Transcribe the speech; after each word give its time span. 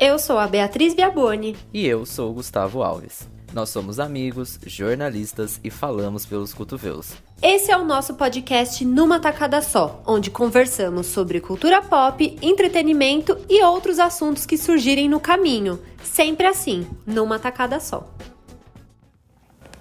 Eu 0.00 0.16
sou 0.16 0.38
a 0.38 0.46
Beatriz 0.46 0.94
Biaboni. 0.94 1.56
E 1.74 1.84
eu 1.84 2.06
sou 2.06 2.30
o 2.30 2.34
Gustavo 2.34 2.84
Alves. 2.84 3.28
Nós 3.52 3.70
somos 3.70 3.98
amigos, 3.98 4.56
jornalistas 4.64 5.58
e 5.64 5.70
falamos 5.70 6.24
pelos 6.24 6.54
cotovelos. 6.54 7.14
Esse 7.42 7.72
é 7.72 7.76
o 7.76 7.84
nosso 7.84 8.14
podcast 8.14 8.84
Numa 8.84 9.18
Tacada 9.18 9.60
Só, 9.60 10.00
onde 10.06 10.30
conversamos 10.30 11.08
sobre 11.08 11.40
cultura 11.40 11.82
pop, 11.82 12.38
entretenimento 12.40 13.36
e 13.48 13.60
outros 13.64 13.98
assuntos 13.98 14.46
que 14.46 14.56
surgirem 14.56 15.08
no 15.08 15.18
caminho. 15.18 15.82
Sempre 16.04 16.46
assim, 16.46 16.86
numa 17.04 17.40
tacada 17.40 17.80
só. 17.80 18.08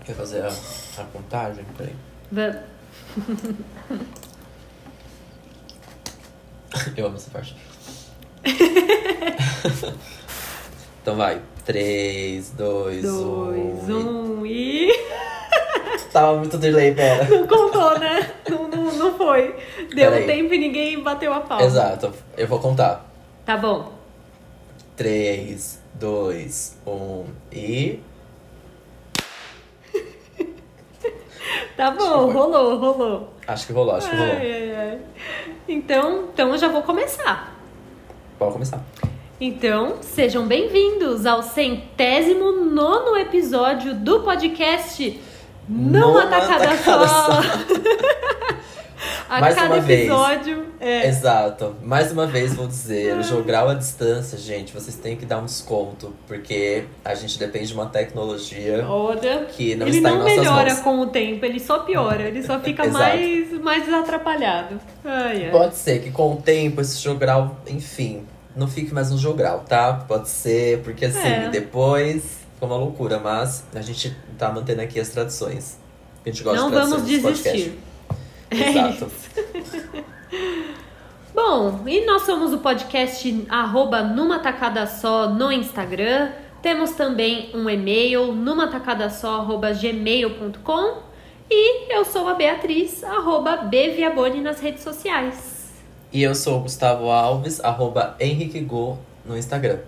Quer 0.03 0.15
fazer 0.15 0.43
a, 0.43 0.49
a 0.49 1.03
contagem? 1.13 1.63
Peraí. 1.77 1.95
Vamos. 2.31 2.57
Eu 6.97 7.05
amo 7.05 7.17
essa 7.17 7.29
parte. 7.29 7.55
então 11.01 11.15
vai. 11.15 11.41
3, 11.65 12.51
2, 12.51 13.05
1. 13.05 13.09
2, 13.85 13.89
1 13.89 14.45
e. 14.45 14.89
Tava 16.13 16.37
muito 16.37 16.57
delay, 16.57 16.93
pera. 16.93 17.25
Não 17.25 17.45
contou, 17.45 17.99
né? 17.99 18.31
Não, 18.49 18.67
não, 18.67 18.91
não 18.93 19.17
foi. 19.17 19.55
Deu 19.93 20.11
Peraí. 20.11 20.25
tempo 20.25 20.53
e 20.53 20.57
ninguém 20.57 21.03
bateu 21.03 21.33
a 21.33 21.41
palma. 21.41 21.65
Exato, 21.65 22.13
eu 22.37 22.47
vou 22.47 22.59
contar. 22.59 23.05
Tá 23.45 23.57
bom. 23.57 23.91
3, 24.95 25.81
2, 25.95 26.77
1 26.87 27.25
e. 27.51 27.99
Tá 31.75 31.91
bom, 31.91 32.31
rolou, 32.31 32.77
rolou. 32.77 33.33
Acho 33.47 33.67
que 33.67 33.73
rolou, 33.73 33.95
acho 33.95 34.09
que 34.09 34.15
rolou. 34.15 34.33
Ai, 34.33 34.51
ai, 34.51 34.75
ai. 34.75 34.99
Então, 35.67 36.29
então 36.33 36.49
eu 36.49 36.57
já 36.57 36.69
vou 36.69 36.81
começar. 36.81 37.56
Pode 38.37 38.53
começar. 38.53 38.83
Então, 39.39 39.97
sejam 40.01 40.47
bem-vindos 40.47 41.25
ao 41.25 41.41
centésimo 41.41 42.51
nono 42.51 43.15
episódio 43.17 43.93
do 43.95 44.21
podcast 44.21 45.19
Numa 45.67 45.99
Numa 45.99 46.27
Tacada 46.27 46.67
Tacada 46.67 47.07
Só. 47.07 47.41
A 49.29 49.39
Mais 49.41 49.55
cada 49.55 49.67
uma 49.75 49.81
vez. 49.81 50.01
episódio 50.01 50.65
é. 50.79 51.07
Exato. 51.07 51.75
Mais 51.83 52.11
uma 52.11 52.25
vez 52.25 52.53
vou 52.55 52.67
dizer, 52.67 53.15
o 53.17 53.23
jogral 53.23 53.69
à 53.69 53.73
distância, 53.73 54.37
gente, 54.37 54.73
vocês 54.73 54.95
têm 54.95 55.15
que 55.15 55.25
dar 55.25 55.37
um 55.39 55.45
desconto, 55.45 56.13
porque 56.27 56.85
a 57.05 57.13
gente 57.13 57.37
depende 57.37 57.67
de 57.67 57.73
uma 57.73 57.85
tecnologia 57.87 58.85
Olha, 58.87 59.45
que 59.45 59.75
não 59.75 59.87
ele 59.87 59.97
está 59.97 60.09
em 60.09 60.13
não 60.13 60.19
nossas 60.23 60.37
melhora 60.37 60.69
mãos. 60.73 60.79
com 60.83 60.99
o 60.99 61.07
tempo, 61.07 61.45
ele 61.45 61.59
só 61.59 61.79
piora, 61.79 62.23
ele 62.23 62.41
só 62.43 62.59
fica 62.59 62.87
mais, 62.89 63.51
mais 63.61 63.93
atrapalhado. 63.93 64.79
Ai, 65.05 65.45
ai. 65.45 65.51
Pode 65.51 65.75
ser 65.75 65.99
que 66.01 66.09
com 66.11 66.33
o 66.33 66.37
tempo 66.41 66.81
esse 66.81 66.97
jogral, 67.01 67.59
enfim, 67.67 68.25
não 68.55 68.67
fique 68.67 68.93
mais 68.93 69.11
um 69.11 69.17
jogral, 69.17 69.59
tá? 69.67 69.93
Pode 70.07 70.29
ser, 70.29 70.79
porque 70.83 71.05
assim, 71.05 71.19
É. 71.27 71.49
depois 71.49 72.23
ficou 72.53 72.67
uma 72.69 72.77
loucura, 72.77 73.19
mas 73.19 73.63
a 73.75 73.81
gente 73.81 74.15
tá 74.37 74.51
mantendo 74.51 74.81
aqui 74.81 74.99
as 74.99 75.09
tradições. 75.09 75.77
A 76.25 76.29
gente 76.29 76.43
gosta 76.43 76.59
Não 76.59 76.67
de 76.69 76.73
tradições 76.75 77.01
vamos 77.01 77.11
desse 77.11 77.21
podcast. 77.43 77.79
É 78.49 78.69
Exato. 78.69 79.11
Bom, 81.33 81.83
e 81.85 82.05
nós 82.05 82.21
somos 82.23 82.53
o 82.53 82.59
podcast 82.59 83.45
arroba 83.49 84.01
numa 84.01 84.39
tacada 84.39 84.87
só 84.87 85.27
no 85.29 85.51
Instagram. 85.51 86.31
Temos 86.61 86.91
também 86.91 87.51
um 87.53 87.69
e-mail, 87.69 88.33
numatacadasó.gmail.com 88.33 91.07
e 91.49 91.93
eu 91.93 92.03
sou 92.03 92.27
a 92.27 92.33
Beatriz, 92.33 93.01
arroba 93.03 93.55
Bviaboni 93.57 94.41
nas 94.41 94.59
redes 94.59 94.83
sociais. 94.83 95.71
E 96.11 96.23
eu 96.23 96.35
sou 96.35 96.57
o 96.57 96.61
Gustavo 96.61 97.09
Alves, 97.09 97.63
arroba 97.63 98.17
Henrique 98.19 98.59
Go 98.59 98.97
no 99.25 99.37
Instagram. 99.37 99.79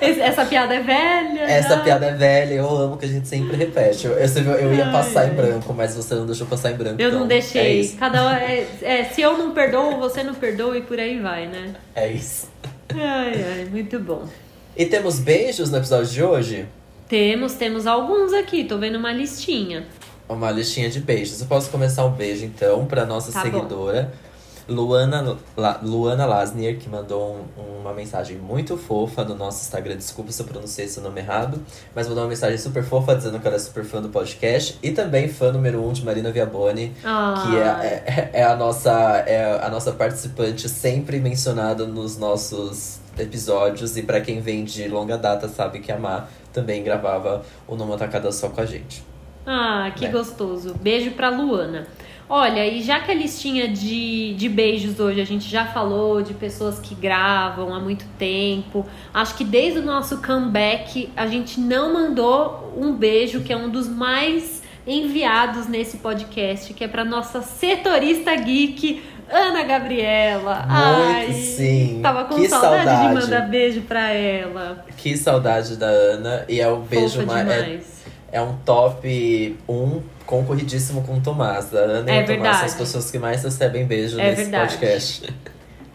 Essa 0.00 0.44
piada 0.46 0.74
é 0.74 0.80
velha. 0.80 1.42
Essa 1.42 1.76
já. 1.76 1.80
piada 1.82 2.06
é 2.06 2.14
velha, 2.14 2.54
eu 2.54 2.68
amo 2.68 2.96
que 2.96 3.04
a 3.04 3.08
gente 3.08 3.28
sempre 3.28 3.56
repete. 3.56 4.06
Eu, 4.06 4.12
eu, 4.14 4.52
eu 4.52 4.74
ia 4.74 4.90
passar 4.90 5.20
ai. 5.22 5.30
em 5.30 5.34
branco, 5.34 5.72
mas 5.74 5.94
você 5.94 6.14
não 6.14 6.26
deixou 6.26 6.46
passar 6.46 6.70
em 6.70 6.74
branco. 6.74 7.00
Eu 7.00 7.08
então 7.08 7.20
não 7.20 7.26
É 7.26 7.28
deixei. 7.30 7.80
isso. 7.80 7.96
Cada 7.96 8.38
é, 8.40 8.66
é, 8.82 9.04
se 9.04 9.20
eu 9.20 9.36
não 9.36 9.52
perdoo, 9.52 9.98
você 9.98 10.22
não 10.22 10.34
perdoa 10.34 10.76
e 10.78 10.82
por 10.82 10.98
aí 10.98 11.18
vai, 11.20 11.46
né? 11.46 11.74
É 11.94 12.08
isso. 12.10 12.48
Ai, 12.94 13.44
ai, 13.58 13.66
muito 13.70 13.98
bom. 13.98 14.24
E 14.76 14.84
temos 14.86 15.18
beijos 15.18 15.70
no 15.70 15.78
episódio 15.78 16.06
de 16.10 16.22
hoje? 16.22 16.66
Temos, 17.08 17.54
temos 17.54 17.86
alguns 17.86 18.32
aqui, 18.32 18.64
tô 18.64 18.78
vendo 18.78 18.96
uma 18.98 19.12
listinha. 19.12 19.84
Uma 20.28 20.50
listinha 20.50 20.90
de 20.90 21.00
beijos. 21.00 21.40
Eu 21.40 21.46
posso 21.46 21.70
começar 21.70 22.04
um 22.04 22.10
beijo, 22.10 22.44
então, 22.44 22.84
pra 22.84 23.04
nossa 23.06 23.30
Tá 23.32 23.44
bom. 23.44 23.98
Luana, 24.68 25.36
La- 25.56 25.80
Luana 25.82 26.26
Lasnier, 26.26 26.76
que 26.78 26.88
mandou 26.88 27.36
um- 27.56 27.80
uma 27.80 27.92
mensagem 27.94 28.36
muito 28.36 28.76
fofa 28.76 29.24
no 29.24 29.34
nosso 29.36 29.62
Instagram. 29.62 29.96
Desculpa 29.96 30.32
se 30.32 30.42
eu 30.42 30.46
pronunciei 30.46 30.88
seu 30.88 31.02
nome 31.02 31.20
errado, 31.20 31.60
mas 31.94 32.08
mandou 32.08 32.24
uma 32.24 32.28
mensagem 32.30 32.58
super 32.58 32.82
fofa 32.82 33.14
dizendo 33.14 33.38
que 33.38 33.46
ela 33.46 33.56
é 33.56 33.60
super 33.60 33.84
fã 33.84 34.02
do 34.02 34.08
podcast 34.08 34.76
e 34.82 34.90
também 34.90 35.28
fã 35.28 35.52
número 35.52 35.80
um 35.86 35.92
de 35.92 36.04
Marina 36.04 36.32
Viaboni. 36.32 36.88
que 37.00 37.06
Ai. 37.06 37.56
é, 37.56 38.04
é, 38.06 38.40
é 38.40 38.44
a 38.44 38.56
nossa 38.56 38.90
é 39.26 39.60
a 39.64 39.68
nossa 39.70 39.92
participante 39.92 40.68
sempre 40.68 41.20
mencionada 41.20 41.86
nos 41.86 42.18
nossos 42.18 42.98
episódios 43.18 43.96
e 43.96 44.02
pra 44.02 44.20
quem 44.20 44.40
vem 44.40 44.64
de 44.64 44.88
longa 44.88 45.16
data 45.16 45.48
sabe 45.48 45.78
que 45.80 45.90
a 45.92 45.98
Má 45.98 46.26
também 46.52 46.82
gravava 46.82 47.42
o 47.68 47.76
Numa 47.76 47.96
Tacada 47.96 48.30
Só 48.32 48.48
com 48.48 48.60
a 48.60 48.66
gente. 48.66 49.02
Ah, 49.46 49.92
que 49.94 50.06
né? 50.06 50.10
gostoso. 50.10 50.74
Beijo 50.74 51.12
pra 51.12 51.30
Luana. 51.30 51.86
Olha, 52.28 52.66
e 52.66 52.82
já 52.82 52.98
que 53.00 53.10
a 53.12 53.14
listinha 53.14 53.68
de, 53.68 54.34
de 54.34 54.48
beijos 54.48 54.98
hoje 54.98 55.20
a 55.20 55.24
gente 55.24 55.48
já 55.48 55.64
falou 55.66 56.22
de 56.22 56.34
pessoas 56.34 56.78
que 56.80 56.92
gravam 56.92 57.72
há 57.72 57.78
muito 57.78 58.04
tempo, 58.18 58.84
acho 59.14 59.36
que 59.36 59.44
desde 59.44 59.78
o 59.78 59.82
nosso 59.82 60.20
comeback 60.20 61.08
a 61.16 61.26
gente 61.28 61.60
não 61.60 61.92
mandou 61.92 62.74
um 62.76 62.92
beijo 62.92 63.42
que 63.42 63.52
é 63.52 63.56
um 63.56 63.70
dos 63.70 63.88
mais 63.88 64.60
enviados 64.84 65.68
nesse 65.68 65.98
podcast, 65.98 66.74
que 66.74 66.82
é 66.82 66.88
pra 66.88 67.04
nossa 67.04 67.42
setorista 67.42 68.34
geek, 68.34 69.02
Ana 69.30 69.62
Gabriela. 69.62 70.54
Muito 70.54 70.68
Ai, 70.70 71.32
sim. 71.32 72.00
Tava 72.02 72.24
com 72.24 72.36
Que 72.36 72.48
saudade, 72.48 72.84
saudade. 72.84 73.08
de 73.08 73.20
mandar 73.20 73.48
beijo 73.48 73.82
pra 73.82 74.10
ela. 74.12 74.84
Que 74.96 75.16
saudade 75.16 75.76
da 75.76 75.86
Ana 75.86 76.44
e 76.48 76.60
é 76.60 76.68
o 76.68 76.78
beijo 76.78 77.20
Fofa 77.20 77.44
mais 77.44 77.48
é, 78.32 78.38
é 78.38 78.40
um 78.40 78.56
top 78.64 79.56
1 79.68 80.15
concorridíssimo 80.26 81.02
com 81.04 81.16
o 81.16 81.20
Tomás. 81.20 81.74
A 81.74 81.78
Ana 81.78 82.10
É 82.10 82.20
e 82.20 82.22
o 82.22 82.26
Tomás 82.26 82.26
são 82.26 82.26
verdade. 82.42 82.64
as 82.66 82.74
pessoas 82.74 83.10
que 83.10 83.18
mais 83.18 83.42
recebem 83.42 83.86
beijo 83.86 84.18
É 84.20 84.24
nesse 84.30 84.42
verdade. 84.42 84.72
podcast. 84.76 85.34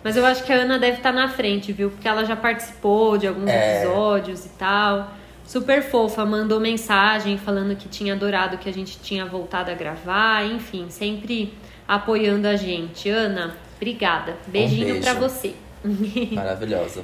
Mas 0.03 0.17
eu 0.17 0.25
acho 0.25 0.43
que 0.43 0.51
a 0.51 0.55
Ana 0.55 0.79
deve 0.79 0.97
estar 0.97 1.11
na 1.11 1.27
frente, 1.27 1.71
viu? 1.71 1.91
Porque 1.91 2.07
ela 2.07 2.25
já 2.25 2.35
participou 2.35 3.17
de 3.17 3.27
alguns 3.27 3.49
É. 3.49 3.83
episódios 3.83 4.45
e 4.45 4.49
tal. 4.49 5.11
Super 5.45 5.83
fofa, 5.83 6.25
mandou 6.25 6.59
mensagem 6.59 7.37
falando 7.37 7.75
que 7.75 7.87
tinha 7.89 8.13
adorado 8.13 8.57
que 8.57 8.69
a 8.69 8.73
gente 8.73 8.97
tinha 8.99 9.25
voltado 9.25 9.69
a 9.69 9.73
gravar, 9.75 10.45
enfim, 10.45 10.85
sempre 10.89 11.53
apoiando 11.87 12.47
a 12.47 12.55
gente. 12.55 13.09
Ana, 13.09 13.55
obrigada. 13.75 14.37
Beijinho 14.47 14.93
beijo. 14.93 15.01
pra 15.01 15.13
você. 15.13 15.53
Maravilhosa. 16.31 17.03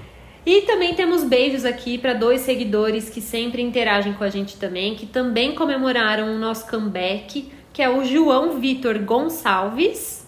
E 0.50 0.62
também 0.62 0.96
temos 0.96 1.26
beijos 1.26 1.66
aqui 1.66 1.98
para 1.98 2.14
dois 2.14 2.40
seguidores 2.42 3.10
que 3.10 3.20
sempre 3.20 3.62
interagem 3.62 4.14
com 4.14 4.24
a 4.24 4.30
gente 4.30 4.56
também, 4.56 4.96
que 4.96 5.06
também 5.06 5.54
comemoraram 5.54 6.34
o 6.34 6.40
nosso 6.40 6.66
comeback, 6.70 7.52
que 7.74 7.82
é 7.82 7.90
o 7.90 8.06
João 8.06 8.58
Vitor 8.58 8.98
Gonçalves. 9.00 10.26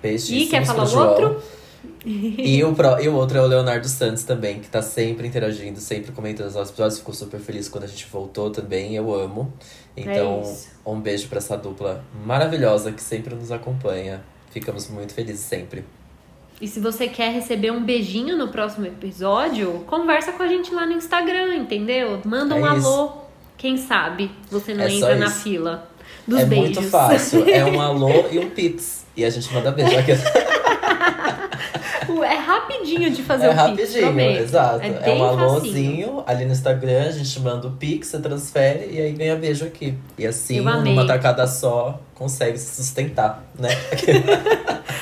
Beijinhos. 0.00 0.44
E 0.44 0.46
quer 0.48 0.64
falar 0.64 0.84
o 0.88 0.98
outro? 0.98 1.42
E 2.06 2.62
o, 2.62 2.72
pro- 2.74 3.00
e 3.00 3.08
o 3.08 3.14
outro 3.16 3.38
é 3.38 3.42
o 3.42 3.46
Leonardo 3.46 3.88
Santos 3.88 4.22
também, 4.22 4.60
que 4.60 4.68
tá 4.68 4.80
sempre 4.80 5.26
interagindo, 5.26 5.80
sempre 5.80 6.12
comentando 6.12 6.46
os 6.46 6.54
nossos 6.54 6.70
episódios. 6.70 6.98
Ficou 7.00 7.12
super 7.12 7.40
feliz 7.40 7.68
quando 7.68 7.84
a 7.84 7.88
gente 7.88 8.06
voltou 8.06 8.50
também, 8.50 8.94
eu 8.94 9.12
amo. 9.12 9.52
Então, 9.96 10.42
É 10.86 10.88
um 10.88 11.00
beijo 11.00 11.26
pra 11.28 11.38
essa 11.38 11.56
dupla 11.56 12.04
maravilhosa 12.24 12.92
que 12.92 13.02
sempre 13.02 13.34
nos 13.34 13.50
acompanha. 13.50 14.22
Ficamos 14.52 14.88
muito 14.88 15.12
felizes 15.12 15.40
sempre. 15.44 15.84
E 16.60 16.66
se 16.66 16.80
você 16.80 17.06
quer 17.06 17.32
receber 17.32 17.70
um 17.70 17.82
beijinho 17.84 18.36
no 18.36 18.48
próximo 18.48 18.86
episódio, 18.86 19.84
conversa 19.86 20.32
com 20.32 20.42
a 20.42 20.48
gente 20.48 20.74
lá 20.74 20.84
no 20.86 20.92
Instagram, 20.92 21.54
entendeu? 21.56 22.20
Manda 22.24 22.54
um 22.56 22.66
É 22.66 22.70
alô. 22.70 23.12
Quem 23.56 23.76
sabe 23.76 24.30
você 24.50 24.74
não 24.74 24.84
É 24.84 24.92
entra 24.92 25.16
na 25.16 25.30
fila 25.30 25.88
dos 26.26 26.40
é 26.40 26.44
beijos. 26.44 26.76
muito 26.76 26.90
fácil. 26.90 27.48
É 27.48 27.64
um 27.64 27.80
alô 27.80 28.26
e 28.30 28.38
um 28.38 28.50
pix. 28.50 29.06
E 29.16 29.24
a 29.24 29.30
gente 29.30 29.52
manda 29.52 29.70
beijo. 29.70 29.96
Aqui. 29.98 30.12
É 32.24 32.34
rapidinho 32.34 33.10
de 33.10 33.22
fazer 33.22 33.46
É 33.46 33.50
o 33.50 33.52
Pix, 33.52 33.58
rapidinho, 33.68 34.02
prometo. 34.02 34.42
exato. 34.42 34.80
É, 34.82 35.10
É, 35.10 35.12
um 35.14 35.22
alôzinho 35.24 36.24
ali 36.26 36.44
no 36.44 36.52
Instagram, 36.52 37.06
a 37.06 37.10
gente 37.12 37.40
manda 37.40 37.68
o 37.68 37.70
Pix, 37.72 38.08
você 38.08 38.18
transfere 38.18 38.90
e 38.90 39.00
aí 39.00 39.12
ganha 39.12 39.36
beijo 39.36 39.64
aqui. 39.64 39.94
E 40.18 40.26
assim, 40.26 40.60
numa 40.60 41.06
tacada 41.06 41.46
só, 41.46 42.00
consegue 42.14 42.58
se 42.58 42.74
sustentar, 42.82 43.44
né? 43.58 43.68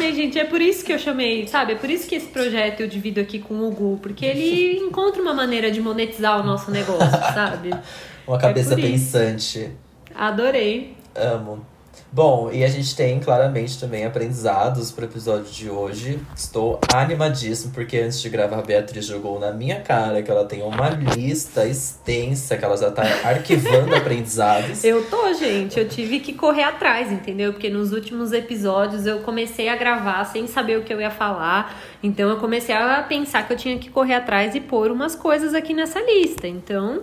Eu 0.00 0.06
amei, 0.08 0.14
gente. 0.14 0.38
É 0.38 0.44
por 0.44 0.60
isso 0.60 0.84
que 0.84 0.92
eu 0.92 0.98
chamei, 0.98 1.46
sabe? 1.46 1.72
É 1.72 1.76
por 1.76 1.90
isso 1.90 2.08
que 2.08 2.14
esse 2.14 2.26
projeto 2.28 2.80
eu 2.80 2.88
divido 2.88 3.20
aqui 3.20 3.38
com 3.38 3.60
o 3.60 3.70
Gu, 3.70 3.98
porque 4.02 4.24
ele 4.24 4.78
encontra 4.88 5.20
uma 5.20 5.34
maneira 5.34 5.70
de 5.70 5.80
monetizar 5.80 6.40
o 6.40 6.42
nosso 6.42 6.70
negócio, 6.70 7.10
sabe? 7.34 7.70
Uma 8.26 8.38
cabeça 8.38 8.78
isso. 8.78 8.82
pensante. 8.88 9.70
Adorei. 10.14 10.94
Amo. 11.16 11.66
Bom, 12.12 12.50
e 12.52 12.64
a 12.64 12.68
gente 12.68 12.96
tem 12.96 13.20
claramente 13.20 13.78
também 13.78 14.04
aprendizados 14.04 14.90
pro 14.90 15.04
episódio 15.04 15.52
de 15.52 15.70
hoje. 15.70 16.18
Estou 16.34 16.80
animadíssimo, 16.92 17.72
porque 17.72 17.98
antes 17.98 18.20
de 18.20 18.28
gravar, 18.28 18.58
a 18.58 18.62
Beatriz 18.62 19.04
jogou 19.04 19.38
na 19.38 19.52
minha 19.52 19.80
cara 19.80 20.20
que 20.20 20.28
ela 20.28 20.44
tem 20.44 20.60
uma 20.60 20.88
lista 20.88 21.64
extensa, 21.64 22.56
que 22.56 22.64
ela 22.64 22.76
já 22.76 22.90
tá 22.90 23.04
arquivando 23.24 23.94
aprendizados. 23.94 24.82
Eu 24.82 25.08
tô, 25.08 25.32
gente. 25.34 25.78
Eu 25.78 25.88
tive 25.88 26.18
que 26.18 26.32
correr 26.32 26.64
atrás, 26.64 27.12
entendeu? 27.12 27.52
Porque 27.52 27.70
nos 27.70 27.92
últimos 27.92 28.32
episódios 28.32 29.06
eu 29.06 29.20
comecei 29.20 29.68
a 29.68 29.76
gravar 29.76 30.24
sem 30.24 30.48
saber 30.48 30.78
o 30.78 30.82
que 30.82 30.92
eu 30.92 31.00
ia 31.00 31.12
falar. 31.12 31.80
Então 32.02 32.28
eu 32.28 32.38
comecei 32.38 32.74
a 32.74 33.04
pensar 33.08 33.46
que 33.46 33.52
eu 33.52 33.56
tinha 33.56 33.78
que 33.78 33.88
correr 33.88 34.14
atrás 34.14 34.56
e 34.56 34.60
pôr 34.60 34.90
umas 34.90 35.14
coisas 35.14 35.54
aqui 35.54 35.72
nessa 35.72 36.00
lista. 36.00 36.48
Então, 36.48 37.02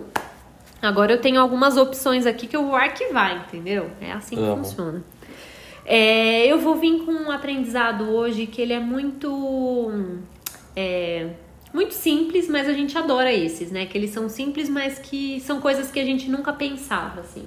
Agora 0.80 1.12
eu 1.12 1.20
tenho 1.20 1.40
algumas 1.40 1.76
opções 1.76 2.26
aqui 2.26 2.46
que 2.46 2.56
eu 2.56 2.64
vou 2.64 2.76
arquivar, 2.76 3.44
entendeu? 3.48 3.90
É 4.00 4.12
assim 4.12 4.36
que 4.36 4.42
Amo. 4.42 4.64
funciona. 4.64 5.02
É, 5.84 6.46
eu 6.46 6.58
vou 6.58 6.76
vir 6.76 7.04
com 7.04 7.12
um 7.12 7.30
aprendizado 7.30 8.10
hoje 8.10 8.46
que 8.46 8.60
ele 8.60 8.72
é 8.72 8.78
muito. 8.80 9.90
É, 10.76 11.30
muito 11.72 11.92
simples, 11.94 12.48
mas 12.48 12.68
a 12.68 12.72
gente 12.72 12.96
adora 12.96 13.32
esses, 13.32 13.70
né? 13.70 13.86
Que 13.86 13.96
eles 13.98 14.10
são 14.10 14.28
simples, 14.28 14.68
mas 14.68 14.98
que 14.98 15.40
são 15.40 15.60
coisas 15.60 15.90
que 15.90 15.98
a 15.98 16.04
gente 16.04 16.30
nunca 16.30 16.52
pensava, 16.52 17.20
assim. 17.20 17.46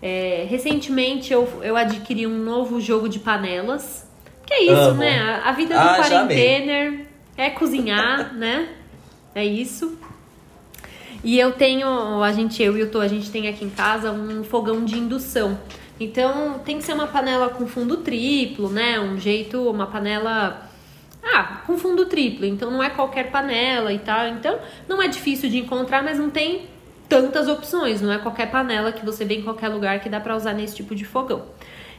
É, 0.00 0.46
recentemente 0.48 1.32
eu, 1.32 1.48
eu 1.62 1.76
adquiri 1.76 2.26
um 2.26 2.38
novo 2.38 2.80
jogo 2.80 3.08
de 3.08 3.18
panelas. 3.18 4.06
Que 4.46 4.54
é 4.54 4.62
isso, 4.64 4.72
Amo. 4.72 5.00
né? 5.00 5.18
A, 5.20 5.48
a 5.48 5.52
vida 5.52 5.74
do 5.74 5.80
Ah, 5.80 5.96
quarentener 5.98 7.06
é 7.36 7.50
cozinhar, 7.50 8.34
né? 8.34 8.68
É 9.34 9.44
isso. 9.44 9.98
E 11.22 11.38
eu 11.38 11.52
tenho, 11.52 12.22
a 12.22 12.32
gente, 12.32 12.62
eu 12.62 12.76
e 12.78 12.82
o 12.82 12.90
Tô, 12.90 13.00
a 13.00 13.08
gente 13.08 13.30
tem 13.30 13.48
aqui 13.48 13.64
em 13.64 13.70
casa 13.70 14.12
um 14.12 14.44
fogão 14.44 14.84
de 14.84 14.96
indução. 14.98 15.58
Então 16.00 16.60
tem 16.64 16.78
que 16.78 16.84
ser 16.84 16.92
uma 16.92 17.08
panela 17.08 17.48
com 17.48 17.66
fundo 17.66 17.98
triplo, 17.98 18.68
né? 18.68 19.00
Um 19.00 19.18
jeito, 19.18 19.68
uma 19.68 19.86
panela. 19.86 20.68
Ah, 21.22 21.62
com 21.66 21.76
fundo 21.76 22.06
triplo. 22.06 22.46
Então 22.46 22.70
não 22.70 22.82
é 22.82 22.88
qualquer 22.88 23.30
panela 23.30 23.92
e 23.92 23.98
tal. 23.98 24.28
Então 24.28 24.58
não 24.88 25.02
é 25.02 25.08
difícil 25.08 25.50
de 25.50 25.58
encontrar, 25.58 26.02
mas 26.02 26.18
não 26.18 26.30
tem 26.30 26.66
tantas 27.08 27.48
opções. 27.48 28.00
Não 28.00 28.12
é 28.12 28.18
qualquer 28.18 28.50
panela 28.50 28.92
que 28.92 29.04
você 29.04 29.24
vê 29.24 29.34
em 29.34 29.42
qualquer 29.42 29.68
lugar 29.68 29.98
que 30.00 30.08
dá 30.08 30.20
pra 30.20 30.36
usar 30.36 30.52
nesse 30.52 30.76
tipo 30.76 30.94
de 30.94 31.04
fogão. 31.04 31.46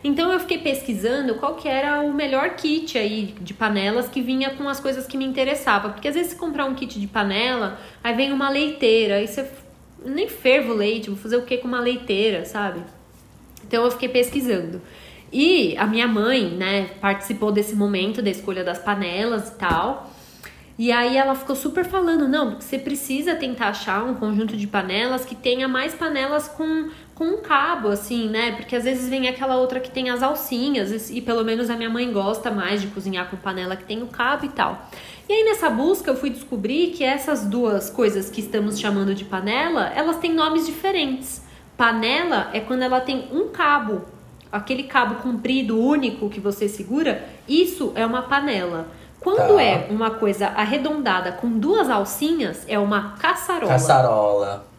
Então 0.03 0.31
eu 0.31 0.39
fiquei 0.39 0.57
pesquisando 0.57 1.35
qual 1.35 1.55
que 1.55 1.67
era 1.67 2.01
o 2.01 2.13
melhor 2.13 2.51
kit 2.51 2.97
aí 2.97 3.35
de 3.41 3.53
panelas 3.53 4.07
que 4.07 4.21
vinha 4.21 4.51
com 4.51 4.67
as 4.69 4.79
coisas 4.79 5.05
que 5.05 5.17
me 5.17 5.25
interessavam. 5.25 5.91
Porque 5.91 6.07
às 6.07 6.15
vezes 6.15 6.31
você 6.31 6.37
comprar 6.37 6.65
um 6.65 6.73
kit 6.73 6.99
de 6.99 7.07
panela, 7.07 7.79
aí 8.03 8.15
vem 8.15 8.31
uma 8.31 8.49
leiteira, 8.49 9.15
aí 9.15 9.27
você 9.27 9.49
nem 10.05 10.29
fervo 10.29 10.73
leite, 10.73 11.09
vou 11.09 11.19
fazer 11.19 11.35
o 11.35 11.41
que 11.41 11.57
com 11.57 11.67
uma 11.67 11.81
leiteira, 11.81 12.45
sabe? 12.45 12.81
Então 13.67 13.83
eu 13.83 13.91
fiquei 13.91 14.09
pesquisando. 14.09 14.81
E 15.31 15.77
a 15.77 15.85
minha 15.85 16.07
mãe, 16.07 16.49
né, 16.49 16.89
participou 16.99 17.51
desse 17.51 17.75
momento 17.75 18.21
da 18.21 18.29
escolha 18.29 18.63
das 18.63 18.79
panelas 18.79 19.49
e 19.49 19.55
tal. 19.55 20.11
E 20.77 20.93
aí 20.93 21.17
ela 21.17 21.35
ficou 21.35 21.57
super 21.57 21.83
falando, 21.83 22.25
não, 22.25 22.55
você 22.55 22.79
precisa 22.79 23.35
tentar 23.35 23.67
achar 23.67 24.01
um 24.01 24.15
conjunto 24.15 24.55
de 24.55 24.65
panelas 24.65 25.25
que 25.25 25.35
tenha 25.35 25.67
mais 25.67 25.93
panelas 25.93 26.47
com, 26.47 26.89
com 27.19 27.25
um 27.25 27.41
cabo, 27.41 27.89
assim, 27.89 28.29
né? 28.29 28.53
Porque 28.53 28.73
às 28.73 28.85
vezes 28.85 29.09
vem 29.09 29.27
aquela 29.27 29.57
outra 29.57 29.81
que 29.81 29.91
tem 29.91 30.09
as 30.09 30.23
alcinhas, 30.23 31.11
e 31.11 31.19
pelo 31.19 31.43
menos 31.43 31.69
a 31.69 31.75
minha 31.75 31.89
mãe 31.89 32.09
gosta 32.13 32.49
mais 32.49 32.79
de 32.79 32.87
cozinhar 32.87 33.29
com 33.29 33.35
panela 33.35 33.75
que 33.75 33.83
tem 33.83 34.01
o 34.01 34.07
cabo 34.07 34.45
e 34.45 34.49
tal. 34.49 34.87
E 35.27 35.33
aí 35.33 35.43
nessa 35.43 35.69
busca 35.69 36.09
eu 36.09 36.15
fui 36.15 36.29
descobrir 36.29 36.91
que 36.91 37.03
essas 37.03 37.45
duas 37.45 37.89
coisas 37.89 38.29
que 38.29 38.39
estamos 38.39 38.79
chamando 38.79 39.13
de 39.13 39.25
panela, 39.25 39.91
elas 39.93 40.15
têm 40.15 40.33
nomes 40.33 40.65
diferentes. 40.65 41.43
Panela 41.75 42.49
é 42.53 42.61
quando 42.61 42.83
ela 42.83 43.01
tem 43.01 43.27
um 43.33 43.49
cabo, 43.49 44.03
aquele 44.49 44.83
cabo 44.83 45.15
comprido 45.15 45.77
único 45.77 46.29
que 46.29 46.39
você 46.39 46.69
segura, 46.69 47.27
isso 47.45 47.91
é 47.95 48.05
uma 48.05 48.21
panela. 48.21 48.87
Quando 49.19 49.55
Tá. 49.55 49.61
é 49.61 49.87
uma 49.89 50.11
coisa 50.11 50.47
arredondada 50.47 51.33
com 51.33 51.49
duas 51.49 51.89
alcinhas, 51.89 52.63
é 52.65 52.79
uma 52.79 53.17
caçarola. 53.17 53.73
Caçarola. 53.73 54.69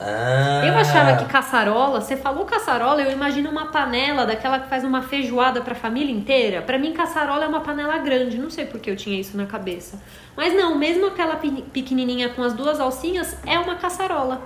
Ah. 0.00 0.62
Eu 0.66 0.74
achava 0.76 1.16
que 1.16 1.24
caçarola, 1.24 2.00
você 2.00 2.16
falou 2.16 2.44
caçarola, 2.44 3.02
eu 3.02 3.10
imagino 3.10 3.50
uma 3.50 3.66
panela 3.72 4.24
daquela 4.24 4.60
que 4.60 4.68
faz 4.68 4.84
uma 4.84 5.02
feijoada 5.02 5.60
pra 5.60 5.74
família 5.74 6.14
inteira. 6.14 6.62
Pra 6.62 6.78
mim, 6.78 6.92
caçarola 6.92 7.44
é 7.44 7.48
uma 7.48 7.60
panela 7.60 7.98
grande, 7.98 8.38
não 8.38 8.48
sei 8.50 8.64
por 8.66 8.78
que 8.80 8.90
eu 8.90 8.96
tinha 8.96 9.18
isso 9.20 9.36
na 9.36 9.46
cabeça. 9.46 10.00
Mas 10.36 10.54
não, 10.54 10.78
mesmo 10.78 11.06
aquela 11.06 11.36
pe- 11.36 11.64
pequenininha 11.72 12.28
com 12.28 12.42
as 12.42 12.52
duas 12.52 12.78
alcinhas, 12.78 13.36
é 13.44 13.58
uma 13.58 13.74
caçarola. 13.76 14.40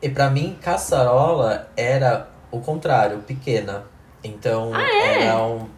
E 0.00 0.08
pra 0.08 0.30
mim, 0.30 0.56
caçarola 0.62 1.68
era 1.76 2.28
o 2.50 2.60
contrário, 2.60 3.18
pequena. 3.18 3.84
Então, 4.24 4.72
Ah, 4.74 4.82
é? 4.82 5.22
era 5.24 5.38
um. 5.42 5.68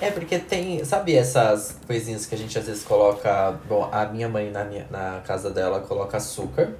É, 0.00 0.10
porque 0.10 0.38
tem. 0.38 0.84
Sabe 0.84 1.14
essas 1.16 1.78
coisinhas 1.86 2.26
que 2.26 2.34
a 2.34 2.38
gente 2.38 2.58
às 2.58 2.66
vezes 2.66 2.82
coloca. 2.84 3.54
Bom, 3.68 3.88
a 3.90 4.04
minha 4.06 4.28
mãe 4.28 4.50
na, 4.50 4.64
minha, 4.64 4.86
na 4.90 5.20
casa 5.24 5.50
dela 5.50 5.80
coloca 5.80 6.16
açúcar. 6.16 6.70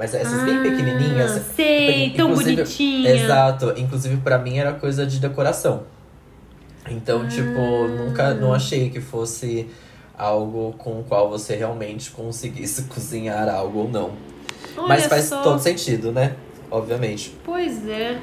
Mas 0.00 0.14
essas 0.14 0.42
bem 0.44 0.56
Ah, 0.56 0.62
pequenininhas. 0.62 1.42
Sei, 1.54 2.08
tão 2.16 2.32
bonitinha. 2.34 3.10
Exato. 3.14 3.74
Inclusive, 3.76 4.16
pra 4.16 4.38
mim 4.38 4.56
era 4.56 4.72
coisa 4.72 5.04
de 5.06 5.18
decoração. 5.18 5.82
Então, 6.88 7.28
tipo, 7.28 7.58
Ah. 7.84 7.86
nunca 7.88 8.32
não 8.32 8.54
achei 8.54 8.88
que 8.88 8.98
fosse 8.98 9.68
algo 10.16 10.72
com 10.78 11.00
o 11.00 11.04
qual 11.04 11.28
você 11.28 11.54
realmente 11.54 12.10
conseguisse 12.12 12.84
cozinhar 12.88 13.46
algo 13.50 13.80
ou 13.80 13.88
não. 13.90 14.12
Olha 14.74 14.88
Mas 14.88 15.04
faz 15.04 15.26
só. 15.26 15.42
todo 15.42 15.60
sentido, 15.60 16.10
né? 16.12 16.34
Obviamente. 16.70 17.36
Pois 17.44 17.86
é. 17.86 18.18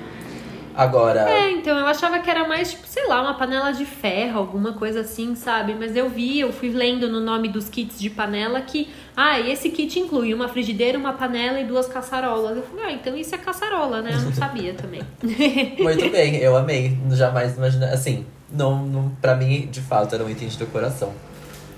Agora, 0.78 1.28
É, 1.28 1.52
então 1.52 1.78
eu 1.78 1.88
achava 1.88 2.20
que 2.20 2.30
era 2.30 2.48
mais, 2.48 2.72
tipo, 2.72 2.86
sei 2.86 3.08
lá, 3.08 3.22
uma 3.22 3.34
panela 3.34 3.72
de 3.72 3.84
ferro, 3.84 4.38
alguma 4.38 4.74
coisa 4.74 5.02
assim, 5.02 5.36
sabe? 5.36 5.74
Mas 5.74 5.96
eu 5.96 6.08
vi, 6.08 6.40
eu 6.40 6.54
fui 6.54 6.70
lendo 6.70 7.10
no 7.10 7.20
nome 7.20 7.48
dos 7.50 7.68
kits 7.68 8.00
de 8.00 8.10
panela 8.12 8.62
que, 8.62 8.88
ah, 9.16 9.40
esse 9.40 9.70
kit 9.70 10.00
inclui 10.00 10.34
uma 10.34 10.48
frigideira, 10.48 10.98
uma 10.98 11.14
panela 11.14 11.60
e 11.60 11.66
duas 11.66 11.88
caçarolas. 11.88 12.56
Eu 12.58 12.64
falei, 12.64 12.86
ah, 12.86 12.92
então 12.92 13.18
isso 13.18 13.34
é 13.34 13.38
caçarola, 13.40 14.02
né? 14.02 14.12
Eu 14.14 14.22
não 14.22 14.34
sabia 14.34 14.74
também. 14.76 15.02
muito 15.80 16.10
bem, 16.12 16.36
eu 16.38 16.56
amei. 16.56 16.96
Jamais 17.12 17.58
imaginei. 17.58 17.90
Assim, 17.90 18.26
não, 18.52 18.86
não, 18.86 19.10
pra 19.22 19.36
mim, 19.36 19.68
de 19.72 19.82
fato, 19.82 20.14
era 20.14 20.24
um 20.24 20.30
item 20.30 20.48
de 20.48 20.58
decoração. 20.58 21.12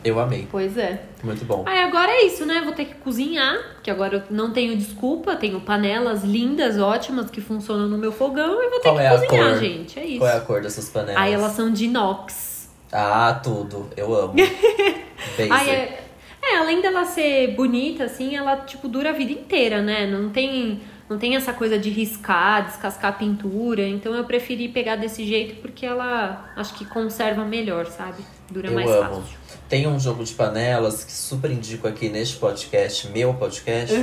Eu 0.04 0.20
amei. 0.20 0.48
pois 0.50 0.78
é. 0.78 1.04
Muito 1.24 1.44
bom. 1.46 1.64
Aí 1.68 1.80
agora 1.80 2.12
é 2.12 2.26
isso, 2.26 2.46
né? 2.46 2.62
Vou 2.64 2.74
ter 2.74 2.86
que 2.86 2.94
cozinhar, 2.96 3.58
que 3.84 3.92
agora 3.92 4.16
eu 4.30 4.36
não 4.36 4.52
tenho 4.52 4.76
desculpa, 4.78 5.36
tenho 5.36 5.60
panelas 5.62 6.24
lindas, 6.24 6.80
ótimas, 6.80 7.30
que 7.30 7.42
funcionam 7.42 7.88
no 7.88 7.98
meu 7.98 8.12
fogão 8.12 8.64
e 8.64 8.70
vou 8.70 8.80
ter 8.80 8.90
Qual 8.90 8.96
que 8.96 9.02
é 9.02 9.08
a 9.08 9.20
cozinhar, 9.20 9.50
cor? 9.52 9.60
gente. 9.60 10.00
É 10.00 10.06
isso. 10.06 10.20
Qual 10.20 10.30
é 10.30 10.38
a 10.38 10.42
cor 10.42 10.62
dessas 10.62 10.90
panelas? 10.90 11.22
Aí 11.22 11.34
elas 11.34 11.52
são 11.52 11.72
de 11.72 11.86
inox. 11.86 12.70
Ah, 12.92 13.40
tudo. 13.44 13.90
Eu 13.96 14.14
amo. 14.16 14.34
Basic. 15.38 15.52
Aí 15.52 15.70
é, 15.70 16.04
é, 16.42 16.58
além 16.58 16.82
dela 16.82 17.06
ser 17.06 17.54
bonita, 17.56 18.06
assim, 18.06 18.36
ela, 18.36 18.58
tipo, 18.58 18.88
dura 18.88 19.10
a 19.10 19.14
vida 19.14 19.32
inteira, 19.32 19.82
né? 19.82 20.08
Não 20.08 20.30
tem, 20.30 20.82
não 21.10 21.18
tem 21.20 21.36
essa 21.36 21.54
coisa 21.54 21.78
de 21.78 21.90
riscar, 21.90 22.66
descascar 22.66 23.12
a 23.12 23.16
pintura. 23.16 23.82
Então 23.86 24.16
eu 24.16 24.24
preferi 24.24 24.70
pegar 24.70 24.96
desse 24.96 25.26
jeito 25.26 25.62
porque 25.62 25.86
ela, 25.86 26.50
acho 26.56 26.74
que 26.76 26.86
conserva 26.86 27.44
melhor, 27.44 27.86
sabe? 27.88 28.24
Dura 28.50 28.70
Eu 28.70 28.74
mais 28.74 28.90
amo. 28.90 29.22
fácil. 29.22 29.39
Tem 29.70 29.88
um 29.88 30.00
jogo 30.00 30.24
de 30.24 30.34
panelas 30.34 31.04
que 31.04 31.12
super 31.12 31.52
indico 31.52 31.88
aqui 31.88 32.10
neste 32.10 32.38
podcast, 32.38 33.08
meu 33.10 33.36
podcast, 33.36 33.94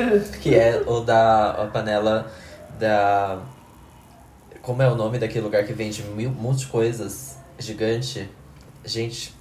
que 0.40 0.54
é 0.54 0.80
o 0.86 1.00
da 1.00 1.50
a 1.50 1.66
panela 1.66 2.30
da. 2.78 3.40
Como 4.62 4.80
é 4.80 4.88
o 4.88 4.94
nome 4.94 5.18
daquele 5.18 5.44
lugar 5.44 5.64
que 5.64 5.72
vende 5.72 6.04
mil, 6.04 6.30
muitas 6.30 6.64
coisas? 6.64 7.36
Gigante. 7.58 8.30
Gente, 8.84 9.34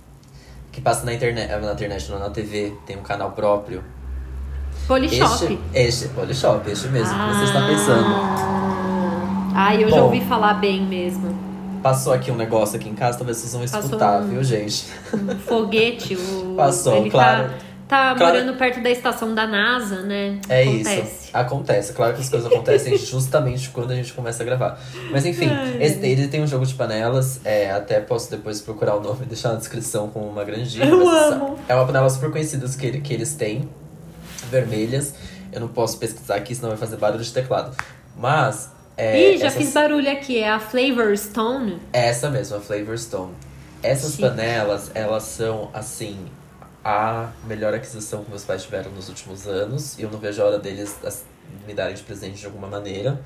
que 0.72 0.82
passa 0.82 1.06
na 1.06 1.14
internet, 1.14 1.48
na 1.62 1.74
internet, 1.74 2.10
não 2.10 2.18
na 2.18 2.32
TV, 2.32 2.74
tem 2.88 2.98
um 2.98 3.04
canal 3.04 3.32
próprio. 3.34 3.84
Polishop. 4.88 5.44
Este, 5.44 5.60
este, 5.74 6.08
Polishop, 6.10 6.68
este 6.72 6.88
mesmo 6.88 7.14
que 7.14 7.36
você 7.36 7.44
está 7.44 7.68
pensando. 7.68 8.10
Ah, 9.56 9.76
eu 9.76 9.90
já 9.90 9.98
Bom. 9.98 10.04
ouvi 10.06 10.22
falar 10.22 10.56
bem 10.56 10.82
mesmo. 10.82 11.45
Passou 11.86 12.14
aqui 12.14 12.32
um 12.32 12.36
negócio 12.36 12.78
aqui 12.78 12.90
em 12.90 12.96
casa, 12.96 13.16
talvez 13.16 13.38
vocês 13.38 13.54
vão 13.54 13.64
escutar, 13.64 14.20
um- 14.24 14.28
viu, 14.30 14.44
gente? 14.44 14.88
Um 15.14 15.38
foguete. 15.38 16.16
O, 16.16 16.56
Passou, 16.58 16.98
ele 16.98 17.12
claro. 17.12 17.48
Tá, 17.88 18.10
tá 18.14 18.16
Claro. 18.16 18.34
morando 18.40 18.58
perto 18.58 18.82
da 18.82 18.90
estação 18.90 19.36
da 19.36 19.46
NASA, 19.46 20.02
né? 20.02 20.40
É 20.50 20.64
Acontece. 20.64 21.02
isso. 21.02 21.30
Acontece. 21.32 21.94
Claro 21.94 22.16
que 22.16 22.22
as 22.22 22.30
coisas 22.30 22.52
acontecem 22.52 22.98
justamente 22.98 23.70
quando 23.70 23.92
a 23.92 23.96
gente 23.96 24.12
começa 24.14 24.42
a 24.42 24.46
gravar. 24.48 24.80
Mas 25.12 25.28
enfim, 25.28 25.48
esse, 25.80 26.04
ele 26.04 26.28
tem 26.28 26.42
um 26.42 26.48
jogo 26.48 26.66
de 26.66 26.74
panelas. 26.74 27.40
É, 27.46 27.70
até 27.70 28.00
posso 28.00 28.32
depois 28.32 28.60
procurar 28.62 28.96
o 28.96 29.00
nome 29.00 29.20
e 29.22 29.26
deixar 29.28 29.50
na 29.50 29.58
descrição 29.58 30.10
com 30.10 30.22
uma 30.28 30.44
grande 30.44 30.72
dica. 30.72 30.88
Eu 30.88 31.08
amo. 31.08 31.60
É 31.70 31.76
uma 31.76 31.86
panela 31.86 32.10
super 32.10 32.32
conhecida 32.32 32.68
que, 32.68 32.84
ele- 32.88 33.02
que 33.02 33.14
eles 33.14 33.36
têm. 33.36 33.70
Vermelhas. 34.50 35.14
Eu 35.52 35.62
não 35.62 35.68
posso 35.68 36.00
pesquisar 36.00 36.34
aqui, 36.38 36.56
senão 36.56 36.70
vai 36.70 36.80
fazer 36.80 36.98
barulho 36.98 37.24
de 37.24 37.32
teclado. 37.32 37.78
Mas. 38.18 38.74
É, 38.98 39.34
Ih, 39.34 39.38
já 39.38 39.48
essas- 39.48 39.62
fiz 39.62 39.74
barulho 39.74 40.10
aqui. 40.12 40.40
É 40.40 40.50
a 40.50 40.60
Flavor 40.60 41.18
Stone. 41.18 41.80
essa 41.92 42.30
mesma, 42.30 42.58
a 42.58 42.62
Flavor 42.62 42.98
Stone. 42.98 43.34
Essas 43.84 44.12
Chique. 44.12 44.24
panelas, 44.24 44.90
elas 44.96 45.24
são 45.24 45.70
assim. 45.74 46.26
a 46.88 47.32
melhor 47.48 47.74
aquisição 47.74 48.24
que 48.24 48.30
meus 48.30 48.44
pais 48.44 48.62
tiveram 48.64 48.92
nos 48.92 49.10
últimos 49.10 49.48
anos. 49.48 49.98
E 49.98 50.04
eu 50.04 50.12
não 50.12 50.20
vejo 50.20 50.40
a 50.44 50.46
hora 50.46 50.60
deles 50.60 50.96
me 51.66 51.74
darem 51.74 51.96
de 51.96 52.04
presente 52.04 52.38
de 52.40 52.46
alguma 52.46 52.68
maneira. 52.68 53.20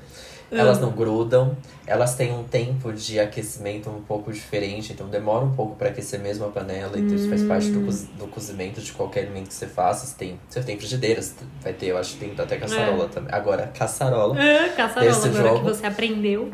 Elas 0.52 0.80
não 0.80 0.90
grudam, 0.90 1.56
elas 1.86 2.14
têm 2.16 2.32
um 2.32 2.42
tempo 2.44 2.92
de 2.92 3.20
aquecimento 3.20 3.88
um 3.88 4.02
pouco 4.02 4.32
diferente, 4.32 4.92
então 4.92 5.06
demora 5.08 5.44
um 5.44 5.52
pouco 5.54 5.76
para 5.76 5.90
aquecer 5.90 6.18
mesmo 6.20 6.44
a 6.44 6.48
panela, 6.48 6.98
então 6.98 7.14
isso 7.14 7.28
faz 7.28 7.42
parte 7.44 7.68
do, 7.70 7.80
cozi- 7.82 8.06
do 8.18 8.26
cozimento 8.26 8.80
de 8.80 8.92
qualquer 8.92 9.20
alimento 9.26 9.46
que 9.48 9.54
você 9.54 9.66
faça. 9.68 10.06
Você 10.06 10.14
tem, 10.16 10.40
você 10.48 10.60
tem 10.62 10.76
frigideira, 10.76 11.22
você 11.22 11.34
vai 11.62 11.72
ter, 11.72 11.86
eu 11.86 11.98
acho 11.98 12.14
que 12.14 12.20
tem 12.26 12.34
até 12.36 12.56
caçarola 12.56 13.08
também. 13.08 13.32
Agora, 13.32 13.68
caçarola. 13.68 14.36
Ah, 14.36 14.68
caçarola, 14.76 15.10
agora 15.28 15.48
jogo- 15.48 15.58
que 15.60 15.64
você 15.76 15.86
aprendeu. 15.86 16.52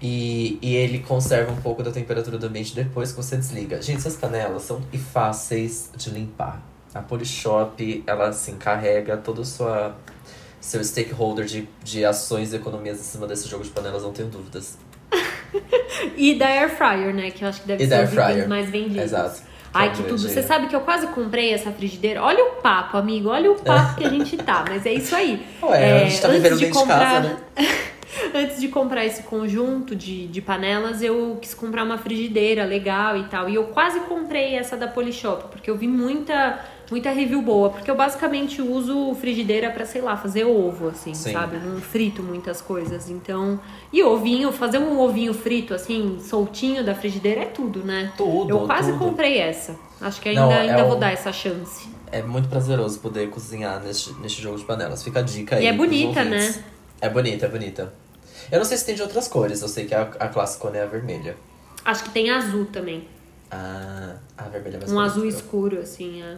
E, 0.00 0.58
e 0.60 0.76
ele 0.76 0.98
conserva 0.98 1.50
um 1.50 1.56
pouco 1.56 1.82
da 1.82 1.90
temperatura 1.90 2.36
do 2.38 2.46
ambiente 2.46 2.74
depois 2.74 3.10
que 3.12 3.16
você 3.16 3.36
desliga. 3.36 3.80
Gente, 3.80 3.98
essas 3.98 4.14
panelas 4.16 4.62
são 4.62 4.80
fáceis 5.12 5.90
de 5.96 6.10
limpar. 6.10 6.60
A 6.94 7.00
Polishop, 7.00 8.04
ela 8.06 8.32
se 8.32 8.50
encarrega 8.50 9.16
todo 9.16 9.40
o 9.40 9.44
sua, 9.44 9.96
seu 10.66 10.82
stakeholder 10.82 11.44
de, 11.44 11.68
de 11.84 12.04
ações 12.04 12.52
e 12.52 12.56
economias 12.56 12.98
em 12.98 13.02
cima 13.02 13.26
desse 13.26 13.48
jogo 13.48 13.62
de 13.62 13.70
panelas, 13.70 14.02
não 14.02 14.12
tenho 14.12 14.28
dúvidas. 14.28 14.76
E 16.16 16.34
da 16.34 16.46
Air 16.46 16.76
Fryer, 16.76 17.14
né? 17.14 17.30
Que 17.30 17.42
eu 17.44 17.48
acho 17.48 17.62
que 17.62 17.68
deve 17.68 17.84
E 17.84 17.88
ser 17.88 18.04
os 18.04 18.46
mais 18.46 18.68
vendidos. 18.68 19.02
Exato. 19.04 19.40
Ai, 19.72 19.88
é 19.88 19.90
que 19.90 20.02
tudo. 20.02 20.18
Você 20.18 20.42
sabe 20.42 20.66
que 20.66 20.76
eu 20.76 20.80
quase 20.80 21.06
comprei 21.08 21.52
essa 21.52 21.70
frigideira. 21.70 22.22
Olha 22.22 22.44
o 22.44 22.62
papo, 22.62 22.96
amigo. 22.96 23.28
Olha 23.28 23.50
o 23.50 23.54
papo 23.54 23.96
que 23.96 24.04
a 24.04 24.08
gente 24.08 24.36
tá. 24.36 24.64
Mas 24.68 24.84
é 24.84 24.92
isso 24.92 25.14
aí. 25.14 25.46
Ué, 25.62 25.82
É, 25.82 26.02
a 26.02 26.08
gente 26.08 26.20
tá 26.20 26.28
antes 26.28 26.42
vivendo 26.42 26.58
de 26.58 26.64
dentro 26.66 26.80
de 26.80 26.86
casa, 26.86 27.20
né? 27.20 27.36
Antes 28.34 28.60
de 28.60 28.68
comprar 28.68 29.04
esse 29.04 29.22
conjunto 29.24 29.94
de, 29.94 30.26
de 30.28 30.40
panelas, 30.40 31.02
eu 31.02 31.38
quis 31.40 31.52
comprar 31.52 31.84
uma 31.84 31.98
frigideira 31.98 32.64
legal 32.64 33.16
e 33.16 33.24
tal. 33.24 33.48
E 33.48 33.54
eu 33.54 33.64
quase 33.64 34.00
comprei 34.00 34.54
essa 34.54 34.76
da 34.76 34.88
Polishop, 34.88 35.48
porque 35.50 35.70
eu 35.70 35.76
vi 35.76 35.86
muita, 35.86 36.58
muita 36.90 37.10
review 37.10 37.42
boa. 37.42 37.70
Porque 37.70 37.90
eu 37.90 37.94
basicamente 37.96 38.60
uso 38.62 39.14
frigideira 39.14 39.70
pra, 39.70 39.84
sei 39.86 40.00
lá, 40.00 40.16
fazer 40.16 40.44
ovo, 40.44 40.88
assim, 40.88 41.14
Sim. 41.14 41.32
sabe? 41.32 41.56
Eu 41.56 41.62
não 41.62 41.80
frito 41.80 42.22
muitas 42.22 42.60
coisas. 42.60 43.08
Então. 43.10 43.58
E 43.92 44.02
ovinho, 44.02 44.52
fazer 44.52 44.78
um 44.78 44.98
ovinho 45.00 45.32
frito, 45.34 45.74
assim, 45.74 46.18
soltinho 46.20 46.84
da 46.84 46.94
frigideira 46.94 47.42
é 47.42 47.46
tudo, 47.46 47.84
né? 47.84 48.12
Tudo, 48.16 48.50
eu 48.50 48.66
quase 48.66 48.92
tudo. 48.92 48.98
comprei 49.04 49.38
essa. 49.38 49.76
Acho 50.00 50.20
que 50.20 50.28
ainda, 50.28 50.40
Não, 50.42 50.52
é 50.52 50.60
ainda 50.60 50.84
vou 50.84 50.96
um- 50.96 51.00
dar 51.00 51.12
essa 51.12 51.32
chance. 51.32 51.88
É 52.12 52.22
muito 52.22 52.48
prazeroso 52.48 53.00
poder 53.00 53.28
cozinhar 53.30 53.82
neste, 53.82 54.12
neste 54.20 54.40
jogo 54.40 54.56
de 54.58 54.64
panelas. 54.64 55.02
Fica 55.02 55.18
a 55.18 55.22
dica 55.22 55.56
aí. 55.56 55.64
E 55.64 55.66
é 55.66 55.72
bonita, 55.72 56.22
né? 56.24 56.54
É 57.00 57.08
bonita, 57.10 57.46
é 57.46 57.48
bonita. 57.48 57.92
Eu 58.50 58.58
não 58.58 58.64
sei 58.64 58.76
se 58.78 58.86
tem 58.86 58.94
de 58.94 59.02
outras 59.02 59.26
cores, 59.26 59.60
eu 59.60 59.68
sei 59.68 59.86
que 59.86 59.94
a, 59.94 60.02
a 60.02 60.28
classicona 60.28 60.76
é 60.78 60.82
a 60.84 60.86
vermelha. 60.86 61.36
Acho 61.84 62.04
que 62.04 62.10
tem 62.10 62.30
azul 62.30 62.66
também. 62.66 63.08
Ah, 63.50 64.16
a 64.38 64.44
vermelha 64.44 64.76
é 64.76 64.78
mais 64.80 64.92
Um 64.92 65.00
azul 65.00 65.24
escuro, 65.26 65.78
assim. 65.80 66.22
É. 66.22 66.36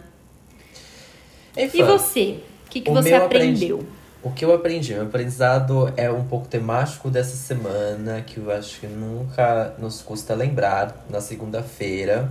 E 1.59 1.83
você? 1.83 2.39
O 2.67 2.71
que, 2.71 2.81
que 2.83 2.91
O 2.91 2.95
você 2.95 3.11
meu 3.11 3.25
aprendi- 3.25 3.65
aprendeu? 3.73 3.87
O 4.23 4.31
que 4.33 4.45
eu 4.45 4.53
aprendi? 4.53 4.95
Meu 4.95 5.05
aprendizado 5.05 5.93
é 5.97 6.11
um 6.11 6.25
pouco 6.25 6.47
temático 6.49 7.09
dessa 7.09 7.37
semana, 7.37 8.21
que 8.23 8.39
eu 8.39 8.51
acho 8.51 8.81
que 8.81 8.87
nunca 8.87 9.75
nos 9.79 10.03
custa 10.03 10.35
lembrar. 10.35 11.07
Na 11.09 11.21
segunda-feira, 11.21 12.29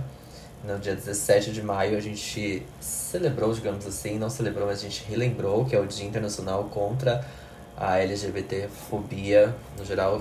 no 0.66 0.78
dia 0.78 0.94
17 0.94 1.50
de 1.50 1.62
maio, 1.62 1.96
a 1.96 2.00
gente 2.00 2.62
celebrou, 2.80 3.52
digamos 3.54 3.86
assim, 3.86 4.18
não 4.18 4.28
celebrou, 4.28 4.66
mas 4.66 4.80
a 4.80 4.82
gente 4.82 5.02
relembrou, 5.08 5.64
que 5.64 5.74
é 5.74 5.80
o 5.80 5.86
Dia 5.86 6.06
Internacional 6.06 6.64
contra 6.64 7.24
a 7.76 7.98
LGBTfobia, 8.00 9.54
no 9.78 9.84
geral, 9.84 10.20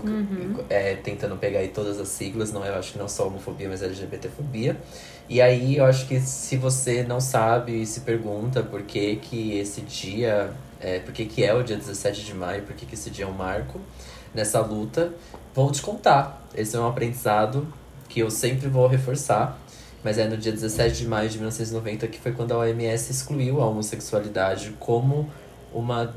é, 0.70 0.96
tentando 0.96 1.36
pegar 1.38 1.60
aí 1.60 1.68
todas 1.70 2.00
as 2.00 2.08
siglas, 2.08 2.52
não, 2.54 2.64
eu 2.64 2.76
acho 2.76 2.94
que 2.94 3.00
não 3.00 3.10
só 3.10 3.28
homofobia, 3.28 3.68
mas 3.68 3.82
LGBTfobia. 3.82 4.78
E 5.30 5.42
aí 5.42 5.78
eu 5.78 5.86
acho 5.86 6.08
que 6.08 6.20
se 6.22 6.56
você 6.56 7.04
não 7.04 7.20
sabe 7.20 7.82
e 7.82 7.86
se 7.86 8.02
pergunta 8.02 8.64
por 8.64 8.84
que, 8.84 9.18
que 9.18 9.58
esse 9.58 9.82
dia, 9.82 10.52
é, 10.80 11.00
por 11.00 11.14
que, 11.14 11.26
que 11.26 11.44
é 11.44 11.54
o 11.54 11.62
dia 11.64 11.76
17 11.76 12.24
de 12.24 12.34
maio, 12.34 12.64
por 12.64 12.76
que, 12.76 12.86
que 12.86 12.96
esse 12.96 13.10
dia 13.10 13.26
é 13.26 13.28
um 13.28 13.34
marco 13.34 13.80
nessa 14.34 14.62
luta, 14.62 15.14
vou 15.54 15.72
te 15.72 15.82
contar. 15.82 16.48
Esse 16.56 16.78
é 16.78 16.80
um 16.80 16.88
aprendizado 16.88 17.68
que 18.08 18.20
eu 18.20 18.30
sempre 18.30 18.68
vou 18.68 18.88
reforçar. 18.88 19.60
Mas 20.04 20.18
é 20.18 20.28
no 20.28 20.38
dia 20.38 20.52
17 20.52 21.00
de 21.00 21.08
maio 21.08 21.28
de 21.28 21.38
1990 21.38 22.08
que 22.08 22.20
foi 22.20 22.32
quando 22.32 22.54
a 22.54 22.60
OMS 22.60 23.12
excluiu 23.12 23.62
a 23.62 23.66
homossexualidade 23.66 24.74
como 24.80 25.30
uma. 25.74 26.16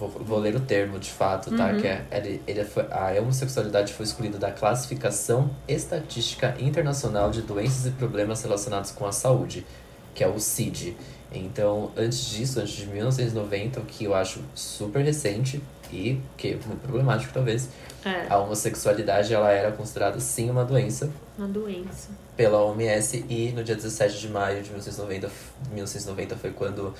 Vou, 0.00 0.08
vou 0.08 0.38
ler 0.38 0.56
o 0.56 0.60
termo 0.60 0.98
de 0.98 1.10
fato, 1.10 1.54
tá? 1.56 1.74
Que 1.74 1.86
é, 1.86 2.04
ele, 2.10 2.42
ele 2.46 2.64
foi, 2.64 2.84
a 2.90 3.12
homossexualidade 3.20 3.92
foi 3.92 4.06
excluída 4.06 4.38
da 4.38 4.50
classificação 4.50 5.50
estatística 5.68 6.56
internacional 6.58 7.30
de 7.30 7.42
doenças 7.42 7.84
e 7.86 7.90
problemas 7.90 8.42
relacionados 8.42 8.90
com 8.92 9.06
a 9.06 9.12
saúde, 9.12 9.66
que 10.14 10.24
é 10.24 10.28
o 10.28 10.40
CID. 10.40 10.96
Então, 11.32 11.92
antes 11.96 12.24
disso, 12.30 12.58
antes 12.60 12.72
de 12.72 12.86
1990, 12.86 13.78
o 13.80 13.84
que 13.84 14.04
eu 14.04 14.14
acho 14.14 14.40
super 14.54 15.04
recente 15.04 15.62
e 15.92 16.18
que 16.36 16.48
é 16.48 16.58
muito 16.66 16.80
problemático 16.82 17.32
talvez, 17.32 17.68
É, 18.04 18.26
a 18.30 18.38
homossexualidade 18.38 19.34
ela 19.34 19.50
era 19.52 19.70
considerada 19.72 20.18
sim 20.20 20.48
uma 20.48 20.64
doença 20.64 21.10
uma 21.36 21.46
doença. 21.48 22.08
pela 22.36 22.58
OMS 22.64 23.24
e 23.28 23.52
no 23.52 23.62
dia 23.62 23.74
17 23.76 24.18
de 24.18 24.28
maio 24.28 24.62
de 24.62 24.70
1990, 24.70 25.26
f- 25.26 25.50
1990 25.74 26.36
foi 26.36 26.50
quando 26.52 26.94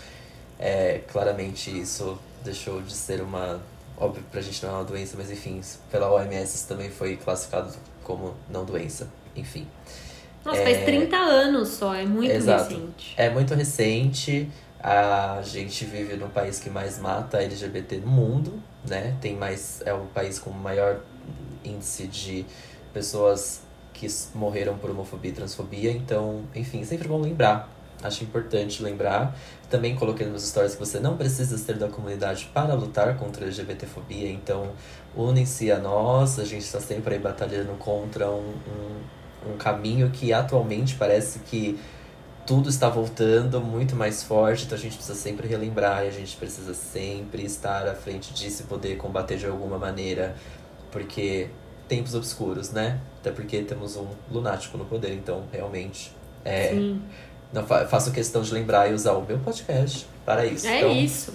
é, 0.58 1.00
claramente 1.10 1.70
isso 1.70 2.18
deixou 2.44 2.80
de 2.82 2.92
ser 2.92 3.20
uma. 3.20 3.60
Óbvio, 3.96 4.24
pra 4.30 4.40
gente 4.40 4.62
não 4.64 4.70
é 4.70 4.74
uma 4.76 4.84
doença, 4.84 5.14
mas 5.18 5.30
enfim, 5.30 5.60
pela 5.90 6.10
OMS 6.10 6.56
isso 6.56 6.66
também 6.66 6.90
foi 6.90 7.16
classificado 7.16 7.72
como 8.02 8.34
não 8.48 8.64
doença. 8.64 9.08
Enfim. 9.36 9.66
Nossa, 10.44 10.62
faz 10.62 10.84
30 10.84 11.16
anos 11.16 11.68
só, 11.68 11.94
é 11.94 12.06
muito 12.06 12.32
Exato. 12.32 12.70
recente. 12.70 13.14
É 13.16 13.28
muito 13.28 13.54
recente. 13.54 14.50
A 14.82 15.42
gente 15.44 15.84
vive 15.84 16.16
no 16.16 16.30
país 16.30 16.58
que 16.58 16.70
mais 16.70 16.98
mata 16.98 17.42
LGBT 17.42 17.98
no 17.98 18.06
mundo, 18.06 18.62
né? 18.88 19.14
Tem 19.20 19.36
mais. 19.36 19.82
É 19.84 19.92
o 19.92 20.06
país 20.06 20.38
com 20.38 20.48
o 20.48 20.54
maior 20.54 21.00
índice 21.62 22.06
de 22.06 22.46
pessoas 22.92 23.60
que 23.92 24.06
morreram 24.34 24.78
por 24.78 24.90
homofobia 24.90 25.30
e 25.30 25.34
transfobia. 25.34 25.92
Então, 25.92 26.44
enfim, 26.54 26.82
sempre 26.84 27.06
bom 27.06 27.20
lembrar. 27.20 27.68
Acho 28.02 28.24
importante 28.24 28.82
lembrar. 28.82 29.36
Também 29.68 29.94
coloquei 29.94 30.26
nos 30.26 30.48
stories 30.48 30.74
que 30.74 30.80
você 30.80 30.98
não 30.98 31.16
precisa 31.16 31.56
ser 31.58 31.76
da 31.76 31.88
comunidade 31.88 32.50
para 32.52 32.74
lutar 32.74 33.16
contra 33.16 33.44
a 33.44 33.46
LGBTfobia. 33.46 34.30
Então, 34.30 34.70
unem-se 35.14 35.70
a 35.70 35.78
nós. 35.78 36.38
A 36.38 36.44
gente 36.44 36.62
está 36.62 36.80
sempre 36.80 37.14
aí 37.14 37.20
batalhando 37.20 37.72
contra 37.78 38.30
um, 38.30 38.54
um, 39.46 39.52
um 39.52 39.56
caminho 39.56 40.10
que 40.10 40.32
atualmente 40.32 40.94
parece 40.96 41.40
que 41.40 41.78
tudo 42.46 42.68
está 42.68 42.88
voltando 42.88 43.60
muito 43.60 43.94
mais 43.94 44.24
forte, 44.24 44.64
então 44.64 44.76
a 44.76 44.80
gente 44.80 44.96
precisa 44.96 45.16
sempre 45.16 45.46
relembrar 45.46 46.04
e 46.04 46.08
a 46.08 46.10
gente 46.10 46.36
precisa 46.36 46.74
sempre 46.74 47.44
estar 47.44 47.86
à 47.86 47.94
frente 47.94 48.34
disso 48.34 48.62
e 48.62 48.66
poder 48.66 48.96
combater 48.96 49.36
de 49.36 49.46
alguma 49.46 49.78
maneira, 49.78 50.34
porque 50.90 51.48
tempos 51.86 52.14
obscuros, 52.14 52.72
né? 52.72 53.00
Até 53.20 53.30
porque 53.30 53.62
temos 53.62 53.96
um 53.96 54.08
lunático 54.30 54.76
no 54.76 54.84
poder, 54.84 55.12
então 55.14 55.44
realmente 55.52 56.12
é, 56.44 56.70
Sim. 56.70 57.02
Não 57.52 57.66
fa 57.66 57.86
faço 57.86 58.12
questão 58.12 58.42
de 58.42 58.52
lembrar 58.52 58.90
e 58.90 58.94
usar 58.94 59.12
o 59.12 59.24
meu 59.24 59.38
podcast 59.38 60.06
para 60.24 60.46
isso. 60.46 60.66
É 60.66 60.78
então, 60.78 60.92
isso. 60.92 61.34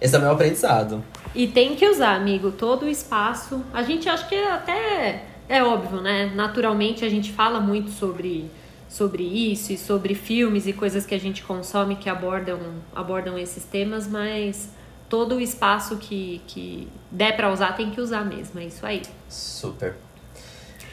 Esse 0.00 0.14
é 0.14 0.18
o 0.18 0.20
meu 0.22 0.32
aprendizado. 0.32 1.02
E 1.34 1.48
tem 1.48 1.74
que 1.74 1.86
usar, 1.88 2.14
amigo, 2.14 2.52
todo 2.52 2.84
o 2.84 2.88
espaço. 2.88 3.64
A 3.72 3.82
gente 3.82 4.08
acha 4.08 4.26
que 4.26 4.34
até 4.34 5.24
é 5.48 5.62
óbvio, 5.62 6.00
né? 6.00 6.30
Naturalmente 6.34 7.04
a 7.04 7.08
gente 7.08 7.32
fala 7.32 7.58
muito 7.60 7.90
sobre, 7.90 8.50
sobre 8.88 9.22
isso 9.22 9.72
e 9.72 9.78
sobre 9.78 10.14
filmes 10.14 10.66
e 10.66 10.72
coisas 10.72 11.06
que 11.06 11.14
a 11.14 11.18
gente 11.18 11.42
consome 11.42 11.96
que 11.96 12.10
abordam, 12.10 12.58
abordam 12.94 13.38
esses 13.38 13.64
temas, 13.64 14.06
mas 14.06 14.68
todo 15.08 15.36
o 15.36 15.40
espaço 15.40 15.96
que, 15.96 16.42
que 16.46 16.88
der 17.10 17.36
pra 17.36 17.50
usar 17.52 17.72
tem 17.72 17.90
que 17.90 18.00
usar 18.00 18.24
mesmo. 18.24 18.60
É 18.60 18.64
isso 18.64 18.84
aí. 18.84 19.02
Super. 19.28 19.96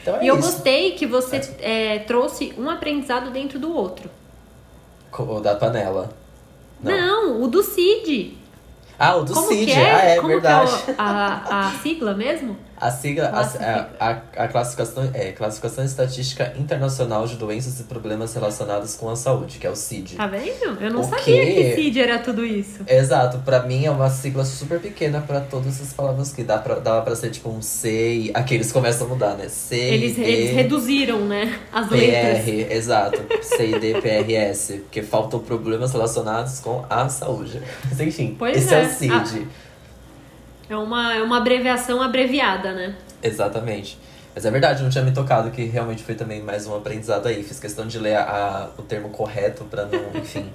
Então 0.00 0.16
é 0.16 0.24
e 0.24 0.28
eu 0.28 0.38
isso. 0.38 0.48
gostei 0.48 0.92
que 0.92 1.06
você 1.06 1.36
é, 1.60 1.98
trouxe 2.00 2.54
um 2.58 2.68
aprendizado 2.68 3.30
dentro 3.30 3.58
do 3.58 3.72
outro. 3.72 4.10
O 5.18 5.40
da 5.40 5.54
panela. 5.54 6.10
Não, 6.82 7.42
o 7.42 7.48
do 7.48 7.62
CID. 7.62 8.38
Ah, 8.98 9.16
o 9.16 9.24
do 9.24 9.34
Como 9.34 9.48
CID. 9.48 9.72
é? 9.72 9.92
Ah, 9.94 10.04
é 10.04 10.16
Como 10.16 10.28
verdade. 10.28 10.70
que 10.84 10.90
é 10.90 10.94
a, 10.98 11.66
a 11.66 11.70
sigla 11.82 12.14
mesmo? 12.14 12.56
A 12.82 12.90
sigla, 12.90 13.28
a, 13.28 13.40
a, 13.42 14.10
a, 14.10 14.44
a 14.44 14.48
classificação 14.48 15.08
é 15.14 15.30
Classificação 15.30 15.84
Estatística 15.84 16.52
Internacional 16.58 17.24
de 17.28 17.36
Doenças 17.36 17.78
e 17.78 17.84
Problemas 17.84 18.34
Relacionados 18.34 18.96
com 18.96 19.08
a 19.08 19.14
Saúde, 19.14 19.58
que 19.58 19.66
é 19.68 19.70
o 19.70 19.76
CID. 19.76 20.16
Tá 20.16 20.26
vendo? 20.26 20.80
Eu 20.80 20.90
não 20.90 21.00
O 21.02 21.04
sabia 21.04 21.22
quê? 21.24 21.54
que 21.54 21.74
CID 21.76 22.00
era 22.00 22.18
tudo 22.18 22.44
isso. 22.44 22.80
Exato, 22.88 23.38
pra 23.44 23.62
mim 23.62 23.84
é 23.84 23.90
uma 23.92 24.10
sigla 24.10 24.44
super 24.44 24.80
pequena 24.80 25.20
pra 25.24 25.40
todas 25.40 25.76
essas 25.76 25.92
palavras 25.92 26.32
que 26.32 26.42
dá 26.42 26.58
pra, 26.58 26.74
dá 26.80 27.00
pra 27.02 27.14
ser 27.14 27.30
tipo 27.30 27.50
um 27.50 27.62
C 27.62 28.14
e 28.14 28.30
aqueles 28.34 28.72
começam 28.72 29.06
a 29.06 29.10
mudar, 29.10 29.34
né? 29.36 29.48
C, 29.48 29.76
Eles, 29.76 30.16
D, 30.16 30.22
eles 30.24 30.50
reduziram, 30.56 31.20
né? 31.24 31.56
As 31.72 31.88
letras. 31.88 32.44
PR, 32.44 32.72
exato. 32.72 33.22
C, 33.42 33.78
D, 33.78 34.00
P, 34.00 34.08
R, 34.08 34.34
S, 34.34 34.72
porque 34.78 35.02
faltam 35.04 35.38
problemas 35.38 35.92
relacionados 35.92 36.58
com 36.58 36.84
a 36.90 37.08
saúde. 37.08 37.62
Mas 37.88 38.00
enfim, 38.00 38.34
Pois 38.36 38.56
esse 38.56 38.74
é, 38.74 38.82
é. 38.82 38.86
o 38.86 38.90
CID. 38.90 39.46
É 40.68 40.76
uma, 40.76 41.14
é 41.14 41.22
uma 41.22 41.38
abreviação 41.38 42.00
abreviada, 42.00 42.72
né? 42.72 42.96
Exatamente. 43.22 43.98
Mas 44.34 44.46
é 44.46 44.50
verdade, 44.50 44.82
não 44.82 44.88
tinha 44.88 45.04
me 45.04 45.12
tocado 45.12 45.50
que 45.50 45.64
realmente 45.64 46.02
foi 46.02 46.14
também 46.14 46.42
mais 46.42 46.66
um 46.66 46.74
aprendizado 46.74 47.26
aí. 47.26 47.42
Fiz 47.42 47.60
questão 47.60 47.86
de 47.86 47.98
ler 47.98 48.16
a, 48.16 48.70
o 48.78 48.82
termo 48.82 49.10
correto 49.10 49.64
pra 49.64 49.84
não, 49.84 50.00
enfim, 50.18 50.50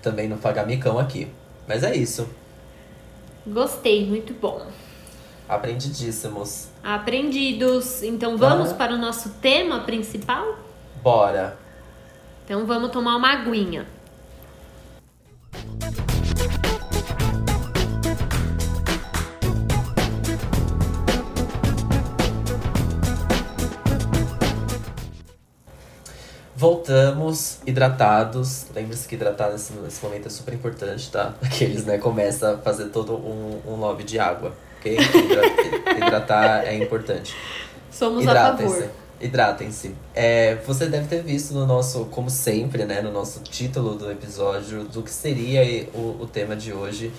também 0.00 0.28
não 0.28 0.38
pagar 0.38 0.66
micão 0.66 0.98
aqui. 0.98 1.28
Mas 1.66 1.82
é 1.82 1.94
isso. 1.94 2.28
Gostei, 3.46 4.06
muito 4.06 4.32
bom. 4.32 4.66
Aprendidíssimos. 5.48 6.68
Aprendidos. 6.82 8.02
Então 8.02 8.36
vamos 8.36 8.72
para 8.72 8.94
o 8.94 8.98
nosso 8.98 9.30
tema 9.40 9.80
principal? 9.80 10.58
Bora. 11.02 11.56
Então 12.44 12.66
vamos 12.66 12.90
tomar 12.90 13.16
uma 13.16 13.32
aguinha. 13.32 13.86
Voltamos 26.58 27.58
hidratados. 27.64 28.66
Lembre-se 28.74 29.06
que 29.06 29.14
hidratar 29.14 29.52
nesse, 29.52 29.72
nesse 29.74 30.04
momento 30.04 30.26
é 30.26 30.28
super 30.28 30.52
importante, 30.52 31.08
tá? 31.08 31.32
Aqueles, 31.40 31.84
né? 31.84 31.98
Começa 31.98 32.54
a 32.54 32.58
fazer 32.58 32.86
todo 32.86 33.14
um, 33.14 33.60
um 33.64 33.76
lobby 33.76 34.02
de 34.02 34.18
água, 34.18 34.52
ok? 34.76 34.98
Hidratar, 34.98 35.96
hidratar 35.96 36.64
é 36.66 36.74
importante. 36.74 37.36
Somos 37.92 38.26
a 38.26 38.56
favor. 38.56 38.90
Hidratem-se. 39.20 39.94
É, 40.12 40.56
você 40.66 40.86
deve 40.86 41.06
ter 41.06 41.22
visto 41.22 41.54
no 41.54 41.64
nosso, 41.64 42.06
como 42.06 42.28
sempre, 42.28 42.84
né? 42.84 43.02
No 43.02 43.12
nosso 43.12 43.38
título 43.38 43.94
do 43.94 44.10
episódio, 44.10 44.82
do 44.82 45.00
que 45.00 45.12
seria 45.12 45.88
o, 45.94 46.22
o 46.22 46.26
tema 46.26 46.56
de 46.56 46.72
hoje. 46.72 47.12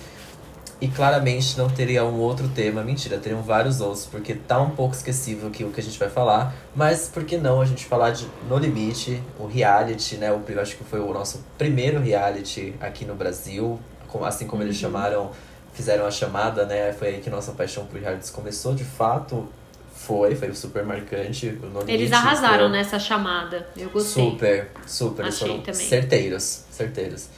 E 0.80 0.88
claramente 0.88 1.58
não 1.58 1.68
teria 1.68 2.04
um 2.04 2.18
outro 2.18 2.48
tema. 2.48 2.82
Mentira, 2.82 3.18
teriam 3.18 3.42
vários 3.42 3.82
outros, 3.82 4.06
porque 4.06 4.34
tá 4.34 4.58
um 4.58 4.70
pouco 4.70 4.94
esquecível 4.94 5.50
que 5.50 5.62
o 5.62 5.70
que 5.70 5.80
a 5.80 5.82
gente 5.82 5.98
vai 5.98 6.08
falar. 6.08 6.54
Mas 6.74 7.06
por 7.06 7.22
que 7.24 7.36
não 7.36 7.60
a 7.60 7.66
gente 7.66 7.84
falar 7.84 8.12
de 8.12 8.26
No 8.48 8.56
Limite, 8.56 9.22
o 9.38 9.46
reality, 9.46 10.16
né? 10.16 10.32
O, 10.32 10.42
eu 10.48 10.60
acho 10.60 10.76
que 10.76 10.84
foi 10.84 11.00
o 11.00 11.12
nosso 11.12 11.44
primeiro 11.58 12.00
reality 12.00 12.74
aqui 12.80 13.04
no 13.04 13.14
Brasil. 13.14 13.78
Assim 14.24 14.46
como 14.46 14.62
eles 14.62 14.74
uhum. 14.76 14.80
chamaram, 14.80 15.30
fizeram 15.74 16.06
a 16.06 16.10
chamada, 16.10 16.64
né? 16.64 16.92
Foi 16.92 17.08
aí 17.08 17.20
que 17.20 17.28
nossa 17.28 17.52
paixão 17.52 17.84
por 17.84 18.00
realities 18.00 18.30
começou 18.30 18.74
de 18.74 18.84
fato. 18.84 19.46
Foi, 19.94 20.34
foi 20.34 20.54
super 20.54 20.82
marcante. 20.82 21.58
O 21.62 21.66
no 21.66 21.84
eles 21.86 22.10
arrasaram 22.10 22.70
nessa 22.70 22.98
chamada. 22.98 23.68
Eu 23.76 23.90
gostei. 23.90 24.24
Super, 24.24 24.70
super. 24.86 25.26
Achei 25.26 25.46
foram 25.46 25.60
também. 25.60 25.86
certeiros, 25.86 26.64
certeiros. 26.70 27.28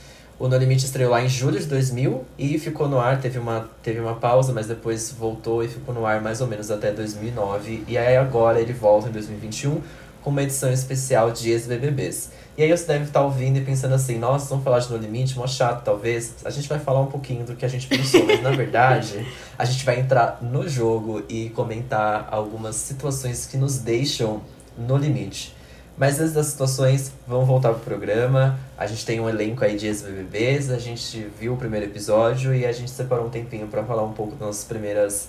O 0.42 0.48
No 0.48 0.56
Limite 0.56 0.84
estreou 0.86 1.08
lá 1.08 1.22
em 1.22 1.28
julho 1.28 1.56
de 1.56 1.66
2000 1.66 2.24
e 2.36 2.58
ficou 2.58 2.88
no 2.88 2.98
ar, 2.98 3.20
teve 3.20 3.38
uma, 3.38 3.70
teve 3.80 4.00
uma 4.00 4.16
pausa, 4.16 4.52
mas 4.52 4.66
depois 4.66 5.12
voltou 5.12 5.62
e 5.62 5.68
ficou 5.68 5.94
no 5.94 6.04
ar 6.04 6.20
mais 6.20 6.40
ou 6.40 6.48
menos 6.48 6.68
até 6.68 6.90
2009. 6.90 7.84
E 7.86 7.96
aí 7.96 8.16
agora 8.16 8.60
ele 8.60 8.72
volta 8.72 9.08
em 9.08 9.12
2021 9.12 9.80
com 10.20 10.30
uma 10.30 10.42
edição 10.42 10.72
especial 10.72 11.30
de 11.30 11.48
ex-BBBs. 11.52 12.32
E 12.58 12.64
aí 12.64 12.76
você 12.76 12.84
deve 12.86 13.04
estar 13.04 13.22
ouvindo 13.22 13.58
e 13.58 13.60
pensando 13.60 13.94
assim, 13.94 14.18
nossa, 14.18 14.48
vamos 14.48 14.64
falar 14.64 14.80
de 14.80 14.90
No 14.90 14.96
Limite, 14.96 15.38
mó 15.38 15.46
chato 15.46 15.84
talvez. 15.84 16.34
A 16.44 16.50
gente 16.50 16.68
vai 16.68 16.80
falar 16.80 17.02
um 17.02 17.06
pouquinho 17.06 17.44
do 17.44 17.54
que 17.54 17.64
a 17.64 17.68
gente 17.68 17.86
pensou, 17.86 18.26
mas 18.26 18.42
na 18.42 18.50
verdade 18.50 19.24
a 19.56 19.64
gente 19.64 19.84
vai 19.84 20.00
entrar 20.00 20.40
no 20.42 20.68
jogo 20.68 21.22
e 21.28 21.50
comentar 21.50 22.26
algumas 22.32 22.74
situações 22.74 23.46
que 23.46 23.56
nos 23.56 23.78
deixam 23.78 24.42
no 24.76 24.96
limite. 24.96 25.54
Mas 26.02 26.18
antes 26.18 26.32
das 26.32 26.46
situações, 26.46 27.14
vamos 27.28 27.46
voltar 27.46 27.72
pro 27.74 27.78
programa. 27.78 28.58
A 28.76 28.88
gente 28.88 29.06
tem 29.06 29.20
um 29.20 29.28
elenco 29.28 29.64
aí 29.64 29.76
de 29.76 29.86
ex-BBBs, 29.86 30.68
a 30.70 30.78
gente 30.80 31.28
viu 31.38 31.54
o 31.54 31.56
primeiro 31.56 31.86
episódio 31.86 32.52
e 32.52 32.66
a 32.66 32.72
gente 32.72 32.90
separou 32.90 33.26
um 33.26 33.30
tempinho 33.30 33.68
para 33.68 33.84
falar 33.84 34.02
um 34.02 34.12
pouco 34.12 34.32
das 34.32 34.40
nossas 34.40 34.64
primeiras 34.64 35.28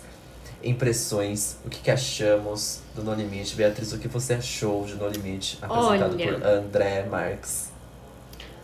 impressões, 0.64 1.58
o 1.64 1.70
que, 1.70 1.80
que, 1.80 1.92
achamos 1.92 2.82
do 2.96 3.04
No 3.04 3.14
Limite. 3.14 3.56
Beatriz, 3.56 3.94
o 3.94 4.00
que 4.00 4.08
você 4.08 4.34
achou 4.34 4.84
de 4.84 4.96
No 4.96 5.08
Limite, 5.08 5.60
apresentado 5.62 6.16
Olha, 6.16 6.40
por 6.40 6.44
André 6.44 7.06
Marques? 7.06 7.72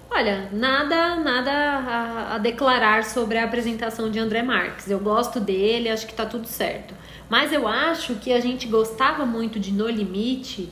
Olha, 0.09 0.49
nada, 0.51 1.15
nada 1.17 1.51
a, 1.51 2.35
a, 2.35 2.37
declarar 2.39 3.03
sobre 3.03 3.37
a 3.37 3.43
apresentação 3.43 4.09
de 4.09 4.17
André 4.17 4.41
Marques. 4.41 4.89
Eu 4.89 4.99
gosto 4.99 5.39
dele, 5.39 5.89
acho 5.89 6.07
que 6.07 6.15
tá 6.15 6.25
tudo 6.25 6.47
certo. 6.47 6.91
Mas 7.29 7.53
eu 7.53 7.67
acho 7.67 8.15
que 8.15 8.33
a 8.33 8.39
gente 8.39 8.67
gostava 8.67 9.27
muito 9.27 9.59
de 9.59 9.71
No 9.71 9.87
Limite 9.87 10.71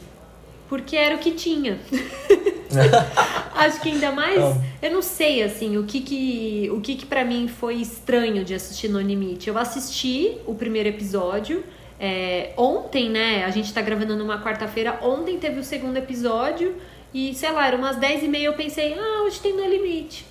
porque 0.67 0.95
era 0.95 1.15
o 1.15 1.19
que 1.19 1.31
tinha. 1.31 1.79
Acho 3.55 3.81
que 3.81 3.89
ainda 3.89 4.11
mais, 4.11 4.39
eu 4.81 4.91
não 4.91 5.01
sei 5.01 5.41
assim, 5.41 5.77
o 5.77 5.83
que 5.83 6.01
que 6.01 6.69
o 6.71 6.81
que 6.81 6.95
que 6.95 7.05
para 7.05 7.23
mim 7.23 7.47
foi 7.47 7.75
estranho 7.75 8.43
de 8.43 8.53
assistir 8.53 8.89
No 8.89 8.99
Limite. 8.99 9.47
Eu 9.47 9.57
assisti 9.57 10.37
o 10.45 10.53
primeiro 10.53 10.89
episódio 10.89 11.63
é, 11.99 12.51
ontem, 12.55 13.09
né? 13.09 13.45
A 13.45 13.49
gente 13.49 13.73
tá 13.73 13.81
gravando 13.81 14.15
numa 14.15 14.41
quarta-feira. 14.43 14.99
Ontem 15.01 15.37
teve 15.37 15.59
o 15.59 15.63
segundo 15.63 15.97
episódio 15.97 16.75
e 17.13 17.33
sei 17.33 17.51
lá, 17.51 17.67
era 17.67 17.77
umas 17.77 17.95
10 17.95 18.23
e 18.23 18.27
meia 18.27 18.45
eu 18.45 18.53
pensei, 18.53 18.93
ah, 18.93 19.23
hoje 19.23 19.39
tem 19.39 19.55
No 19.55 19.65
Limite. 19.65 20.25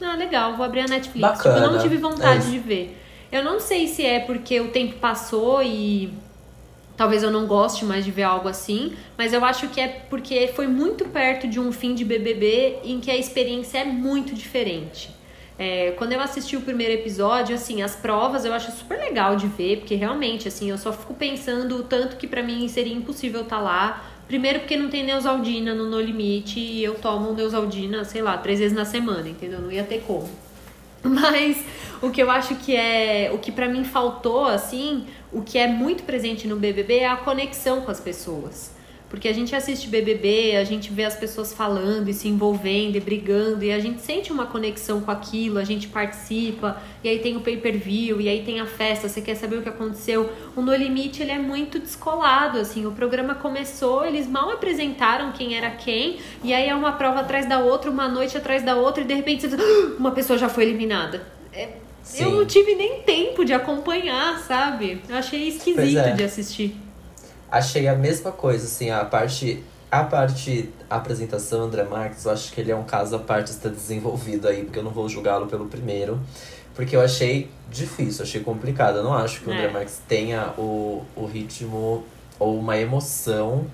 Ah, 0.00 0.16
legal, 0.16 0.56
vou 0.56 0.66
abrir 0.66 0.80
a 0.80 0.88
Netflix. 0.88 1.20
Bacana. 1.20 1.54
Tipo, 1.54 1.66
eu 1.66 1.72
não 1.72 1.82
tive 1.82 1.96
vontade 1.98 2.48
é. 2.48 2.50
de 2.50 2.58
ver. 2.58 2.98
Eu 3.30 3.44
não 3.44 3.60
sei 3.60 3.86
se 3.86 4.04
é 4.04 4.20
porque 4.20 4.60
o 4.60 4.68
tempo 4.68 4.96
passou 4.96 5.62
e 5.62 6.12
Talvez 6.96 7.22
eu 7.22 7.30
não 7.30 7.46
goste 7.46 7.84
mais 7.84 8.04
de 8.04 8.10
ver 8.10 8.24
algo 8.24 8.48
assim, 8.48 8.94
mas 9.16 9.32
eu 9.32 9.44
acho 9.44 9.68
que 9.68 9.80
é 9.80 9.88
porque 10.10 10.48
foi 10.48 10.66
muito 10.66 11.06
perto 11.06 11.48
de 11.48 11.58
um 11.58 11.72
fim 11.72 11.94
de 11.94 12.04
BBB 12.04 12.80
em 12.84 13.00
que 13.00 13.10
a 13.10 13.16
experiência 13.16 13.78
é 13.78 13.84
muito 13.84 14.34
diferente. 14.34 15.10
É, 15.58 15.92
quando 15.92 16.12
eu 16.12 16.20
assisti 16.20 16.56
o 16.56 16.60
primeiro 16.62 16.92
episódio, 16.94 17.54
assim, 17.54 17.82
as 17.82 17.94
provas 17.94 18.44
eu 18.44 18.52
acho 18.52 18.72
super 18.72 18.98
legal 18.98 19.36
de 19.36 19.46
ver, 19.46 19.78
porque 19.78 19.94
realmente, 19.94 20.48
assim, 20.48 20.70
eu 20.70 20.78
só 20.78 20.92
fico 20.92 21.14
pensando 21.14 21.76
o 21.76 21.82
tanto 21.82 22.16
que 22.16 22.26
para 22.26 22.42
mim 22.42 22.66
seria 22.68 22.94
impossível 22.94 23.42
estar 23.42 23.56
tá 23.56 23.62
lá. 23.62 24.04
Primeiro 24.26 24.60
porque 24.60 24.76
não 24.76 24.88
tem 24.88 25.04
Neusaldina 25.04 25.74
no 25.74 25.88
No 25.88 26.00
Limite 26.00 26.58
e 26.58 26.82
eu 26.82 26.94
tomo 26.94 27.32
Neusaldina, 27.32 28.04
sei 28.04 28.22
lá, 28.22 28.38
três 28.38 28.58
vezes 28.58 28.76
na 28.76 28.84
semana, 28.84 29.28
entendeu? 29.28 29.60
Não 29.60 29.70
ia 29.70 29.84
ter 29.84 30.02
como. 30.06 30.28
Mas 31.20 31.64
o 32.00 32.10
que 32.10 32.22
eu 32.22 32.30
acho 32.30 32.56
que 32.56 32.76
é. 32.76 33.30
O 33.32 33.38
que 33.38 33.50
para 33.50 33.68
mim 33.68 33.84
faltou, 33.84 34.46
assim, 34.46 35.06
o 35.32 35.42
que 35.42 35.58
é 35.58 35.66
muito 35.66 36.04
presente 36.04 36.46
no 36.46 36.56
BBB 36.56 36.98
é 36.98 37.08
a 37.08 37.16
conexão 37.16 37.80
com 37.82 37.90
as 37.90 38.00
pessoas. 38.00 38.70
Porque 39.12 39.28
a 39.28 39.34
gente 39.34 39.54
assiste 39.54 39.88
BBB, 39.88 40.56
a 40.56 40.64
gente 40.64 40.90
vê 40.90 41.04
as 41.04 41.14
pessoas 41.14 41.52
falando 41.52 42.08
e 42.08 42.14
se 42.14 42.28
envolvendo 42.28 42.96
e 42.96 43.00
brigando, 43.00 43.62
e 43.62 43.70
a 43.70 43.78
gente 43.78 44.00
sente 44.00 44.32
uma 44.32 44.46
conexão 44.46 45.02
com 45.02 45.10
aquilo, 45.10 45.58
a 45.58 45.64
gente 45.64 45.86
participa, 45.86 46.80
e 47.04 47.10
aí 47.10 47.18
tem 47.18 47.36
o 47.36 47.40
pay-per-view, 47.40 48.22
e 48.22 48.28
aí 48.30 48.42
tem 48.42 48.58
a 48.58 48.64
festa, 48.64 49.10
você 49.10 49.20
quer 49.20 49.34
saber 49.34 49.56
o 49.56 49.62
que 49.62 49.68
aconteceu. 49.68 50.32
O 50.56 50.62
No 50.62 50.74
Limite, 50.74 51.20
ele 51.20 51.30
é 51.30 51.38
muito 51.38 51.78
descolado, 51.78 52.58
assim, 52.58 52.86
o 52.86 52.92
programa 52.92 53.34
começou, 53.34 54.02
eles 54.02 54.26
mal 54.26 54.48
apresentaram 54.48 55.30
quem 55.32 55.58
era 55.58 55.70
quem, 55.70 56.16
e 56.42 56.54
aí 56.54 56.66
é 56.66 56.74
uma 56.74 56.92
prova 56.92 57.20
atrás 57.20 57.46
da 57.46 57.58
outra, 57.58 57.90
uma 57.90 58.08
noite 58.08 58.38
atrás 58.38 58.62
da 58.62 58.76
outra, 58.76 59.02
e 59.02 59.06
de 59.06 59.12
repente 59.12 59.46
uma 59.98 60.12
pessoa 60.12 60.38
já 60.38 60.48
foi 60.48 60.64
eliminada. 60.64 61.26
É, 61.52 61.68
eu 62.18 62.30
não 62.30 62.46
tive 62.46 62.74
nem 62.74 63.02
tempo 63.02 63.44
de 63.44 63.52
acompanhar, 63.52 64.38
sabe? 64.38 65.02
Eu 65.06 65.16
achei 65.16 65.48
esquisito 65.48 65.98
é. 65.98 66.12
de 66.12 66.24
assistir 66.24 66.74
achei 67.52 67.86
a 67.86 67.94
mesma 67.94 68.32
coisa, 68.32 68.64
assim, 68.64 68.90
a 68.90 69.04
parte. 69.04 69.62
A 69.90 70.04
parte 70.04 70.70
a 70.88 70.96
apresentação, 70.96 71.64
André 71.64 71.84
Marques, 71.84 72.24
eu 72.24 72.32
acho 72.32 72.50
que 72.50 72.58
ele 72.62 72.72
é 72.72 72.74
um 72.74 72.82
caso 72.82 73.14
à 73.14 73.18
parte 73.18 73.50
está 73.50 73.68
desenvolvido 73.68 74.48
aí, 74.48 74.64
porque 74.64 74.78
eu 74.78 74.82
não 74.82 74.90
vou 74.90 75.06
julgá-lo 75.06 75.46
pelo 75.46 75.66
primeiro. 75.66 76.18
Porque 76.74 76.96
eu 76.96 77.02
achei 77.02 77.50
difícil, 77.70 78.22
achei 78.22 78.40
complicado. 78.40 78.96
Eu 78.96 79.04
não 79.04 79.12
acho 79.12 79.42
que 79.42 79.50
o 79.50 79.52
é. 79.52 79.54
André 79.54 79.70
Marques 79.70 80.00
tenha 80.08 80.54
o, 80.56 81.04
o 81.14 81.26
ritmo 81.26 82.04
ou 82.38 82.58
uma 82.58 82.78
emoção 82.78 83.66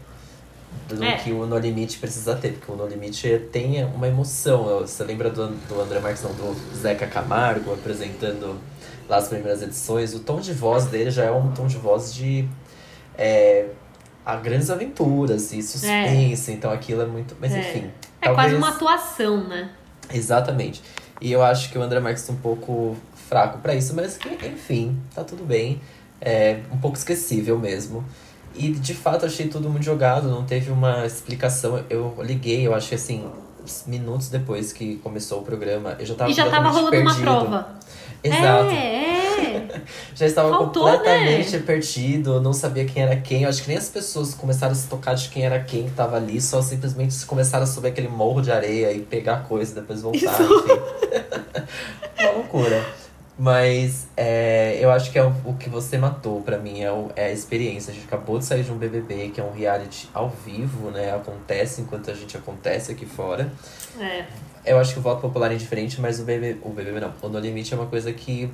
do 0.89 1.03
é. 1.03 1.17
que 1.17 1.33
o 1.33 1.47
No 1.47 1.57
Limite 1.57 1.99
precisa 1.99 2.35
ter. 2.35 2.55
Porque 2.55 2.73
o 2.73 2.75
No 2.75 2.87
Limite 2.87 3.47
tem 3.53 3.85
uma 3.85 4.09
emoção. 4.09 4.65
Você 4.81 5.05
lembra 5.05 5.31
do, 5.31 5.49
do 5.49 5.81
André 5.81 6.01
Marques, 6.01 6.23
não, 6.23 6.33
do 6.33 6.57
Zeca 6.77 7.07
Camargo 7.07 7.73
apresentando 7.73 8.59
lá 9.09 9.19
as 9.19 9.29
primeiras 9.29 9.63
edições? 9.63 10.15
O 10.15 10.21
tom 10.21 10.41
de 10.41 10.53
voz 10.53 10.87
dele 10.87 11.11
já 11.13 11.25
é 11.25 11.31
um 11.31 11.53
tom 11.53 11.69
de 11.69 11.77
voz 11.77 12.13
de 12.13 12.49
é, 13.19 13.67
a 14.25 14.37
grandes 14.37 14.71
aventuras 14.71 15.53
e 15.53 15.63
suspense, 15.63 16.51
é. 16.51 16.55
então 16.55 16.71
aquilo 16.71 17.03
é 17.03 17.07
muito. 17.07 17.37
Mas 17.41 17.53
é. 17.53 17.59
enfim. 17.61 17.91
É 18.21 18.27
talvez... 18.27 18.35
quase 18.37 18.55
uma 18.55 18.69
atuação, 18.69 19.49
né? 19.49 19.71
Exatamente. 20.13 20.83
E 21.21 21.33
eu 21.33 21.43
acho 21.43 21.71
que 21.71 21.79
o 21.79 21.83
André 21.83 21.99
Marques 21.99 22.29
é 22.29 22.33
um 22.33 22.37
pouco 22.37 22.97
fraco 23.29 23.59
para 23.59 23.75
isso, 23.75 23.95
mas 23.95 24.17
que, 24.17 24.29
enfim, 24.47 24.99
tá 25.15 25.25
tudo 25.25 25.45
bem. 25.45 25.81
É 26.21 26.61
um 26.73 26.79
pouco 26.79 26.97
esquecível 26.97 27.59
mesmo. 27.59 28.05
E 28.55 28.71
de 28.71 28.95
fato 28.95 29.27
achei 29.27 29.49
tudo 29.49 29.69
muito 29.69 29.85
jogado, 29.85 30.29
não 30.29 30.45
teve 30.45 30.71
uma 30.71 31.05
explicação. 31.05 31.85
Eu 31.91 32.17
liguei, 32.21 32.67
eu 32.67 32.75
acho 32.75 32.89
que 32.89 32.95
assim, 32.95 33.31
minutos 33.87 34.29
depois 34.29 34.73
que 34.73 34.97
começou 34.97 35.41
o 35.41 35.43
programa, 35.43 35.97
eu 35.99 36.07
já 36.07 36.15
tava 36.15 36.31
E 36.31 36.35
já 36.35 36.51
tava 36.51 36.69
rolando 36.69 36.91
perdido. 36.91 37.11
uma 37.11 37.21
prova. 37.21 37.79
Exato. 38.29 38.71
É, 38.71 38.75
é. 38.75 39.83
Já 40.15 40.27
estava 40.27 40.51
Faltou, 40.51 40.85
completamente 40.85 41.57
né? 41.57 41.63
perdido, 41.65 42.41
não 42.41 42.53
sabia 42.53 42.85
quem 42.85 43.03
era 43.03 43.17
quem. 43.17 43.43
Eu 43.43 43.49
acho 43.49 43.63
que 43.63 43.69
nem 43.69 43.79
as 43.79 43.89
pessoas 43.89 44.35
começaram 44.35 44.73
a 44.73 44.75
se 44.75 44.89
tocar 44.89 45.15
de 45.15 45.29
quem 45.29 45.45
era 45.45 45.61
quem 45.61 45.85
que 45.85 45.91
tava 45.93 46.17
ali, 46.17 46.41
só 46.41 46.61
simplesmente 46.61 47.25
começaram 47.27 47.65
a 47.65 47.67
subir 47.67 47.89
aquele 47.89 48.09
morro 48.09 48.41
de 48.41 48.51
areia 48.51 48.93
e 48.93 49.01
pegar 49.01 49.45
coisa, 49.49 49.75
depois 49.75 50.03
voltar, 50.03 50.19
Isso. 50.19 50.43
enfim. 50.43 50.81
Uma 52.21 52.31
loucura. 52.33 52.85
Mas 53.39 54.09
é, 54.17 54.79
eu 54.81 54.91
acho 54.91 55.13
que 55.13 55.19
é 55.19 55.23
o, 55.23 55.33
o 55.45 55.55
que 55.55 55.71
você 55.71 55.97
matou 55.97 56.41
pra 56.43 56.59
mim, 56.59 56.83
é, 56.83 56.91
o, 56.91 57.09
é 57.15 57.27
a 57.27 57.33
experiência. 57.33 57.93
A 57.93 57.95
gente 57.95 58.07
acabou 58.07 58.37
de 58.37 58.45
sair 58.45 58.65
de 58.65 58.73
um 58.73 58.77
BBB, 58.77 59.29
que 59.29 59.41
é 59.41 59.45
um 59.45 59.53
reality 59.53 60.11
ao 60.13 60.29
vivo, 60.29 60.91
né? 60.91 61.15
Acontece 61.15 61.81
enquanto 61.81 62.11
a 62.11 62.15
gente 62.15 62.37
acontece 62.37 62.91
aqui 62.91 63.07
fora. 63.07 63.53
É. 64.01 64.25
Eu 64.67 64.81
acho 64.81 64.93
que 64.93 64.99
o 64.99 65.03
voto 65.03 65.21
popular 65.21 65.53
é 65.53 65.55
diferente, 65.55 66.01
mas 66.01 66.19
o 66.19 66.25
BBB, 66.25 66.59
o 66.63 66.71
BBB 66.71 66.99
não, 66.99 67.15
o 67.23 67.29
No 67.29 67.39
Limite 67.39 67.73
é 67.73 67.77
uma 67.77 67.87
coisa 67.87 68.13
que, 68.13 68.51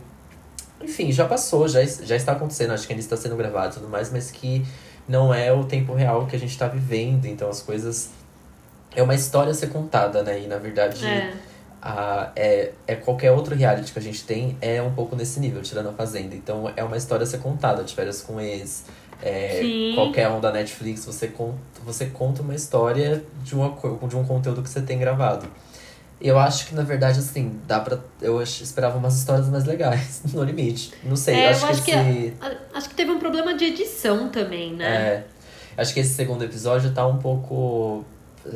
enfim, 0.82 1.10
já 1.10 1.24
passou, 1.24 1.66
já, 1.66 1.82
já 1.82 2.14
está 2.14 2.32
acontecendo, 2.32 2.74
acho 2.74 2.86
que 2.86 2.92
ainda 2.92 3.02
está 3.02 3.16
sendo 3.16 3.36
gravado 3.36 3.76
e 3.76 3.78
tudo 3.78 3.88
mais, 3.88 4.12
mas 4.12 4.30
que 4.30 4.66
não 5.08 5.32
é 5.32 5.50
o 5.50 5.64
tempo 5.64 5.94
real 5.94 6.26
que 6.26 6.36
a 6.36 6.38
gente 6.38 6.50
está 6.50 6.68
vivendo, 6.68 7.24
então 7.24 7.48
as 7.48 7.62
coisas. 7.62 8.10
É 8.94 9.02
uma 9.02 9.14
história 9.14 9.50
a 9.50 9.54
ser 9.54 9.70
contada, 9.70 10.22
né? 10.22 10.42
E 10.42 10.46
na 10.46 10.58
verdade. 10.58 11.04
É. 11.06 11.32
A, 11.86 12.30
é, 12.34 12.72
é 12.86 12.94
qualquer 12.94 13.30
outro 13.32 13.54
reality 13.54 13.92
que 13.92 13.98
a 13.98 14.02
gente 14.02 14.24
tem 14.24 14.56
é 14.62 14.80
um 14.80 14.92
pouco 14.94 15.14
nesse 15.14 15.38
nível, 15.38 15.60
tirando 15.60 15.90
a 15.90 15.92
Fazenda. 15.92 16.34
Então 16.34 16.72
é 16.74 16.82
uma 16.82 16.96
história 16.96 17.24
a 17.24 17.26
ser 17.26 17.38
contada, 17.38 17.84
de 17.84 17.94
férias 17.94 18.22
com 18.22 18.40
ex, 18.40 18.86
é, 19.22 19.92
qualquer 19.94 20.28
um 20.30 20.40
da 20.40 20.50
Netflix, 20.50 21.04
você 21.04 21.28
conta, 21.28 21.58
você 21.84 22.06
conta 22.06 22.40
uma 22.40 22.54
história 22.54 23.22
de, 23.42 23.54
uma, 23.54 23.76
de 24.08 24.16
um 24.16 24.24
conteúdo 24.24 24.62
que 24.62 24.70
você 24.70 24.80
tem 24.80 24.98
gravado. 24.98 25.46
Eu 26.20 26.38
acho 26.38 26.68
que, 26.68 26.74
na 26.74 26.82
verdade, 26.84 27.18
assim, 27.18 27.60
dá 27.66 27.80
pra. 27.80 27.98
Eu 28.22 28.40
esperava 28.40 28.96
umas 28.96 29.18
histórias 29.18 29.46
mais 29.50 29.64
legais, 29.66 30.22
no 30.32 30.42
limite. 30.42 30.92
Não 31.04 31.16
sei, 31.16 31.34
É, 31.34 31.48
acho 31.50 31.66
eu 31.66 31.68
acho 31.70 31.82
que 31.82 31.90
que 31.90 31.98
esse. 31.98 32.34
a- 32.40 32.78
Acho 32.78 32.88
que 32.88 32.94
teve 32.94 33.10
um 33.10 33.18
problema 33.18 33.54
de 33.54 33.64
edição 33.66 34.30
também, 34.30 34.72
né? 34.74 34.86
É, 34.86 35.24
acho 35.76 35.92
que 35.92 36.00
esse 36.00 36.14
segundo 36.14 36.42
episódio 36.42 36.92
tá 36.94 37.06
um 37.06 37.18
pouco. 37.18 38.04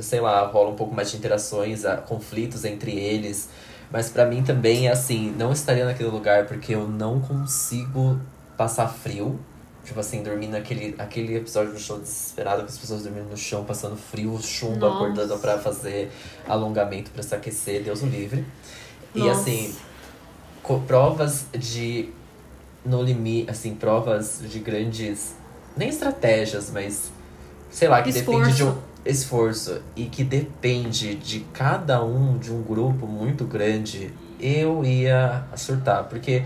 Sei 0.03 0.21
lá, 0.21 0.47
rola 0.47 0.71
um 0.71 0.75
pouco 0.77 0.95
mais 0.95 1.11
de 1.11 1.17
interações, 1.17 1.83
conflitos 2.07 2.65
entre 2.65 2.93
eles. 2.93 3.49
Mas 3.91 4.11
pra 4.11 4.27
mim 4.27 4.43
também 4.43 4.87
é 4.89 4.93
assim, 4.93 5.35
não 5.39 5.51
estaria 5.53 5.85
naquele 5.87 6.11
lugar 6.11 6.47
porque 6.47 6.75
eu 6.75 6.87
não 6.87 7.21
consigo 7.21 8.21
passar 8.57 8.87
frio. 8.89 9.39
Tipo 9.85 10.01
assim, 10.01 10.23
dormir 10.23 10.49
naquele 10.49 10.95
aquele 10.99 11.35
episódio 11.37 11.73
do 11.73 11.79
show 11.79 11.99
desesperado, 11.99 12.61
com 12.63 12.69
as 12.69 12.77
pessoas 12.77 13.05
dormindo 13.05 13.31
no 13.31 13.37
chão, 13.39 13.65
passando 13.65 13.97
frio, 13.97 14.39
chumbo, 14.43 14.81
Nossa. 14.81 14.95
acordando 14.97 15.39
pra 15.39 15.57
fazer 15.59 16.11
alongamento 16.47 17.11
pra 17.11 17.23
se 17.23 17.35
aquecer, 17.35 17.83
Deus 17.83 18.03
o 18.03 18.07
livre. 18.07 18.45
E 19.15 19.21
Nossa. 19.21 19.41
assim, 19.41 19.75
co- 20.63 20.81
provas 20.81 21.47
de 21.59 22.11
no 22.85 23.03
limite, 23.03 23.51
assim, 23.51 23.75
provas 23.75 24.43
de 24.47 24.59
grandes 24.59 25.35
nem 25.75 25.89
estratégias, 25.89 26.71
mas 26.71 27.11
sei 27.71 27.89
lá, 27.89 28.03
que 28.03 28.13
depende 28.13 28.53
de 28.53 28.65
um 28.65 28.77
Esforço. 29.05 29.81
e 29.97 30.05
que 30.05 30.23
depende 30.23 31.15
de 31.15 31.41
cada 31.53 32.05
um 32.05 32.39
de 32.39 32.53
um 32.53 32.63
grupo 32.63 33.07
muito 33.07 33.45
grande, 33.45 34.13
eu 34.41 34.85
ia 34.85 35.45
surtar, 35.57 36.05
porque 36.05 36.45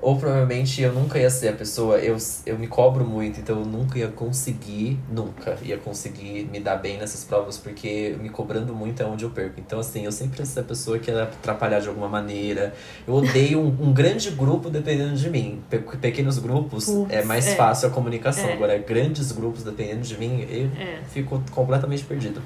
ou 0.00 0.16
provavelmente 0.18 0.80
eu 0.82 0.92
nunca 0.92 1.18
ia 1.18 1.28
ser 1.30 1.48
a 1.48 1.52
pessoa, 1.52 1.98
eu, 1.98 2.16
eu 2.46 2.58
me 2.58 2.66
cobro 2.66 3.04
muito, 3.04 3.40
então 3.40 3.58
eu 3.60 3.64
nunca 3.66 3.98
ia 3.98 4.08
conseguir, 4.08 4.98
nunca 5.10 5.56
ia 5.62 5.76
conseguir 5.78 6.48
me 6.50 6.60
dar 6.60 6.76
bem 6.76 6.98
nessas 6.98 7.24
provas, 7.24 7.58
porque 7.58 8.16
me 8.20 8.28
cobrando 8.28 8.74
muito 8.74 9.02
é 9.02 9.06
onde 9.06 9.24
eu 9.24 9.30
perco. 9.30 9.58
Então, 9.60 9.78
assim, 9.80 10.04
eu 10.04 10.12
sempre 10.12 10.38
ia 10.40 10.46
ser 10.46 10.60
a 10.60 10.62
pessoa 10.62 10.98
que 10.98 11.10
ia 11.10 11.24
atrapalhar 11.24 11.80
de 11.80 11.88
alguma 11.88 12.08
maneira. 12.08 12.74
Eu 13.06 13.14
odeio 13.14 13.60
um, 13.60 13.88
um 13.88 13.92
grande 13.92 14.30
grupo 14.30 14.70
dependendo 14.70 15.14
de 15.16 15.28
mim. 15.30 15.60
Pe- 15.68 15.78
pequenos 15.78 16.38
grupos 16.38 16.86
Putz, 16.86 17.12
é 17.12 17.22
mais 17.24 17.46
é. 17.46 17.54
fácil 17.56 17.88
a 17.88 17.90
comunicação. 17.90 18.48
É. 18.48 18.52
Agora, 18.52 18.78
grandes 18.78 19.32
grupos 19.32 19.62
dependendo 19.64 20.02
de 20.02 20.16
mim, 20.18 20.46
eu 20.50 20.70
É. 20.80 21.00
fico 21.10 21.42
completamente 21.50 22.04
perdido. 22.04 22.40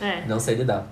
É. 0.00 0.24
Não 0.26 0.40
sei 0.40 0.54
lidar. 0.54 0.86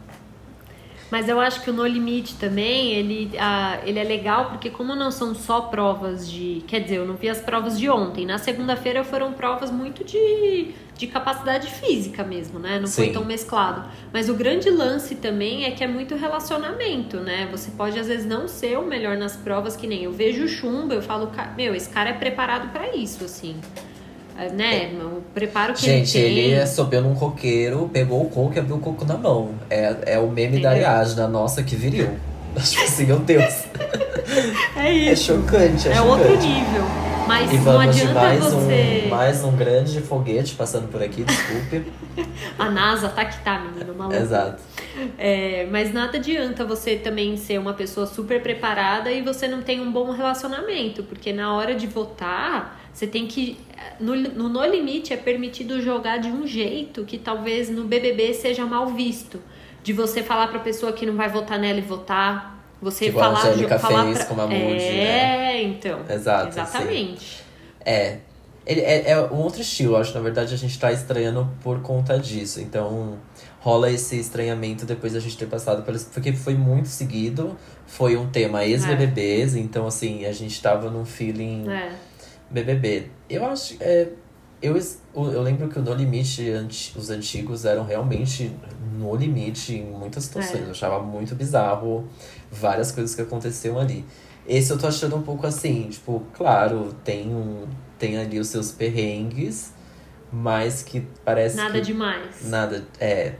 Mas 1.12 1.28
eu 1.28 1.38
acho 1.38 1.60
que 1.60 1.68
o 1.68 1.74
No 1.74 1.86
Limite 1.86 2.36
também, 2.36 2.94
ele, 2.94 3.32
ah, 3.38 3.78
ele 3.84 3.98
é 3.98 4.02
legal 4.02 4.46
porque 4.46 4.70
como 4.70 4.94
não 4.96 5.10
são 5.10 5.34
só 5.34 5.60
provas 5.60 6.26
de... 6.30 6.64
Quer 6.66 6.80
dizer, 6.80 6.96
eu 6.96 7.06
não 7.06 7.16
vi 7.16 7.28
as 7.28 7.38
provas 7.38 7.78
de 7.78 7.86
ontem. 7.90 8.24
Na 8.24 8.38
segunda-feira 8.38 9.04
foram 9.04 9.34
provas 9.34 9.70
muito 9.70 10.02
de, 10.04 10.70
de 10.96 11.06
capacidade 11.06 11.66
física 11.68 12.24
mesmo, 12.24 12.58
né? 12.58 12.78
Não 12.80 12.88
foi 12.88 13.08
Sim. 13.08 13.12
tão 13.12 13.26
mesclado. 13.26 13.86
Mas 14.10 14.30
o 14.30 14.34
grande 14.34 14.70
lance 14.70 15.16
também 15.16 15.66
é 15.66 15.72
que 15.72 15.84
é 15.84 15.86
muito 15.86 16.14
relacionamento, 16.14 17.18
né? 17.18 17.46
Você 17.50 17.70
pode 17.72 17.98
às 17.98 18.06
vezes 18.06 18.24
não 18.24 18.48
ser 18.48 18.78
o 18.78 18.86
melhor 18.86 19.18
nas 19.18 19.36
provas, 19.36 19.76
que 19.76 19.86
nem 19.86 20.04
eu 20.04 20.12
vejo 20.12 20.44
o 20.44 20.48
chumbo, 20.48 20.94
eu 20.94 21.02
falo, 21.02 21.26
"Ca- 21.26 21.52
meu, 21.54 21.74
esse 21.74 21.90
cara 21.90 22.08
é 22.08 22.14
preparado 22.14 22.72
pra 22.72 22.96
isso, 22.96 23.22
assim. 23.22 23.60
É, 24.46 24.50
Né? 24.52 24.90
O 25.02 25.22
preparo 25.34 25.72
que 25.74 25.80
Gente, 25.82 26.18
ele 26.18 26.34
tem... 26.42 26.50
ele 26.52 26.66
subiu 26.66 27.00
num 27.00 27.14
coqueiro, 27.14 27.88
pegou 27.92 28.22
o 28.22 28.28
coco 28.28 28.52
e 28.54 28.58
abriu 28.58 28.76
o 28.76 28.80
coco 28.80 29.04
na 29.04 29.16
mão. 29.16 29.50
É, 29.70 29.94
é 30.06 30.18
o 30.18 30.28
meme 30.28 30.60
da 30.60 30.70
Entendeu? 30.72 30.88
Ariadna, 30.90 31.26
nossa, 31.28 31.62
que 31.62 31.74
viril. 31.76 32.10
Tipo 32.62 32.82
assim, 32.82 33.06
meu 33.06 33.18
Deus. 33.20 33.64
É 34.76 34.88
É 34.88 34.92
isso. 34.92 35.32
chocante, 35.34 35.88
é, 35.88 35.92
É 35.92 35.94
chocante. 35.96 36.00
outro 36.08 36.36
nível. 36.36 36.82
Mas 37.26 37.52
E 37.52 37.56
não 37.58 37.78
adianta 37.80 38.14
mais 38.14 38.44
você. 38.44 39.02
um, 39.06 39.08
mais 39.08 39.44
um 39.44 39.52
grande 39.56 40.00
foguete 40.00 40.54
passando 40.56 40.88
por 40.88 41.00
aqui, 41.00 41.22
desculpe. 41.22 41.90
A 42.58 42.68
NASA 42.68 43.08
tá 43.08 43.24
que 43.24 43.38
tá, 43.44 43.60
menino, 43.60 43.94
maluco. 43.94 44.16
Exato. 44.16 44.60
É, 45.16 45.66
mas 45.70 45.94
nada 45.94 46.18
adianta 46.18 46.64
você 46.64 46.96
também 46.96 47.36
ser 47.36 47.58
uma 47.58 47.72
pessoa 47.74 48.06
super 48.06 48.42
preparada 48.42 49.10
e 49.10 49.22
você 49.22 49.46
não 49.46 49.62
tem 49.62 49.80
um 49.80 49.90
bom 49.92 50.10
relacionamento, 50.10 51.04
porque 51.04 51.32
na 51.32 51.54
hora 51.54 51.74
de 51.76 51.86
votar, 51.86 52.81
você 52.92 53.06
tem 53.06 53.26
que. 53.26 53.58
No, 53.98 54.14
no 54.14 54.48
No 54.48 54.64
Limite 54.64 55.12
é 55.12 55.16
permitido 55.16 55.80
jogar 55.80 56.18
de 56.18 56.28
um 56.28 56.46
jeito 56.46 57.04
que 57.04 57.18
talvez 57.18 57.68
no 57.70 57.84
BBB 57.84 58.34
seja 58.34 58.64
mal 58.66 58.86
visto. 58.88 59.40
De 59.82 59.92
você 59.92 60.22
falar 60.22 60.46
pra 60.48 60.60
pessoa 60.60 60.92
que 60.92 61.04
não 61.04 61.16
vai 61.16 61.28
votar 61.28 61.58
nela 61.58 61.78
e 61.78 61.82
votar. 61.82 62.62
Você 62.80 63.06
Tipo 63.06 63.18
a 63.20 63.22
falar. 63.24 63.40
Angélica 63.48 63.78
falar 63.78 64.04
fez 64.04 64.18
pra- 64.24 64.26
com 64.26 64.40
a 64.40 64.52
É, 64.54 65.62
então. 65.62 66.00
Exato, 66.08 66.48
Exatamente. 66.48 67.42
É. 67.84 68.18
Ele 68.64 68.80
é, 68.80 69.10
é 69.10 69.20
um 69.20 69.38
outro 69.38 69.60
estilo, 69.60 69.96
acho. 69.96 70.14
Na 70.14 70.20
verdade, 70.20 70.54
a 70.54 70.56
gente 70.56 70.78
tá 70.78 70.92
estranhando 70.92 71.48
por 71.62 71.80
conta 71.82 72.16
disso. 72.18 72.60
Então, 72.60 73.18
rola 73.58 73.90
esse 73.90 74.16
estranhamento 74.18 74.84
depois 74.86 75.12
da 75.14 75.20
gente 75.20 75.36
ter 75.36 75.46
passado 75.46 75.82
pelos. 75.82 76.04
Porque 76.04 76.32
foi 76.32 76.54
muito 76.54 76.86
seguido. 76.88 77.56
Foi 77.86 78.16
um 78.16 78.28
tema 78.28 78.64
ex-BBBs. 78.64 79.56
Então, 79.56 79.86
assim, 79.86 80.24
a 80.26 80.32
gente 80.32 80.60
tava 80.62 80.88
num 80.90 81.04
feeling 81.04 81.68
É. 81.68 81.90
BBB. 82.52 83.06
Eu 83.28 83.44
acho. 83.46 83.76
É, 83.80 84.08
eu, 84.60 84.76
eu 85.14 85.42
lembro 85.42 85.68
que 85.68 85.78
o 85.78 85.82
No 85.82 85.92
Limite, 85.94 86.48
anti- 86.50 86.96
os 86.96 87.10
antigos 87.10 87.64
eram 87.64 87.84
realmente 87.84 88.54
no 88.96 89.14
limite 89.16 89.74
em 89.74 89.84
muitas 89.84 90.24
situações. 90.24 90.60
É. 90.62 90.66
Eu 90.66 90.70
achava 90.70 91.02
muito 91.02 91.34
bizarro 91.34 92.06
várias 92.50 92.92
coisas 92.92 93.14
que 93.14 93.22
aconteciam 93.22 93.78
ali. 93.78 94.04
Esse 94.46 94.72
eu 94.72 94.78
tô 94.78 94.86
achando 94.86 95.16
um 95.16 95.22
pouco 95.22 95.46
assim, 95.46 95.88
tipo, 95.88 96.22
claro, 96.34 96.94
tem 97.04 97.34
um. 97.34 97.66
Tem 97.98 98.18
ali 98.18 98.38
os 98.40 98.48
seus 98.48 98.72
perrengues, 98.72 99.72
mas 100.32 100.82
que 100.82 101.06
parece 101.24 101.56
Nada 101.56 101.72
que. 101.74 101.80
demais. 101.80 102.48
Nada. 102.48 102.84
É. 103.00 103.34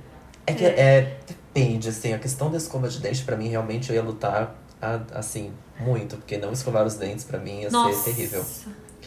É 0.46 0.52
que 0.54 0.64
É. 0.64 0.80
é. 0.80 1.18
Depende, 1.54 1.88
assim, 1.90 2.14
a 2.14 2.18
questão 2.18 2.50
da 2.50 2.56
escova 2.56 2.88
de 2.88 2.98
dente, 2.98 3.22
pra 3.24 3.36
mim, 3.36 3.48
realmente 3.48 3.90
eu 3.90 3.96
ia 3.96 4.02
lutar, 4.02 4.56
a- 4.80 5.00
assim, 5.14 5.52
muito, 5.78 6.16
porque 6.16 6.38
não 6.38 6.50
escovar 6.52 6.86
os 6.86 6.94
dentes 6.94 7.24
pra 7.26 7.38
mim 7.38 7.60
ia 7.60 7.70
Nossa. 7.70 7.98
ser 8.04 8.14
terrível. 8.14 8.42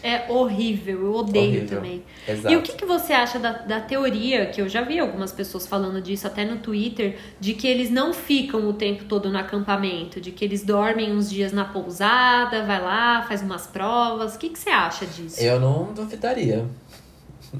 É 0.03 0.31
horrível, 0.31 1.01
eu 1.01 1.13
odeio 1.15 1.47
Horrível. 1.59 1.77
também. 1.77 2.03
Exato. 2.27 2.53
E 2.53 2.57
o 2.57 2.61
que, 2.61 2.73
que 2.73 2.85
você 2.85 3.13
acha 3.13 3.39
da, 3.39 3.53
da 3.53 3.79
teoria, 3.79 4.45
que 4.47 4.61
eu 4.61 4.67
já 4.69 4.81
vi 4.81 4.99
algumas 4.99 5.31
pessoas 5.31 5.65
falando 5.65 6.01
disso 6.01 6.27
até 6.27 6.45
no 6.45 6.57
Twitter, 6.57 7.17
de 7.39 7.53
que 7.53 7.65
eles 7.67 7.89
não 7.89 8.13
ficam 8.13 8.67
o 8.69 8.73
tempo 8.73 9.05
todo 9.05 9.29
no 9.31 9.37
acampamento, 9.37 10.19
de 10.21 10.31
que 10.31 10.43
eles 10.45 10.63
dormem 10.63 11.11
uns 11.11 11.29
dias 11.29 11.51
na 11.51 11.65
pousada, 11.65 12.63
vai 12.65 12.81
lá, 12.81 13.23
faz 13.23 13.41
umas 13.41 13.65
provas. 13.67 14.35
O 14.35 14.39
que, 14.39 14.49
que 14.49 14.59
você 14.59 14.69
acha 14.69 15.05
disso? 15.05 15.41
Eu 15.41 15.59
não 15.59 15.93
duvidaria. 15.93 16.65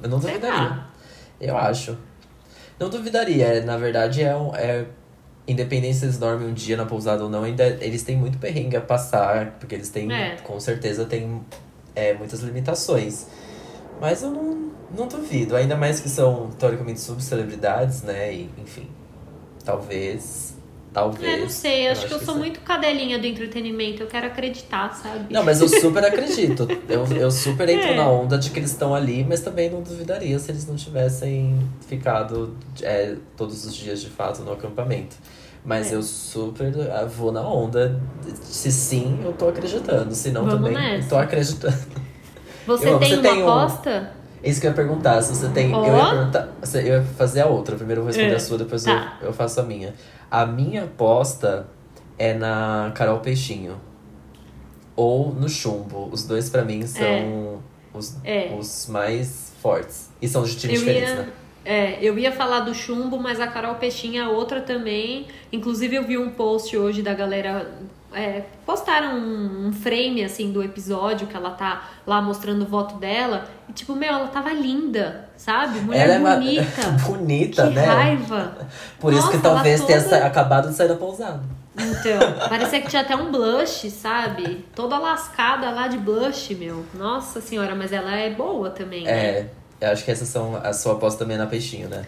Eu 0.04 0.10
não 0.10 0.22
Sei 0.22 0.34
duvidaria. 0.34 0.84
Eu 1.40 1.58
acho. 1.58 1.98
Não 2.80 2.90
duvidaria. 2.90 3.46
É, 3.46 3.62
Na 3.62 3.78
verdade, 3.78 4.22
é, 4.22 4.36
um- 4.36 4.54
é. 4.56 4.86
Independente 5.48 5.98
se 5.98 6.06
eles 6.06 6.18
dormem 6.18 6.48
um 6.48 6.54
dia 6.54 6.76
na 6.76 6.86
pousada 6.88 7.24
ou 7.24 7.30
não, 7.30 7.44
ainda 7.44 7.66
eles 7.80 8.02
têm 8.02 8.18
muito 8.18 8.40
perrengue 8.40 8.76
a 8.78 8.82
passar, 8.82 9.52
porque 9.60 9.76
eles 9.76 9.90
têm, 9.90 10.12
É. 10.12 10.38
com 10.38 10.60
certeza, 10.60 11.06
têm 11.06 11.40
é, 11.96 12.14
muitas 12.14 12.42
limitações. 12.42 13.28
Mas 14.00 14.22
eu 14.22 14.30
não, 14.32 14.72
não 14.96 15.08
duvido, 15.08 15.56
ainda 15.56 15.76
mais 15.76 16.00
que 16.00 16.10
são 16.10 16.50
teoricamente 16.60 17.00
subcelebridades, 17.00 18.02
né? 18.02 18.34
E, 18.34 18.50
enfim. 18.58 18.90
Talvez. 19.64 20.54
Talvez. 20.94 21.34
É, 21.34 21.42
não 21.42 21.50
sei, 21.50 21.90
acho, 21.90 22.08
que 22.08 22.14
eu 22.14 22.20
sou 22.22 22.36
muito 22.36 22.62
cadelinha 22.62 23.20
do 23.20 23.28
entretenimento, 23.28 24.02
eu 24.02 24.08
quero 24.08 24.28
acreditar, 24.28 24.94
sabe? 24.96 25.34
Não, 25.34 25.44
mas 25.44 25.60
eu 25.60 25.68
super 25.82 26.06
acredito. 26.06 26.66
Eu, 26.88 27.06
eu 27.18 27.30
super 27.30 27.68
entro 27.68 27.90
É. 27.90 27.96
na 27.96 28.10
onda 28.10 28.38
de 28.38 28.50
que 28.50 28.60
eles 28.60 28.72
estão 28.72 28.96
ali, 28.96 29.26
mas 29.28 29.42
também 29.42 29.70
não 29.70 29.82
duvidaria 29.82 30.40
se 30.40 30.50
eles 30.52 30.66
não 30.66 30.78
tivessem 30.78 31.60
ficado 31.86 32.56
é, 32.82 33.16
todos 33.36 33.66
os 33.66 33.76
dias 33.76 34.00
de 34.02 34.10
fato 34.10 34.42
no 34.44 34.54
acampamento. 34.54 35.18
Mas 35.66 35.92
É. 35.92 35.96
eu 35.96 36.04
super 36.04 36.72
ah, 36.92 37.06
vou 37.06 37.32
na 37.32 37.42
onda. 37.42 38.00
Se 38.44 38.72
sim, 38.72 39.20
eu 39.26 39.34
tô 39.34 39.50
acreditando. 39.50 40.14
Se 40.14 40.30
não, 40.32 40.46
Vamos 40.46 40.70
também 40.70 40.74
nessa. 40.74 41.10
tô 41.10 41.18
acreditando. 41.18 41.76
Você 42.68 42.90
Eu- 42.90 43.00
tem 43.00 43.10
você 43.10 43.16
uma 43.16 43.22
tem 43.24 43.44
um- 43.44 43.50
aposta? 43.50 44.12
É 44.44 44.50
isso 44.50 44.62
que 44.62 44.68
eu 44.68 44.72
ia 44.72 44.76
perguntar. 44.76 45.22
Se 45.24 45.36
você 45.36 45.50
tem. 45.50 45.72
Eu 45.72 45.84
ia 45.98 46.10
perguntar. 46.10 46.50
Eu 46.76 46.82
ia 46.82 47.02
fazer 47.18 47.42
a 47.42 47.48
outra. 47.48 47.76
Primeiro 47.76 48.02
eu 48.02 48.04
vou 48.06 48.14
responder 48.14 48.34
É, 48.34 48.36
a 48.36 48.40
sua, 48.40 48.58
depois 48.60 48.84
tá. 48.84 49.18
eu, 49.22 49.28
eu 49.28 49.34
faço 49.34 49.60
a 49.60 49.64
minha. 49.64 49.94
A 50.30 50.46
minha 50.46 50.84
aposta 50.84 51.66
é 52.18 52.34
na 52.36 52.92
Carol 52.96 53.20
Peixinho. 53.20 53.76
ou 54.96 55.34
no 55.34 55.50
chumbo. 55.50 56.10
Os 56.12 56.24
dois 56.26 56.50
pra 56.50 56.64
mim 56.64 56.86
são 56.88 57.60
os, 57.94 58.16
É. 58.24 58.56
os 58.58 58.88
mais 58.88 59.52
fortes. 59.62 60.10
E 60.22 60.28
são 60.28 60.44
de 60.44 60.56
times 60.56 60.80
diferentes, 60.80 61.10
ia, 61.10 61.16
né? 61.18 61.30
É, 61.66 61.98
eu 62.02 62.18
ia 62.20 62.32
falar 62.32 62.60
do 62.62 62.74
chumbo, 62.74 63.18
mas 63.20 63.40
a 63.40 63.48
Carol 63.48 63.76
Peixinha 63.76 64.24
é 64.24 64.28
outra 64.28 64.62
também. 64.62 65.28
Inclusive, 65.52 65.96
eu 65.96 66.04
vi 66.04 66.18
um 66.18 66.30
post 66.30 66.78
hoje 66.78 67.02
da 67.02 67.14
galera. 67.14 67.72
é, 68.14 68.44
postaram 68.66 69.18
um, 69.18 69.68
um 69.68 69.74
frame 69.74 70.24
assim 70.24 70.52
do 70.52 70.64
episódio 70.64 71.28
que 71.28 71.36
ela 71.36 71.52
tá 71.52 71.90
lá 72.08 72.22
mostrando 72.22 72.62
o 72.62 72.66
voto 72.66 72.96
dela. 72.96 73.46
E 73.68 73.74
tipo, 73.74 73.94
meu, 73.96 74.08
ela 74.14 74.28
tava 74.28 74.54
linda, 74.54 75.28
sabe? 75.36 75.80
Mulher 75.82 76.02
Ela 76.06 76.14
é 76.14 76.20
ma- 76.20 76.36
bonita. 76.36 76.82
bonita, 77.06 77.68
que 77.68 77.74
né? 77.74 77.86
raiva. 77.86 78.58
Por 79.00 79.12
isso 79.12 79.30
que 79.30 79.38
Nossa, 79.38 79.50
talvez 79.56 79.82
tenha 79.84 80.02
toda- 80.02 80.20
sa- 80.20 80.26
acabado 80.26 80.70
de 80.70 80.76
sair 80.76 80.88
da 80.88 80.96
pousada. 80.96 81.42
Então, 81.78 82.48
parecia 82.48 82.80
que 82.80 82.88
tinha 82.88 83.02
até 83.02 83.18
um 83.18 83.30
blush, 83.30 83.90
sabe? 83.90 84.64
Toda 84.74 84.98
lascada 84.98 85.70
lá 85.72 85.90
de 85.90 85.98
blush, 85.98 86.56
meu. 86.56 86.86
Nossa 86.94 87.42
senhora, 87.42 87.76
mas 87.76 87.92
ela 87.92 88.16
é 88.16 88.30
boa 88.30 88.70
também, 88.70 89.04
né? 89.04 89.50
Eu 89.80 89.90
acho 89.92 90.04
que 90.06 90.12
essas 90.12 90.28
são 90.30 90.56
a 90.56 90.74
sua 90.74 90.94
aposta 90.94 91.20
também 91.20 91.36
é 91.36 91.40
na 91.40 91.48
peixinho, 91.48 91.90
né? 91.90 92.06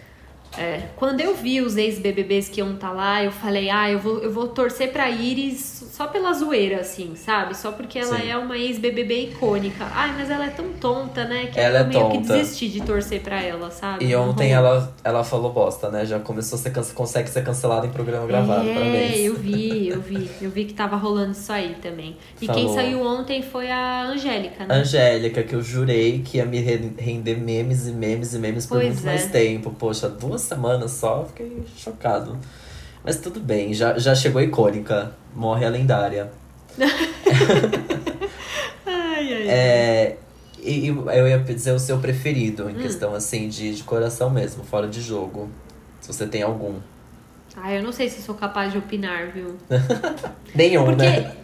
É, 0.56 0.82
quando 0.96 1.20
eu 1.20 1.34
vi 1.36 1.60
os 1.60 1.76
ex-BBBs 1.76 2.48
que 2.48 2.60
iam 2.60 2.74
estar 2.74 2.90
lá, 2.92 3.22
eu 3.22 3.30
falei, 3.30 3.70
ah, 3.70 3.90
eu 3.90 3.98
vou, 3.98 4.18
eu 4.18 4.32
vou 4.32 4.48
torcer 4.48 4.90
pra 4.92 5.08
Iris 5.08 5.84
só 5.92 6.06
pela 6.06 6.32
zoeira, 6.32 6.80
assim, 6.80 7.14
sabe? 7.16 7.56
Só 7.56 7.72
porque 7.72 7.98
ela 7.98 8.18
Sim. 8.20 8.28
é 8.30 8.36
uma 8.36 8.56
ex-BBB 8.56 9.30
icônica. 9.30 9.84
Ai, 9.92 10.14
mas 10.16 10.30
ela 10.30 10.46
é 10.46 10.50
tão 10.50 10.72
tonta, 10.80 11.24
né? 11.24 11.46
Que 11.52 11.58
Ela 11.60 11.80
eu 11.80 11.84
é 11.84 11.86
meio 11.88 12.10
que 12.10 12.18
tonta. 12.18 12.38
desisti 12.38 12.68
de 12.68 12.80
torcer 12.82 13.20
pra 13.20 13.40
ela, 13.42 13.70
sabe? 13.70 14.04
E 14.04 14.14
ontem 14.16 14.54
rolou. 14.54 14.70
ela, 14.72 14.94
ela 15.04 15.24
falou 15.24 15.52
bosta, 15.52 15.90
né? 15.90 16.04
Já 16.06 16.18
começou 16.20 16.56
a 16.58 16.62
ser 16.62 16.72
consegue 16.94 17.28
ser 17.28 17.42
cancelada 17.44 17.86
em 17.86 17.90
programa 17.90 18.26
gravado. 18.26 18.68
É, 18.68 18.74
Parabéns. 18.74 19.18
eu 19.20 19.34
vi, 19.34 19.88
eu 19.88 20.00
vi. 20.00 20.30
Eu 20.40 20.50
vi 20.50 20.64
que 20.64 20.72
tava 20.74 20.96
rolando 20.96 21.32
isso 21.32 21.52
aí 21.52 21.76
também. 21.82 22.16
E 22.40 22.46
quem 22.46 22.64
Falou. 22.64 22.74
saiu 22.74 23.02
ontem 23.02 23.42
foi 23.42 23.70
a 23.70 24.04
Angélica, 24.06 24.64
né? 24.66 24.74
Angélica, 24.76 25.42
que 25.42 25.54
eu 25.54 25.62
jurei 25.62 26.20
que 26.24 26.38
ia 26.38 26.46
me 26.46 26.60
re- 26.60 26.92
render 26.98 27.36
memes 27.36 27.86
e 27.88 27.92
memes 27.92 28.34
e 28.34 28.38
memes 28.38 28.66
por 28.66 28.76
Pois 28.78 28.88
muito 28.94 29.02
é. 29.02 29.06
mais 29.06 29.26
tempo. 29.26 29.70
Poxa, 29.78 30.08
duas 30.08 30.37
semanas 30.42 30.92
só, 30.92 31.24
fiquei 31.26 31.64
chocado. 31.76 32.38
Mas 33.04 33.16
tudo 33.18 33.40
bem, 33.40 33.72
já, 33.72 33.98
já 33.98 34.14
chegou 34.14 34.40
a 34.40 34.44
icônica. 34.44 35.12
Morre 35.34 35.64
a 35.64 35.68
lendária. 35.70 36.30
Ai, 38.86 39.32
ai. 39.34 39.48
É, 39.48 40.16
e, 40.62 40.88
eu 40.88 41.28
ia 41.28 41.38
dizer 41.38 41.72
o 41.72 41.78
seu 41.78 41.98
preferido, 41.98 42.68
em 42.70 42.74
Hum. 42.74 42.78
questão 42.78 43.14
assim, 43.14 43.48
de, 43.48 43.74
de 43.74 43.82
coração 43.84 44.30
mesmo, 44.30 44.64
fora 44.64 44.86
de 44.88 45.00
jogo. 45.00 45.48
Se 46.00 46.12
você 46.12 46.26
tem 46.26 46.42
algum. 46.42 46.76
Ai, 47.56 47.78
eu 47.78 47.82
não 47.82 47.92
sei 47.92 48.08
se 48.08 48.22
sou 48.22 48.34
capaz 48.34 48.72
de 48.72 48.78
opinar, 48.78 49.32
viu? 49.32 49.56
Nenhum, 50.54 50.84
Porque, 50.84 51.02
né? 51.06 51.36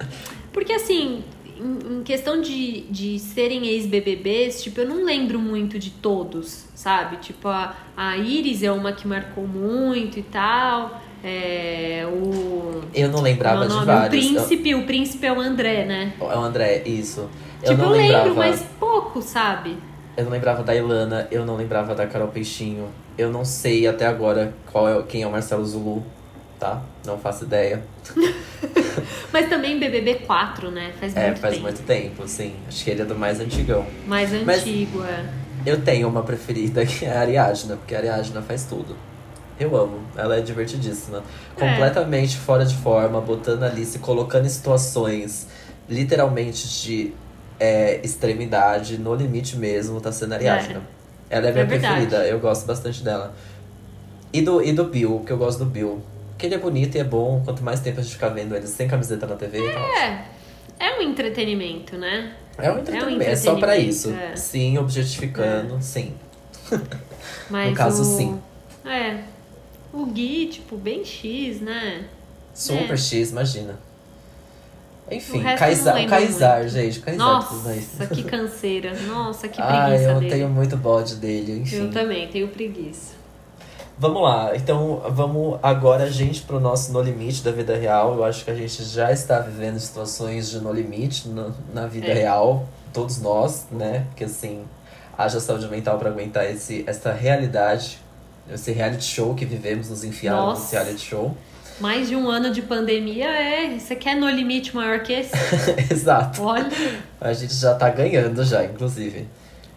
porque 0.53 0.73
assim, 0.73 1.25
em, 1.59 1.99
em 1.99 2.03
questão 2.03 2.41
de, 2.41 2.83
de 2.83 3.19
serem 3.19 3.67
ex-BBBs, 3.67 4.63
tipo, 4.63 4.81
eu 4.81 4.89
não 4.89 5.05
lembro 5.05 5.39
muito 5.39 5.79
de 5.79 5.91
todos, 5.91 6.67
sabe? 6.75 7.17
Tipo, 7.19 7.49
a, 7.49 7.75
a 7.97 8.17
Iris 8.17 8.63
é 8.63 8.71
uma 8.73 8.93
que 8.93 9.07
marcou 9.07 9.47
muito 9.47 10.19
e 10.19 10.23
tal. 10.23 11.01
É, 11.23 12.07
o. 12.07 12.83
Eu 12.95 13.09
não 13.09 13.23
lembrava 13.23 13.63
é 13.63 13.67
o 13.67 13.69
de 13.69 13.75
nome? 13.75 13.83
O 13.83 13.87
vários. 13.87 14.27
príncipe, 14.27 14.75
o 14.75 14.85
príncipe 14.85 15.27
é 15.27 15.33
o 15.33 15.41
André, 15.41 15.85
né? 15.85 16.13
Eu- 16.21 16.31
É 16.31 16.37
o 16.37 16.41
André, 16.43 16.83
isso. 16.85 17.29
Eu 17.63 17.71
tipo, 17.71 17.83
não 17.83 17.95
eu 17.95 17.97
lembrava. 18.03 18.25
lembro, 18.25 18.39
mas 18.39 18.63
pouco, 18.79 19.23
sabe? 19.23 19.77
Eu 20.17 20.25
não 20.25 20.31
lembrava 20.33 20.63
da 20.63 20.75
Ilana, 20.75 21.27
eu 21.31 21.45
não 21.47 21.57
lembrava 21.57 21.95
da 21.95 22.07
Carol 22.07 22.29
Peixinho. 22.29 22.89
Eu 23.17 23.31
não 23.31 23.45
sei 23.45 23.87
até 23.87 24.07
agora 24.07 24.55
qual 24.71 24.87
é, 24.89 25.03
quem 25.03 25.23
é 25.23 25.27
o 25.27 25.31
Marcelo 25.31 25.65
Zulu, 25.65 26.05
tá? 26.65 26.83
Não 27.05 27.19
faço 27.19 27.45
ideia. 27.45 27.83
Mas 29.31 29.49
também 29.51 29.79
BBB 29.79 30.15
4, 30.27 30.71
né? 30.71 30.93
Faz 30.99 31.15
É, 31.15 31.27
muito 31.27 31.41
faz 31.41 31.55
tempo. 31.55 31.67
muito 31.67 31.83
tempo, 31.83 32.27
sim. 32.29 32.55
Acho 32.67 32.85
que 32.85 32.91
ele 32.91 33.03
é 33.03 33.05
do 33.05 33.15
mais 33.15 33.39
antigão. 33.39 33.85
Mais 34.07 34.31
Mas- 34.45 34.61
antigo, 34.61 35.03
é. 35.05 35.25
Eu 35.67 35.81
tenho 35.83 36.09
uma 36.09 36.23
preferida 36.23 36.85
que 36.85 37.05
é 37.07 37.13
a 37.17 37.21
Ariadna, 37.21 37.77
porque 37.77 37.95
a 37.95 37.99
Ariadna 37.99 38.41
faz 38.43 38.65
tudo. 38.65 38.97
Eu 39.59 39.75
amo, 39.77 40.01
ela 40.17 40.37
é 40.37 40.41
divertidíssima. 40.41 41.23
É. 41.57 41.61
Completamente 41.61 42.37
fora 42.37 42.65
de 42.65 42.75
forma, 42.77 43.21
botando 43.21 43.63
ali, 43.63 43.85
se 43.85 43.99
colocando 43.99 44.47
em 44.47 44.49
situações 44.51 45.47
literalmente 45.89 46.67
de 46.83 47.13
é, 47.61 48.01
extremidade, 48.03 48.99
no 48.99 49.15
limite 49.15 49.57
mesmo, 49.57 50.01
tá 50.01 50.11
sendo 50.13 50.33
a 50.33 50.37
Ariadna. 50.37 50.83
Ela 51.31 51.49
é 51.49 51.53
minha 51.53 51.65
É 51.65 51.67
preferida, 51.67 52.27
eu 52.27 52.39
gosto 52.41 52.67
bastante 52.67 53.03
dela. 53.03 53.35
E 54.33 54.43
do, 54.43 54.63
e 54.63 54.73
do 54.73 54.85
Bill, 54.85 55.23
que 55.27 55.33
eu 55.33 55.39
gosto 55.39 55.61
do 55.61 55.67
Bill. 55.67 56.03
Porque 56.45 56.47
ele 56.47 56.55
é 56.55 56.59
bonito 56.59 56.95
e 56.97 56.99
é 56.99 57.05
bom, 57.05 57.41
quanto 57.45 57.63
mais 57.63 57.81
tempo 57.81 58.01
a 58.01 58.03
gente 58.03 58.13
ficar 58.13 58.29
vendo 58.29 58.55
ele 58.55 58.67
sem 58.67 58.87
camiseta 58.87 59.27
na 59.27 59.35
TV. 59.35 59.59
É. 59.67 60.25
É 60.79 60.99
um 60.99 61.03
entretenimento, 61.03 61.97
né? 61.97 62.35
É 62.59 62.71
um 62.71 62.79
entretenimento, 62.79 63.31
é 63.31 63.37
só 63.37 63.57
pra 63.57 63.79
isso. 63.79 64.09
entretenimento, 64.09 64.35
é. 64.35 64.37
Sim, 64.37 64.79
objetificando, 64.79 65.79
sim. 65.81 66.13
Mas 67.49 67.71
No 67.71 67.77
caso, 67.77 68.03
o... 68.03 68.05
sim. 68.05 68.41
É. 68.85 69.21
O 69.93 70.05
Gui, 70.07 70.49
tipo, 70.49 70.77
bem 70.77 71.05
X, 71.05 71.61
né? 71.61 72.05
Super 72.53 72.95
É. 72.95 72.97
X, 72.97 73.31
imagina. 73.31 73.79
Enfim, 75.11 75.43
Kaysar, 75.43 76.07
Kaysar, 76.07 76.69
gente. 76.69 77.01
Kaysar 77.01 77.27
Nossa, 77.27 78.07
que 78.07 78.23
canseira. 78.25 78.95
Nossa, 79.03 79.49
que 79.49 79.61
preguiça 79.63 80.11
eu 80.11 80.19
dele. 80.21 80.31
tenho 80.31 80.49
muito 80.49 80.77
bode 80.77 81.17
dele, 81.17 81.61
enfim. 81.61 81.77
Eu 81.77 81.91
também, 81.91 82.29
tenho 82.29 82.49
preguiça. 82.49 83.15
Vamos 83.97 84.23
lá, 84.23 84.57
então 84.57 85.03
vamos 85.11 85.57
agora, 85.63 86.11
gente, 86.11 86.43
pro 86.43 86.59
nosso 86.59 86.93
No 86.93 87.01
Limite 87.01 87.43
da 87.45 87.53
vida 87.53 87.77
real. 87.77 88.15
Eu 88.17 88.25
acho 88.25 88.45
que 88.45 88.51
a 88.51 88.55
gente 88.55 88.83
já 88.85 89.13
está 89.13 89.39
vivendo 89.39 89.79
situações 89.79 90.51
de 90.51 90.59
No 90.61 90.73
Limite 90.73 91.29
no- 91.29 91.55
na 91.73 91.87
vida 91.87 92.09
É. 92.09 92.15
real, 92.15 92.69
todos 92.93 93.21
nós, 93.21 93.67
né? 93.71 94.05
Porque 94.09 94.25
assim, 94.25 94.65
haja 95.17 95.39
saúde 95.39 95.69
mental 95.69 95.97
para 95.97 96.11
aguentar 96.11 96.45
esse, 96.51 96.83
essa 96.89 97.13
realidade, 97.13 97.99
esse 98.53 98.73
reality 98.73 99.05
show 99.05 99.33
que 99.33 99.45
vivemos, 99.45 99.89
nos 99.89 100.03
enfiaram 100.03 100.47
Nossa. 100.47 100.63
nesse 100.63 100.75
reality 100.75 101.01
show. 101.01 101.37
Mais 101.81 102.09
de 102.09 102.17
um 102.17 102.29
ano 102.29 102.51
de 102.53 102.63
pandemia 102.63 103.29
é. 103.29 103.79
Você 103.79 103.95
quer 103.95 104.17
no 104.17 104.29
limite 104.29 104.75
maior 104.75 105.01
que 105.05 105.13
esse? 105.13 105.33
Exato. 105.91 106.43
Olha. 106.43 106.69
A 107.21 107.33
gente 107.33 107.55
já 107.55 107.75
tá 107.75 107.89
ganhando 107.91 108.45
já, 108.45 108.65
inclusive. 108.65 109.29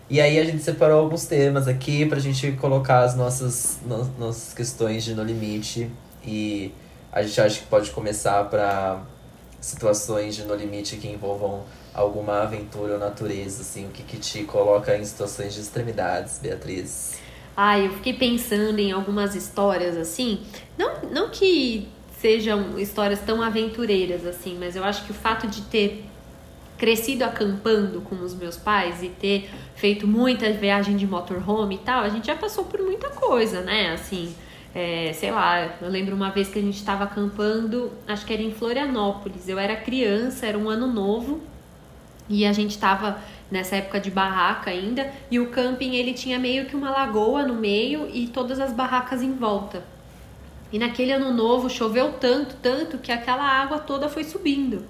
E 0.10 0.22
aí 0.22 0.40
a 0.40 0.46
gente 0.46 0.64
separou 0.64 1.00
alguns 1.02 1.26
temas 1.26 1.68
aqui 1.68 2.06
pra 2.06 2.18
gente 2.20 2.54
colocar 2.54 3.02
as 3.02 3.16
nossas, 3.16 3.80
no- 3.86 4.06
nossas 4.18 4.54
questões 4.54 5.04
de 5.04 5.14
No 5.14 5.24
Limite. 5.24 5.90
E 6.26 6.72
a 7.12 7.22
gente 7.24 7.40
acha 7.42 7.60
que 7.60 7.66
pode 7.68 7.92
começar 7.92 8.44
pra 8.46 9.02
situações 9.60 10.36
de 10.36 10.44
No 10.44 10.56
Limite 10.56 10.96
que 10.98 11.08
envolvam 11.08 11.64
alguma 11.94 12.44
aventura 12.44 12.94
ou 12.94 13.00
natureza, 13.00 13.62
assim. 13.64 13.86
O 13.88 13.90
que, 13.90 14.04
que 14.04 14.18
te 14.18 14.44
coloca 14.44 14.96
em 14.96 15.04
situações 15.04 15.54
de 15.54 15.62
extremidades, 15.62 16.40
Beatriz? 16.42 17.16
Ai, 17.56 17.88
eu 17.88 17.92
fiquei 17.94 18.14
pensando 18.14 18.80
em 18.80 18.92
algumas 18.92 19.36
histórias 19.36 19.98
assim. 19.98 20.40
Não, 20.78 21.02
não 21.12 21.30
que 21.32 21.88
sejam 22.22 22.78
histórias 22.80 23.20
tão 23.20 23.42
aventureiras 23.42 24.26
assim, 24.26 24.56
mas 24.60 24.76
eu 24.76 24.84
acho 24.84 25.04
que 25.06 25.12
o 25.12 25.14
fato 25.16 25.48
de 25.48 25.62
ter 25.64 26.06
crescido 26.78 27.24
acampando 27.24 28.02
com 28.02 28.16
os 28.16 28.34
meus 28.36 28.56
pais 28.56 29.02
e 29.02 29.10
ter 29.10 29.50
feito 29.76 30.08
muita 30.08 30.52
viagem 30.52 30.96
de 30.96 31.08
motorhome 31.08 31.76
e 31.76 31.80
tal, 31.80 32.04
a 32.04 32.10
gente 32.10 32.28
já 32.28 32.36
passou 32.36 32.66
por 32.66 32.82
muita 32.82 33.10
coisa, 33.10 33.62
né? 33.62 33.92
Assim, 33.94 34.34
é, 34.74 35.12
sei 35.14 35.32
lá, 35.32 35.76
eu 35.82 35.90
lembro 35.90 36.16
uma 36.16 36.30
vez 36.30 36.50
que 36.50 36.60
a 36.60 36.62
gente 36.62 36.78
estava 36.78 37.06
acampando, 37.06 37.92
acho 38.08 38.26
que 38.26 38.34
era 38.34 38.42
em 38.42 38.52
Florianópolis. 38.52 39.50
Eu 39.50 39.58
era 39.58 39.76
criança, 39.76 40.46
era 40.46 40.58
um 40.58 40.70
ano 40.70 40.86
novo. 40.86 41.42
E 42.30 42.46
a 42.46 42.54
gente 42.54 42.78
tava 42.78 43.20
nessa 43.50 43.78
época 43.78 44.00
de 44.00 44.12
barraca 44.12 44.70
ainda, 44.70 45.10
e 45.32 45.40
o 45.40 45.50
camping 45.50 45.96
ele 45.96 46.14
tinha 46.14 46.38
meio 46.38 46.66
que 46.66 46.76
uma 46.76 46.90
lagoa 46.90 47.44
no 47.44 47.56
meio 47.56 48.10
e 48.14 48.28
todas 48.28 48.60
as 48.60 48.74
barracas 48.74 49.22
em 49.22 49.34
volta. 49.34 49.84
E 50.72 50.78
naquele 50.78 51.14
ano 51.14 51.32
novo 51.34 51.70
choveu 51.70 52.14
tanto, 52.14 52.56
tanto 52.62 52.98
que 52.98 53.12
aquela 53.12 53.44
água 53.44 53.80
toda 53.80 54.10
foi 54.10 54.26
subindo. 54.26 54.86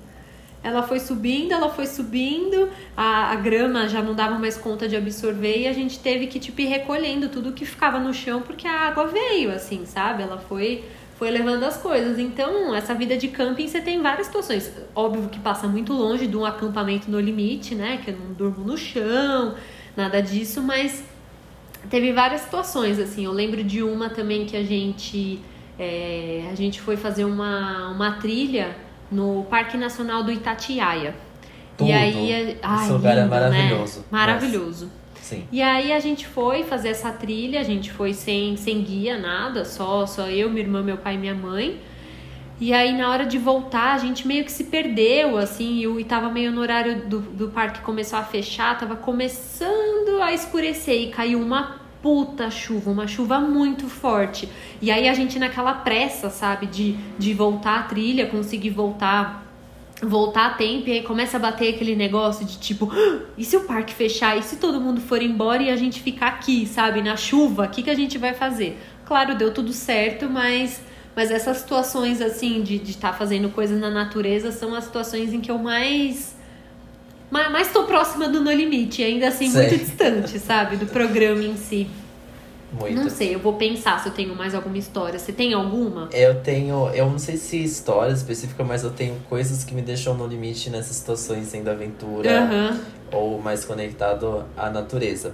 Ela 0.67 0.83
foi 0.83 0.99
subindo, 0.99 1.53
ela 1.53 1.69
foi 1.69 1.87
subindo, 1.87 2.69
a, 2.95 3.31
a 3.31 3.35
grama 3.35 3.87
já 3.87 4.01
não 4.01 4.13
dava 4.13 4.37
mais 4.37 4.57
conta 4.57 4.87
de 4.87 4.95
absorver 4.95 5.61
e 5.61 5.67
a 5.67 5.73
gente 5.73 5.99
teve 5.99 6.27
que 6.27 6.39
tipo 6.39 6.61
ir 6.61 6.65
recolhendo 6.65 7.29
tudo 7.29 7.53
que 7.53 7.65
ficava 7.65 7.99
no 7.99 8.13
chão 8.13 8.41
porque 8.41 8.67
a 8.67 8.87
água 8.87 9.07
veio, 9.07 9.51
assim, 9.51 9.85
sabe? 9.85 10.23
Ela 10.23 10.37
foi 10.37 10.83
foi 11.17 11.31
levando 11.31 11.63
as 11.63 11.77
coisas. 11.77 12.19
Então, 12.19 12.75
essa 12.75 12.93
vida 12.93 13.17
de 13.17 13.27
camping 13.27 13.67
você 13.67 13.81
tem 13.81 14.01
várias 14.01 14.27
situações. 14.27 14.71
Óbvio 14.93 15.29
que 15.29 15.39
passa 15.39 15.67
muito 15.67 15.91
longe 15.91 16.27
de 16.27 16.37
um 16.37 16.45
acampamento 16.45 17.09
no 17.09 17.19
limite, 17.19 17.73
né? 17.73 17.99
Que 18.03 18.11
eu 18.11 18.17
não 18.17 18.33
durmo 18.33 18.63
no 18.63 18.77
chão, 18.77 19.55
nada 19.95 20.21
disso, 20.21 20.61
mas 20.61 21.03
teve 21.89 22.13
várias 22.13 22.41
situações, 22.41 22.99
assim. 22.99 23.25
Eu 23.25 23.31
lembro 23.31 23.63
de 23.63 23.81
uma 23.81 24.09
também 24.09 24.45
que 24.45 24.55
a 24.55 24.63
gente 24.63 25.41
é, 25.79 26.47
a 26.51 26.55
gente 26.55 26.81
foi 26.81 26.97
fazer 26.97 27.25
uma, 27.25 27.89
uma 27.89 28.13
trilha 28.13 28.75
no 29.11 29.45
Parque 29.49 29.77
Nacional 29.77 30.23
do 30.23 30.31
Itatiaia. 30.31 31.15
Tudo. 31.77 31.89
E 31.89 31.93
aí, 31.93 32.57
ai, 32.61 32.83
Esse 32.83 32.91
lugar 32.91 33.17
é 33.17 33.21
lindo, 33.21 33.29
né? 33.29 33.39
maravilhoso. 33.39 34.05
Maravilhoso. 34.09 34.91
Sim. 35.21 35.45
E 35.51 35.61
aí 35.61 35.91
a 35.91 35.99
gente 35.99 36.25
foi 36.25 36.63
fazer 36.63 36.89
essa 36.89 37.11
trilha, 37.11 37.59
a 37.59 37.63
gente 37.63 37.91
foi 37.91 38.13
sem, 38.13 38.55
sem 38.55 38.81
guia, 38.81 39.17
nada, 39.17 39.65
só, 39.65 40.05
só 40.05 40.27
eu, 40.27 40.49
minha 40.49 40.61
irmã, 40.61 40.81
meu 40.81 40.97
pai 40.97 41.15
e 41.15 41.17
minha 41.17 41.35
mãe. 41.35 41.79
E 42.59 42.73
aí, 42.73 42.97
na 42.97 43.09
hora 43.09 43.25
de 43.25 43.37
voltar, 43.37 43.93
a 43.93 43.97
gente 43.99 44.27
meio 44.27 44.43
que 44.43 44.51
se 44.51 44.63
perdeu, 44.63 45.37
assim, 45.37 45.75
e, 45.75 46.01
e 46.01 46.03
tava 46.03 46.29
meio 46.29 46.51
no 46.51 46.59
horário 46.59 47.07
do, 47.07 47.19
do 47.19 47.49
parque 47.49 47.81
começou 47.81 48.17
a 48.17 48.23
fechar, 48.23 48.75
tava 48.79 48.95
começando 48.95 50.21
a 50.23 50.33
escurecer 50.33 51.01
e 51.01 51.11
caiu 51.11 51.39
uma 51.39 51.76
puta 52.01 52.49
chuva, 52.49 52.91
uma 52.91 53.07
chuva 53.07 53.39
muito 53.39 53.87
forte. 53.87 54.49
E 54.81 54.91
aí 54.91 55.07
a 55.07 55.13
gente 55.13 55.39
naquela 55.39 55.73
pressa, 55.73 56.29
sabe, 56.29 56.65
de, 56.67 56.93
de 57.17 57.33
voltar 57.33 57.79
a 57.79 57.83
trilha, 57.83 58.27
conseguir 58.27 58.69
voltar 58.71 59.45
voltar 59.99 60.45
a 60.45 60.49
tempo 60.51 60.89
e 60.89 60.91
aí 60.91 61.01
começa 61.01 61.37
a 61.37 61.39
bater 61.39 61.73
aquele 61.73 61.95
negócio 61.95 62.45
de 62.45 62.59
tipo, 62.59 62.87
ah, 62.93 63.25
e 63.35 63.43
se 63.43 63.57
o 63.57 63.61
parque 63.61 63.91
fechar? 63.91 64.37
E 64.37 64.43
se 64.43 64.57
todo 64.57 64.79
mundo 64.79 65.01
for 65.01 65.19
embora 65.23 65.63
e 65.63 65.71
a 65.71 65.75
gente 65.75 66.03
ficar 66.03 66.27
aqui, 66.27 66.67
sabe, 66.67 67.01
na 67.01 67.15
chuva? 67.15 67.65
O 67.65 67.69
que, 67.69 67.81
que 67.81 67.89
a 67.89 67.95
gente 67.95 68.15
vai 68.19 68.35
fazer? 68.35 68.79
Claro, 69.05 69.35
deu 69.35 69.51
tudo 69.51 69.73
certo, 69.73 70.29
mas 70.29 70.83
mas 71.15 71.31
essas 71.31 71.57
situações, 71.57 72.21
assim, 72.21 72.61
de 72.61 72.75
estar 72.75 73.11
tá 73.11 73.17
fazendo 73.17 73.49
coisas 73.49 73.79
na 73.81 73.89
natureza 73.89 74.51
são 74.51 74.75
as 74.75 74.83
situações 74.83 75.33
em 75.33 75.41
que 75.41 75.49
eu 75.49 75.57
mais. 75.57 76.36
Mais 77.29 77.67
estou 77.67 77.83
próxima 77.83 78.29
do 78.29 78.41
No 78.41 78.51
Limite, 78.51 79.03
ainda 79.03 79.27
assim 79.27 79.49
muito 79.49 79.77
distante, 79.77 80.39
sabe? 80.39 80.77
Do 80.77 80.85
programa 80.85 81.43
em 81.43 81.57
si. 81.57 81.87
Muito. 82.71 82.95
Não 82.95 83.09
sei, 83.09 83.33
eu 83.33 83.39
vou 83.39 83.53
pensar 83.53 84.01
se 84.01 84.09
eu 84.09 84.13
tenho 84.13 84.35
mais 84.35 84.53
alguma 84.53 84.77
história. 84.77 85.17
Você 85.17 85.31
tem 85.31 85.53
alguma? 85.53 86.09
Eu 86.11 86.41
tenho, 86.41 86.89
eu 86.93 87.09
não 87.09 87.17
sei 87.17 87.37
se 87.37 87.63
história 87.63 88.11
específica, 88.11 88.63
mas 88.63 88.83
eu 88.83 88.91
tenho 88.91 89.15
coisas 89.29 89.63
que 89.63 89.73
me 89.73 89.81
deixam 89.81 90.13
no 90.13 90.27
limite 90.27 90.69
nessas 90.69 90.97
situações 90.97 91.47
sendo 91.47 91.69
aventura 91.69 92.29
uhum. 92.29 92.79
ou 93.11 93.41
mais 93.41 93.63
conectado 93.63 94.45
à 94.55 94.69
natureza. 94.69 95.33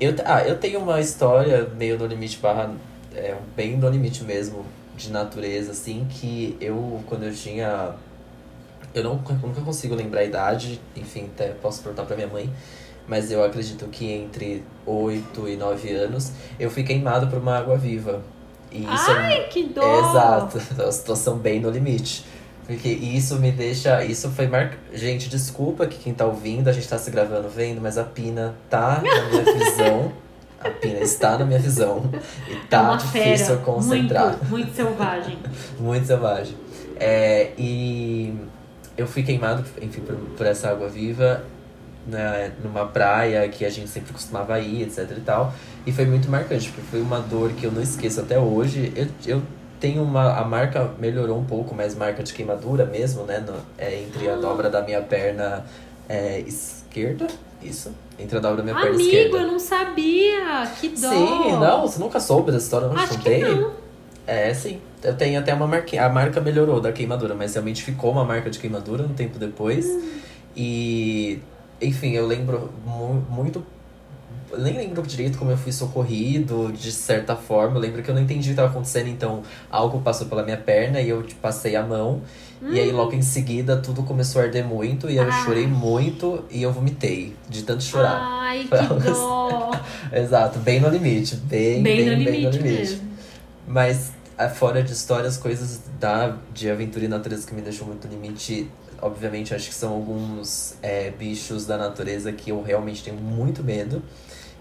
Eu, 0.00 0.14
ah, 0.24 0.42
eu 0.42 0.56
tenho 0.58 0.80
uma 0.80 1.00
história 1.00 1.68
meio 1.76 1.98
no 1.98 2.06
limite 2.06 2.38
barra 2.38 2.72
é, 3.14 3.36
bem 3.56 3.76
no 3.76 3.88
limite 3.88 4.22
mesmo 4.24 4.64
de 4.96 5.10
natureza, 5.10 5.72
assim, 5.72 6.06
que 6.10 6.56
eu, 6.60 7.00
quando 7.06 7.24
eu 7.24 7.34
tinha. 7.34 7.92
Eu 8.94 9.04
não, 9.04 9.14
nunca 9.14 9.60
consigo 9.60 9.94
lembrar 9.94 10.20
a 10.20 10.24
idade, 10.24 10.80
enfim, 10.96 11.28
até 11.34 11.48
posso 11.48 11.82
perguntar 11.82 12.04
pra 12.04 12.16
minha 12.16 12.28
mãe, 12.28 12.50
mas 13.06 13.30
eu 13.30 13.44
acredito 13.44 13.86
que 13.88 14.10
entre 14.10 14.64
8 14.86 15.48
e 15.48 15.56
9 15.56 15.92
anos 15.92 16.32
eu 16.58 16.70
fui 16.70 16.82
queimado 16.82 17.26
por 17.28 17.38
uma 17.38 17.56
água 17.56 17.76
viva. 17.76 18.22
E 18.70 18.82
isso 18.82 19.10
é 19.10 19.14
Ai, 19.14 19.36
é, 19.38 19.44
que 19.44 19.64
dor! 19.64 19.84
É, 19.84 19.98
exato, 19.98 20.62
é 20.78 20.82
uma 20.82 20.92
situação 20.92 21.38
bem 21.38 21.60
no 21.60 21.70
limite. 21.70 22.24
Porque 22.68 22.88
isso 22.88 23.36
me 23.36 23.50
deixa. 23.50 24.04
Isso 24.04 24.28
foi 24.30 24.46
mar... 24.46 24.76
Gente, 24.92 25.30
desculpa 25.30 25.86
que 25.86 25.96
quem 25.96 26.12
tá 26.12 26.26
ouvindo, 26.26 26.68
a 26.68 26.72
gente 26.72 26.86
tá 26.86 26.98
se 26.98 27.10
gravando 27.10 27.48
vendo, 27.48 27.80
mas 27.80 27.96
a 27.96 28.04
Pina 28.04 28.54
tá 28.68 29.02
na 29.02 29.30
minha 29.30 29.42
visão. 29.56 30.12
A 30.60 30.68
Pina 30.68 30.98
está 30.98 31.38
na 31.38 31.46
minha 31.46 31.58
visão. 31.58 32.10
E 32.46 32.56
tá 32.66 32.92
é 32.92 32.96
difícil 32.98 33.46
fera, 33.46 33.58
concentrar. 33.60 34.36
Muito, 34.36 34.44
muito 34.50 34.74
selvagem. 34.74 35.38
muito 35.80 36.06
selvagem. 36.06 36.56
É, 37.00 37.52
e 37.56 38.34
eu 38.98 39.06
fui 39.06 39.22
queimado, 39.22 39.64
enfim, 39.80 40.00
por, 40.00 40.14
por 40.14 40.44
essa 40.44 40.68
água 40.68 40.88
viva 40.88 41.44
né, 42.08 42.52
numa 42.64 42.86
praia 42.86 43.46
que 43.48 43.64
a 43.64 43.70
gente 43.70 43.88
sempre 43.88 44.12
costumava 44.12 44.58
ir, 44.58 44.82
etc 44.82 45.10
e 45.16 45.20
tal. 45.20 45.52
E 45.86 45.92
foi 45.92 46.06
muito 46.06 46.28
marcante, 46.30 46.68
porque 46.70 46.82
foi 46.90 47.00
uma 47.00 47.20
dor 47.20 47.52
que 47.52 47.64
eu 47.64 47.70
não 47.70 47.82
esqueço 47.82 48.20
até 48.20 48.38
hoje. 48.38 48.92
Eu, 48.96 49.06
eu 49.26 49.42
tenho 49.78 50.02
uma. 50.02 50.38
A 50.38 50.44
marca 50.44 50.90
melhorou 50.98 51.38
um 51.38 51.44
pouco, 51.44 51.74
mas 51.74 51.94
marca 51.94 52.22
de 52.22 52.32
queimadura 52.32 52.84
mesmo, 52.84 53.24
né? 53.24 53.38
No, 53.38 53.54
é, 53.76 54.02
entre 54.02 54.28
a 54.28 54.36
dobra 54.36 54.68
da 54.70 54.82
minha 54.82 55.02
perna 55.02 55.64
é, 56.08 56.40
esquerda. 56.40 57.26
Isso. 57.62 57.92
Entre 58.18 58.38
a 58.38 58.40
dobra 58.40 58.58
da 58.58 58.62
minha 58.64 58.74
Amigo, 58.74 58.96
perna 58.96 59.02
esquerda. 59.02 59.36
Amigo, 59.36 59.46
eu 59.46 59.52
não 59.52 59.58
sabia. 59.58 60.72
Que 60.80 60.88
dó. 60.88 61.10
Sim, 61.10 61.52
não, 61.60 61.82
você 61.82 61.98
nunca 61.98 62.18
soube 62.18 62.50
dessa 62.50 62.64
história, 62.64 62.88
não 62.88 62.96
Acho 62.96 63.14
contei. 63.14 63.44
Que 63.44 63.54
não. 63.54 63.87
É, 64.28 64.52
sim. 64.52 64.78
Eu 65.02 65.16
tenho 65.16 65.40
até 65.40 65.54
uma 65.54 65.66
marca. 65.66 66.04
A 66.04 66.08
marca 66.10 66.38
melhorou 66.38 66.80
da 66.80 66.92
queimadura, 66.92 67.34
mas 67.34 67.54
realmente 67.54 67.82
ficou 67.82 68.12
uma 68.12 68.24
marca 68.24 68.50
de 68.50 68.58
queimadura 68.58 69.02
um 69.02 69.14
tempo 69.14 69.38
depois. 69.38 69.86
Hum. 69.86 70.10
E. 70.54 71.40
Enfim, 71.80 72.12
eu 72.12 72.26
lembro 72.26 72.70
mu 72.84 73.24
muito 73.30 73.64
eu 74.50 74.58
nem 74.60 74.76
lembro 74.76 75.02
direito 75.02 75.38
como 75.38 75.50
eu 75.50 75.56
fui 75.56 75.72
socorrido, 75.72 76.72
de 76.72 76.90
certa 76.90 77.36
forma. 77.36 77.76
Eu 77.76 77.80
lembro 77.80 78.02
que 78.02 78.10
eu 78.10 78.14
não 78.14 78.22
entendi 78.22 78.40
o 78.40 78.44
que 78.44 78.50
estava 78.50 78.68
acontecendo, 78.68 79.08
então 79.08 79.42
algo 79.70 80.00
passou 80.00 80.26
pela 80.26 80.42
minha 80.42 80.56
perna 80.56 81.00
e 81.00 81.08
eu 81.08 81.22
tipo, 81.22 81.40
passei 81.40 81.76
a 81.76 81.82
mão. 81.82 82.22
Hum. 82.62 82.72
E 82.72 82.80
aí 82.80 82.90
logo 82.90 83.14
em 83.14 83.22
seguida 83.22 83.76
tudo 83.76 84.02
começou 84.02 84.40
a 84.40 84.44
arder 84.44 84.64
muito 84.64 85.08
e 85.08 85.16
eu 85.16 85.22
ah. 85.22 85.44
chorei 85.44 85.66
muito 85.66 86.44
e 86.50 86.62
eu 86.62 86.72
vomitei 86.72 87.34
de 87.48 87.62
tanto 87.62 87.82
chorar. 87.82 88.18
Ai, 88.20 88.64
que 88.64 89.10
dó! 89.10 89.70
Exato, 90.12 90.58
bem 90.58 90.80
no 90.80 90.88
limite, 90.88 91.36
bem, 91.36 91.82
bem, 91.82 91.96
bem, 91.96 92.04
no, 92.04 92.24
bem 92.24 92.24
limite 92.24 92.58
no 92.58 92.64
limite. 92.64 92.80
Mesmo. 92.80 93.08
Mas 93.66 94.12
fora 94.46 94.82
de 94.82 94.92
histórias, 94.92 95.38
coisas 95.38 95.80
da, 95.98 96.36
de 96.52 96.70
aventura 96.70 97.06
e 97.06 97.08
natureza 97.08 97.46
que 97.46 97.54
me 97.54 97.62
deixou 97.62 97.86
muito 97.86 98.06
limite 98.06 98.70
obviamente, 99.00 99.54
acho 99.54 99.68
que 99.68 99.74
são 99.74 99.92
alguns 99.92 100.74
é, 100.82 101.10
bichos 101.10 101.66
da 101.66 101.76
natureza 101.76 102.32
que 102.32 102.50
eu 102.50 102.62
realmente 102.62 103.02
tenho 103.02 103.16
muito 103.16 103.62
medo 103.62 104.02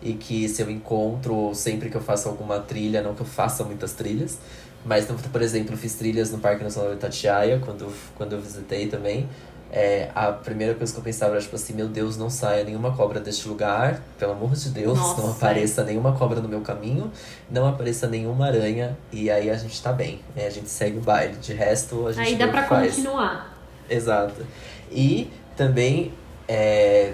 e 0.02 0.13
que 0.13 0.48
se 0.48 0.62
eu 0.62 0.70
encontro 0.70 1.54
sempre 1.56 1.90
que 1.90 1.98
eu 1.98 2.02
faço 2.02 2.30
alguma 2.30 2.60
trilha, 2.60 3.02
não 3.02 3.16
que 3.16 3.22
eu 3.22 3.26
faça 3.26 3.63
muitas 3.63 3.94
trilhas, 3.94 4.38
mas 4.86 5.06
por 5.06 5.42
exemplo, 5.42 5.76
fiz 5.76 5.96
trilhas 5.96 6.32
no 6.32 6.38
Parque 6.38 6.63
Nacional 6.63 6.92
de 6.92 6.98
Itatiaia 6.98 7.60
quando, 7.60 7.92
quando 8.16 8.34
eu 8.34 8.42
visitei 8.42 8.88
também. 8.88 9.28
É, 9.71 10.10
a 10.15 10.32
primeira 10.32 10.73
coisa 10.75 10.93
que 10.93 10.99
eu 10.99 11.03
pensava 11.03 11.34
era 11.34 11.41
tipo 11.41 11.56
assim, 11.56 11.73
meu 11.73 11.88
Deus, 11.88 12.15
não 12.15 12.30
saia 12.30 12.63
nenhuma 12.63 12.95
cobra 12.95 13.19
deste 13.19 13.47
lugar, 13.47 14.01
pelo 14.17 14.32
amor 14.32 14.53
de 14.53 14.69
Deus, 14.69 14.97
Nossa, 14.97 15.21
não 15.21 15.32
apareça 15.32 15.82
é. 15.82 15.86
nenhuma 15.86 16.13
cobra 16.13 16.39
no 16.39 16.47
meu 16.47 16.62
caminho, 16.62 17.12
não 17.51 17.67
apareça 17.67 18.08
nenhuma 18.08 18.47
aranha, 18.47 18.97
e 19.12 19.30
aí 19.30 19.49
a 19.49 19.56
gente 19.58 19.82
tá 19.82 19.91
bem, 19.91 20.21
né? 20.36 20.47
A 20.47 20.49
gente 20.49 20.69
segue 20.69 20.97
o 20.97 21.01
baile. 21.01 21.36
De 21.38 21.53
resto, 21.53 22.08
a 22.08 22.12
gente. 22.13 22.27
Aí 22.27 22.36
dá 22.36 22.47
pra 22.47 22.63
continuar. 22.63 23.58
Exato. 23.89 24.45
E 24.89 25.30
também 25.56 26.13
é, 26.47 27.13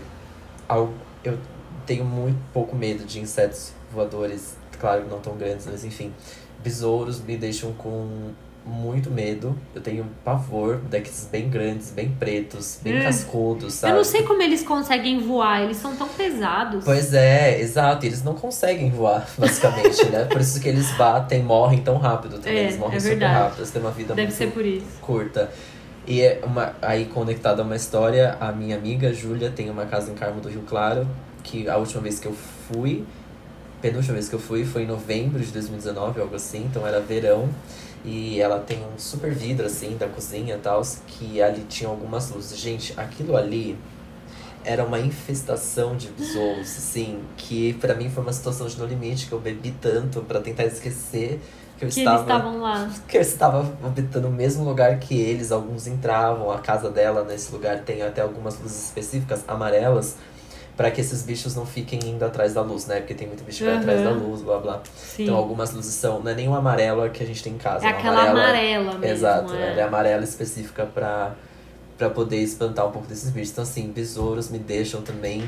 eu 1.24 1.40
tenho 1.86 2.06
muito 2.06 2.38
pouco 2.54 2.76
medo 2.76 3.04
de 3.06 3.20
insetos 3.20 3.72
voadores, 3.92 4.56
claro 4.80 5.04
que 5.04 5.10
não 5.10 5.20
tão 5.20 5.36
grandes, 5.36 5.66
mas 5.66 5.84
enfim. 5.84 6.14
Besouros 6.64 7.20
me 7.20 7.36
deixam 7.36 7.74
com 7.74 8.32
muito 8.66 9.12
medo. 9.12 9.58
Eu 9.76 9.82
tenho 9.82 10.06
pavor 10.24 10.78
daqueles 10.90 11.28
bem 11.32 11.50
grandes, 11.50 11.92
bem 11.92 12.10
pretos, 12.10 12.80
bem 12.82 13.00
hum. 13.00 13.04
cascudos, 13.04 13.74
sabe? 13.74 13.94
Eu 13.94 13.98
não 13.98 14.04
sei 14.04 14.24
como 14.24 14.42
eles 14.42 14.64
conseguem 14.64 15.20
voar, 15.20 15.64
eles 15.64 15.78
são 15.78 15.96
tão 15.96 16.08
pesados. 16.08 16.84
Pois 16.86 17.14
é, 17.14 17.60
exato. 17.60 18.06
Eles 18.06 18.24
não 18.24 18.34
conseguem 18.34 18.90
voar, 18.90 19.28
basicamente, 19.38 20.06
né? 20.06 20.26
Por 20.26 20.42
isso 20.42 20.60
que 20.60 20.70
eles 20.70 20.90
batem, 20.92 21.44
morrem 21.44 21.82
tão 21.82 21.98
rápido 21.98 22.38
também. 22.38 22.58
É, 22.58 22.64
eles 22.64 22.78
morrem 22.78 22.98
é 22.98 23.00
super 23.00 23.26
rápido, 23.26 23.60
eles 23.60 23.72
têm 23.72 23.82
uma 23.82 23.92
vida 23.92 24.14
Deve 24.14 24.28
muito 24.28 24.38
ser 24.38 24.52
por 24.52 24.66
isso. 24.66 24.86
curta. 25.02 25.50
E 26.06 26.22
é 26.22 26.42
uma, 26.44 26.74
aí, 26.82 27.06
conectado 27.06 27.62
a 27.62 27.64
uma 27.64 27.78
história, 27.78 28.38
a 28.40 28.52
minha 28.52 28.76
amiga 28.76 29.14
Júlia 29.14 29.50
tem 29.50 29.70
uma 29.70 29.86
casa 29.86 30.12
em 30.12 30.16
Carmo 30.16 30.42
do 30.42 30.50
Rio 30.50 30.64
Claro, 30.68 31.08
que 31.44 31.70
a 31.70 31.78
última 31.78 32.02
vez 32.02 32.20
que 32.20 32.28
eu 32.28 32.34
fui, 32.34 33.06
penúltima 33.82 34.14
vez 34.14 34.28
que 34.28 34.36
eu 34.36 34.40
fui, 34.40 34.66
foi 34.66 34.84
em 34.84 34.86
novembro 34.86 35.40
de 35.40 35.52
2019, 35.52 36.20
algo 36.20 36.36
assim, 36.36 36.66
então 36.70 36.86
era 36.86 37.00
verão. 37.00 37.50
E 38.04 38.42
ela 38.42 38.60
tem 38.60 38.80
um 38.80 38.98
super 38.98 39.34
vidro, 39.34 39.66
assim, 39.66 39.96
da 39.98 40.08
cozinha 40.08 40.56
e 40.56 40.60
tal, 40.60 40.82
que 41.08 41.42
ali 41.42 41.66
tinha 41.70 41.90
algumas 41.90 42.30
luzes. 42.30 42.58
Gente, 42.58 42.94
aquilo 42.98 43.38
ali 43.38 43.78
era 44.66 44.84
uma 44.84 45.00
infestação 45.00 45.96
de 45.96 46.10
besouros, 46.10 46.68
assim, 46.78 47.22
que 47.38 47.74
para 47.74 47.96
mim 47.96 48.10
foi 48.10 48.24
uma 48.24 48.34
situação 48.34 48.68
de 48.68 48.78
no 48.78 48.86
limite, 48.86 49.28
que 49.28 49.34
eu 49.34 49.40
bebi 49.40 49.72
tanto 49.82 50.22
para 50.22 50.42
tentar 50.42 50.66
esquecer 50.66 51.42
que 51.78 51.86
eu 51.86 51.90
que 51.90 52.00
estava. 52.00 52.18
Eles 52.18 52.36
estavam 52.36 52.62
lá. 52.62 52.90
Que 53.08 53.18
eu 53.18 53.22
estava 53.22 53.78
habitando 53.84 54.28
o 54.28 54.32
mesmo 54.32 54.64
lugar 54.64 55.00
que 55.00 55.20
eles, 55.20 55.52
alguns 55.52 55.88
entravam, 55.88 56.52
a 56.52 56.60
casa 56.60 56.90
dela 56.90 57.24
nesse 57.24 57.52
lugar 57.52 57.80
tem 57.80 58.02
até 58.02 58.22
algumas 58.22 58.60
luzes 58.60 58.86
específicas, 58.86 59.44
amarelas, 59.48 60.18
para 60.76 60.90
que 60.90 61.02
esses 61.02 61.22
bichos 61.24 61.56
não 61.56 61.66
fiquem 61.66 62.00
indo 62.04 62.24
atrás 62.24 62.54
da 62.54 62.62
luz, 62.62 62.88
né? 62.88 62.98
Porque 62.98 63.14
tem 63.14 63.28
muito 63.28 63.44
bicho 63.44 63.60
que 63.60 63.66
vai 63.66 63.78
atrás 63.78 64.04
da 64.04 64.12
luz, 64.12 64.42
blá 64.42 64.58
blá. 64.58 64.82
Sim. 64.96 65.24
Então 65.24 65.36
algumas 65.36 65.72
luzes 65.72 65.94
são. 65.94 66.20
Não 66.20 66.32
é 66.32 66.36
nenhum 66.36 66.56
amarelo 66.56 67.08
que 67.12 67.24
a 67.24 67.26
gente 67.26 67.44
tem 67.44 67.54
em 67.54 67.58
casa. 67.58 67.86
É, 67.86 67.90
é 67.90 67.92
aquela 67.92 68.22
amarela, 68.22 68.42
amarela 68.42 68.98
mesmo. 68.98 69.06
Exato, 69.06 69.54
é. 69.54 69.72
ela 69.72 69.82
é 69.82 69.84
amarela 69.84 70.24
específica 70.24 70.86
pra, 70.86 71.36
pra 71.98 72.10
poder 72.10 72.38
espantar 72.38 72.88
um 72.88 72.92
pouco 72.92 73.08
desses 73.08 73.30
bichos. 73.30 73.52
Então, 73.52 73.64
assim, 73.64 73.88
besouros 73.92 74.50
me 74.50 74.58
deixam 74.58 75.02
também 75.02 75.44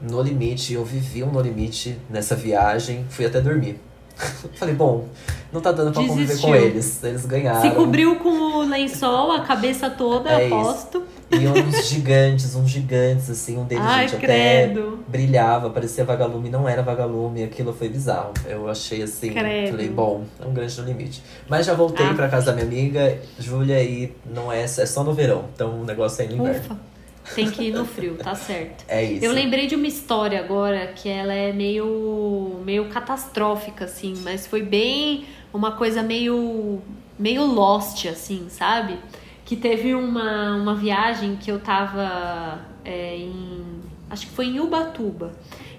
no 0.00 0.20
limite. 0.20 0.74
Eu 0.74 0.84
vivi 0.84 1.22
um 1.22 1.30
no 1.32 1.40
limite 1.40 1.98
nessa 2.10 2.36
viagem, 2.36 3.06
fui 3.08 3.24
até 3.24 3.40
dormir. 3.40 3.80
Falei, 4.56 4.74
bom, 4.74 5.06
não 5.52 5.60
tá 5.60 5.72
dando 5.72 5.92
pra 5.92 6.02
Desistiu. 6.02 6.26
conviver 6.26 6.40
com 6.42 6.54
eles. 6.54 7.04
Eles 7.04 7.26
ganharam. 7.26 7.62
Se 7.62 7.70
cobriu 7.70 8.16
com 8.16 8.28
o 8.28 8.60
lençol, 8.68 9.32
a 9.32 9.40
cabeça 9.40 9.88
toda, 9.90 10.30
é 10.30 10.46
aposto. 10.46 10.98
Isso. 10.98 11.15
E 11.30 11.46
uns 11.48 11.88
gigantes, 11.88 12.54
uns 12.54 12.70
gigantes, 12.70 13.28
assim, 13.28 13.58
um 13.58 13.64
deles, 13.64 13.84
Ai, 13.84 14.08
gente, 14.08 14.20
credo. 14.20 15.00
até 15.02 15.10
brilhava, 15.10 15.70
parecia 15.70 16.04
vagalume, 16.04 16.48
não 16.48 16.68
era 16.68 16.82
vagalume, 16.82 17.42
aquilo 17.42 17.72
foi 17.72 17.88
bizarro. 17.88 18.32
Eu 18.46 18.68
achei 18.68 19.02
assim, 19.02 19.32
credo. 19.32 19.72
falei, 19.72 19.88
bom, 19.88 20.24
é 20.40 20.46
um 20.46 20.52
grande 20.52 20.80
no 20.80 20.86
limite. 20.86 21.22
Mas 21.48 21.66
já 21.66 21.74
voltei 21.74 22.06
ah. 22.06 22.14
pra 22.14 22.28
casa 22.28 22.46
da 22.46 22.52
minha 22.52 22.66
amiga, 22.66 23.18
Júlia, 23.38 23.82
e 23.82 24.14
não 24.24 24.52
é, 24.52 24.62
é 24.62 24.66
só 24.66 25.02
no 25.02 25.12
verão, 25.12 25.46
então 25.52 25.80
o 25.80 25.84
negócio 25.84 26.22
é 26.22 26.28
no 26.28 26.34
inverno. 26.34 26.60
Ufa. 26.60 26.96
Tem 27.34 27.50
que 27.50 27.64
ir 27.64 27.72
no 27.72 27.84
frio, 27.84 28.14
tá 28.14 28.36
certo. 28.36 28.84
É 28.86 29.02
isso. 29.02 29.24
Eu 29.24 29.32
lembrei 29.32 29.66
de 29.66 29.74
uma 29.74 29.88
história 29.88 30.38
agora 30.38 30.86
que 30.94 31.08
ela 31.08 31.34
é 31.34 31.52
meio, 31.52 32.60
meio 32.64 32.88
catastrófica, 32.88 33.86
assim, 33.86 34.14
mas 34.22 34.46
foi 34.46 34.62
bem 34.62 35.26
uma 35.52 35.72
coisa 35.72 36.04
meio 36.04 36.80
meio 37.18 37.44
lost, 37.44 38.06
assim, 38.06 38.46
sabe? 38.48 38.98
Que 39.46 39.56
teve 39.56 39.94
uma, 39.94 40.56
uma 40.56 40.74
viagem 40.74 41.36
que 41.36 41.50
eu 41.50 41.58
tava 41.58 42.60
é, 42.84 43.16
em. 43.16 43.80
Acho 44.10 44.26
que 44.26 44.32
foi 44.32 44.46
em 44.46 44.60
Ubatuba. 44.60 45.32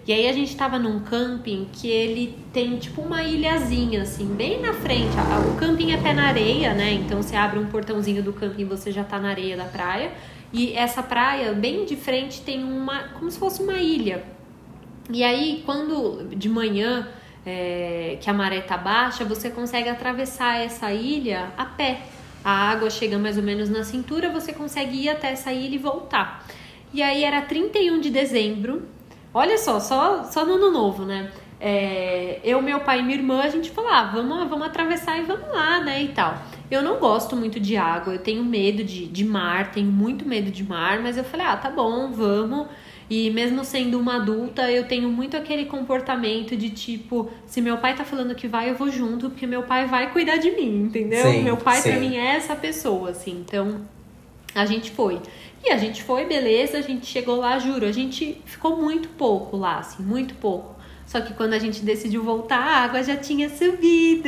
E 0.07 0.13
aí 0.13 0.27
a 0.29 0.31
gente 0.31 0.55
tava 0.55 0.79
num 0.79 1.01
camping 1.01 1.67
que 1.73 1.89
ele 1.89 2.39
tem 2.53 2.77
tipo 2.77 3.01
uma 3.01 3.23
ilhazinha, 3.23 4.03
assim, 4.03 4.25
bem 4.25 4.61
na 4.61 4.73
frente. 4.73 5.13
O 5.51 5.59
camping 5.59 5.91
é 5.91 5.97
pé 5.97 6.13
na 6.13 6.27
areia, 6.27 6.73
né? 6.73 6.93
Então 6.93 7.21
você 7.21 7.35
abre 7.35 7.59
um 7.59 7.65
portãozinho 7.65 8.23
do 8.23 8.31
camping 8.31 8.61
e 8.61 8.65
você 8.65 8.89
já 8.89 9.03
tá 9.03 9.19
na 9.19 9.29
areia 9.29 9.57
da 9.57 9.65
praia. 9.65 10.13
E 10.53 10.71
essa 10.73 11.03
praia, 11.03 11.51
bem 11.51 11.83
de 11.83 11.97
frente, 11.97 12.41
tem 12.41 12.63
uma. 12.63 13.09
como 13.09 13.29
se 13.29 13.37
fosse 13.37 13.61
uma 13.61 13.77
ilha. 13.77 14.23
E 15.11 15.23
aí, 15.23 15.61
quando 15.65 16.29
de 16.35 16.47
manhã 16.47 17.07
é, 17.45 18.17
que 18.19 18.29
a 18.29 18.33
maré 18.33 18.61
tá 18.61 18.77
baixa, 18.77 19.23
você 19.23 19.49
consegue 19.49 19.89
atravessar 19.89 20.57
essa 20.57 20.91
ilha 20.91 21.51
a 21.57 21.65
pé. 21.65 22.01
A 22.47 22.69
água 22.69 22.89
chega 22.89 23.19
mais 23.19 23.35
ou 23.35 23.43
menos 23.43 23.69
na 23.69 23.83
cintura, 23.83 24.29
você 24.29 24.53
consegue 24.53 25.03
ir 25.03 25.09
até 25.09 25.31
essa 25.31 25.51
ilha 25.51 25.75
e 25.75 25.77
voltar. 25.77 26.47
E 26.93 27.03
aí 27.03 27.25
era 27.25 27.41
31 27.41 27.99
de 27.99 28.09
dezembro. 28.09 28.83
Olha 29.33 29.57
só, 29.57 29.81
só, 29.81 30.23
só 30.23 30.45
no 30.45 30.53
ano 30.53 30.71
novo, 30.71 31.03
né? 31.03 31.29
É, 31.59 32.39
eu, 32.45 32.61
meu 32.61 32.79
pai 32.79 33.01
e 33.01 33.03
minha 33.03 33.17
irmã, 33.17 33.41
a 33.41 33.49
gente 33.49 33.69
falou, 33.69 33.91
ah, 33.91 34.03
vamos, 34.13 34.47
vamos 34.47 34.65
atravessar 34.65 35.19
e 35.19 35.23
vamos 35.23 35.49
lá, 35.49 35.81
né, 35.81 36.01
e 36.01 36.07
tal. 36.13 36.37
Eu 36.71 36.81
não 36.81 36.99
gosto 36.99 37.35
muito 37.35 37.59
de 37.59 37.75
água, 37.75 38.13
eu 38.13 38.19
tenho 38.19 38.45
medo 38.45 38.81
de, 38.81 39.07
de 39.07 39.25
mar, 39.25 39.71
tenho 39.71 39.91
muito 39.91 40.25
medo 40.25 40.49
de 40.49 40.63
mar, 40.63 41.01
mas 41.01 41.17
eu 41.17 41.25
falei, 41.25 41.45
ah, 41.45 41.57
tá 41.57 41.69
bom, 41.69 42.13
vamos. 42.13 42.67
E 43.09 43.29
mesmo 43.29 43.63
sendo 43.63 43.99
uma 43.99 44.17
adulta, 44.17 44.69
eu 44.69 44.85
tenho 44.85 45.09
muito 45.09 45.37
aquele 45.37 45.65
comportamento 45.65 46.57
de 46.57 46.69
tipo, 46.69 47.29
se 47.45 47.61
meu 47.61 47.77
pai 47.77 47.95
tá 47.95 48.03
falando 48.03 48.35
que 48.35 48.47
vai, 48.47 48.69
eu 48.69 48.75
vou 48.75 48.91
junto, 48.91 49.29
porque 49.29 49.47
meu 49.47 49.63
pai 49.63 49.85
vai 49.85 50.11
cuidar 50.11 50.37
de 50.37 50.51
mim, 50.51 50.83
entendeu? 50.83 51.25
Sim, 51.25 51.43
meu 51.43 51.55
pai 51.55 51.77
sim. 51.77 51.91
pra 51.91 51.99
mim 51.99 52.17
é 52.17 52.35
essa 52.35 52.55
pessoa, 52.55 53.11
assim. 53.11 53.43
Então, 53.45 53.81
a 54.53 54.65
gente 54.65 54.91
foi. 54.91 55.21
E 55.63 55.71
a 55.71 55.77
gente 55.77 56.03
foi, 56.03 56.25
beleza, 56.25 56.77
a 56.77 56.81
gente 56.81 57.05
chegou 57.05 57.37
lá, 57.37 57.57
juro, 57.59 57.85
a 57.85 57.91
gente 57.91 58.41
ficou 58.45 58.75
muito 58.75 59.07
pouco 59.09 59.55
lá, 59.55 59.79
assim, 59.79 60.03
muito 60.03 60.35
pouco. 60.35 60.75
Só 61.05 61.21
que 61.21 61.33
quando 61.33 61.53
a 61.53 61.59
gente 61.59 61.83
decidiu 61.83 62.21
voltar, 62.21 62.59
a 62.59 62.83
água 62.83 63.01
já 63.01 63.15
tinha 63.15 63.49
subido. 63.49 64.27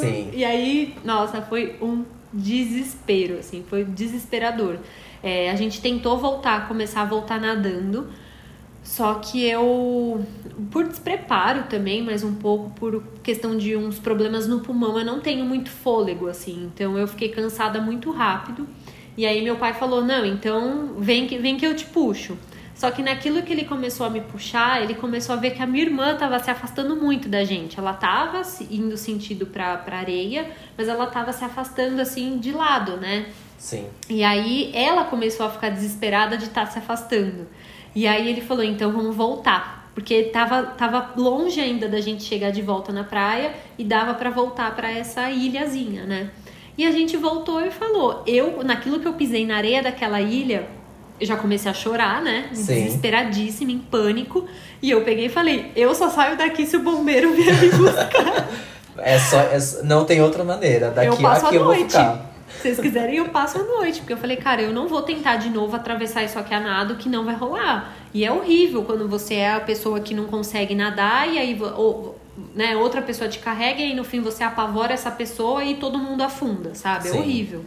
Sim. 0.00 0.30
E 0.34 0.44
aí, 0.44 0.94
nossa, 1.02 1.40
foi 1.40 1.76
um 1.80 2.04
desespero, 2.32 3.38
assim, 3.38 3.64
foi 3.68 3.84
desesperador. 3.84 4.78
É, 5.22 5.50
a 5.50 5.56
gente 5.56 5.80
tentou 5.80 6.18
voltar, 6.18 6.66
começar 6.66 7.02
a 7.02 7.04
voltar 7.04 7.40
nadando, 7.40 8.08
só 8.82 9.14
que 9.14 9.44
eu, 9.46 10.24
por 10.70 10.84
despreparo 10.84 11.64
também, 11.64 12.02
mas 12.02 12.24
um 12.24 12.34
pouco 12.34 12.70
por 12.70 13.02
questão 13.22 13.56
de 13.56 13.76
uns 13.76 13.98
problemas 13.98 14.48
no 14.48 14.60
pulmão, 14.60 14.98
eu 14.98 15.04
não 15.04 15.20
tenho 15.20 15.44
muito 15.44 15.70
fôlego, 15.70 16.26
assim, 16.26 16.70
então 16.74 16.96
eu 16.96 17.06
fiquei 17.06 17.28
cansada 17.28 17.80
muito 17.80 18.10
rápido. 18.10 18.66
E 19.16 19.26
aí 19.26 19.42
meu 19.42 19.56
pai 19.56 19.74
falou: 19.74 20.02
Não, 20.02 20.24
então 20.24 20.94
vem 20.98 21.26
que, 21.26 21.36
vem 21.36 21.56
que 21.56 21.66
eu 21.66 21.76
te 21.76 21.84
puxo. 21.84 22.38
Só 22.74 22.90
que 22.90 23.02
naquilo 23.02 23.42
que 23.42 23.52
ele 23.52 23.66
começou 23.66 24.06
a 24.06 24.10
me 24.10 24.22
puxar, 24.22 24.82
ele 24.82 24.94
começou 24.94 25.34
a 25.34 25.38
ver 25.38 25.50
que 25.50 25.62
a 25.62 25.66
minha 25.66 25.84
irmã 25.84 26.14
estava 26.14 26.38
se 26.38 26.50
afastando 26.50 26.96
muito 26.96 27.28
da 27.28 27.44
gente. 27.44 27.78
Ela 27.78 27.90
estava 27.90 28.40
indo 28.70 28.96
sentido 28.96 29.44
pra, 29.44 29.76
pra 29.76 29.98
areia, 29.98 30.50
mas 30.78 30.88
ela 30.88 31.04
estava 31.04 31.30
se 31.34 31.44
afastando 31.44 32.00
assim 32.00 32.38
de 32.38 32.52
lado, 32.52 32.96
né? 32.96 33.26
Sim. 33.60 33.86
E 34.08 34.24
aí 34.24 34.72
ela 34.74 35.04
começou 35.04 35.44
a 35.44 35.50
ficar 35.50 35.68
desesperada 35.68 36.38
de 36.38 36.44
estar 36.44 36.64
se 36.66 36.78
afastando. 36.78 37.46
E 37.94 38.06
aí 38.06 38.26
ele 38.26 38.40
falou: 38.40 38.64
então 38.64 38.90
vamos 38.90 39.14
voltar. 39.14 39.90
Porque 39.94 40.24
tava, 40.24 40.62
tava 40.62 41.10
longe 41.14 41.60
ainda 41.60 41.86
da 41.86 42.00
gente 42.00 42.22
chegar 42.22 42.50
de 42.50 42.62
volta 42.62 42.90
na 42.90 43.04
praia 43.04 43.52
e 43.76 43.84
dava 43.84 44.14
para 44.14 44.30
voltar 44.30 44.74
para 44.74 44.90
essa 44.90 45.30
ilhazinha, 45.30 46.04
né? 46.06 46.30
E 46.78 46.86
a 46.86 46.90
gente 46.90 47.18
voltou 47.18 47.60
e 47.60 47.70
falou: 47.70 48.22
eu, 48.26 48.64
naquilo 48.64 48.98
que 48.98 49.06
eu 49.06 49.12
pisei 49.12 49.44
na 49.44 49.56
areia 49.56 49.82
daquela 49.82 50.22
ilha, 50.22 50.66
eu 51.20 51.26
já 51.26 51.36
comecei 51.36 51.70
a 51.70 51.74
chorar, 51.74 52.22
né? 52.22 52.48
Sim. 52.54 52.84
Desesperadíssima, 52.84 53.72
em 53.72 53.78
pânico. 53.78 54.46
E 54.80 54.90
eu 54.90 55.02
peguei 55.02 55.26
e 55.26 55.28
falei: 55.28 55.70
eu 55.76 55.94
só 55.94 56.08
saio 56.08 56.34
daqui 56.38 56.64
se 56.64 56.78
o 56.78 56.82
bombeiro 56.82 57.34
vier 57.34 57.60
me 57.60 57.68
buscar. 57.68 58.48
É 59.02 59.18
só, 59.18 59.38
é 59.38 59.58
não 59.84 60.04
tem 60.04 60.20
outra 60.20 60.44
maneira. 60.44 60.90
Daqui 60.90 61.06
eu 61.06 61.16
passo 61.16 61.46
aqui 61.46 61.56
a 61.56 61.58
eu 61.58 61.64
vou 61.64 61.74
noite. 61.74 61.90
ficar. 61.90 62.29
Se 62.50 62.62
vocês 62.62 62.80
quiserem, 62.80 63.16
eu 63.16 63.28
passo 63.28 63.58
a 63.58 63.62
noite. 63.62 64.00
Porque 64.00 64.12
eu 64.12 64.18
falei, 64.18 64.36
cara, 64.36 64.62
eu 64.62 64.72
não 64.72 64.88
vou 64.88 65.02
tentar 65.02 65.36
de 65.36 65.48
novo 65.48 65.74
atravessar 65.76 66.22
isso 66.24 66.38
aqui 66.38 66.52
a 66.52 66.60
nado, 66.60 66.96
que 66.96 67.08
não 67.08 67.24
vai 67.24 67.34
rolar. 67.34 67.94
E 68.12 68.24
é 68.24 68.32
horrível 68.32 68.84
quando 68.84 69.08
você 69.08 69.34
é 69.34 69.52
a 69.52 69.60
pessoa 69.60 70.00
que 70.00 70.14
não 70.14 70.24
consegue 70.26 70.74
nadar 70.74 71.32
e 71.32 71.38
aí 71.38 71.60
ou, 71.62 72.18
né, 72.54 72.76
outra 72.76 73.00
pessoa 73.02 73.28
te 73.28 73.38
carrega 73.38 73.80
e 73.80 73.84
aí 73.84 73.94
no 73.94 74.04
fim 74.04 74.20
você 74.20 74.42
apavora 74.42 74.92
essa 74.92 75.10
pessoa 75.10 75.64
e 75.64 75.76
todo 75.76 75.98
mundo 75.98 76.22
afunda, 76.22 76.74
sabe? 76.74 77.08
É 77.08 77.12
Sim. 77.12 77.18
horrível. 77.18 77.64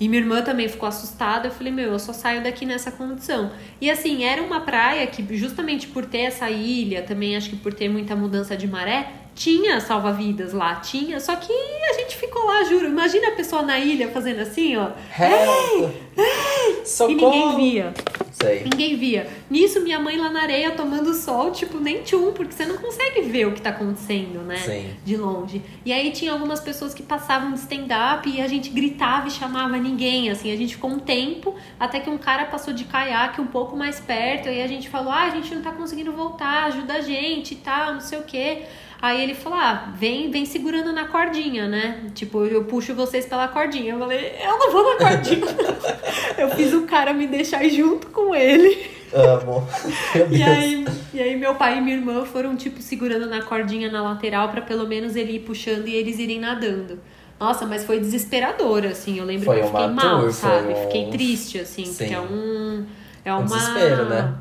E 0.00 0.08
minha 0.08 0.20
irmã 0.20 0.42
também 0.42 0.68
ficou 0.68 0.88
assustada. 0.88 1.46
Eu 1.46 1.52
falei, 1.52 1.72
meu, 1.72 1.92
eu 1.92 1.98
só 1.98 2.12
saio 2.12 2.42
daqui 2.42 2.66
nessa 2.66 2.90
condição. 2.90 3.52
E 3.80 3.88
assim, 3.88 4.24
era 4.24 4.42
uma 4.42 4.60
praia 4.60 5.06
que, 5.06 5.24
justamente 5.36 5.86
por 5.86 6.04
ter 6.04 6.22
essa 6.22 6.50
ilha, 6.50 7.02
também 7.02 7.36
acho 7.36 7.50
que 7.50 7.56
por 7.56 7.72
ter 7.72 7.88
muita 7.88 8.16
mudança 8.16 8.56
de 8.56 8.66
maré, 8.66 9.12
tinha 9.34 9.80
salva-vidas 9.80 10.52
lá, 10.52 10.76
tinha. 10.76 11.18
Só 11.20 11.36
que 11.36 11.52
a 11.52 11.92
gente 11.94 12.16
ficou 12.16 12.44
lá, 12.44 12.64
juro. 12.64 12.86
Imagina 12.86 13.28
a 13.28 13.32
pessoa 13.32 13.62
na 13.62 13.78
ilha 13.78 14.10
fazendo 14.10 14.40
assim, 14.40 14.76
ó. 14.76 14.90
Help! 15.18 15.92
E 16.16 16.86
Socorro! 16.86 17.14
ninguém 17.14 17.56
via. 17.56 17.94
Sei. 18.32 18.64
Ninguém 18.64 18.96
via. 18.96 19.28
Nisso, 19.48 19.80
minha 19.80 20.00
mãe 20.00 20.16
lá 20.16 20.30
na 20.30 20.42
areia 20.42 20.72
tomando 20.72 21.14
sol, 21.14 21.52
tipo, 21.52 21.78
nem 21.78 22.02
tchum, 22.02 22.32
porque 22.32 22.52
você 22.52 22.64
não 22.64 22.76
consegue 22.76 23.22
ver 23.22 23.46
o 23.46 23.52
que 23.52 23.62
tá 23.62 23.70
acontecendo, 23.70 24.40
né? 24.42 24.56
Sim. 24.56 24.90
De 25.04 25.16
longe. 25.16 25.62
E 25.84 25.92
aí 25.92 26.10
tinha 26.10 26.32
algumas 26.32 26.58
pessoas 26.58 26.92
que 26.92 27.02
passavam 27.02 27.52
de 27.52 27.60
stand-up 27.60 28.28
e 28.28 28.40
a 28.40 28.48
gente 28.48 28.70
gritava 28.70 29.28
e 29.28 29.30
chamava 29.30 29.76
ninguém, 29.76 30.30
assim. 30.30 30.52
A 30.52 30.56
gente 30.56 30.74
ficou 30.74 30.90
um 30.90 30.98
tempo, 30.98 31.54
até 31.78 32.00
que 32.00 32.10
um 32.10 32.18
cara 32.18 32.46
passou 32.46 32.74
de 32.74 32.84
caiaque 32.84 33.40
um 33.40 33.46
pouco 33.46 33.76
mais 33.76 34.00
perto, 34.00 34.48
e 34.48 34.60
a 34.60 34.66
gente 34.66 34.88
falou, 34.88 35.12
ah, 35.12 35.22
a 35.22 35.30
gente 35.30 35.54
não 35.54 35.62
tá 35.62 35.70
conseguindo 35.70 36.12
voltar, 36.12 36.64
ajuda 36.64 36.94
a 36.94 37.00
gente 37.00 37.52
e 37.54 37.56
tal, 37.58 37.94
não 37.94 38.00
sei 38.00 38.18
o 38.18 38.24
quê. 38.24 38.62
Aí 39.02 39.20
ele 39.20 39.34
falou, 39.34 39.58
ah, 39.58 39.92
vem, 39.98 40.30
vem 40.30 40.46
segurando 40.46 40.92
na 40.92 41.06
cordinha, 41.06 41.66
né? 41.66 42.02
Tipo, 42.14 42.44
eu 42.44 42.62
puxo 42.64 42.94
vocês 42.94 43.26
pela 43.26 43.48
cordinha. 43.48 43.94
Eu 43.94 43.98
falei, 43.98 44.32
eu 44.40 44.56
não 44.58 44.70
vou 44.70 44.94
na 44.94 44.96
cordinha. 45.10 45.44
eu 46.38 46.48
fiz 46.50 46.72
o 46.72 46.82
cara 46.82 47.12
me 47.12 47.26
deixar 47.26 47.68
junto 47.68 48.06
com 48.08 48.32
ele. 48.32 48.86
Amo. 49.12 49.66
Deus. 50.14 50.30
E 50.30 50.42
aí, 50.42 50.86
e 51.12 51.20
aí 51.20 51.36
meu 51.36 51.56
pai 51.56 51.78
e 51.78 51.80
minha 51.80 51.96
irmã 51.96 52.24
foram, 52.24 52.54
tipo, 52.54 52.80
segurando 52.80 53.26
na 53.26 53.42
cordinha 53.42 53.90
na 53.90 54.02
lateral 54.04 54.48
pra 54.50 54.62
pelo 54.62 54.86
menos 54.86 55.16
ele 55.16 55.32
ir 55.32 55.40
puxando 55.40 55.88
e 55.88 55.94
eles 55.96 56.20
irem 56.20 56.38
nadando. 56.38 57.00
Nossa, 57.40 57.66
mas 57.66 57.84
foi 57.84 57.98
desesperador, 57.98 58.84
assim. 58.86 59.18
Eu 59.18 59.24
lembro 59.24 59.46
Foi 59.46 59.56
que 59.56 59.62
eu 59.62 59.66
fiquei 59.68 59.88
mal, 59.88 60.20
tour, 60.20 60.32
sabe? 60.32 60.72
um- 60.74 60.76
Fiquei 60.86 61.10
triste, 61.10 61.58
assim, 61.58 61.84
Sim. 61.86 61.92
porque 61.98 62.14
é 62.14 62.20
um. 62.20 62.86
É 63.24 63.34
Um 63.34 63.38
uma. 63.38 63.46
desespero, 63.46 64.04
né? 64.08 64.32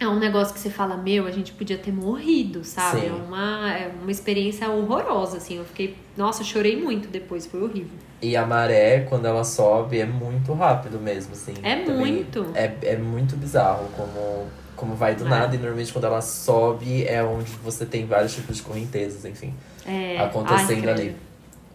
É 0.00 0.06
um 0.06 0.18
negócio 0.18 0.54
que 0.54 0.60
você 0.60 0.70
fala, 0.70 0.96
meu, 0.96 1.26
a 1.26 1.30
gente 1.32 1.52
podia 1.52 1.76
ter 1.76 1.92
morrido, 1.92 2.62
sabe? 2.62 3.00
Sim. 3.00 3.08
É 3.08 3.12
uma, 3.12 3.72
é 3.72 3.92
uma 4.00 4.10
experiência 4.10 4.70
horrorosa, 4.70 5.38
assim. 5.38 5.56
Eu 5.56 5.64
fiquei. 5.64 5.96
Nossa, 6.16 6.44
chorei 6.44 6.80
muito 6.80 7.08
depois, 7.08 7.46
foi 7.46 7.62
horrível. 7.62 7.98
E 8.22 8.36
a 8.36 8.46
maré, 8.46 9.00
quando 9.00 9.26
ela 9.26 9.42
sobe, 9.42 9.98
é 9.98 10.06
muito 10.06 10.52
rápido 10.52 11.00
mesmo, 11.00 11.32
assim. 11.32 11.54
É 11.62 11.76
muito. 11.84 12.46
É, 12.54 12.72
é 12.82 12.96
muito 12.96 13.36
bizarro 13.36 13.88
como, 13.96 14.46
como 14.76 14.94
vai 14.94 15.16
do 15.16 15.26
É. 15.26 15.28
nada. 15.28 15.54
E 15.54 15.58
normalmente 15.58 15.92
quando 15.92 16.04
ela 16.04 16.20
sobe 16.20 17.04
é 17.04 17.22
onde 17.22 17.50
você 17.64 17.84
tem 17.84 18.06
vários 18.06 18.34
tipos 18.34 18.56
de 18.56 18.62
correntezas, 18.62 19.24
enfim. 19.24 19.52
É, 19.84 20.20
acontecendo 20.20 20.86
ai, 20.88 20.94
ali. 20.94 21.16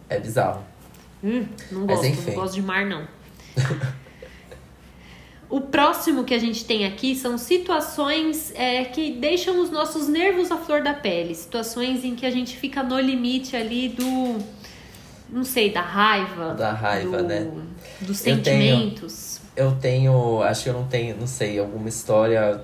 É 0.10 0.20
bizarro. 0.20 0.64
Hum, 1.22 1.46
não 1.72 1.82
Mas 1.82 1.98
gosto, 1.98 2.06
enfim. 2.06 2.32
não 2.32 2.36
gosto 2.36 2.54
de 2.54 2.62
mar, 2.62 2.86
não. 2.86 3.06
o 5.56 5.62
próximo 5.62 6.24
que 6.24 6.34
a 6.34 6.40
gente 6.40 6.66
tem 6.66 6.86
aqui 6.86 7.16
são 7.16 7.38
situações 7.38 8.52
é, 8.56 8.86
que 8.86 9.12
deixam 9.14 9.62
os 9.62 9.70
nossos 9.70 10.08
nervos 10.08 10.52
à 10.52 10.58
flor 10.58 10.82
da 10.82 10.94
pele. 10.94 11.36
Situações 11.36 12.04
em 12.04 12.16
que 12.16 12.26
a 12.26 12.32
gente 12.32 12.58
fica 12.58 12.82
no 12.82 13.00
limite 13.00 13.56
ali 13.56 13.90
do. 13.90 14.40
Não 15.30 15.44
sei, 15.44 15.72
da 15.72 15.82
raiva. 15.82 16.54
Da 16.54 16.72
raiva, 16.74 17.18
do- 17.18 17.28
né? 17.28 17.52
Dos 18.02 18.26
Eu 18.26 18.42
tenho- 18.42 18.46
sentimentos. 18.46 19.40
Eu 19.56 19.72
tenho. 19.76 20.42
Acho 20.42 20.64
que 20.64 20.70
eu 20.70 20.74
não 20.74 20.88
tenho, 20.88 21.18
não 21.18 21.28
sei, 21.28 21.60
alguma 21.60 21.88
história. 21.90 22.62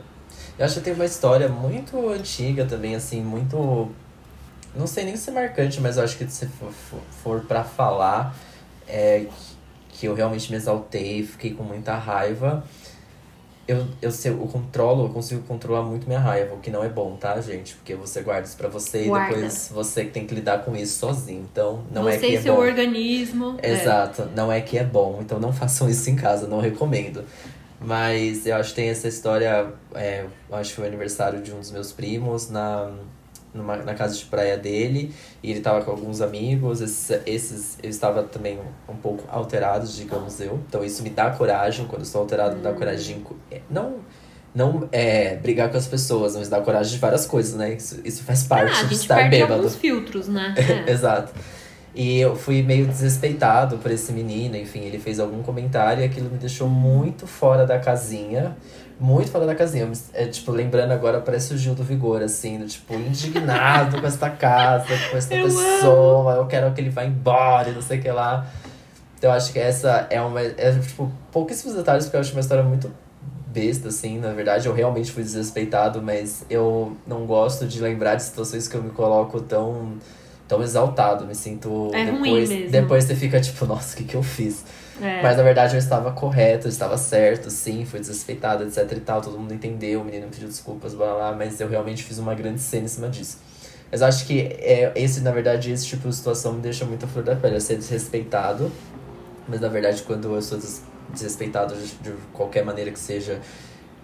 Eu 0.58 0.66
acho 0.66 0.76
que 0.76 0.82
tenho 0.82 0.96
uma 0.96 1.06
história 1.06 1.48
muito 1.48 2.10
antiga 2.10 2.66
também, 2.66 2.96
assim, 2.96 3.22
muito. 3.24 3.90
Não 4.76 4.86
sei 4.88 5.04
nem 5.06 5.16
se 5.16 5.30
é 5.30 5.34
marcante, 5.34 5.80
mas 5.82 5.98
eu 5.98 6.04
acho 6.04 6.18
que 6.18 6.28
se 6.30 6.46
for, 6.48 6.72
for, 6.72 7.00
for 7.24 7.42
pra 7.42 7.64
falar, 7.64 8.36
é 8.88 9.26
que 10.00 10.06
eu 10.08 10.14
realmente 10.14 10.50
me 10.50 10.56
exaltei, 10.56 11.24
fiquei 11.24 11.54
com 11.54 11.62
muita 11.64 11.94
raiva. 11.96 12.64
Eu, 13.68 13.86
eu, 14.02 14.10
sei, 14.12 14.32
eu 14.32 14.38
controlo, 14.48 15.06
eu 15.06 15.10
consigo 15.10 15.44
controlar 15.44 15.84
muito 15.84 16.08
minha 16.08 16.20
raiva, 16.20 16.56
o 16.56 16.60
que 16.60 16.72
não 16.72 16.84
é 16.84 16.90
bom, 16.90 17.16
tá, 17.18 17.40
gente? 17.42 17.76
Porque 17.76 17.94
você 17.94 18.22
guarda 18.22 18.48
isso 18.48 18.58
pra 18.58 18.68
você 18.70 19.04
Guarda. 19.04 19.32
e 19.32 19.36
depois 19.36 19.70
você 19.72 20.06
que 20.06 20.12
tem 20.12 20.26
que 20.26 20.34
lidar 20.34 20.64
com 20.64 20.76
isso 20.76 20.98
sozinho. 20.98 21.46
Então, 21.52 21.84
não 21.92 22.04
Você 22.04 22.16
é 22.16 22.18
que 22.18 22.26
e 22.28 22.36
é 22.38 22.42
seu 22.42 22.56
bom. 22.56 22.62
organismo. 22.62 23.58
é. 23.62 23.72
Exato, 23.74 24.28
não 24.36 24.50
é 24.52 24.62
que 24.62 24.78
é 24.78 24.84
bom, 24.84 25.20
então 25.22 25.38
não 25.40 25.52
façam 25.54 25.88
isso 25.90 26.10
em 26.10 26.16
casa, 26.16 26.48
não 26.48 26.60
recomendo. 26.62 27.24
Mas 27.82 28.48
eu 28.48 28.56
acho 28.56 28.70
que 28.70 28.76
tem 28.78 28.90
essa 28.90 29.08
história, 29.08 29.68
é, 29.94 30.26
eu 30.50 30.56
acho 30.56 30.70
que 30.72 30.76
foi 30.78 30.86
o 30.86 30.88
aniversário 30.88 31.42
de 31.42 31.52
um 31.54 31.60
dos 31.60 31.72
meus 31.72 31.92
primos 31.92 32.50
na, 32.50 32.92
numa, 33.54 33.78
na 33.78 33.94
casa 33.94 34.16
de 34.16 34.26
praia 34.26 34.58
dele 34.58 35.14
e 35.44 35.52
ele 35.52 35.62
tava 35.62 35.82
com 35.84 35.92
alguns 35.92 36.22
amigos. 36.22 36.82
Esses, 36.82 37.20
esses 37.26 37.78
eu 37.82 37.90
estava 37.90 38.24
também 38.24 38.58
um, 38.88 38.94
um 38.94 38.96
pouco 38.96 39.24
alterado, 39.30 39.88
digamos 39.88 40.40
eu. 40.40 40.60
Então 40.68 40.84
isso 40.84 41.02
me 41.04 41.10
dá 41.10 41.30
coragem. 41.32 41.86
Quando 41.86 42.02
eu 42.02 42.06
estou 42.06 42.22
alterado, 42.22 42.56
me 42.56 42.62
dá 42.62 42.74
coragem. 42.74 43.24
de- 43.52 43.62
Não, 43.70 43.96
não 44.54 44.88
é 44.92 45.36
brigar 45.36 45.70
com 45.70 45.78
as 45.78 45.88
pessoas, 45.88 46.36
mas 46.36 46.50
dá 46.50 46.60
coragem 46.62 46.94
de 46.94 47.00
várias 47.00 47.26
coisas, 47.26 47.54
né? 47.56 47.74
Isso, 47.74 48.00
isso 48.04 48.24
faz 48.24 48.44
parte 48.44 48.82
Ah, 48.84 48.88
de 48.88 48.94
estar 48.96 49.30
bêbado. 49.30 49.54
alguns 49.54 49.76
filtros, 49.76 50.28
né? 50.28 50.54
É. 50.88 50.92
Exato. 50.92 51.34
E 51.96 52.20
eu 52.20 52.36
fui 52.36 52.62
meio 52.62 52.86
desrespeitado 52.86 53.78
por 53.80 53.90
esse 53.92 54.12
menino, 54.14 54.56
enfim, 54.56 54.82
ele 54.82 55.00
fez 55.00 55.20
algum 55.20 55.42
comentário 55.42 56.02
e 56.04 56.06
aquilo 56.06 56.30
me 56.30 56.38
deixou 56.38 56.68
muito 56.70 57.26
fora 57.26 57.66
da 57.66 57.80
casinha. 57.80 58.56
Muito 59.00 59.32
fora 59.32 59.46
da 59.46 59.56
casinha. 59.56 59.90
É, 60.14 60.26
tipo, 60.26 60.52
lembrando 60.52 60.92
agora, 60.92 61.22
parece 61.22 61.54
o 61.54 61.58
Gil 61.58 61.74
do 61.74 61.84
Vigor, 61.84 62.22
assim, 62.22 62.60
do, 62.60 62.66
tipo, 62.66 62.94
indignado 62.96 64.02
com 64.02 64.06
esta 64.06 64.30
casa, 64.30 64.88
com 65.10 65.18
esta 65.18 65.34
Eu 65.36 65.46
pessoa, 65.46 66.34
eu 66.34 66.46
quero 66.48 66.74
que 66.74 66.82
ele 66.82 66.90
vá 66.90 67.06
embora 67.06 67.70
e 67.70 67.72
não 67.72 67.82
sei 67.82 68.00
o 68.00 68.02
que 68.02 68.12
lá. 68.12 68.46
Então 69.18 69.30
eu 69.30 69.36
acho 69.36 69.54
que 69.54 69.60
essa 69.60 70.08
é 70.10 70.20
uma. 70.22 70.42
É, 70.42 70.78
tipo, 70.80 71.12
pouquíssimos 71.32 71.76
detalhes, 71.76 72.06
porque 72.06 72.18
eu 72.18 72.22
acho 72.22 72.32
uma 72.34 72.42
história 72.42 72.64
muito 72.64 72.92
besta, 73.48 73.88
assim. 73.88 74.20
Na 74.20 74.32
verdade, 74.32 74.68
eu 74.68 74.74
realmente 74.74 75.12
fui 75.12 75.24
desrespeitado, 75.24 76.02
mas 76.02 76.46
eu 76.50 76.96
não 77.08 77.26
gosto 77.26 77.66
de 77.66 77.82
lembrar 77.82 78.16
de 78.16 78.24
situações 78.24 78.68
que 78.68 78.76
eu 78.76 78.84
me 78.84 78.92
coloco 78.92 79.42
tão, 79.42 79.94
tão 80.48 80.62
exaltado. 80.62 81.26
Me 81.26 81.36
sinto. 81.36 81.90
É 81.94 82.04
ruim 82.06 82.24
depois, 82.24 82.50
mesmo. 82.50 82.72
depois 82.72 83.04
você 83.06 83.16
fica 83.16 83.40
tipo, 83.40 83.66
nossa, 83.66 83.94
o 83.94 83.98
que, 83.98 84.04
que 84.04 84.16
eu 84.16 84.24
fiz? 84.24 84.64
É. 85.02 85.22
Mas 85.22 85.38
na 85.38 85.44
verdade 85.44 85.76
eu 85.76 85.80
estava 85.80 86.12
correto, 86.12 86.68
eu 86.68 86.70
estava 86.70 86.98
certo, 86.98 87.50
sim, 87.50 87.86
foi 87.86 88.00
desrespeitado, 88.00 88.64
etc 88.64 88.92
e 88.92 89.00
tal. 89.00 89.22
Todo 89.22 89.38
mundo 89.38 89.54
entendeu, 89.54 90.02
o 90.02 90.06
menino 90.06 90.28
pediu 90.28 90.48
desculpas, 90.48 90.94
blá 90.94 91.14
blá, 91.14 91.32
mas 91.34 91.60
eu 91.60 91.68
realmente 91.70 92.04
fiz 92.04 92.18
uma 92.18 92.34
grande 92.36 92.60
cena 92.60 92.86
em 92.86 92.88
cima 92.90 93.10
disso. 93.10 93.38
Mas 93.92 94.02
eu 94.02 94.08
acho 94.08 94.26
que 94.26 94.40
é, 94.42 94.92
esse, 94.96 95.22
na 95.22 95.32
verdade, 95.32 95.72
esse 95.72 95.86
tipo 95.86 96.08
de 96.08 96.16
situação 96.16 96.54
me 96.54 96.62
deixa 96.62 96.86
muito 96.86 97.06
a 97.06 97.08
flor 97.08 97.24
da 97.24 97.36
pele. 97.36 97.56
Eu 97.56 97.62
ser 97.62 97.76
desrespeitado, 97.78 98.72
mas 99.48 99.60
na 99.62 99.68
verdade 99.68 100.04
quando 100.04 100.36
eu 100.36 100.42
sou 100.42 100.58
des- 100.58 100.84
desrespeitado 101.12 101.76
de, 101.76 102.14
qualquer 102.34 102.64
maneira 102.64 102.92
que 102.92 103.00
seja 103.00 103.40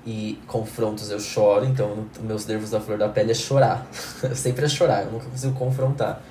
e 0.08 0.40
confrontos 0.48 1.10
eu 1.10 1.20
choro, 1.20 1.66
então 1.66 2.06
meus 2.22 2.46
nervos 2.46 2.70
da 2.72 2.80
flor 2.80 2.98
da 2.98 3.10
pele 3.10 3.32
é 3.32 3.36
chorar. 3.36 3.86
eu 4.24 4.36
sempre 4.36 4.66
é 4.66 4.70
chorar, 4.70 5.04
eu 5.06 5.12
nunca 5.12 5.26
consigo 5.26 5.54
confrontar. 5.54 6.22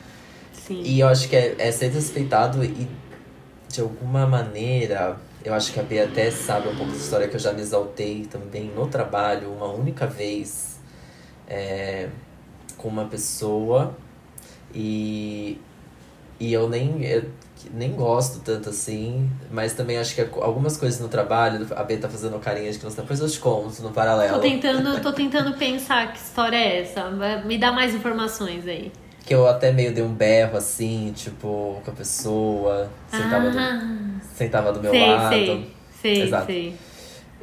Sim. 0.53 0.81
E 0.83 1.01
eu 1.01 1.09
acho 1.09 1.29
que 1.29 1.37
é, 1.37 1.55
é 1.59 1.71
ser 1.71 1.89
desrespeitado 1.89 2.65
e, 2.65 2.89
de 3.75 3.81
alguma 3.81 4.25
maneira, 4.25 5.17
eu 5.45 5.53
acho 5.53 5.73
que 5.73 5.81
a 5.81 5.83
Bia 5.83 6.05
até 6.05 6.31
sabe 6.31 6.69
um 6.69 6.77
pouco 6.77 6.93
da 6.93 6.97
história 6.97 7.27
que 7.27 7.35
eu 7.35 7.41
já 7.41 7.53
me 7.53 7.61
exaltei 7.61 8.25
também 8.25 8.71
no 8.75 8.87
trabalho, 8.87 9.51
uma 9.51 9.67
única 9.67 10.07
vez, 10.07 10.79
é, 11.49 12.09
com 12.77 12.89
uma 12.89 13.07
pessoa. 13.07 13.97
E, 14.73 15.61
e 16.39 16.53
eu 16.53 16.69
nem, 16.69 17.05
eu 17.05 17.25
nem 17.73 17.93
gosto 17.93 18.41
tanto 18.41 18.71
assim, 18.71 19.29
mas 19.51 19.73
também 19.73 19.99
acho 19.99 20.15
que 20.15 20.21
algumas 20.41 20.77
coisas 20.77 21.01
no 21.01 21.09
trabalho, 21.09 21.67
a 21.75 21.83
Bia 21.83 21.99
tá 21.99 22.09
fazendo 22.09 22.39
carinha 22.39 22.71
de 22.71 22.79
que 22.79 22.85
não 22.85 22.91
está, 22.91 23.03
depois 23.03 23.19
eu 23.19 23.29
te 23.29 23.41
conto 23.41 23.83
no 23.83 23.91
paralelo. 23.91 24.35
Tô 24.35 24.41
tentando, 24.41 25.01
tô 25.01 25.13
tentando 25.13 25.57
pensar 25.57 26.13
que 26.13 26.19
história 26.19 26.57
é 26.57 26.83
essa. 26.83 27.11
Me 27.45 27.59
dá 27.59 27.73
mais 27.73 27.93
informações 27.93 28.69
aí. 28.69 28.93
Que 29.27 29.35
eu 29.35 29.47
até 29.49 29.73
meio 29.73 29.95
dei 29.95 30.05
um 30.05 30.13
berro 30.13 30.57
assim, 30.59 31.13
tipo, 31.17 31.81
com 31.85 31.91
a 31.91 31.95
pessoa, 31.95 32.91
sentava, 33.09 33.51
do, 33.51 33.59
ah, 33.59 34.21
sentava 34.35 34.73
do 34.73 34.81
meu 34.81 34.91
sei, 34.91 35.01
lado. 35.17 35.29
sei, 35.35 35.71
sei, 36.03 36.23
Exato. 36.23 36.47
sei. 36.47 36.77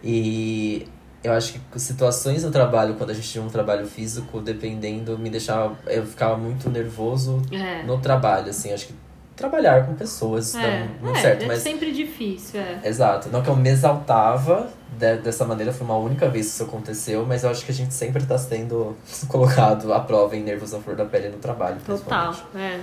E 0.04 0.88
eu 1.24 1.34
acho 1.34 1.54
que 1.54 1.80
situações 1.80 2.44
no 2.44 2.52
trabalho, 2.52 2.96
quando 2.96 3.10
a 3.12 3.14
gente 3.14 3.28
tinha 3.30 3.44
um 3.44 3.50
trabalho 3.50 3.86
físico, 3.88 4.40
dependendo, 4.42 5.18
me 5.18 5.30
deixava. 5.30 5.78
Eu 5.88 6.06
ficava 6.06 6.38
muito 6.38 6.70
nervoso 6.70 7.42
É. 7.52 7.84
no 7.84 8.00
trabalho, 8.00 8.50
assim. 8.50 8.72
Acho 8.74 8.88
que 8.88 8.94
trabalhar 9.36 9.86
com 9.88 9.96
pessoas 9.96 10.54
É, 10.56 10.88
muito 11.02 11.18
é, 11.18 11.22
certo, 11.22 11.44
é 11.44 11.48
mas. 11.48 11.62
sempre 11.64 11.92
difícil, 11.92 12.60
é. 12.60 12.80
Exato. 12.84 13.30
Não 13.30 13.42
que 13.42 13.50
eu 13.50 13.56
me 13.56 13.70
exaltava 13.70 14.70
de- 14.98 15.18
dessa 15.18 15.46
maneira, 15.46 15.72
foi 15.74 15.86
uma 15.86 15.98
única 15.98 16.30
vez 16.30 16.48
que 16.48 16.52
isso 16.54 16.64
aconteceu, 16.64 17.26
mas 17.26 17.44
eu 17.44 17.50
acho 17.50 17.66
que 17.66 17.72
a 17.72 17.74
gente 17.74 17.94
sempre 17.94 18.24
tá 18.26 18.38
sendo 18.38 18.96
colocado 19.28 19.92
à 19.94 20.00
prova 20.00 20.36
em 20.36 20.44
nervos 20.44 20.74
à 20.74 20.80
flor 20.80 20.96
da 20.96 21.06
pele 21.06 21.30
no 21.30 21.38
trabalho. 21.38 21.78
Total, 21.86 22.36
é. 22.56 22.80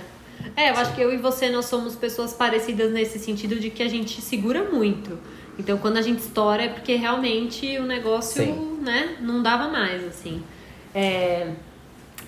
É, 0.55 0.69
eu 0.69 0.75
acho 0.77 0.95
que 0.95 1.01
eu 1.01 1.13
e 1.13 1.17
você, 1.17 1.49
nós 1.49 1.65
somos 1.65 1.95
pessoas 1.95 2.33
parecidas 2.33 2.91
nesse 2.93 3.19
sentido 3.19 3.59
de 3.59 3.69
que 3.69 3.83
a 3.83 3.89
gente 3.89 4.21
segura 4.21 4.63
muito. 4.63 5.19
Então, 5.57 5.77
quando 5.77 5.97
a 5.97 6.01
gente 6.01 6.19
estoura 6.19 6.63
é 6.63 6.69
porque 6.69 6.95
realmente 6.95 7.77
o 7.77 7.83
negócio, 7.83 8.41
Sim. 8.41 8.79
né, 8.81 9.17
não 9.19 9.43
dava 9.43 9.67
mais, 9.67 10.01
assim. 10.07 10.41
É... 10.95 11.51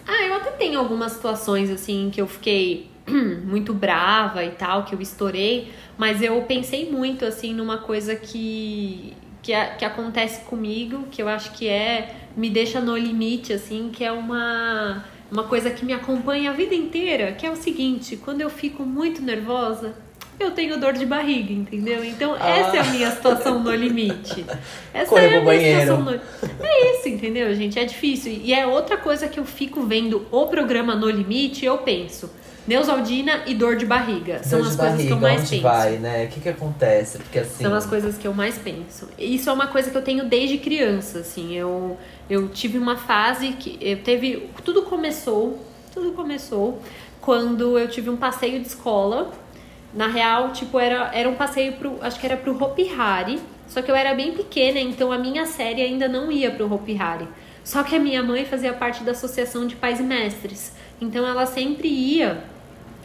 Ah, 0.06 0.24
eu 0.28 0.34
até 0.36 0.52
tenho 0.52 0.78
algumas 0.78 1.14
situações, 1.14 1.70
assim, 1.70 2.10
que 2.14 2.20
eu 2.20 2.28
fiquei 2.28 2.91
muito 3.46 3.74
brava 3.74 4.44
e 4.44 4.52
tal, 4.52 4.84
que 4.84 4.94
eu 4.96 5.02
estourei, 5.02 5.72
mas 5.98 6.22
eu 6.22 6.42
pensei 6.44 6.90
muito, 6.92 7.26
assim, 7.26 7.54
numa 7.54 7.78
coisa 7.78 8.16
que, 8.16 9.14
que, 9.42 9.54
a- 9.54 9.76
que 9.76 9.86
acontece 9.86 10.42
comigo, 10.46 11.06
que 11.12 11.22
eu 11.22 11.28
acho 11.28 11.52
que 11.52 11.68
é, 11.68 12.16
me 12.36 12.50
deixa 12.50 12.80
no 12.80 12.96
limite, 12.98 13.54
assim, 13.54 13.90
que 13.92 14.04
é 14.04 14.12
uma, 14.12 15.04
uma 15.32 15.44
coisa 15.44 15.70
que 15.70 15.84
me 15.86 15.94
acompanha 15.94 16.52
a 16.52 16.54
vida 16.54 16.76
inteira, 16.76 17.32
que 17.34 17.46
é 17.46 17.50
o 17.52 17.56
seguinte, 17.56 18.16
quando 18.18 18.42
eu 18.42 18.50
fico 18.50 18.84
muito 18.84 19.22
nervosa, 19.22 19.96
eu 20.40 20.52
tenho 20.52 20.80
dor 20.80 20.94
de 20.94 21.06
barriga, 21.06 21.54
entendeu? 21.54 22.04
Então, 22.04 22.36
essa 22.36 22.78
é 22.78 22.80
a 22.80 22.84
minha 22.86 23.12
situação 23.12 23.60
no 23.60 23.72
limite. 23.76 24.44
Essa 24.92 25.08
Corre 25.08 25.26
é 25.26 25.28
a 25.28 25.30
minha 25.30 25.42
banheiro. 25.44 25.82
situação 25.82 26.02
no... 26.04 26.12
É 26.66 26.96
isso, 26.98 27.10
entendeu, 27.10 27.54
gente? 27.54 27.78
É 27.78 27.86
difícil. 27.86 28.40
E 28.44 28.52
é 28.52 28.66
outra 28.66 28.98
coisa 28.98 29.28
que 29.28 29.40
eu 29.40 29.46
fico 29.46 29.84
vendo 29.84 30.26
o 30.32 30.48
programa 30.48 30.96
No 30.96 31.08
Limite 31.12 31.64
eu 31.64 31.78
penso. 31.80 32.28
Neusaldina 32.68 33.44
e 33.48 33.56
dor 33.56 33.76
de 33.76 33.86
barriga. 33.86 34.44
São 34.44 34.60
Dor 34.60 34.68
as 34.68 34.76
coisas 34.76 35.06
que 35.06 35.12
eu 35.12 35.18
mais 35.20 35.42
onde 35.42 35.50
penso. 35.50 35.64
vai, 35.64 35.92
né? 35.98 36.26
O 36.26 36.28
que 36.28 36.40
que 36.40 36.50
acontece? 36.50 37.18
Porque 37.18 37.40
assim. 37.40 37.64
São 37.64 37.74
as 37.74 37.86
coisas 37.86 38.18
que 38.18 38.28
eu 38.28 38.34
mais 38.34 38.58
penso. 38.58 39.10
Isso 39.18 39.50
é 39.50 39.54
uma 39.54 39.68
coisa 39.68 39.90
que 39.90 39.98
eu 39.98 40.02
tenho 40.02 40.26
desde 40.26 40.58
criança, 40.60 41.20
assim. 41.20 41.56
Eu, 41.56 41.98
eu 42.30 42.48
tive 42.50 42.78
uma 42.78 42.96
fase 42.98 43.54
que 43.54 43.78
eu 43.82 43.98
teve. 44.04 44.50
Tudo 44.64 44.84
começou. 44.84 45.60
Tudo 45.92 46.12
começou 46.12 46.82
quando 47.20 47.78
eu 47.78 47.88
tive 47.88 48.10
um 48.10 48.18
passeio 48.18 48.60
de 48.60 48.68
escola. 48.68 49.32
Na 49.94 50.08
real, 50.08 50.54
tipo, 50.54 50.80
era, 50.80 51.12
era 51.14 51.28
um 51.28 51.36
passeio 51.36 51.74
pro. 51.74 51.98
Acho 52.02 52.20
que 52.20 52.26
era 52.26 52.38
pro 52.38 52.56
Hopi 52.64 52.90
Hari. 52.94 53.40
Só 53.68 53.82
que 53.82 53.90
eu 53.90 53.96
era 53.96 54.14
bem 54.14 54.34
pequena, 54.34 54.80
então 54.80 55.12
a 55.12 55.18
minha 55.18 55.46
série 55.46 55.82
ainda 55.82 56.08
não 56.08 56.32
ia 56.32 56.52
pro 56.52 56.72
Hopi 56.72 56.96
Hari. 57.02 57.28
Só 57.64 57.84
que 57.84 57.96
a 57.96 58.00
minha 58.00 58.22
mãe 58.22 58.44
fazia 58.46 58.74
parte 58.74 59.04
da 59.04 59.12
Associação 59.12 59.66
de 59.66 59.76
Pais 59.76 60.00
e 60.00 60.04
Mestres. 60.04 60.74
Então 61.00 61.26
ela 61.26 61.46
sempre 61.46 61.88
ia 61.88 62.44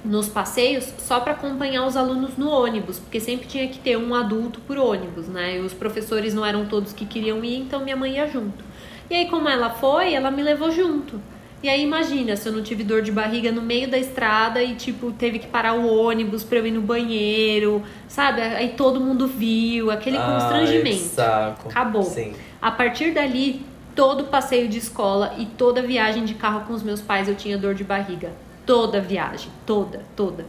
nos 0.07 0.29
passeios 0.29 0.93
só 0.99 1.21
para 1.21 1.33
acompanhar 1.33 1.87
os 1.87 1.97
alunos 1.97 2.37
no 2.37 2.49
ônibus, 2.49 2.99
porque 2.99 3.21
sempre 3.21 3.47
tinha 3.47 3.69
que 3.69 3.79
ter 3.79 3.97
um 3.99 4.15
adulto 4.15 4.61
por 4.61 4.79
ônibus, 4.79 5.27
né? 5.29 5.57
E 5.57 5.61
os 5.61 5.73
professores 5.73 6.33
não 6.33 6.45
eram 6.45 6.67
todos 6.67 6.93
que 6.93 7.05
queriam 7.05 7.45
ir, 7.45 7.57
então 7.59 7.83
minha 7.83 7.97
mãe 7.97 8.15
ia 8.15 8.27
junto. 8.27 8.65
E 9.11 9.15
aí, 9.15 9.27
como 9.29 9.49
ela 9.49 9.71
foi, 9.71 10.15
ela 10.15 10.31
me 10.31 10.43
levou 10.43 10.71
junto. 10.71 11.21
E 11.63 11.69
aí, 11.69 11.83
imagina 11.83 12.37
se 12.37 12.49
eu 12.49 12.53
não 12.53 12.63
tive 12.63 12.85
dor 12.85 13.03
de 13.03 13.11
barriga 13.11 13.51
no 13.51 13.63
meio 13.63 13.89
da 13.89 13.99
estrada 13.99 14.63
e, 14.63 14.75
tipo, 14.75 15.11
teve 15.13 15.39
que 15.39 15.47
parar 15.47 15.75
o 15.75 15.87
ônibus 15.87 16.45
pra 16.45 16.59
eu 16.59 16.67
ir 16.67 16.71
no 16.71 16.83
banheiro, 16.83 17.83
sabe? 18.09 18.41
Aí 18.43 18.71
todo 18.77 19.01
mundo 19.01 19.27
viu, 19.27 19.91
aquele 19.91 20.17
Ai, 20.17 20.33
constrangimento. 20.33 20.97
saco. 20.97 21.69
Acabou. 21.69 22.03
Sim. 22.03 22.35
A 22.61 22.71
partir 22.71 23.13
dali, 23.13 23.65
todo 23.95 24.25
passeio 24.25 24.69
de 24.69 24.79
escola 24.79 25.35
e 25.39 25.47
toda 25.47 25.81
viagem 25.83 26.25
de 26.25 26.35
carro 26.35 26.67
com 26.67 26.75
os 26.75 26.83
meus 26.83 27.01
pais 27.01 27.29
eu 27.29 27.35
tinha 27.35 27.57
dor 27.57 27.75
de 27.75 27.83
barriga. 27.83 28.33
Toda 28.67 29.01
viagem, 29.01 29.49
toda, 29.65 30.03
toda. 30.17 30.45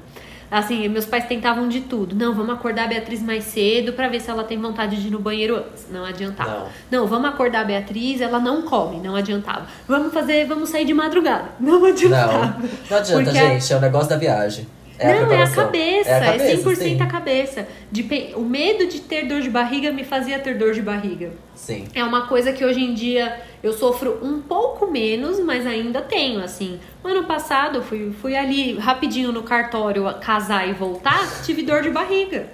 Assim, 0.49 0.88
meus 0.88 1.05
pais 1.05 1.26
tentavam 1.26 1.68
de 1.68 1.82
tudo. 1.82 2.15
Não, 2.15 2.34
vamos 2.34 2.55
acordar 2.55 2.86
a 2.86 2.88
Beatriz 2.88 3.22
mais 3.22 3.43
cedo 3.43 3.91
pra 3.93 4.07
ver 4.07 4.22
se 4.22 4.30
ela 4.30 4.45
tem 4.45 4.57
vontade 4.59 4.95
de 5.01 5.07
ir 5.07 5.11
no 5.11 5.20
banheiro 5.20 5.57
antes. 5.57 5.88
Não 5.91 6.05
adiantava. 6.05 6.70
Não. 6.89 7.01
Não, 7.01 7.07
vamos 7.07 7.28
acordar 7.30 7.61
a 7.61 7.63
Beatriz, 7.65 8.22
ela 8.22 8.39
não 8.39 8.61
come, 8.61 8.97
não 9.05 9.13
adiantava. 9.15 9.68
Vamos 9.88 10.13
fazer, 10.13 10.45
vamos 10.47 10.70
sair 10.70 10.86
de 10.86 10.93
madrugada. 10.93 11.49
Não 11.59 11.84
adiantava. 11.84 12.57
Não, 12.61 12.70
não 12.89 12.97
adianta, 12.97 13.24
Porque 13.24 13.38
a- 13.38 13.49
gente. 13.49 13.74
É 13.74 13.76
o 13.76 13.82
negócio 13.82 14.09
da 14.09 14.15
viagem. 14.18 14.65
É 14.99 15.13
não, 15.21 15.31
é 15.31 15.43
a 15.43 15.49
cabeça, 15.49 16.09
É, 16.09 16.13
a 16.13 16.17
é, 16.17 16.31
cabeça, 16.37 16.69
100% 16.69 16.75
sim. 16.75 17.01
a 17.01 17.05
cabeça. 17.05 17.67
De 17.91 18.33
O 18.35 18.41
medo 18.41 18.87
de 18.87 18.99
ter 19.01 19.25
dor 19.27 19.41
de 19.41 19.49
barriga 19.49 19.91
me 19.91 20.03
fazia 20.03 20.39
ter 20.39 20.57
dor 20.57 20.73
de 20.73 20.81
barriga. 20.81 21.31
Sim. 21.55 21.87
É 21.93 22.03
uma 22.03 22.27
coisa 22.27 22.51
que 22.51 22.63
hoje 22.65 22.81
em 22.83 22.93
dia 22.93 23.39
eu 23.61 23.73
sofro 23.73 24.19
um 24.23 24.41
pouco 24.41 24.87
menos, 24.87 25.39
mas 25.39 25.65
ainda 25.67 26.01
tenho, 26.01 26.43
assim. 26.43 26.79
Ano 27.03 27.23
passado 27.25 27.77
eu 27.77 27.81
fui, 27.83 28.11
fui 28.21 28.35
ali 28.35 28.77
rapidinho 28.77 29.31
no 29.31 29.43
cartório 29.43 30.11
casar 30.19 30.67
e 30.67 30.73
voltar, 30.73 31.41
tive 31.43 31.61
dor 31.63 31.81
de 31.81 31.89
barriga. 31.89 32.47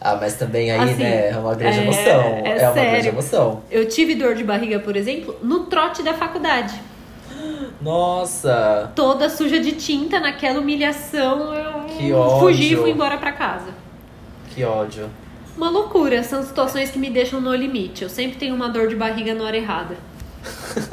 Ah, 0.00 0.16
mas 0.20 0.34
também 0.34 0.70
aí, 0.70 0.90
Assim, 0.90 1.02
né, 1.02 1.30
é 1.30 1.36
uma 1.38 1.54
grande 1.54 1.78
é- 1.78 1.82
emoção. 1.82 2.20
é 2.22 2.58
É, 2.58 2.64
uma 2.68 2.72
grande 2.74 2.90
sério. 2.90 3.08
emoção. 3.08 3.62
Eu 3.70 3.88
tive 3.88 4.14
dor 4.14 4.34
de 4.34 4.44
barriga, 4.44 4.78
por 4.78 4.96
exemplo, 4.96 5.34
no 5.42 5.60
trote 5.60 6.02
da 6.02 6.12
faculdade. 6.12 6.74
Nossa! 7.80 8.90
Toda 8.94 9.28
suja 9.28 9.60
de 9.60 9.72
tinta, 9.72 10.18
naquela 10.20 10.60
humilhação, 10.60 11.54
eu 11.54 11.84
Que 11.84 12.12
ódio. 12.12 12.38
fugi 12.40 12.72
e 12.72 12.76
fui 12.76 12.90
embora 12.90 13.18
pra 13.18 13.32
casa. 13.32 13.68
Que 14.54 14.64
ódio. 14.64 15.08
Uma 15.56 15.70
loucura, 15.70 16.22
são 16.22 16.42
situações 16.42 16.90
que 16.90 16.98
me 16.98 17.10
deixam 17.10 17.40
no 17.40 17.54
limite. 17.54 18.02
Eu 18.02 18.08
sempre 18.08 18.36
tenho 18.38 18.54
uma 18.54 18.68
dor 18.68 18.88
de 18.88 18.96
barriga 18.96 19.34
na 19.34 19.44
hora 19.44 19.56
errada. 19.56 19.96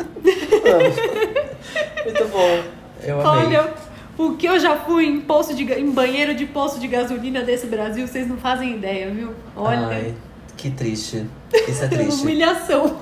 Muito 2.05 2.27
bom. 2.27 2.63
Eu 3.03 3.21
amei. 3.21 3.45
Olha, 3.57 3.73
o 4.17 4.35
que 4.35 4.45
eu 4.47 4.59
já 4.59 4.75
fui 4.77 5.05
em, 5.05 5.21
posto 5.21 5.53
de, 5.55 5.63
em 5.73 5.89
banheiro 5.91 6.35
de 6.35 6.45
posto 6.45 6.79
de 6.79 6.87
gasolina 6.87 7.41
desse 7.41 7.65
Brasil, 7.67 8.07
vocês 8.07 8.27
não 8.27 8.37
fazem 8.37 8.75
ideia, 8.75 9.09
viu? 9.09 9.33
Olha, 9.55 9.87
Ai, 9.87 10.13
que 10.57 10.69
triste. 10.69 11.25
Isso 11.67 11.83
é 11.83 11.85
é 11.85 11.89
triste. 11.89 12.21
humilhação. 12.21 12.97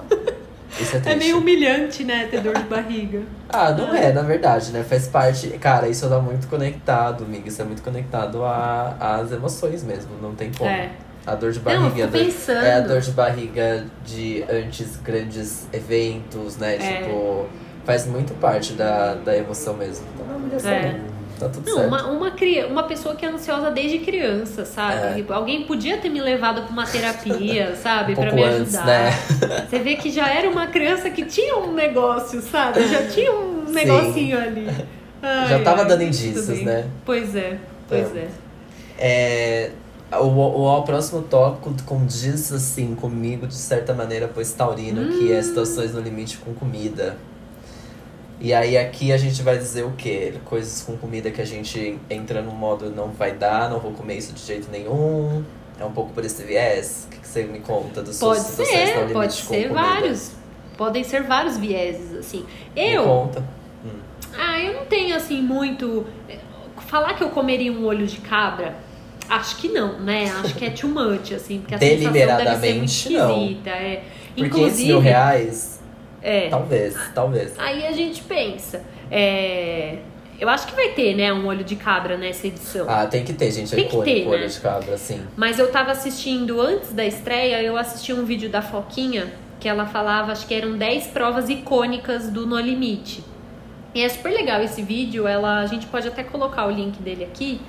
Isso 0.82 0.98
é 0.98 1.12
É 1.12 1.16
meio 1.16 1.38
humilhante, 1.40 2.04
né, 2.04 2.28
ter 2.30 2.42
dor 2.42 2.56
de 2.56 2.64
barriga. 2.64 3.22
Ah, 3.52 3.72
não 3.72 3.94
é, 3.96 4.14
na 4.14 4.22
verdade, 4.22 4.72
né? 4.72 4.84
Faz 4.88 5.08
parte. 5.08 5.48
Cara, 5.58 5.88
isso 5.88 6.08
dá 6.08 6.20
muito 6.20 6.48
conectado, 6.48 7.24
amiga. 7.24 7.48
Isso 7.50 7.60
é 7.62 7.66
muito 7.66 7.82
conectado 7.82 8.44
a- 8.46 8.96
às 9.00 9.32
emoções 9.32 9.84
mesmo. 9.84 10.12
Não 10.22 10.36
tem 10.36 10.52
como. 10.56 10.70
É. 10.70 10.92
A 11.26 11.34
dor 11.36 11.52
de 11.52 11.60
Não, 11.60 11.72
eu 11.72 11.82
barriga. 11.82 12.02
é 12.02 12.04
a 12.04 12.08
dor- 12.08 12.22
pensando. 12.26 12.66
É 12.66 12.74
a 12.76 12.80
dor 12.82 13.02
de 13.02 13.12
barriga 13.12 13.86
de 14.06 14.46
antes 14.50 14.98
grandes 14.98 15.68
eventos, 15.74 16.58
né? 16.58 16.76
É. 16.76 16.78
Tipo, 17.04 17.48
faz 17.86 18.06
muito 18.06 18.34
parte 18.40 18.74
da, 18.74 19.16
da 19.16 19.36
emoção 19.36 19.74
mesmo. 19.76 20.06
Então 20.14 20.28
não 20.28 20.36
é 20.36 20.38
humilhação, 20.38 20.72
É. 20.72 20.94
não. 20.94 21.19
Tá 21.40 21.48
tudo 21.50 21.66
Não, 21.70 21.76
certo. 21.78 21.88
uma, 21.88 22.08
uma, 22.08 22.34
uma 22.70 22.84
pessoa 22.84 23.16
que 23.16 23.26
é 23.26 23.30
ansiosa 23.30 23.72
desde 23.72 24.00
criança, 24.00 24.66
sabe? 24.66 25.08
É. 25.08 25.14
Tipo, 25.16 25.32
Alguém 25.34 25.64
podia 25.64 25.98
ter 25.98 26.10
me 26.10 26.20
levado 26.22 26.64
pra 26.64 26.72
uma 26.72 26.86
terapia, 26.86 27.76
sabe? 27.82 28.12
Um 28.12 28.16
pra 28.16 28.32
me 28.34 28.44
antes, 28.44 28.76
ajudar. 28.76 28.86
né? 28.86 29.66
Você 29.70 29.80
vê 29.80 29.96
que 29.96 30.12
já 30.12 30.28
era 30.28 30.50
uma 30.50 30.68
criança 30.68 31.10
que 31.10 31.24
tinha 31.26 31.56
um 31.58 31.74
negócio, 31.74 32.42
sabe? 32.42 32.86
Já 32.88 33.08
tinha 33.08 33.32
um 33.32 33.66
Sim. 33.68 33.74
negocinho 33.74 34.38
ali. 34.38 34.68
Ai, 35.22 35.48
Já 35.50 35.60
tava 35.64 35.82
ai, 35.84 35.88
dando 35.88 36.04
indícios, 36.04 36.62
né? 36.62 36.86
Pois 37.06 37.36
é, 37.36 37.58
pois 37.88 38.16
é. 38.16 38.28
É, 38.98 39.72
o, 40.14 40.26
o, 40.26 40.78
o 40.78 40.82
próximo 40.84 41.22
tópico 41.22 41.74
condiz 41.86 42.52
assim 42.52 42.96
comigo 42.96 43.48
de 43.48 43.56
certa 43.56 43.94
maneira, 43.94 44.30
pois 44.34 44.52
taurino, 44.52 45.08
que 45.18 45.26
Hum. 45.32 45.34
é 45.34 45.42
situações 45.42 45.94
no 45.94 46.02
limite 46.02 46.38
com 46.38 46.54
comida. 46.54 47.16
E 48.42 48.54
aí 48.54 48.78
aqui 48.78 49.12
a 49.12 49.18
gente 49.18 49.42
vai 49.42 49.58
dizer 49.58 49.84
o 49.84 49.92
quê? 49.98 50.34
Coisas 50.46 50.82
com 50.84 50.96
comida 50.98 51.30
que 51.30 51.42
a 51.42 51.46
gente 51.46 52.00
entra 52.10 52.42
no 52.42 52.52
modo 52.52 52.90
não 52.90 53.10
vai 53.10 53.34
dar, 53.34 53.70
não 53.70 53.80
vou 53.80 53.92
comer 53.92 54.16
isso 54.18 54.32
de 54.34 54.42
jeito 54.42 54.70
nenhum. 54.72 55.44
É 55.80 55.84
um 55.84 55.92
pouco 55.92 56.12
por 56.14 56.24
esse 56.24 56.44
viés. 56.44 57.06
O 57.08 57.12
que, 57.12 57.20
que 57.20 57.28
você 57.28 57.44
me 57.44 57.60
conta 57.60 58.02
dos 58.02 58.18
Pode 58.20 58.40
no 58.40 58.46
ser, 58.46 59.10
pode 59.14 59.34
ser 59.34 59.70
vários. 59.70 60.32
Podem 60.78 61.04
ser 61.04 61.24
vários 61.24 61.58
vieses, 61.58 62.14
assim. 62.16 62.46
Me 62.76 62.94
Eu, 62.94 63.04
conta. 63.04 63.44
ah, 64.38 64.60
eu 64.62 64.74
não 64.74 64.86
tenho 64.86 65.16
assim 65.16 65.42
muito. 65.42 66.06
Falar 66.88 67.16
que 67.16 67.24
eu 67.24 67.30
comeria 67.30 67.72
um 67.72 67.86
olho 67.86 68.08
de 68.08 68.18
cabra, 68.18 68.76
acho 69.30 69.58
que 69.58 69.68
não, 69.68 70.00
né? 70.00 70.32
Acho 70.44 70.56
que 70.56 70.66
é 70.66 70.70
too 70.70 70.90
much, 70.90 71.34
assim, 71.34 71.60
porque 71.60 71.76
a 71.76 71.78
sensação 71.78 72.12
deve 72.14 72.26
ser 72.26 72.34
muito 72.34 72.38
Deliberadamente, 72.38 73.10
não. 73.14 73.42
esquisita. 73.44 73.70
É. 73.70 74.04
Por 74.38 74.50
500 74.50 74.80
mil 74.80 75.00
reais, 75.00 75.79
é. 76.22 76.50
talvez, 76.50 76.96
talvez. 77.14 77.54
Aí 77.58 77.86
a 77.86 77.92
gente 77.92 78.22
pensa, 78.24 78.84
é, 79.12 79.98
eu 80.40 80.48
acho 80.48 80.68
que 80.68 80.76
vai 80.76 80.90
ter, 80.90 81.16
né, 81.16 81.34
um 81.34 81.46
olho 81.48 81.64
de 81.64 81.76
cabra 81.76 82.18
nessa 82.18 82.48
edição. 82.48 82.86
Ah, 82.90 83.06
tem 83.06 83.26
que 83.26 83.34
ter, 83.34 83.52
gente. 83.52 83.74
É 83.74 83.76
Tem 83.76 83.88
que 83.88 84.02
ter, 84.04 84.28
olho 84.28 84.42
né? 84.42 84.48
de 84.48 84.60
cabra, 84.60 84.96
assim. 84.96 85.22
Mas 85.36 85.60
eu 85.60 85.70
tava 85.72 85.92
assistindo 85.92 86.62
antes 86.62 86.94
da 86.94 87.06
estreia, 87.06 87.62
eu 87.62 87.76
assisti 87.78 88.14
um 88.14 88.24
vídeo 88.24 88.50
da 88.50 88.62
Foquinha 88.62 89.34
que 89.60 89.68
ela 89.68 89.86
falava, 89.86 90.32
acho 90.32 90.48
que 90.48 90.54
eram 90.54 90.78
10 90.78 91.08
provas 91.08 91.50
icônicas 91.50 92.30
do 92.30 92.48
No 92.48 92.58
Limite. 92.58 93.24
E 93.94 94.02
é 94.02 94.08
super 94.08 94.32
legal 94.32 94.62
esse 94.62 94.82
vídeo, 94.82 95.28
ela, 95.28 95.60
a 95.60 95.66
gente 95.66 95.86
pode 95.88 96.08
até 96.08 96.24
colocar 96.24 96.66
o 96.68 96.72
link 96.72 97.02
dele 97.02 97.26
aqui. 97.26 97.60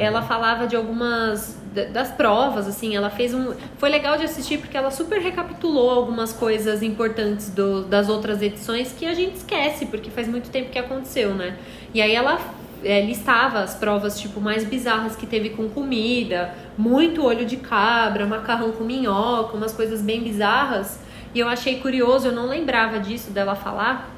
Ela 0.00 0.22
falava 0.22 0.66
de 0.66 0.74
algumas 0.76 1.58
da- 1.74 1.84
das 1.84 2.10
provas, 2.10 2.66
assim, 2.66 2.96
ela 2.96 3.10
fez 3.10 3.34
um. 3.34 3.52
Foi 3.78 3.88
legal 3.90 4.16
de 4.16 4.24
assistir 4.24 4.58
porque 4.58 4.76
ela 4.76 4.90
super 4.90 5.20
recapitulou 5.20 5.90
algumas 5.90 6.32
coisas 6.32 6.82
importantes 6.82 7.50
do- 7.50 7.84
das 7.84 8.08
outras 8.08 8.40
edições 8.42 8.92
que 8.92 9.04
a 9.06 9.14
gente 9.14 9.36
esquece, 9.36 9.86
porque 9.86 10.10
faz 10.10 10.26
muito 10.26 10.50
tempo 10.50 10.70
que 10.70 10.78
aconteceu, 10.78 11.34
né? 11.34 11.56
E 11.94 12.00
aí 12.00 12.14
ela 12.14 12.38
é, 12.82 13.02
listava 13.02 13.58
as 13.60 13.74
provas 13.74 14.18
tipo 14.18 14.40
mais 14.40 14.64
bizarras 14.64 15.14
que 15.14 15.26
teve 15.26 15.50
com 15.50 15.68
comida, 15.68 16.54
muito 16.78 17.22
olho 17.22 17.44
de 17.44 17.58
cabra, 17.58 18.24
macarrão 18.26 18.72
com 18.72 18.82
minhoca, 18.84 19.54
umas 19.54 19.72
coisas 19.72 20.00
bem 20.00 20.22
bizarras. 20.22 20.98
E 21.34 21.38
eu 21.38 21.46
achei 21.46 21.78
curioso, 21.78 22.28
eu 22.28 22.32
não 22.32 22.46
lembrava 22.48 22.98
disso 22.98 23.30
dela 23.32 23.54
falar. 23.54 24.08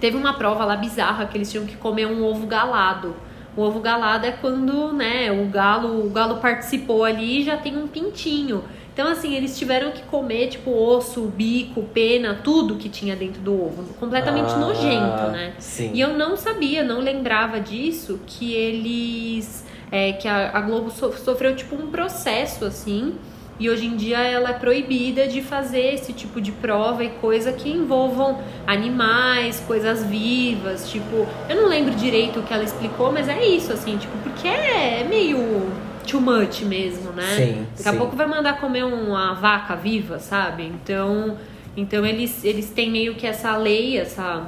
Teve 0.00 0.16
uma 0.16 0.32
prova 0.32 0.64
lá 0.64 0.74
bizarra 0.74 1.26
que 1.26 1.36
eles 1.36 1.50
tinham 1.50 1.66
que 1.66 1.76
comer 1.76 2.06
um 2.06 2.24
ovo 2.24 2.46
galado. 2.46 3.14
O 3.56 3.60
ovo 3.62 3.80
galado 3.80 4.24
é 4.26 4.32
quando, 4.32 4.92
né, 4.92 5.30
o 5.30 5.46
galo, 5.46 6.06
o 6.06 6.10
galo 6.10 6.36
participou 6.36 7.04
ali 7.04 7.40
e 7.40 7.44
já 7.44 7.56
tem 7.56 7.76
um 7.76 7.86
pintinho. 7.86 8.64
Então, 8.94 9.08
assim, 9.08 9.34
eles 9.34 9.58
tiveram 9.58 9.90
que 9.90 10.02
comer, 10.02 10.48
tipo, 10.48 10.70
osso, 10.70 11.22
bico, 11.22 11.82
pena, 11.94 12.38
tudo 12.44 12.76
que 12.76 12.88
tinha 12.90 13.16
dentro 13.16 13.40
do 13.40 13.52
ovo. 13.54 13.94
Completamente 13.94 14.52
Ah, 14.52 14.58
nojento, 14.58 15.30
né? 15.32 15.54
Sim. 15.58 15.92
E 15.94 16.00
eu 16.00 16.12
não 16.16 16.36
sabia, 16.36 16.82
não 16.82 17.00
lembrava 17.00 17.58
disso, 17.58 18.20
que 18.26 18.52
eles. 18.54 19.64
é, 19.90 20.12
que 20.12 20.26
a, 20.28 20.50
a 20.56 20.60
Globo 20.60 20.90
so- 20.90 21.12
sofreu 21.12 21.54
tipo 21.56 21.74
um 21.74 21.90
processo 21.90 22.64
assim. 22.66 23.14
E 23.58 23.68
hoje 23.68 23.86
em 23.86 23.96
dia 23.96 24.18
ela 24.18 24.50
é 24.50 24.52
proibida 24.54 25.28
de 25.28 25.42
fazer 25.42 25.94
esse 25.94 26.12
tipo 26.12 26.40
de 26.40 26.50
prova 26.50 27.04
e 27.04 27.10
coisa 27.10 27.52
que 27.52 27.70
envolvam 27.70 28.40
animais, 28.66 29.62
coisas 29.66 30.04
vivas, 30.04 30.90
tipo, 30.90 31.26
eu 31.48 31.56
não 31.56 31.68
lembro 31.68 31.94
direito 31.94 32.40
o 32.40 32.42
que 32.42 32.52
ela 32.52 32.64
explicou, 32.64 33.12
mas 33.12 33.28
é 33.28 33.44
isso, 33.46 33.72
assim, 33.72 33.96
tipo, 33.96 34.16
porque 34.18 34.48
é 34.48 35.04
meio 35.08 35.70
too 36.06 36.20
much 36.20 36.62
mesmo, 36.62 37.12
né? 37.12 37.36
Sim, 37.36 37.66
Daqui 37.76 37.88
a 37.88 37.92
pouco 37.98 38.16
vai 38.16 38.26
mandar 38.26 38.60
comer 38.60 38.84
uma 38.84 39.34
vaca 39.34 39.76
viva, 39.76 40.18
sabe? 40.18 40.64
Então, 40.64 41.36
então 41.76 42.04
eles, 42.04 42.44
eles 42.44 42.70
têm 42.70 42.90
meio 42.90 43.14
que 43.14 43.26
essa 43.26 43.56
lei, 43.56 43.98
essa, 43.98 44.46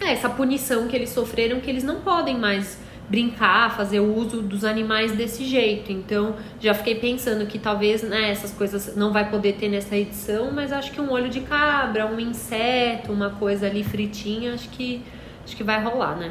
é, 0.00 0.12
essa 0.12 0.28
punição 0.28 0.88
que 0.88 0.96
eles 0.96 1.10
sofreram, 1.10 1.60
que 1.60 1.70
eles 1.70 1.84
não 1.84 2.00
podem 2.00 2.36
mais 2.36 2.78
brincar, 3.10 3.76
fazer 3.76 3.98
uso 3.98 4.40
dos 4.40 4.64
animais 4.64 5.10
desse 5.12 5.44
jeito. 5.44 5.90
Então, 5.90 6.36
já 6.60 6.72
fiquei 6.72 6.94
pensando 6.94 7.44
que 7.46 7.58
talvez 7.58 8.04
né, 8.04 8.30
essas 8.30 8.52
coisas 8.52 8.94
não 8.94 9.12
vai 9.12 9.28
poder 9.28 9.54
ter 9.54 9.68
nessa 9.68 9.96
edição, 9.96 10.52
mas 10.52 10.72
acho 10.72 10.92
que 10.92 11.00
um 11.00 11.10
olho 11.10 11.28
de 11.28 11.40
cabra, 11.40 12.06
um 12.06 12.20
inseto, 12.20 13.12
uma 13.12 13.30
coisa 13.30 13.66
ali 13.66 13.82
fritinha, 13.82 14.54
acho 14.54 14.68
que 14.68 15.02
acho 15.44 15.56
que 15.56 15.64
vai 15.64 15.82
rolar, 15.82 16.14
né? 16.16 16.30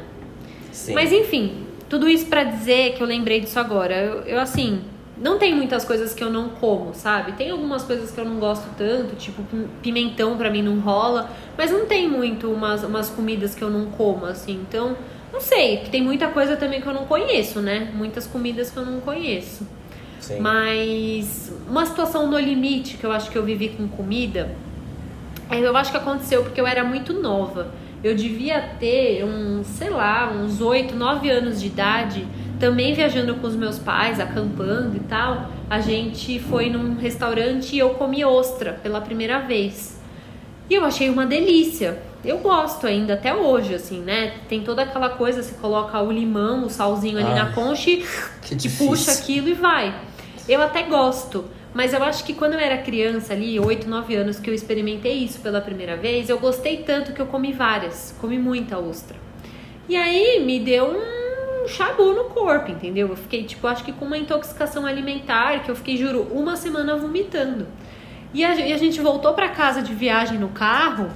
Sim. 0.72 0.94
Mas 0.94 1.12
enfim, 1.12 1.66
tudo 1.90 2.08
isso 2.08 2.28
pra 2.28 2.46
dizer 2.46 2.94
que 2.94 3.04
eu 3.04 3.08
lembrei 3.08 3.42
disso 3.42 3.60
agora. 3.60 3.96
Eu, 3.96 4.22
eu, 4.22 4.40
assim, 4.40 4.82
não 5.18 5.38
tem 5.38 5.54
muitas 5.54 5.84
coisas 5.84 6.14
que 6.14 6.24
eu 6.24 6.30
não 6.30 6.48
como, 6.48 6.94
sabe? 6.94 7.34
Tem 7.34 7.50
algumas 7.52 7.84
coisas 7.84 8.10
que 8.10 8.18
eu 8.18 8.24
não 8.24 8.40
gosto 8.40 8.70
tanto, 8.78 9.18
tipo 9.18 9.44
pim- 9.44 9.68
pimentão 9.82 10.38
pra 10.38 10.50
mim 10.50 10.62
não 10.62 10.80
rola, 10.80 11.30
mas 11.58 11.72
não 11.72 11.86
tem 11.86 12.08
muito 12.08 12.50
umas, 12.50 12.84
umas 12.86 13.10
comidas 13.10 13.54
que 13.54 13.62
eu 13.62 13.70
não 13.70 13.88
como, 13.88 14.26
assim. 14.26 14.54
Então, 14.66 14.96
não 15.32 15.40
sei, 15.40 15.78
porque 15.78 15.92
tem 15.92 16.02
muita 16.02 16.28
coisa 16.28 16.58
também 16.58 16.82
que 16.82 16.88
eu 16.88 16.94
não 16.94 17.06
conheço, 17.06 17.60
né? 17.60 17.92
Muitas 17.94 18.26
comidas 18.26 18.72
que 18.72 18.78
eu 18.78 18.86
não 18.86 19.00
conheço. 19.00 19.68
Sim. 20.20 20.40
Mas 20.40 21.52
uma 21.68 21.86
situação 21.86 22.28
no 22.30 22.38
limite 22.38 22.98
que 22.98 23.06
eu 23.06 23.12
acho 23.12 23.30
que 23.30 23.38
eu 23.38 23.44
vivi 23.44 23.70
com 23.70 23.88
comida, 23.88 24.56
é, 25.50 25.60
eu 25.60 25.76
acho 25.76 25.92
que 25.92 25.98
aconteceu 25.98 26.44
porque 26.44 26.60
eu 26.60 26.68
era 26.68 26.84
muito 26.84 27.14
nova. 27.14 27.72
Eu 28.04 28.16
devia 28.16 28.62
ter 28.80 29.26
uns, 29.26 29.68
sei 29.68 29.90
lá, 29.90 30.32
uns 30.32 30.62
8, 30.62 30.96
9 30.96 31.30
anos 31.30 31.60
de 31.60 31.68
idade, 31.68 32.26
também 32.60 32.94
viajando 32.94 33.36
com 33.36 33.48
os 33.48 33.56
meus 33.56 33.78
pais, 33.78 34.20
acampando 34.20 34.96
e 34.96 35.02
tal. 35.02 35.50
A 35.70 35.80
gente 35.80 36.40
foi 36.40 36.70
num 36.70 36.96
restaurante 36.96 37.76
e 37.76 37.80
eu 37.80 37.92
comi 37.92 38.24
ostra 38.24 38.74
pela 38.74 39.02
primeira 39.02 39.40
vez. 39.40 40.00
E 40.70 40.76
eu 40.76 40.86
achei 40.86 41.10
uma 41.10 41.26
delícia. 41.26 42.00
Eu 42.24 42.40
gosto 42.40 42.86
ainda, 42.86 43.14
até 43.14 43.34
hoje, 43.34 43.74
assim, 43.74 44.02
né? 44.02 44.34
Tem 44.50 44.62
toda 44.62 44.82
aquela 44.82 45.10
coisa, 45.10 45.42
você 45.42 45.56
coloca 45.56 46.00
o 46.02 46.12
limão, 46.12 46.66
o 46.66 46.70
salzinho 46.70 47.18
ali 47.18 47.30
Ai, 47.30 47.36
na 47.36 47.52
concha 47.54 47.90
e 47.90 47.98
que 48.42 48.50
que 48.50 48.56
difícil. 48.56 48.88
puxa 48.88 49.12
aquilo 49.12 49.48
e 49.48 49.54
vai. 49.54 49.96
Eu 50.48 50.62
até 50.62 50.84
gosto, 50.84 51.46
mas 51.74 51.94
eu 51.94 52.04
acho 52.04 52.24
que 52.26 52.34
quando 52.34 52.54
eu 52.54 52.60
era 52.60 52.78
criança 52.80 53.32
ali, 53.34 53.58
8, 53.60 53.88
9 53.88 54.16
anos, 54.16 54.40
que 54.40 54.50
eu 54.50 54.54
experimentei 54.54 55.14
isso 55.14 55.40
pela 55.40 55.62
primeira 55.62 55.96
vez, 55.96 56.28
eu 56.30 56.40
gostei 56.40 56.78
tanto 56.78 57.14
que 57.14 57.22
eu 57.22 57.28
comi 57.28 57.54
várias, 57.54 58.14
comi 58.20 58.38
muita 58.38 58.78
ostra. 58.78 59.16
E 59.88 59.96
aí 59.96 60.44
me 60.46 60.60
deu 60.60 60.88
um 60.88 61.68
chabu 61.68 62.14
no 62.14 62.26
corpo, 62.26 62.70
entendeu? 62.72 63.08
Eu 63.10 63.16
fiquei, 63.16 63.44
tipo, 63.44 63.66
acho 63.66 63.84
que 63.84 63.94
com 63.94 64.06
uma 64.06 64.18
intoxicação 64.18 64.86
alimentar, 64.86 65.64
que 65.64 65.72
eu 65.72 65.76
fiquei, 65.76 65.96
juro, 65.96 66.24
uma 66.32 66.56
semana 66.58 66.98
vomitando. 66.98 67.66
E 68.34 68.44
a, 68.44 68.56
e 68.56 68.74
a 68.74 68.78
gente 68.78 69.00
voltou 69.00 69.34
pra 69.34 69.50
casa 69.50 69.82
de 69.82 69.94
viagem 69.94 70.38
no 70.38 70.50
carro, 70.50 71.10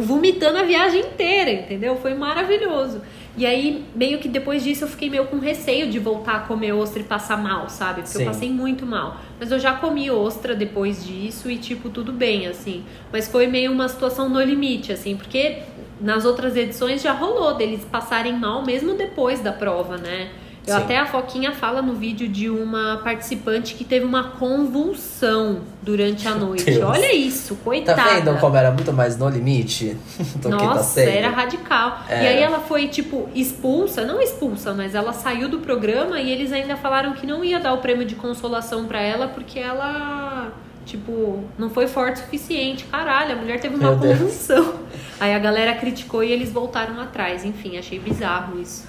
vomitando 0.00 0.58
a 0.58 0.62
viagem 0.62 1.00
inteira, 1.00 1.50
entendeu? 1.50 1.96
Foi 1.96 2.14
maravilhoso. 2.14 3.00
E 3.36 3.46
aí, 3.46 3.84
meio 3.94 4.18
que 4.18 4.28
depois 4.28 4.64
disso, 4.64 4.84
eu 4.84 4.88
fiquei 4.88 5.08
meio 5.08 5.26
com 5.26 5.38
receio 5.38 5.88
de 5.88 5.98
voltar 5.98 6.34
a 6.34 6.40
comer 6.40 6.72
ostra 6.72 7.00
e 7.00 7.04
passar 7.04 7.36
mal, 7.36 7.68
sabe? 7.68 8.02
Porque 8.02 8.18
Sim. 8.18 8.24
eu 8.24 8.26
passei 8.26 8.50
muito 8.50 8.84
mal. 8.84 9.20
Mas 9.38 9.52
eu 9.52 9.60
já 9.60 9.74
comi 9.74 10.10
ostra 10.10 10.56
depois 10.56 11.06
disso 11.06 11.48
e, 11.48 11.56
tipo, 11.56 11.88
tudo 11.88 12.12
bem, 12.12 12.48
assim. 12.48 12.84
Mas 13.12 13.28
foi 13.28 13.46
meio 13.46 13.70
uma 13.70 13.88
situação 13.88 14.28
no 14.28 14.42
limite, 14.42 14.92
assim, 14.92 15.16
porque 15.16 15.58
nas 16.00 16.24
outras 16.24 16.56
edições 16.56 17.00
já 17.00 17.12
rolou 17.12 17.54
deles 17.54 17.84
passarem 17.84 18.32
mal 18.32 18.64
mesmo 18.64 18.94
depois 18.94 19.40
da 19.40 19.52
prova, 19.52 19.96
né? 19.96 20.30
Eu, 20.68 20.76
Sim. 20.76 20.82
até 20.82 20.98
a 20.98 21.06
Foquinha 21.06 21.52
fala 21.52 21.80
no 21.80 21.94
vídeo 21.94 22.28
de 22.28 22.48
uma 22.50 23.00
participante 23.02 23.74
que 23.74 23.84
teve 23.84 24.04
uma 24.04 24.24
convulsão 24.32 25.60
durante 25.82 26.26
a 26.28 26.34
noite. 26.34 26.64
Deus. 26.64 26.84
Olha 26.84 27.12
isso, 27.14 27.54
Tá 27.56 27.64
coitada. 27.64 28.02
vendo 28.02 28.38
como 28.38 28.56
era 28.56 28.70
muito 28.70 28.92
mais 28.92 29.16
no 29.16 29.28
limite 29.28 29.96
do 30.36 30.50
que 30.50 30.56
tá 30.56 30.64
Nossa, 30.74 30.82
sendo? 31.00 31.08
era 31.08 31.30
radical. 31.30 32.00
É. 32.08 32.22
E 32.24 32.26
aí 32.28 32.42
ela 32.42 32.60
foi, 32.60 32.88
tipo, 32.88 33.28
expulsa, 33.34 34.04
não 34.04 34.20
expulsa, 34.20 34.72
mas 34.74 34.94
ela 34.94 35.12
saiu 35.12 35.48
do 35.48 35.58
programa 35.60 36.20
e 36.20 36.30
eles 36.30 36.52
ainda 36.52 36.76
falaram 36.76 37.12
que 37.12 37.26
não 37.26 37.44
ia 37.44 37.58
dar 37.58 37.72
o 37.72 37.78
prêmio 37.78 38.04
de 38.04 38.14
consolação 38.14 38.84
pra 38.86 39.00
ela 39.00 39.28
porque 39.28 39.58
ela, 39.58 40.52
tipo, 40.84 41.44
não 41.58 41.70
foi 41.70 41.86
forte 41.86 42.16
o 42.16 42.24
suficiente. 42.24 42.84
Caralho, 42.84 43.32
a 43.32 43.36
mulher 43.36 43.60
teve 43.60 43.74
uma 43.76 43.90
Meu 43.90 43.98
Deus. 43.98 44.18
convulsão. 44.18 44.74
Aí 45.20 45.34
a 45.34 45.38
galera 45.38 45.74
criticou 45.74 46.22
e 46.22 46.30
eles 46.30 46.52
voltaram 46.52 47.00
atrás. 47.00 47.44
Enfim, 47.44 47.78
achei 47.78 47.98
bizarro 47.98 48.60
isso. 48.60 48.86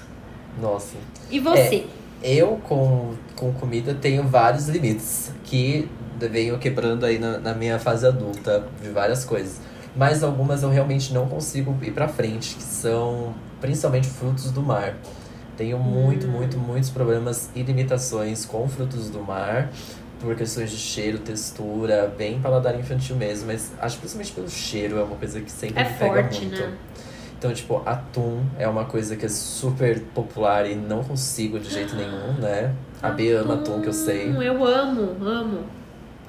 Nossa. 0.60 0.96
E 1.30 1.40
você? 1.40 1.86
Eu, 2.22 2.60
com, 2.68 3.14
com 3.34 3.52
comida, 3.54 3.94
tenho 3.94 4.22
vários 4.24 4.68
limites 4.68 5.32
que 5.44 5.88
venho 6.18 6.58
quebrando 6.58 7.06
aí 7.06 7.18
na, 7.18 7.38
na 7.38 7.54
minha 7.54 7.78
fase 7.78 8.06
adulta 8.06 8.66
de 8.82 8.90
várias 8.90 9.24
coisas. 9.24 9.60
Mas 9.96 10.22
algumas 10.22 10.62
eu 10.62 10.70
realmente 10.70 11.12
não 11.12 11.26
consigo 11.26 11.76
ir 11.82 11.92
pra 11.92 12.06
frente, 12.08 12.54
que 12.56 12.62
são 12.62 13.34
principalmente 13.60 14.06
frutos 14.08 14.50
do 14.50 14.62
mar. 14.62 14.96
Tenho 15.56 15.78
muito, 15.78 16.28
muito, 16.28 16.58
muitos 16.58 16.90
problemas 16.90 17.50
e 17.54 17.62
limitações 17.62 18.44
com 18.46 18.68
frutos 18.68 19.10
do 19.10 19.20
mar, 19.20 19.70
por 20.20 20.34
questões 20.36 20.70
de 20.70 20.76
cheiro, 20.76 21.18
textura, 21.18 22.12
bem 22.16 22.38
paladar 22.40 22.78
infantil 22.78 23.16
mesmo, 23.16 23.46
mas 23.48 23.72
acho 23.80 23.96
que 23.96 24.00
principalmente 24.02 24.32
pelo 24.32 24.48
cheiro 24.50 24.98
é 24.98 25.02
uma 25.02 25.16
coisa 25.16 25.40
que 25.40 25.50
sempre 25.50 25.82
É 25.82 25.88
me 25.88 25.94
pega 25.94 26.22
forte, 26.22 26.40
muito. 26.44 26.60
né? 26.60 26.74
Então, 27.40 27.54
tipo, 27.54 27.80
atum 27.86 28.44
é 28.58 28.68
uma 28.68 28.84
coisa 28.84 29.16
que 29.16 29.24
é 29.24 29.28
super 29.30 29.98
popular 30.14 30.70
e 30.70 30.74
não 30.74 31.02
consigo 31.02 31.58
de 31.58 31.70
jeito 31.70 31.96
nenhum, 31.96 32.34
né? 32.34 32.74
A 33.00 33.08
B 33.08 33.32
ama 33.32 33.54
atum, 33.54 33.80
que 33.80 33.88
eu 33.88 33.94
sei. 33.94 34.28
Eu 34.28 34.62
amo, 34.62 35.16
amo. 35.26 35.64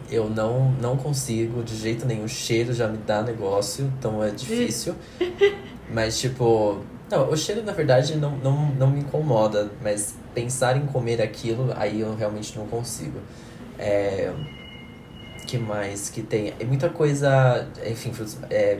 Eu 0.09 0.29
não, 0.29 0.71
não 0.81 0.95
consigo 0.95 1.63
de 1.63 1.75
jeito 1.75 2.05
nenhum. 2.05 2.23
O 2.23 2.29
cheiro 2.29 2.71
já 2.73 2.87
me 2.87 2.95
dá 2.97 3.21
negócio, 3.21 3.91
então 3.99 4.23
é 4.23 4.29
difícil. 4.29 4.95
mas, 5.93 6.17
tipo. 6.17 6.79
Não, 7.09 7.29
o 7.29 7.35
cheiro, 7.35 7.61
na 7.61 7.73
verdade, 7.73 8.15
não, 8.15 8.37
não, 8.37 8.67
não 8.67 8.89
me 8.89 9.01
incomoda. 9.01 9.69
Mas 9.83 10.15
pensar 10.33 10.77
em 10.77 10.85
comer 10.85 11.21
aquilo, 11.21 11.73
aí 11.75 11.99
eu 11.99 12.15
realmente 12.15 12.57
não 12.57 12.67
consigo. 12.67 13.19
É. 13.77 14.31
que 15.45 15.57
mais 15.57 16.09
que 16.09 16.21
tem? 16.21 16.53
É 16.57 16.63
muita 16.63 16.87
coisa. 16.87 17.67
Enfim, 17.85 18.13
frutos- 18.13 18.37
é, 18.49 18.79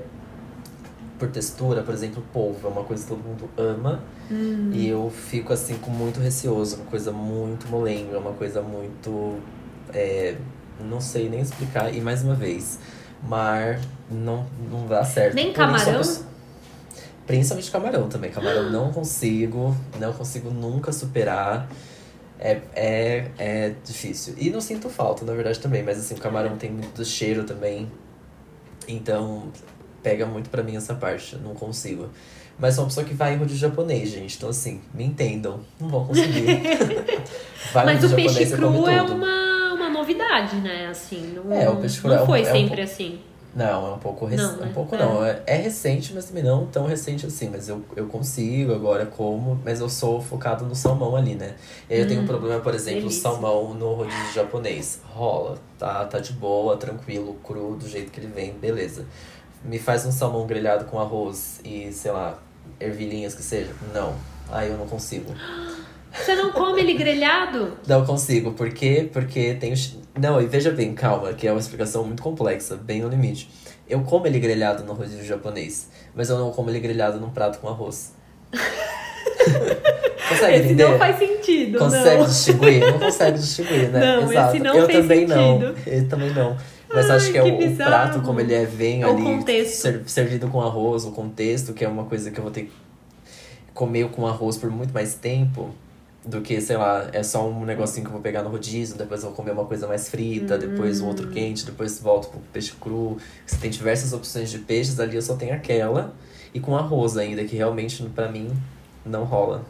por 1.22 1.30
textura, 1.30 1.84
por 1.84 1.93
exemplo, 1.93 2.24
polvo. 2.34 2.67
É 2.67 2.72
uma 2.72 2.84
coisa 2.84 3.03
que 3.03 3.09
todo 3.09 3.24
mundo 3.24 3.47
ama. 3.55 4.03
Hum. 4.32 4.72
E 4.74 4.89
eu 4.89 5.11
fico 5.11 5.53
assim 5.53 5.76
com 5.76 5.91
muito 5.91 6.19
receoso, 6.19 6.78
uma 6.78 6.86
coisa 6.86 7.11
muito 7.11 7.67
molenga, 7.67 8.17
uma 8.17 8.34
coisa 8.34 8.59
muito. 8.63 9.38
é, 9.93 10.36
não 10.80 10.99
sei 10.99 11.30
nem 11.30 11.41
explicar. 11.41 11.93
E 11.93 12.01
mais 12.01 12.24
uma 12.24 12.34
vez, 12.34 12.80
mar 13.22 13.80
não, 14.09 14.47
não 14.72 14.88
dá 14.88 15.05
certo. 15.05 15.36
Nem 15.36 15.53
camarão? 15.53 16.01
Principalmente 17.28 17.69
camarão 17.69 18.09
também. 18.09 18.32
Camarão 18.32 18.72
não 18.72 18.91
consigo, 18.91 19.78
não 19.99 20.11
consigo 20.13 20.49
nunca 20.49 20.91
superar. 20.91 21.69
É, 22.39 22.59
é, 22.74 23.32
é 23.38 23.76
difícil. 23.86 24.34
E 24.39 24.49
não 24.49 24.59
sinto 24.59 24.89
falta, 24.89 25.24
na 25.24 25.34
verdade, 25.34 25.59
também. 25.59 25.84
Mas 25.84 25.99
assim, 25.99 26.15
o 26.15 26.17
camarão 26.17 26.57
tem 26.57 26.72
muito 26.72 26.95
do 26.95 27.05
cheiro 27.05 27.43
também. 27.43 27.91
Então, 28.88 29.51
pega 30.01 30.25
muito 30.25 30.49
pra 30.49 30.63
mim 30.63 30.75
essa 30.75 30.93
parte. 30.95 31.35
Não 31.37 31.53
consigo. 31.53 32.09
Mas 32.59 32.75
sou 32.75 32.83
uma 32.83 32.89
pessoa 32.89 33.05
que 33.05 33.13
vai 33.13 33.33
em 33.33 33.37
rodízio 33.37 33.59
japonês, 33.61 34.09
gente. 34.09 34.37
Então, 34.37 34.49
assim, 34.49 34.81
me 34.93 35.03
entendam. 35.03 35.61
Não 35.79 35.89
vou 35.89 36.05
conseguir. 36.05 36.61
vai 37.73 37.85
Mas 37.85 38.03
o 38.03 38.15
peixe 38.15 38.45
cru 38.51 38.87
é 38.87 39.01
uma, 39.01 39.73
uma 39.73 39.89
novidade, 39.89 40.57
né? 40.57 40.87
Assim, 40.87 41.33
não, 41.35 41.51
É, 41.51 41.69
o 41.69 41.77
peixe 41.77 41.99
cru 41.99 42.09
não 42.09 42.17
é 42.17 42.21
um- 42.21 42.25
foi 42.25 42.39
é 42.41 42.49
um 42.49 42.51
sempre 42.51 42.75
po- 42.77 42.81
assim. 42.83 43.19
Não, 43.53 43.85
é 43.87 43.93
um 43.95 43.97
pouco 43.99 44.25
rec... 44.25 44.39
Não, 44.39 44.55
né? 44.57 44.67
um 44.67 44.71
pouco 44.71 44.95
É. 44.95 44.97
não. 44.99 45.25
É, 45.25 45.41
é 45.45 45.55
recente, 45.57 46.13
mas 46.13 46.23
também 46.25 46.41
não 46.43 46.67
tão 46.67 46.85
recente 46.85 47.25
assim. 47.25 47.49
Mas 47.49 47.67
eu, 47.67 47.83
eu 47.97 48.07
consigo 48.07 48.73
agora 48.73 49.05
como, 49.05 49.59
mas 49.65 49.81
eu 49.81 49.89
sou 49.89 50.21
focado 50.21 50.65
no 50.65 50.73
salmão 50.73 51.17
ali, 51.17 51.35
né? 51.35 51.55
E 51.89 51.95
aí 51.95 51.99
eu 51.99 52.07
tenho 52.07 52.21
um 52.21 52.23
Hum, 52.23 52.27
problema, 52.27 52.61
por 52.61 52.73
exemplo, 52.73 52.99
o 52.99 53.03
delícia. 53.09 53.23
salmão 53.23 53.73
no 53.73 53.93
rodízio 53.93 54.33
japonês. 54.33 55.01
Rola, 55.05 55.57
tá? 55.77 56.05
Tá 56.05 56.19
de 56.19 56.31
boa, 56.31 56.77
tranquilo, 56.77 57.33
cru, 57.43 57.75
do 57.75 57.89
jeito 57.89 58.09
que 58.09 58.21
ele 58.21 58.27
vem, 58.27 58.53
beleza. 58.53 59.05
Me 59.64 59.80
faz 59.80 60.05
um 60.05 60.12
salmão 60.12 60.45
grelhado 60.45 60.86
com 60.86 60.99
arroz 60.99 61.59
e, 61.64 61.91
sei 61.91 62.12
lá, 62.12 62.39
ervilhinhas 62.80 63.36
que 63.36 63.43
seja. 63.43 63.72
Não. 63.93 64.16
Aí 64.49 64.70
eu 64.70 64.78
não 64.78 64.88
consigo. 64.88 65.34
Você 66.14 66.36
não 66.36 66.51
come 66.51 66.82
ele 66.82 66.93
grelhado? 66.93 67.78
Não 67.88 68.05
consigo. 68.05 68.51
Por 68.51 68.70
quê? 68.72 69.09
Porque 69.14 69.53
tem 69.53 69.74
Não, 70.20 70.41
e 70.41 70.45
veja 70.45 70.70
bem, 70.70 70.93
calma, 70.93 71.32
que 71.32 71.47
é 71.47 71.51
uma 71.51 71.59
explicação 71.59 72.03
muito 72.03 72.22
complexa, 72.22 72.76
bem 72.76 73.01
no 73.01 73.07
limite. 73.07 73.49
Eu 73.88 74.01
como 74.01 74.28
ele 74.28 74.38
grelhado 74.38 74.84
no 74.84 74.91
rodízio 74.91 75.24
japonês, 75.24 75.89
mas 76.14 76.30
eu 76.30 76.38
não 76.38 76.51
como 76.51 76.70
ele 76.70 76.82
grelhado 76.82 77.18
num 77.18 77.30
prato 77.30 77.59
com 77.59 77.70
arroz. 77.70 78.14
Consegue 80.32 80.55
esse 80.55 80.66
entender? 80.66 80.88
não 80.88 80.97
faz 80.97 81.18
sentido, 81.18 81.80
Consegue 81.80 82.18
não. 82.18 82.26
distinguir? 82.26 82.80
Não 82.80 82.99
consegue 82.99 83.38
distinguir, 83.39 83.89
né? 83.89 83.99
Não, 83.99 84.32
Exato. 84.32 84.59
não 84.59 84.76
eu 84.78 84.88
também 84.88 85.28
não. 85.28 85.62
sentido. 85.62 85.89
Eu 85.89 86.07
também 86.07 86.34
não. 86.34 86.57
Mas 86.93 87.09
Ai, 87.09 87.17
acho 87.17 87.31
que 87.31 87.37
é 87.37 87.41
que 87.43 87.49
o, 87.51 87.55
o 87.55 87.57
bizarro. 87.57 87.89
prato, 87.89 88.21
como 88.21 88.39
ele 88.39 88.53
é, 88.53 88.65
vem 88.65 89.01
É 89.03 89.07
o 89.07 89.11
ali 89.15 89.65
ser- 89.65 90.03
servido 90.07 90.47
com 90.49 90.61
arroz, 90.61 91.05
o 91.05 91.11
contexto, 91.11 91.73
que 91.73 91.85
é 91.85 91.87
uma 91.87 92.03
coisa 92.05 92.29
que 92.31 92.37
eu 92.39 92.43
vou 92.43 92.51
ter 92.51 92.63
que 92.63 92.71
comer 93.73 94.09
com 94.09 94.27
arroz 94.27 94.57
por 94.57 94.69
muito 94.69 94.93
mais 94.93 95.13
tempo 95.15 95.73
do 96.25 96.41
que, 96.41 96.59
sei 96.61 96.77
lá, 96.77 97.07
é 97.13 97.23
só 97.23 97.47
um 97.49 97.65
negocinho 97.65 98.03
que 98.03 98.09
eu 98.09 98.13
vou 98.13 98.21
pegar 98.21 98.43
no 98.43 98.49
rodízio, 98.49 98.95
depois 98.97 99.21
eu 99.23 99.29
vou 99.29 99.35
comer 99.35 99.51
uma 99.51 99.65
coisa 99.65 99.87
mais 99.87 100.07
frita, 100.09 100.57
depois 100.57 101.01
um 101.01 101.07
outro 101.07 101.27
Hum. 101.27 101.31
quente, 101.31 101.65
depois 101.65 101.99
volto 101.99 102.27
pro 102.29 102.39
peixe 102.53 102.73
cru. 102.79 103.17
Você 103.45 103.55
tem 103.57 103.71
diversas 103.71 104.13
opções 104.13 104.51
de 104.51 104.59
peixes, 104.59 104.99
ali 104.99 105.15
eu 105.15 105.21
só 105.21 105.35
tenho 105.35 105.53
aquela. 105.55 106.13
E 106.53 106.59
com 106.59 106.75
arroz 106.77 107.17
ainda, 107.17 107.43
que 107.45 107.55
realmente 107.55 108.03
pra 108.13 108.27
mim 108.27 108.51
não 109.05 109.23
rola. 109.23 109.63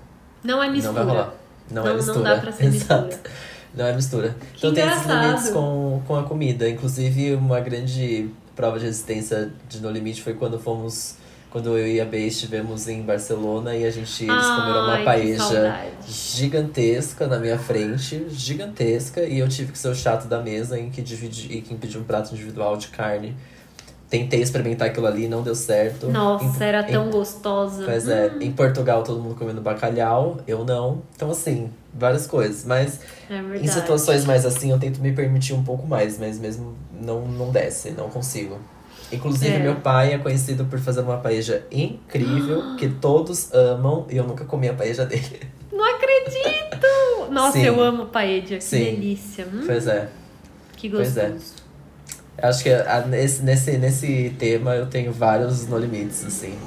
Não 0.44 0.62
é 0.62 0.70
mistura. 0.70 0.94
Não 0.94 1.06
vai 1.06 1.16
rolar. 1.16 1.34
Não, 1.70 1.82
é 1.84 1.86
Não- 1.86 1.92
não 1.92 1.96
mistura. 1.96 2.36
dá 2.36 2.42
pra 2.42 2.52
ser 2.52 2.66
Exato. 2.66 3.06
mistura. 3.06 3.32
Não 3.76 3.86
é 3.86 3.94
mistura. 3.96 4.36
Que 4.54 4.58
então 4.60 4.74
tem 4.74 4.86
esses 4.86 5.04
engraçado. 5.04 5.26
limites 5.28 5.50
com, 5.52 6.02
com 6.08 6.16
a 6.18 6.24
comida. 6.24 6.68
Inclusive, 6.70 7.36
uma 7.36 7.60
grande 7.60 8.30
prova 8.56 8.78
de 8.80 8.86
resistência 8.86 9.50
de 9.70 9.80
No 9.82 9.90
Limite 9.90 10.22
foi 10.22 10.34
quando 10.34 10.60
fomos. 10.60 11.16
Quando 11.50 11.78
eu 11.78 11.86
e 11.86 12.00
a 12.00 12.06
Bey 12.06 12.28
estivemos 12.28 12.88
em 12.88 13.02
Barcelona 13.02 13.76
e 13.76 13.86
a 13.86 13.92
gente 13.92 14.24
eles 14.24 14.46
comeram 14.46 14.84
Ai, 14.84 14.88
uma 14.88 14.98
que 15.00 15.04
paeja 15.04 15.80
gigantesca 16.08 17.28
na 17.28 17.38
minha 17.40 17.60
frente, 17.60 18.26
gigantesca, 18.30 19.22
e 19.24 19.40
eu 19.40 19.48
tive 19.50 19.72
que 19.74 19.78
ser 19.78 19.90
o 19.90 19.96
chato 19.96 20.28
da 20.30 20.40
mesa 20.42 20.80
em 20.80 20.90
que 20.90 21.02
dividi 21.02 21.52
e 21.58 21.62
quem 21.62 21.76
pediu 21.78 22.00
um 22.02 22.04
prato 22.06 22.34
individual 22.34 22.78
de 22.78 22.88
carne. 22.88 23.36
Tentei 24.10 24.42
experimentar 24.42 24.88
aquilo 24.90 25.08
ali, 25.08 25.28
não 25.28 25.42
deu 25.42 25.54
certo. 25.56 26.08
Nossa, 26.10 26.64
Em- 26.64 26.68
era 26.68 26.82
em- 26.82 26.92
tão 26.92 27.10
gostosa. 27.10 27.84
Pois 27.86 28.08
é, 28.08 28.28
Hum, 28.34 28.42
em 28.42 28.52
Portugal 28.52 29.04
todo 29.04 29.22
mundo 29.22 29.36
comendo 29.36 29.62
bacalhau, 29.62 30.40
eu 30.48 30.66
não. 30.66 31.02
Então, 31.16 31.30
assim, 31.32 31.70
várias 31.94 32.28
coisas. 32.28 32.64
Mas 32.66 33.00
é 33.30 33.58
em 33.58 33.68
situações 33.68 34.26
mais 34.26 34.46
assim, 34.46 34.72
eu 34.72 34.80
tento 34.80 35.00
me 35.02 35.12
permitir 35.12 35.54
um 35.54 35.64
pouco 35.64 35.88
mais, 35.88 36.18
mas 36.18 36.38
mesmo 36.40 36.76
não, 36.94 37.22
não 37.28 37.52
desce, 37.52 37.92
não 37.92 38.10
consigo. 38.10 38.60
Inclusive, 39.12 39.56
É. 39.56 39.60
meu 39.60 39.76
pai 39.76 40.14
é 40.14 40.18
conhecido 40.18 40.64
por 40.66 40.80
fazer 40.80 41.02
uma 41.02 41.18
paeja 41.18 41.66
incrível, 41.72 42.76
que 42.80 42.88
todos 42.88 43.54
amam, 43.54 44.06
e 44.10 44.16
eu 44.18 44.24
nunca 44.24 44.46
comi 44.46 44.70
a 44.70 44.74
paeja 44.74 45.06
dele. 45.06 45.42
Não 45.72 45.84
acredito! 45.84 46.88
Nossa, 47.32 47.54
Sim. 47.58 47.66
eu 47.66 47.82
amo 47.82 48.06
paella. 48.08 48.42
Que 48.48 48.62
Sim. 48.62 48.84
delícia. 48.96 49.46
Hum, 49.52 49.64
Pois 49.66 49.88
é. 49.88 50.10
que 50.78 50.90
pois 50.90 51.16
é. 51.18 51.30
gostoso. 51.30 51.62
Acho 52.38 52.64
que 52.64 52.70
a- 52.72 53.06
nesse, 53.08 53.44
nesse, 53.44 53.78
nesse 53.78 54.34
tema 54.40 54.76
eu 54.76 54.88
tenho 54.88 55.12
vários 55.12 55.68
no 55.68 55.78
limites, 55.78 56.26
assim. 56.26 56.58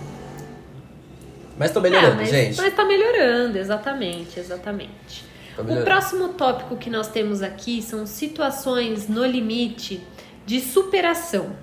Mas 1.58 1.70
tô 1.72 1.80
melhorando, 1.80 2.14
É, 2.14 2.16
mas, 2.16 2.28
gente. 2.30 2.56
mas 2.56 2.74
tá 2.74 2.84
melhorando, 2.84 3.58
exatamente, 3.58 4.38
exatamente. 4.40 5.24
Tô 5.56 5.62
O 5.62 5.82
próximo 5.84 6.30
tópico 6.30 6.76
que 6.76 6.90
nós 6.90 7.08
temos 7.08 7.42
aqui 7.42 7.80
são 7.80 8.06
situações 8.06 9.08
no 9.08 9.24
limite 9.24 10.02
de 10.44 10.60
superação. 10.60 11.56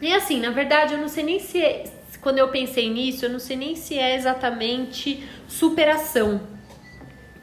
E 0.00 0.14
assim, 0.14 0.40
na 0.40 0.50
verdade, 0.50 0.94
eu 0.94 0.98
não 1.00 1.08
sei 1.08 1.24
nem 1.24 1.40
se 1.40 1.60
é, 1.60 1.84
quando 2.20 2.38
eu 2.38 2.48
pensei 2.48 2.88
nisso, 2.88 3.24
eu 3.24 3.30
não 3.30 3.40
sei 3.40 3.56
nem 3.56 3.74
se 3.74 3.98
é 3.98 4.14
exatamente 4.14 5.24
superação. 5.48 6.40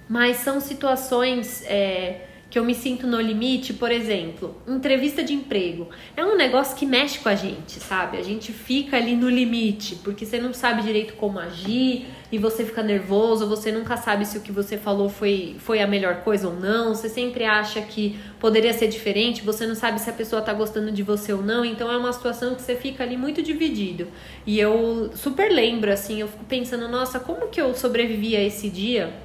Mas 0.07 0.38
são 0.38 0.61
situações 0.61 1.63
é, 1.65 2.21
que 2.56 2.60
eu 2.60 2.64
me 2.64 2.74
sinto 2.74 3.06
no 3.06 3.20
limite, 3.20 3.74
por 3.74 3.91
exemplo, 3.91 4.56
entrevista 4.66 5.22
de 5.22 5.34
emprego. 5.34 5.89
É 6.16 6.24
um 6.24 6.38
negócio 6.38 6.74
que 6.78 6.86
mexe 6.86 7.20
com 7.20 7.28
a 7.28 7.36
gente, 7.36 7.82
sabe? 7.82 8.18
A 8.18 8.24
gente 8.24 8.53
fica 8.53 8.95
ali 8.95 9.14
no 9.14 9.30
limite, 9.30 9.97
porque 9.97 10.26
você 10.26 10.39
não 10.39 10.53
sabe 10.53 10.82
direito 10.82 11.16
como 11.16 11.38
agir 11.38 12.06
e 12.32 12.38
você 12.38 12.64
fica 12.64 12.82
nervoso, 12.82 13.45
você 13.45 13.74
nunca 13.74 13.97
sabe 13.97 14.26
se 14.26 14.38
o 14.38 14.41
que 14.41 14.53
você 14.53 14.78
falou 14.78 15.10
foi, 15.10 15.58
foi 15.60 15.82
a 15.82 15.88
melhor 15.88 16.22
coisa 16.22 16.47
ou 16.47 16.56
não, 16.56 16.95
você 16.95 17.10
sempre 17.10 17.43
acha 17.43 17.82
que 17.82 18.18
poderia 18.39 18.72
ser 18.72 18.88
diferente, 18.88 19.43
você 19.43 19.68
não 19.68 19.76
sabe 19.76 19.99
se 19.99 20.10
a 20.10 20.14
pessoa 20.14 20.41
tá 20.41 20.53
gostando 20.53 20.93
de 20.93 21.03
você 21.03 21.34
ou 21.34 21.41
não, 21.41 21.66
então 21.66 21.91
é 21.91 21.97
uma 21.97 22.14
situação 22.14 22.56
que 22.56 22.62
você 22.62 22.78
fica 22.78 23.03
ali 23.03 23.18
muito 23.18 23.43
dividido. 23.43 24.08
E 24.45 24.58
eu 24.58 25.12
super 25.14 25.51
lembro, 25.51 25.91
assim, 25.91 26.22
eu 26.22 26.30
fico 26.30 26.45
pensando, 26.45 26.88
nossa, 26.88 27.20
como 27.20 27.49
que 27.49 27.60
eu 27.60 27.76
sobrevivi 27.76 28.34
a 28.38 28.41
esse 28.41 28.70
dia? 28.70 29.24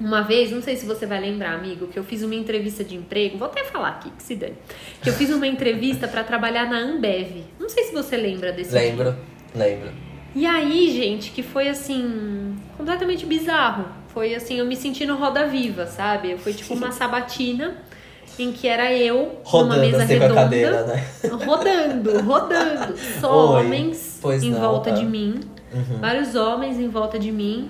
Uma 0.00 0.22
vez, 0.22 0.50
não 0.52 0.62
sei 0.62 0.76
se 0.76 0.86
você 0.86 1.06
vai 1.06 1.20
lembrar, 1.20 1.54
amigo, 1.54 1.88
que 1.88 1.98
eu 1.98 2.04
fiz 2.04 2.22
uma 2.22 2.34
entrevista 2.34 2.84
de 2.84 2.94
emprego, 2.94 3.36
vou 3.36 3.48
até 3.48 3.64
falar 3.64 3.88
aqui, 3.88 4.10
que 4.10 4.22
se 4.22 4.36
dane. 4.36 4.54
Que 5.02 5.10
eu 5.10 5.12
fiz 5.14 5.30
uma 5.30 5.46
entrevista 5.46 6.06
para 6.06 6.22
trabalhar 6.22 6.68
na 6.70 6.78
Ambev. 6.78 7.44
Não 7.58 7.68
sei 7.68 7.84
se 7.84 7.92
você 7.92 8.16
lembra 8.16 8.52
desse 8.52 8.72
Lembro, 8.72 9.12
dia. 9.12 9.18
lembro. 9.66 9.90
E 10.36 10.46
aí, 10.46 10.94
gente, 10.94 11.32
que 11.32 11.42
foi 11.42 11.68
assim, 11.68 12.56
completamente 12.76 13.26
bizarro. 13.26 13.86
Foi 14.08 14.34
assim, 14.34 14.58
eu 14.58 14.66
me 14.66 14.76
senti 14.76 15.04
no 15.04 15.16
Roda 15.16 15.46
Viva, 15.46 15.86
sabe? 15.86 16.36
Foi 16.38 16.52
tipo 16.52 16.74
uma 16.74 16.92
sabatina 16.92 17.76
em 18.38 18.52
que 18.52 18.68
era 18.68 18.92
eu 18.92 19.40
Rodando 19.42 19.74
numa 19.74 19.84
mesa 19.84 20.04
assim 20.04 20.12
redonda, 20.14 20.34
cadeira, 20.34 20.84
né? 20.86 21.04
rodando, 21.44 22.20
rodando, 22.20 22.94
só 23.20 23.56
Oi. 23.56 23.64
homens 23.64 24.20
em 24.42 24.50
não, 24.52 24.60
volta 24.60 24.90
ah. 24.90 24.92
de 24.92 25.04
mim, 25.04 25.40
Uhum. 25.72 25.98
vários 25.98 26.34
homens 26.34 26.78
em 26.78 26.88
volta 26.88 27.18
de 27.18 27.30
mim, 27.32 27.68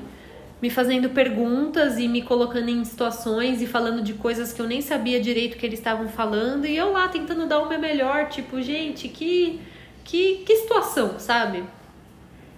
me 0.60 0.70
fazendo 0.70 1.10
perguntas 1.10 1.98
e 1.98 2.08
me 2.08 2.22
colocando 2.22 2.68
em 2.68 2.84
situações 2.84 3.62
e 3.62 3.66
falando 3.66 4.02
de 4.02 4.14
coisas 4.14 4.52
que 4.52 4.60
eu 4.60 4.66
nem 4.66 4.80
sabia 4.80 5.20
direito 5.20 5.56
que 5.56 5.64
eles 5.66 5.78
estavam 5.78 6.08
falando 6.08 6.66
e 6.66 6.76
eu 6.76 6.92
lá 6.92 7.08
tentando 7.08 7.46
dar 7.46 7.60
o 7.60 7.68
meu 7.68 7.78
melhor, 7.78 8.28
tipo, 8.28 8.60
gente, 8.62 9.08
que 9.08 9.60
que 10.04 10.38
que 10.46 10.56
situação, 10.56 11.18
sabe? 11.18 11.64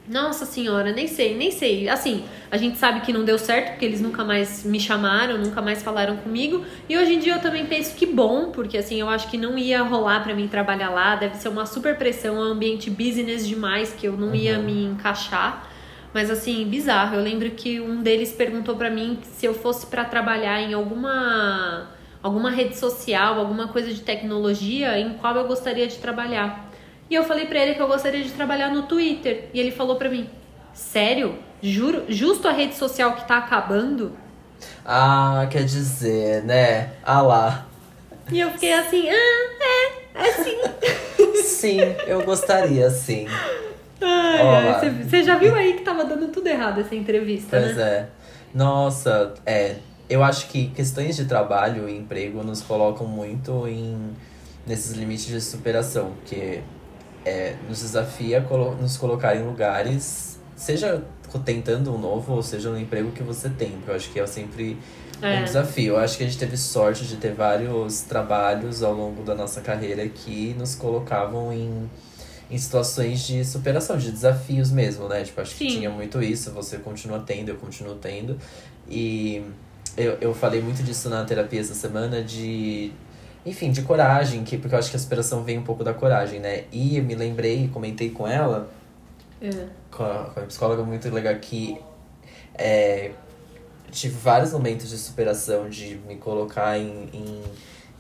Nossa 0.09 0.45
senhora, 0.45 0.93
nem 0.93 1.07
sei, 1.07 1.37
nem 1.37 1.53
sei. 1.53 1.89
Assim, 1.89 2.25
a 2.51 2.57
gente 2.57 2.79
sabe 2.79 3.01
que 3.03 3.13
não 3.13 3.25
deu 3.25 3.39
certo, 3.39 3.71
porque 3.73 3.85
eles 3.85 4.01
nunca 4.01 4.25
mais 4.25 4.65
me 4.65 4.81
chamaram, 4.81 5.39
nunca 5.39 5.63
mais 5.63 5.83
falaram 5.83 6.17
comigo. 6.17 6.65
E 6.89 6.97
hoje 6.99 7.15
em 7.15 7.19
dia 7.21 7.35
eu 7.35 7.41
também 7.41 7.67
penso 7.67 7.95
que 7.95 8.07
bom, 8.07 8.51
porque 8.51 8.77
assim, 8.79 8.99
eu 9.01 9.09
acho 9.09 9.31
que 9.31 9.37
não 9.39 9.57
ia 9.57 9.83
rolar 9.83 10.25
pra 10.25 10.35
mim 10.35 10.49
trabalhar 10.49 10.91
lá, 10.91 11.15
deve 11.15 11.37
ser 11.37 11.49
uma 11.49 11.65
super 11.67 11.97
pressão, 11.97 12.37
um 12.37 12.41
ambiente 12.41 12.91
business 12.91 13.47
demais, 13.47 13.93
que 13.93 14.07
eu 14.09 14.17
não 14.17 14.35
ia 14.35 14.59
Uhum. 14.59 14.65
me 14.65 14.85
encaixar. 14.87 15.70
Mas 16.13 16.31
assim, 16.31 16.65
bizarro. 16.67 17.17
Eu 17.17 17.23
lembro 17.23 17.51
que 17.51 17.81
um 17.81 18.03
deles 18.03 18.33
perguntou 18.33 18.77
pra 18.77 18.91
mim 18.91 19.19
se 19.23 19.47
eu 19.47 19.55
fosse 19.55 19.87
pra 19.87 20.05
trabalhar 20.05 20.61
em 20.61 20.75
alguma 20.75 21.89
alguma 22.23 22.51
rede 22.51 22.77
social, 22.77 23.39
alguma 23.39 23.69
coisa 23.69 23.93
de 23.93 24.03
tecnologia, 24.03 24.99
em 24.99 25.15
qual 25.15 25.35
eu 25.37 25.47
gostaria 25.47 25.87
de 25.87 25.97
trabalhar. 25.97 26.69
E 27.09 27.15
eu 27.15 27.25
falei 27.25 27.47
pra 27.47 27.59
ele 27.59 27.75
que 27.75 27.81
eu 27.83 27.89
gostaria 27.89 28.23
de 28.23 28.31
trabalhar 28.31 28.69
no 28.71 28.83
Twitter. 28.83 29.49
E 29.55 29.61
ele 29.61 29.71
falou 29.71 29.97
pra 29.97 30.09
mim: 30.09 30.29
"Sério? 30.75 31.37
Juro, 31.63 32.05
justo 32.09 32.49
a 32.49 32.53
rede 32.53 32.75
social 32.75 33.15
que 33.15 33.27
tá 33.27 33.39
acabando?" 33.39 34.17
Ah, 34.85 35.47
quer 35.51 35.65
dizer, 35.65 36.43
né? 36.45 36.93
Ah 37.03 37.23
lá. 37.23 37.67
E 38.31 38.41
eu 38.41 38.51
fiquei 38.51 38.73
assim: 38.73 39.09
"Ah, 39.09 39.51
é, 39.61 40.29
é 40.29 40.33
sim." 40.33 40.59
Sim, 41.61 41.79
eu 42.07 42.23
gostaria, 42.23 42.89
sim. 42.89 43.27
Ai, 44.03 45.05
você- 45.05 45.23
já 45.23 45.37
viu 45.37 45.55
aí 45.55 45.75
que 45.75 45.83
tava 45.83 46.05
dando 46.05 46.29
tudo 46.29 46.47
errado 46.47 46.81
essa 46.81 46.95
entrevista, 46.95 47.59
Pois 47.61 47.77
né? 47.77 47.83
é. 47.83 48.09
Nossa, 48.55 49.35
é. 49.47 49.77
Eu 50.09 50.25
acho 50.25 50.49
que 50.49 50.69
questões 50.69 51.15
de 51.17 51.25
trabalho 51.27 51.89
e 51.89 51.97
emprego 51.97 52.43
nos 52.43 52.61
colocam 52.63 53.07
muito 53.07 53.67
em 53.69 53.97
nesses 54.67 54.93
limites 54.93 55.27
de 55.27 55.41
superação, 55.41 56.13
porque 56.17 56.61
é, 57.25 57.55
nos 57.69 57.81
desafia 57.81 58.39
a 58.39 58.41
colo- 58.43 58.75
nos 58.81 58.97
colocar 58.97 59.37
em 59.37 59.43
lugares, 59.45 60.39
seja 60.57 61.03
tentando 61.45 61.95
um 61.95 61.99
novo, 61.99 62.33
ou 62.35 62.43
seja 62.43 62.71
no 62.71 62.79
emprego 62.79 63.13
que 63.13 63.23
você 63.23 63.49
tem, 63.49 63.71
porque 63.73 63.91
eu 63.91 63.95
acho 63.95 64.11
que 64.11 64.19
é 64.19 64.27
sempre 64.27 64.77
um 65.23 65.27
É. 65.27 65.43
desafio. 65.45 65.95
Eu 65.95 65.99
acho 65.99 66.17
que 66.19 66.25
a 66.25 66.27
gente 66.27 66.39
teve 66.39 66.57
sorte 66.57 67.05
de 67.07 67.17
ter 67.17 67.33
vários 67.33 68.01
trabalhos 68.01 68.83
ao 68.83 68.93
longo 68.93 69.23
da 69.23 69.35
nossa 69.35 69.61
carreira 69.61 70.07
que 70.09 70.55
nos 70.59 70.75
colocavam 70.75 71.53
em, 71.53 71.89
em 72.51 72.59
situações 72.59 73.21
de 73.27 73.45
superação, 73.45 73.97
de 73.97 74.11
desafios 74.11 74.71
mesmo, 74.73 75.09
né? 75.09 75.23
Tipo, 75.23 75.41
acho 75.41 75.55
que 75.55 75.71
Sim. 75.71 75.77
tinha 75.79 75.91
muito 75.91 76.21
isso, 76.23 76.51
você 76.51 76.79
continua 76.79 77.21
tendo, 77.21 77.51
eu 77.51 77.57
continuo 77.57 77.95
tendo. 77.95 78.37
E 78.89 79.43
eu, 79.97 80.19
eu 80.21 80.35
falei 80.35 80.61
muito 80.61 80.83
disso 80.83 81.09
na 81.09 81.25
terapia 81.25 81.61
essa 81.61 81.75
semana, 81.75 82.23
de. 82.23 82.93
Enfim, 83.47 83.71
de 83.71 83.83
coragem, 83.83 84.45
que, 84.45 84.59
porque 84.59 84.75
eu 84.75 84.79
acho 84.79 84.91
que 84.91 84.97
a 84.97 84.99
superação 84.99 85.43
vem 85.43 85.59
um 85.59 85.63
pouco 85.63 85.83
da 85.83 85.95
coragem, 85.95 86.41
né? 86.41 86.65
E 86.71 86.99
eu 86.99 87.05
me 87.05 87.15
lembrei, 87.15 87.69
comentei 87.73 88.11
com 88.11 88.27
ela, 88.29 88.69
É. 89.41 89.49
com 89.91 90.03
a, 90.05 90.25
com 90.25 90.41
a 90.41 90.43
psicóloga 90.43 90.83
muito 90.83 91.09
legal 91.09 91.35
que 91.37 91.81
é, 92.55 93.13
tive 93.91 94.15
vários 94.19 94.53
momentos 94.53 94.91
de 94.91 94.99
superação, 94.99 95.71
de 95.71 95.97
me 96.07 96.17
colocar 96.17 96.79
em, 96.79 97.09
em, 97.15 97.43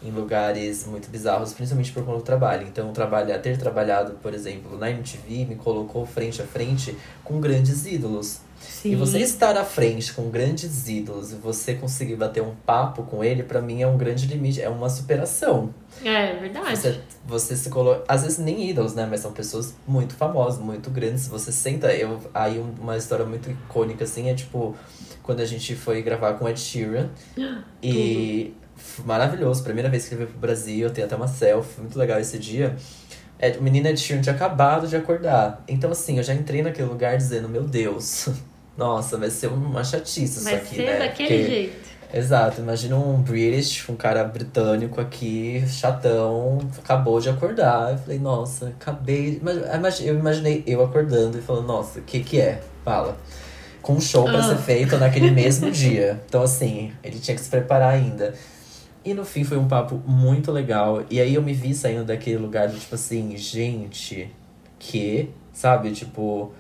em 0.02 0.10
lugares 0.10 0.86
muito 0.86 1.10
bizarros, 1.10 1.52
principalmente 1.52 1.92
por 1.92 2.04
conta 2.04 2.18
do 2.18 2.24
trabalho. 2.24 2.66
Então, 2.66 2.92
trabalhar, 2.92 3.38
ter 3.38 3.58
trabalhado, 3.58 4.12
por 4.22 4.32
exemplo, 4.32 4.78
na 4.78 4.90
MTV 4.90 5.44
me 5.44 5.56
colocou 5.56 6.06
frente 6.06 6.40
a 6.40 6.46
frente 6.46 6.96
com 7.22 7.38
grandes 7.40 7.84
ídolos. 7.86 8.40
Sim. 8.60 8.92
E 8.92 8.96
você 8.96 9.18
estar 9.20 9.56
à 9.56 9.64
frente 9.64 10.12
com 10.12 10.28
grandes 10.30 10.86
ídolos 10.86 11.32
e 11.32 11.34
você 11.36 11.74
conseguir 11.74 12.16
bater 12.16 12.42
um 12.42 12.54
papo 12.66 13.02
com 13.04 13.24
ele, 13.24 13.42
pra 13.42 13.60
mim 13.60 13.80
é 13.82 13.86
um 13.86 13.96
grande 13.96 14.26
limite, 14.26 14.60
é 14.60 14.68
uma 14.68 14.88
superação. 14.90 15.74
É 16.04 16.34
verdade. 16.36 16.76
Você, 16.76 17.00
você 17.26 17.56
se 17.56 17.70
coloca. 17.70 18.04
Às 18.06 18.22
vezes 18.22 18.38
nem 18.38 18.68
ídolos, 18.68 18.94
né? 18.94 19.06
Mas 19.10 19.20
são 19.20 19.32
pessoas 19.32 19.74
muito 19.86 20.14
famosas, 20.14 20.60
muito 20.62 20.90
grandes. 20.90 21.26
Você 21.28 21.50
senta. 21.52 21.92
Eu, 21.94 22.20
aí 22.34 22.58
um- 22.58 22.74
uma 22.80 22.96
história 22.98 23.24
muito 23.24 23.50
icônica, 23.50 24.04
assim, 24.04 24.28
é 24.28 24.34
tipo, 24.34 24.76
quando 25.22 25.40
a 25.40 25.46
gente 25.46 25.74
foi 25.74 26.02
gravar 26.02 26.34
com 26.34 26.46
Ed 26.48 26.60
Sheeran. 26.60 27.08
e 27.82 28.52
maravilhoso, 29.04 29.62
primeira 29.62 29.88
vez 29.88 30.06
que 30.06 30.14
ele 30.14 30.18
veio 30.24 30.30
pro 30.30 30.38
Brasil, 30.40 30.86
eu 30.88 30.90
tenho 30.92 31.06
até 31.06 31.16
uma 31.16 31.28
selfie, 31.28 31.80
muito 31.80 31.98
legal 31.98 32.18
esse 32.20 32.38
dia. 32.38 32.76
É, 33.38 33.50
o 33.58 33.62
menino 33.62 33.88
Ed 33.88 33.98
Sheeran 33.98 34.20
tinha 34.20 34.34
acabado 34.34 34.86
de 34.86 34.94
acordar. 34.96 35.64
Então, 35.66 35.90
assim, 35.90 36.18
eu 36.18 36.22
já 36.22 36.34
entrei 36.34 36.62
naquele 36.62 36.88
lugar 36.88 37.16
dizendo, 37.16 37.48
meu 37.48 37.62
Deus, 37.62 38.28
nossa, 38.76 39.16
vai 39.16 39.30
ser 39.30 39.46
uma 39.48 39.82
chatice 39.82 40.24
isso 40.24 40.44
Vai 40.44 40.56
aqui, 40.56 40.76
ser 40.76 40.86
né? 40.86 40.98
daquele 40.98 41.28
Porque- 41.38 41.46
jeito. 41.46 41.90
Exato, 42.12 42.60
imagina 42.60 42.96
um 42.96 43.22
British, 43.22 43.88
um 43.88 43.94
cara 43.94 44.24
britânico 44.24 45.00
aqui, 45.00 45.62
chatão, 45.68 46.58
acabou 46.76 47.20
de 47.20 47.28
acordar. 47.30 47.92
Eu 47.92 47.98
falei, 47.98 48.18
nossa, 48.18 48.66
acabei. 48.66 49.40
Eu 50.04 50.16
imaginei 50.18 50.64
eu 50.66 50.82
acordando 50.82 51.38
e 51.38 51.40
falando, 51.40 51.68
nossa, 51.68 52.00
o 52.00 52.02
que 52.02 52.18
que 52.18 52.40
é? 52.40 52.60
Fala. 52.84 53.16
Com 53.80 53.92
um 53.94 54.00
show 54.00 54.24
pra 54.24 54.40
Ah. 54.40 54.42
ser 54.42 54.56
feito 54.56 54.96
naquele 54.98 55.30
mesmo 55.30 55.70
dia. 55.70 56.20
Então, 56.26 56.42
assim, 56.42 56.92
ele 57.04 57.20
tinha 57.20 57.36
que 57.36 57.40
se 57.40 57.48
preparar 57.48 57.94
ainda. 57.94 58.34
E 59.04 59.14
no 59.14 59.24
fim 59.24 59.44
foi 59.44 59.56
um 59.56 59.66
papo 59.66 60.00
muito 60.06 60.52
legal. 60.52 61.04
E 61.10 61.20
aí 61.20 61.34
eu 61.34 61.42
me 61.42 61.54
vi 61.54 61.74
saindo 61.74 62.04
daquele 62.04 62.36
lugar 62.36 62.68
do 62.68 62.78
tipo 62.78 62.94
assim, 62.94 63.36
gente, 63.36 64.30
que, 64.78 65.30
sabe, 65.52 65.90
tipo. 65.92 66.52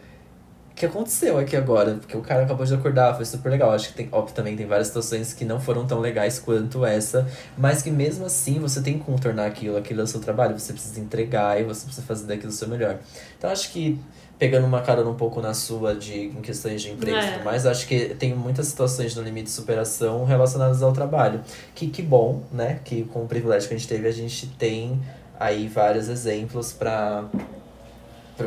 O 0.70 0.74
que 0.80 0.86
aconteceu 0.86 1.36
aqui 1.36 1.54
agora? 1.56 1.96
Porque 1.96 2.16
o 2.16 2.22
cara 2.22 2.44
acabou 2.44 2.64
de 2.64 2.72
acordar, 2.72 3.14
foi 3.14 3.26
super 3.26 3.50
legal. 3.50 3.70
Acho 3.70 3.88
que 3.88 3.94
tem, 3.94 4.08
óbvio, 4.10 4.34
também 4.34 4.56
tem 4.56 4.66
várias 4.66 4.86
situações 4.86 5.34
que 5.34 5.44
não 5.44 5.60
foram 5.60 5.86
tão 5.86 6.00
legais 6.00 6.38
quanto 6.38 6.86
essa, 6.86 7.28
mas 7.58 7.82
que 7.82 7.90
mesmo 7.90 8.24
assim 8.24 8.58
você 8.58 8.80
tem 8.80 8.98
que 8.98 9.04
contornar 9.04 9.44
aquilo, 9.44 9.76
aquilo 9.76 10.00
é 10.00 10.04
o 10.04 10.06
seu 10.06 10.20
trabalho, 10.20 10.58
você 10.58 10.72
precisa 10.72 10.98
entregar 10.98 11.60
e 11.60 11.64
você 11.64 11.84
precisa 11.84 12.06
fazer 12.06 12.26
daquilo 12.26 12.48
o 12.48 12.54
seu 12.54 12.66
melhor. 12.66 12.98
Então 13.36 13.50
acho 13.50 13.70
que 13.70 14.00
pegando 14.40 14.66
uma 14.66 14.80
carona 14.80 15.08
um 15.10 15.14
pouco 15.14 15.40
na 15.42 15.52
sua 15.54 15.94
de 15.94 16.24
em 16.28 16.40
questões 16.40 16.80
de 16.82 16.90
emprego 16.90 17.16
e 17.16 17.20
É. 17.20 17.32
tudo 17.34 17.44
mais, 17.44 17.66
acho 17.66 17.86
que 17.86 18.14
tem 18.18 18.34
muitas 18.34 18.66
situações 18.66 19.14
no 19.14 19.22
limite 19.22 19.44
de 19.44 19.50
superação 19.52 20.24
relacionadas 20.24 20.82
ao 20.82 20.92
trabalho. 20.92 21.42
Que 21.74 21.86
que 21.88 22.00
bom, 22.02 22.42
né? 22.50 22.80
Que 22.82 23.04
com 23.04 23.22
o 23.22 23.28
privilégio 23.28 23.68
que 23.68 23.74
a 23.74 23.78
gente 23.78 23.86
teve, 23.88 24.08
a 24.08 24.12
gente 24.12 24.46
tem 24.58 24.98
aí 25.38 25.68
vários 25.68 26.08
exemplos 26.08 26.72
para 26.72 27.24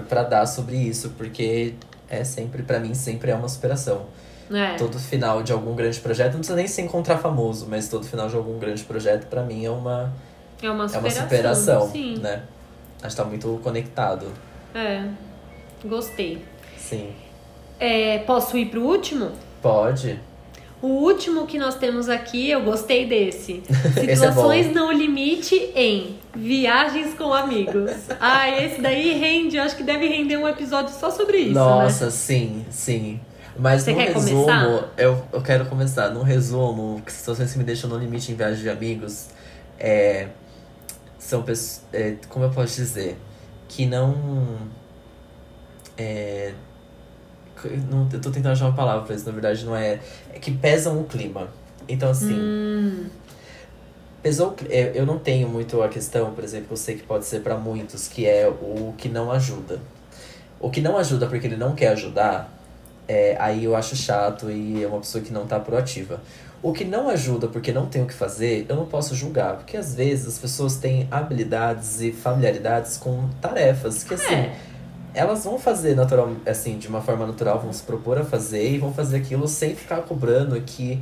para 0.10 0.24
dar 0.24 0.46
sobre 0.48 0.76
isso, 0.76 1.12
porque 1.12 1.76
é 2.10 2.24
sempre 2.24 2.64
para 2.64 2.80
mim 2.80 2.96
sempre 2.96 3.30
é 3.30 3.36
uma 3.36 3.48
superação. 3.48 4.08
É. 4.52 4.76
Todo 4.76 4.98
final 5.00 5.44
de 5.44 5.52
algum 5.54 5.76
grande 5.76 6.00
projeto, 6.00 6.32
não 6.34 6.40
precisa 6.40 6.56
nem 6.56 6.68
se 6.68 6.82
encontrar 6.82 7.18
famoso, 7.20 7.68
mas 7.70 7.88
todo 7.88 8.04
final 8.06 8.28
de 8.28 8.36
algum 8.36 8.58
grande 8.58 8.84
projeto 8.84 9.28
para 9.28 9.44
mim 9.44 9.64
é 9.66 9.70
uma 9.70 10.12
É 10.62 10.70
uma 10.72 10.86
é 10.86 10.88
superação. 10.88 11.02
uma 11.22 11.30
superação, 11.30 11.92
Sim. 11.92 12.18
né? 12.18 12.42
Acho 13.04 13.16
que 13.16 13.22
tá 13.22 13.28
muito 13.28 13.60
conectado. 13.64 14.26
É. 14.74 15.08
Gostei. 15.84 16.40
Sim. 16.78 17.10
É, 17.80 18.20
posso 18.20 18.58
ir 18.58 18.68
pro 18.68 18.82
último? 18.82 19.32
Pode. 19.62 20.20
O 20.82 20.88
último 20.88 21.48
que 21.48 21.58
nós 21.58 21.76
temos 21.76 22.10
aqui, 22.10 22.50
eu 22.50 22.62
gostei 22.62 23.06
desse. 23.06 23.64
Esse 23.96 24.10
é 24.12 24.16
Situações 24.16 24.68
bom. 24.68 24.74
não 24.74 24.92
limite 24.92 25.56
em 25.76 26.18
viagens 26.36 27.14
com 27.14 27.34
amigos. 27.34 27.92
Ah, 28.20 28.50
esse 28.50 28.82
daí 28.82 29.14
rende, 29.18 29.58
eu 29.58 29.64
acho 29.64 29.76
que 29.76 29.84
deve 29.84 30.08
render 30.08 30.38
um 30.38 30.48
episódio 30.48 30.94
só 30.94 31.10
sobre 31.10 31.38
isso, 31.38 31.54
né? 31.54 31.60
Nossa, 31.60 32.10
sim, 32.12 32.66
sim. 32.70 33.20
Mas 33.58 33.84
Você 33.84 33.92
no 33.92 34.00
resumo, 34.00 34.44
começar? 34.46 34.90
eu, 34.98 35.24
eu 35.32 35.42
quero 35.42 35.66
começar. 35.66 36.10
No 36.10 36.24
resumo, 36.24 37.02
que 37.06 37.12
situações 37.12 37.52
que 37.52 37.58
me 37.58 37.64
deixam 37.64 37.90
no 37.90 37.98
limite 37.98 38.32
em 38.32 38.36
viagem 38.36 38.62
de 38.64 38.70
amigos 38.70 39.28
é, 39.80 40.28
são 41.20 41.44
pessoas. 41.44 41.84
É, 41.94 42.16
como 42.30 42.46
eu 42.46 42.50
posso 42.50 42.76
dizer? 42.76 43.18
Que 43.68 43.86
não. 43.86 44.58
É, 45.98 46.54
não 47.90 48.08
eu 48.12 48.20
tô 48.20 48.32
tentando 48.32 48.54
achar 48.54 48.66
uma 48.66 48.76
palavra 48.76 49.06
pra 49.06 49.16
isso, 49.16 49.26
na 49.26 49.32
verdade 49.32 49.66
não 49.66 49.76
é. 49.76 50.00
É 50.34 50.40
que 50.40 50.52
pesam 50.52 51.00
o 51.00 51.04
clima. 51.06 51.48
Então, 51.88 52.10
assim. 52.10 52.34
Hum, 52.34 53.06
Pesou, 54.24 54.56
é, 54.70 54.94
eu 54.96 55.06
não 55.06 55.20
tenho 55.20 55.50
muito 55.50 55.84
a 55.84 55.90
questão, 55.90 56.32
por 56.32 56.46
exemplo, 56.46 56.68
eu 56.72 56.78
sei 56.78 56.96
que 56.96 57.04
pode 57.04 57.26
ser 57.26 57.42
pra 57.42 57.58
muitos, 57.58 58.08
que 58.08 58.26
é 58.26 58.48
o 58.48 58.94
que 58.98 59.10
não 59.10 59.30
ajuda. 59.30 59.82
O 60.62 60.70
que 60.70 60.80
não 60.80 60.98
ajuda 60.98 61.28
porque 61.28 61.46
ele 61.46 61.58
não 61.58 61.76
quer 61.76 61.90
ajudar, 61.90 62.50
é, 63.06 63.36
aí 63.38 63.66
eu 63.66 63.76
acho 63.76 63.98
chato 63.98 64.50
e 64.50 64.82
é 64.82 64.88
uma 64.88 65.00
pessoa 65.00 65.22
que 65.22 65.34
não 65.34 65.46
tá 65.46 65.60
proativa. 65.60 66.22
O 66.62 66.72
que 66.72 66.86
não 66.86 67.10
ajuda 67.10 67.50
porque 67.50 67.74
não 67.74 67.88
tem 67.88 68.02
o 68.02 68.06
que 68.06 68.14
fazer, 68.14 68.66
eu 68.70 68.78
não 68.78 68.86
posso 68.86 69.14
julgar. 69.14 69.58
Porque 69.58 69.76
às 69.76 69.94
vezes 69.94 70.26
as 70.26 70.40
pessoas 70.40 70.78
têm 70.78 71.06
habilidades 71.12 72.00
e 72.00 72.14
familiaridades 72.14 72.96
com 72.96 73.28
tarefas 73.42 74.06
que 74.06 74.14
assim. 74.14 74.34
É. 74.34 74.56
Elas 75.14 75.44
vão 75.44 75.60
fazer 75.60 75.96
natural, 75.96 76.32
assim, 76.46 76.78
de 76.78 76.88
uma 76.88 77.02
forma 77.02 77.28
natural, 77.28 77.60
vão 77.60 77.72
se 77.72 77.84
propor 77.84 78.18
a 78.18 78.24
fazer 78.24 78.72
e 78.72 78.78
vão 78.78 78.94
fazer 78.94 79.18
aquilo 79.18 79.48
sem 79.48 79.76
ficar 79.76 80.02
cobrando 80.02 80.60
que 80.62 81.02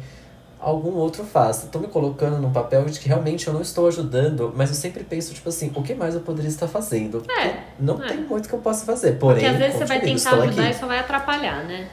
algum 0.60 0.94
outro 0.94 1.24
faça. 1.24 1.68
Tô 1.68 1.80
me 1.80 1.88
colocando 1.88 2.38
num 2.38 2.52
papel 2.52 2.86
de 2.86 3.00
que 3.00 3.08
realmente 3.08 3.48
eu 3.48 3.54
não 3.54 3.62
estou 3.62 3.88
ajudando, 3.88 4.54
mas 4.56 4.70
eu 4.70 4.76
sempre 4.76 5.04
penso, 5.04 5.34
tipo 5.34 5.50
assim, 5.50 5.72
o 5.76 5.82
que 5.82 5.96
mais 5.96 6.14
eu 6.14 6.22
poderia 6.22 6.50
estar 6.50 6.68
fazendo? 6.68 7.24
É, 7.30 7.64
não 7.80 8.02
é. 8.04 8.10
tem 8.10 8.18
muito 8.22 8.48
que 8.48 8.54
eu 8.54 8.60
possa 8.60 8.86
fazer. 8.86 9.14
Porém, 9.14 9.40
Porque 9.40 9.48
às 9.48 9.58
vezes 9.58 9.78
você 9.78 9.86
vai 9.86 10.00
tentar 10.00 10.32
ajudar 10.34 10.62
aqui. 10.62 10.72
e 10.72 10.74
só 10.80 10.88
vai 10.88 11.00
atrapalhar, 11.00 11.64
né? 11.66 11.90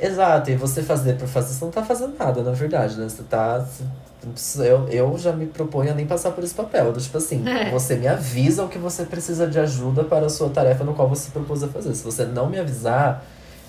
Exato, 0.00 0.50
e 0.50 0.54
você 0.54 0.80
fazer 0.82 1.14
por 1.14 1.26
fazer, 1.26 1.54
você 1.54 1.64
não 1.64 1.72
tá 1.72 1.82
fazendo 1.82 2.16
nada, 2.16 2.42
na 2.42 2.52
verdade, 2.52 2.96
né? 2.96 3.08
Você 3.08 3.24
tá. 3.24 3.66
Eu, 4.58 4.88
eu 4.88 5.18
já 5.18 5.32
me 5.32 5.46
proponho 5.46 5.90
a 5.90 5.94
nem 5.94 6.06
passar 6.06 6.30
por 6.32 6.42
esse 6.44 6.54
papel. 6.54 6.92
do 6.92 7.00
Tipo 7.00 7.18
assim, 7.18 7.46
É. 7.48 7.70
você 7.72 7.96
me 7.96 8.06
avisa 8.06 8.64
o 8.64 8.68
que 8.68 8.78
você 8.78 9.04
precisa 9.04 9.46
de 9.46 9.58
ajuda 9.58 10.04
para 10.04 10.26
a 10.26 10.28
sua 10.28 10.48
tarefa 10.48 10.84
no 10.84 10.94
qual 10.94 11.08
você 11.08 11.24
se 11.26 11.30
propôs 11.30 11.62
a 11.62 11.68
fazer. 11.68 11.94
Se 11.94 12.04
você 12.04 12.24
não 12.24 12.48
me 12.48 12.58
avisar, 12.58 13.24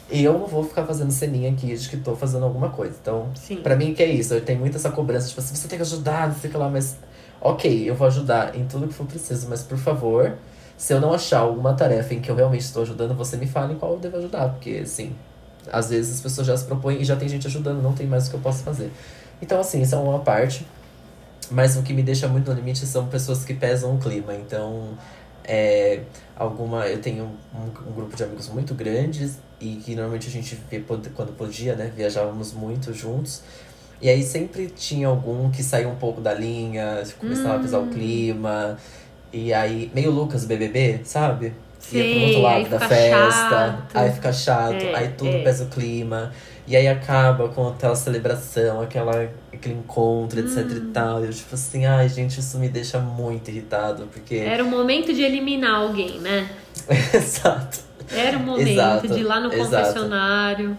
eu 0.10 0.34
não 0.34 0.48
vou 0.48 0.64
ficar 0.64 0.86
fazendo 0.86 1.12
ceninha 1.12 1.52
aqui 1.52 1.76
de 1.76 1.88
que 1.90 1.98
tô 1.98 2.16
fazendo 2.16 2.44
alguma 2.46 2.70
coisa. 2.70 2.96
Então, 3.02 3.28
Sim. 3.36 3.58
pra 3.58 3.76
mim 3.76 3.94
que 3.94 4.02
é 4.02 4.08
isso, 4.08 4.34
eu 4.34 4.42
tenho 4.42 4.60
muito 4.60 4.76
essa 4.76 4.90
cobrança, 4.90 5.28
tipo 5.30 5.40
assim, 5.40 5.56
você 5.56 5.68
tem 5.68 5.78
que 5.78 5.84
ajudar, 5.84 6.28
não 6.30 6.36
sei 6.36 6.50
o 6.50 6.52
que 6.54 6.58
lá, 6.58 6.70
mas. 6.70 6.98
Ok, 7.42 7.90
eu 7.90 7.96
vou 7.96 8.06
ajudar 8.08 8.54
em 8.54 8.66
tudo 8.66 8.88
que 8.88 8.94
for 8.94 9.06
preciso, 9.06 9.48
mas 9.50 9.64
por 9.64 9.78
favor, 9.78 10.34
se 10.76 10.94
eu 10.94 11.00
não 11.00 11.14
achar 11.14 11.40
alguma 11.40 11.74
tarefa 11.74 12.14
em 12.14 12.20
que 12.20 12.30
eu 12.30 12.36
realmente 12.36 12.62
estou 12.62 12.82
ajudando, 12.82 13.16
você 13.16 13.38
me 13.38 13.48
fale 13.48 13.74
em 13.74 13.78
qual 13.78 13.94
eu 13.94 13.98
devo 14.00 14.18
ajudar, 14.18 14.50
porque 14.50 14.82
assim, 14.84 15.16
às 15.72 15.90
vezes 15.90 16.16
as 16.16 16.22
pessoas 16.22 16.48
já 16.48 16.58
se 16.58 16.66
propõem 16.66 17.02
e 17.02 17.06
já 17.06 17.16
tem 17.16 17.30
gente 17.30 17.48
ajudando, 17.48 17.82
não 17.82 17.94
tem 17.94 18.08
mais 18.08 18.28
o 18.28 18.32
que 18.32 18.36
eu 18.36 18.42
possa 18.42 18.62
fazer. 18.64 18.92
Então, 19.42 19.60
assim, 19.60 19.82
isso 19.82 19.96
é 19.96 19.98
uma 19.98 20.20
parte. 20.20 20.66
Mas 21.52 21.76
o 21.78 21.82
que 21.82 21.94
me 21.94 22.04
deixa 22.04 22.28
muito 22.28 22.50
no 22.52 22.56
limite 22.56 22.86
são 22.86 23.08
pessoas 23.08 23.44
que 23.44 23.54
pesam 23.54 23.96
o 23.96 23.98
clima. 23.98 24.36
Então, 24.36 24.90
é, 25.44 26.02
alguma. 26.36 26.86
Eu 26.88 27.02
tenho 27.02 27.24
um, 27.56 27.90
um 27.90 27.92
grupo 27.94 28.16
de 28.16 28.24
amigos 28.24 28.50
muito 28.50 28.76
grandes 28.76 29.40
e 29.60 29.78
que 29.78 29.96
normalmente 29.96 30.28
a 30.28 30.32
gente 30.32 30.56
vê 30.70 30.80
quando 30.80 31.36
podia, 31.36 31.76
né? 31.76 31.92
Viajávamos 31.96 32.54
muito 32.54 32.94
juntos. 32.94 33.42
E 34.02 34.08
aí 34.10 34.24
sempre 34.24 34.68
tinha 34.68 35.08
algum 35.08 35.50
que 35.50 35.62
saía 35.64 35.90
um 35.90 35.96
pouco 35.96 36.22
da 36.22 36.34
linha, 36.34 37.04
começava 37.20 37.56
a 37.58 37.60
pesar 37.60 37.80
o 37.80 37.84
Hum. 37.84 37.90
clima. 37.90 38.78
E 39.34 39.54
aí, 39.54 39.92
meio 39.94 40.12
Lucas 40.12 40.46
BBB, 40.46 41.02
sabe? 41.04 41.54
Ia 41.92 42.04
pro 42.04 42.22
outro 42.26 42.42
lado 42.42 42.70
da 42.70 42.80
festa, 42.80 43.50
chato. 43.50 43.98
aí 43.98 44.12
fica 44.12 44.34
chato, 44.34 44.74
É, 44.84 44.96
aí 44.96 45.08
tudo 45.18 45.32
é. 45.32 45.44
pesa 45.44 45.64
o 45.64 45.68
clima. 45.68 46.32
E 46.70 46.76
aí 46.76 46.88
acaba 46.88 47.50
com 47.50 47.68
aquela 47.68 47.96
celebração, 47.96 48.80
aquela, 48.80 49.28
aquele 49.52 49.74
encontro, 49.74 50.40
etc 50.40 50.58
Hum. 50.66 50.78
e 50.78 50.82
tal. 50.92 51.24
E 51.24 51.28
eu, 51.28 51.34
tipo 51.34 51.56
assim, 51.56 51.88
ai, 51.88 52.08
gente, 52.08 52.40
isso 52.40 52.60
me 52.60 52.70
deixa 52.70 53.00
muito 53.00 53.50
irritado, 53.50 54.08
porque. 54.14 54.36
Era 54.36 54.64
o 54.64 54.68
momento 54.68 55.12
de 55.12 55.24
eliminar 55.24 55.74
alguém, 55.82 56.20
né? 56.20 56.48
Exato. 57.12 57.80
Era 58.12 58.38
o 58.38 58.42
momento 58.42 58.68
Exato, 58.68 59.08
de 59.08 59.20
ir 59.20 59.24
lá 59.24 59.40
no 59.40 59.52
exato. 59.52 59.86
confessionário. 59.88 60.78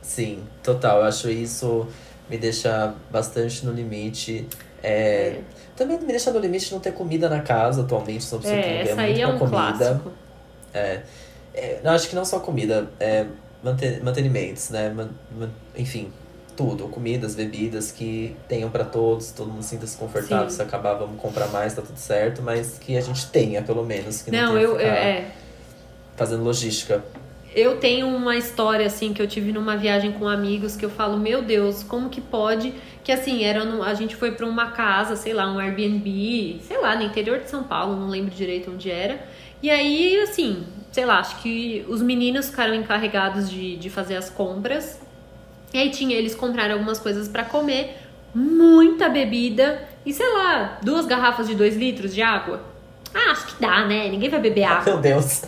Sim, 0.00 0.44
total. 0.62 0.98
Eu 1.00 1.04
acho 1.06 1.28
isso 1.28 1.88
me 2.28 2.38
deixa 2.38 2.94
bastante 3.10 3.66
no 3.66 3.72
limite. 3.72 4.46
É, 4.82 5.40
Também 5.76 5.98
me 5.98 6.06
deixa 6.06 6.30
no 6.30 6.38
limite 6.38 6.72
não 6.72 6.78
ter 6.80 6.92
comida 6.92 7.28
na 7.28 7.40
casa 7.40 7.82
atualmente, 7.82 8.20
pessoa 8.20 8.40
que 8.40 8.46
É, 8.48 8.82
essa 8.82 9.00
aí 9.00 9.20
é 9.20 9.26
um 9.26 9.38
comida. 9.38 9.56
clássico. 9.56 10.12
É, 10.72 11.00
eu 11.82 11.90
acho 11.90 12.08
que 12.08 12.14
não 12.14 12.24
só 12.24 12.38
comida, 12.38 12.88
é 13.00 13.26
mantenimentos, 13.62 14.70
né? 14.70 14.90
Man- 14.90 15.10
man- 15.38 15.50
enfim, 15.76 16.10
tudo. 16.56 16.88
Comidas, 16.88 17.34
bebidas 17.34 17.90
que 17.92 18.36
tenham 18.48 18.70
pra 18.70 18.84
todos, 18.84 19.30
todo 19.30 19.50
mundo 19.50 19.62
sinta-se 19.62 19.96
confortável. 19.96 20.50
Sim. 20.50 20.56
Se 20.56 20.62
acabar, 20.62 20.94
vamos 20.94 21.20
comprar 21.20 21.48
mais, 21.48 21.74
tá 21.74 21.82
tudo 21.82 21.96
certo. 21.98 22.42
Mas 22.42 22.78
que 22.78 22.96
a 22.96 23.00
gente 23.00 23.26
tenha, 23.28 23.62
pelo 23.62 23.84
menos. 23.84 24.22
Que 24.22 24.30
não, 24.30 24.54
Não, 24.54 24.58
eu, 24.58 24.76
ficar 24.76 24.88
é, 24.88 25.30
fazendo 26.16 26.42
logística. 26.44 27.02
eu 27.54 27.78
tenho 27.78 28.06
uma 28.08 28.36
história 28.36 28.86
assim 28.86 29.12
que 29.12 29.20
eu 29.22 29.26
tive 29.26 29.52
numa 29.52 29.76
viagem 29.76 30.12
com 30.12 30.28
amigos 30.28 30.76
que 30.76 30.84
eu 30.84 30.90
falo, 30.90 31.18
meu 31.18 31.42
Deus, 31.42 31.82
como 31.82 32.08
que 32.10 32.20
pode? 32.20 32.74
Que 33.02 33.10
assim, 33.12 33.42
era 33.44 33.64
no- 33.64 33.82
a 33.82 33.94
gente 33.94 34.14
foi 34.14 34.32
pra 34.32 34.46
uma 34.46 34.72
casa, 34.72 35.16
sei 35.16 35.32
lá, 35.32 35.50
um 35.50 35.58
Airbnb, 35.58 36.60
sei 36.66 36.78
lá, 36.78 36.94
no 36.96 37.02
interior 37.02 37.38
de 37.40 37.48
São 37.48 37.62
Paulo, 37.62 37.96
não 37.96 38.08
lembro 38.08 38.30
direito 38.34 38.70
onde 38.70 38.90
era. 38.90 39.18
E 39.62 39.70
aí, 39.70 40.18
assim, 40.20 40.64
sei 40.92 41.04
lá, 41.04 41.18
acho 41.18 41.40
que 41.40 41.84
os 41.88 42.02
meninos 42.02 42.50
ficaram 42.50 42.74
encarregados 42.74 43.50
de, 43.50 43.76
de 43.76 43.90
fazer 43.90 44.16
as 44.16 44.28
compras. 44.28 45.00
E 45.72 45.78
aí 45.78 45.90
tinha, 45.90 46.16
eles 46.16 46.34
compraram 46.34 46.74
algumas 46.74 46.98
coisas 46.98 47.28
pra 47.28 47.44
comer, 47.44 47.96
muita 48.34 49.08
bebida 49.08 49.88
e 50.04 50.12
sei 50.12 50.28
lá, 50.32 50.78
duas 50.82 51.06
garrafas 51.06 51.46
de 51.46 51.54
dois 51.54 51.76
litros 51.76 52.14
de 52.14 52.22
água. 52.22 52.62
Ah, 53.14 53.32
acho 53.32 53.46
que 53.46 53.60
dá, 53.60 53.86
né? 53.86 54.08
Ninguém 54.08 54.28
vai 54.28 54.40
beber 54.40 54.64
água. 54.64 54.92
Meu 54.92 54.98
Deus. 55.00 55.42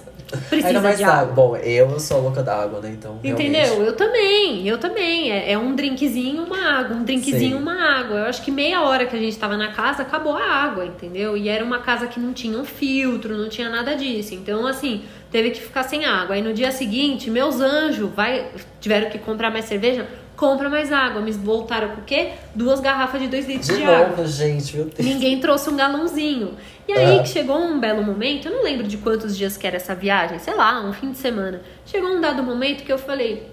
Precisa 0.48 0.68
Ainda 0.68 0.80
mais 0.80 0.98
de 0.98 1.04
água. 1.04 1.32
Bom, 1.34 1.56
eu 1.56 2.00
sou 2.00 2.20
louca 2.20 2.42
da 2.42 2.62
água, 2.62 2.80
né? 2.80 2.90
Então, 2.90 3.18
Entendeu? 3.22 3.62
realmente. 3.62 3.86
Eu 3.86 3.96
também, 3.96 4.68
eu 4.68 4.78
também. 4.78 5.30
É, 5.30 5.52
é 5.52 5.58
um 5.58 5.74
drinkzinho, 5.74 6.42
uma 6.44 6.78
água, 6.78 6.96
um 6.96 7.04
drinkzinho, 7.04 7.56
Sim. 7.56 7.62
uma 7.62 7.74
água. 7.74 8.18
Eu 8.20 8.24
acho 8.26 8.42
que 8.42 8.50
meia 8.50 8.82
hora 8.82 9.06
que 9.06 9.14
a 9.14 9.18
gente 9.18 9.36
tava 9.38 9.56
na 9.56 9.72
casa, 9.72 10.02
acabou 10.02 10.36
a 10.36 10.44
água, 10.44 10.86
entendeu? 10.86 11.36
E 11.36 11.48
era 11.48 11.64
uma 11.64 11.80
casa 11.80 12.06
que 12.06 12.18
não 12.18 12.32
tinha 12.32 12.58
um 12.58 12.64
filtro, 12.64 13.36
não 13.36 13.48
tinha 13.48 13.68
nada 13.68 13.94
disso. 13.94 14.34
Então, 14.34 14.66
assim, 14.66 15.02
teve 15.30 15.50
que 15.50 15.60
ficar 15.60 15.82
sem 15.82 16.04
água. 16.04 16.34
Aí 16.34 16.42
no 16.42 16.52
dia 16.52 16.72
seguinte, 16.72 17.30
meus 17.30 17.60
anjos 17.60 18.10
vai, 18.14 18.46
tiveram 18.80 19.10
que 19.10 19.18
comprar 19.18 19.50
mais 19.50 19.64
cerveja, 19.64 20.06
compra 20.42 20.68
mais 20.68 20.90
água. 20.92 21.20
Me 21.22 21.30
voltaram 21.30 21.90
com 21.90 22.00
o 22.00 22.04
quê? 22.04 22.30
Duas 22.52 22.80
garrafas 22.80 23.20
de 23.20 23.28
dois 23.28 23.46
litros 23.46 23.68
de, 23.68 23.76
De 23.76 23.84
água. 23.84 24.08
novo, 24.16 24.26
gente, 24.26 24.74
meu 24.74 24.86
Deus. 24.86 24.98
Ninguém 24.98 25.38
trouxe 25.38 25.70
um 25.70 25.76
galãozinho. 25.76 26.54
E 26.88 26.92
aí 26.92 27.18
É. 27.18 27.22
que 27.22 27.28
chegou 27.28 27.56
um 27.56 27.78
belo 27.78 28.02
momento, 28.02 28.48
eu 28.48 28.52
não 28.56 28.64
lembro 28.64 28.88
de 28.88 28.96
quantos 28.96 29.36
dias 29.38 29.56
que 29.56 29.64
era 29.68 29.76
essa 29.76 29.94
viagem, 29.94 30.40
sei 30.40 30.54
lá, 30.54 30.80
um 30.84 30.92
fim 30.92 31.12
de 31.12 31.18
semana. 31.18 31.60
Chegou 31.86 32.10
um 32.10 32.20
dado 32.20 32.42
momento 32.42 32.82
que 32.82 32.92
eu 32.92 32.98
falei, 32.98 33.46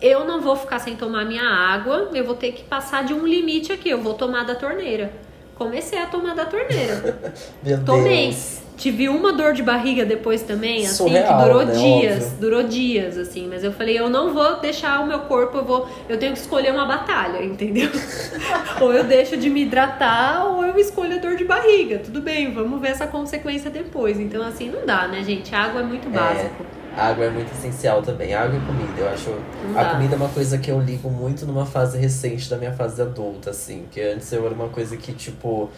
eu 0.00 0.24
não 0.24 0.40
vou 0.40 0.56
ficar 0.56 0.80
sem 0.80 0.96
tomar 0.96 1.24
minha 1.24 1.44
água, 1.44 2.10
eu 2.12 2.24
vou 2.24 2.34
ter 2.34 2.50
que 2.50 2.64
passar 2.64 3.04
de 3.04 3.14
um 3.14 3.24
limite 3.24 3.70
aqui, 3.70 3.88
eu 3.90 4.00
vou 4.02 4.14
tomar 4.14 4.44
da 4.44 4.56
torneira. 4.56 5.12
Comecei 5.54 5.96
a 6.00 6.06
tomar 6.06 6.34
da 6.34 6.44
torneira. 6.44 7.32
Meu 7.62 7.84
Tomei. 7.84 8.30
Deus. 8.30 8.61
Tive 8.82 9.08
uma 9.08 9.32
dor 9.32 9.52
de 9.52 9.62
barriga 9.62 10.04
depois 10.04 10.42
também, 10.42 10.84
assim, 10.84 10.96
Surreal, 10.96 11.38
que 11.38 11.44
durou 11.44 11.64
né? 11.64 11.72
dias, 11.72 12.24
Óbvio. 12.24 12.38
durou 12.40 12.62
dias, 12.64 13.16
assim. 13.16 13.46
Mas 13.48 13.62
eu 13.62 13.70
falei, 13.70 13.96
eu 13.96 14.10
não 14.10 14.34
vou 14.34 14.58
deixar 14.58 14.98
o 15.00 15.06
meu 15.06 15.20
corpo, 15.20 15.58
eu 15.58 15.64
vou, 15.64 15.88
eu 16.08 16.18
tenho 16.18 16.32
que 16.32 16.40
escolher 16.40 16.72
uma 16.72 16.84
batalha, 16.84 17.44
entendeu? 17.44 17.88
ou 18.82 18.92
eu 18.92 19.04
deixo 19.04 19.36
de 19.36 19.48
me 19.48 19.62
hidratar, 19.62 20.46
ou 20.46 20.64
eu 20.64 20.76
escolho 20.78 21.14
a 21.14 21.18
dor 21.18 21.36
de 21.36 21.44
barriga. 21.44 22.00
Tudo 22.00 22.20
bem, 22.20 22.52
vamos 22.52 22.80
ver 22.80 22.88
essa 22.88 23.06
consequência 23.06 23.70
depois. 23.70 24.18
Então, 24.18 24.42
assim, 24.42 24.68
não 24.68 24.84
dá, 24.84 25.06
né, 25.06 25.22
gente? 25.22 25.54
Água 25.54 25.82
é 25.82 25.84
muito 25.84 26.10
básico. 26.10 26.66
Água 26.96 27.26
é 27.26 27.30
muito 27.30 27.52
essencial 27.52 28.02
também. 28.02 28.34
Água 28.34 28.58
e 28.58 28.66
comida. 28.66 28.92
Eu 29.00 29.08
acho. 29.10 29.30
Não 29.70 29.78
A 29.78 29.84
dá. 29.84 29.90
comida 29.90 30.14
é 30.14 30.16
uma 30.16 30.28
coisa 30.28 30.58
que 30.58 30.72
eu 30.72 30.80
ligo 30.80 31.08
muito 31.08 31.46
numa 31.46 31.64
fase 31.64 31.96
recente 31.96 32.50
da 32.50 32.56
minha 32.56 32.72
fase 32.72 33.00
adulta, 33.00 33.50
assim. 33.50 33.84
Que 33.92 34.00
antes 34.00 34.30
eu 34.32 34.44
era 34.44 34.52
uma 34.54 34.68
coisa 34.70 34.96
que, 34.96 35.12
tipo. 35.12 35.70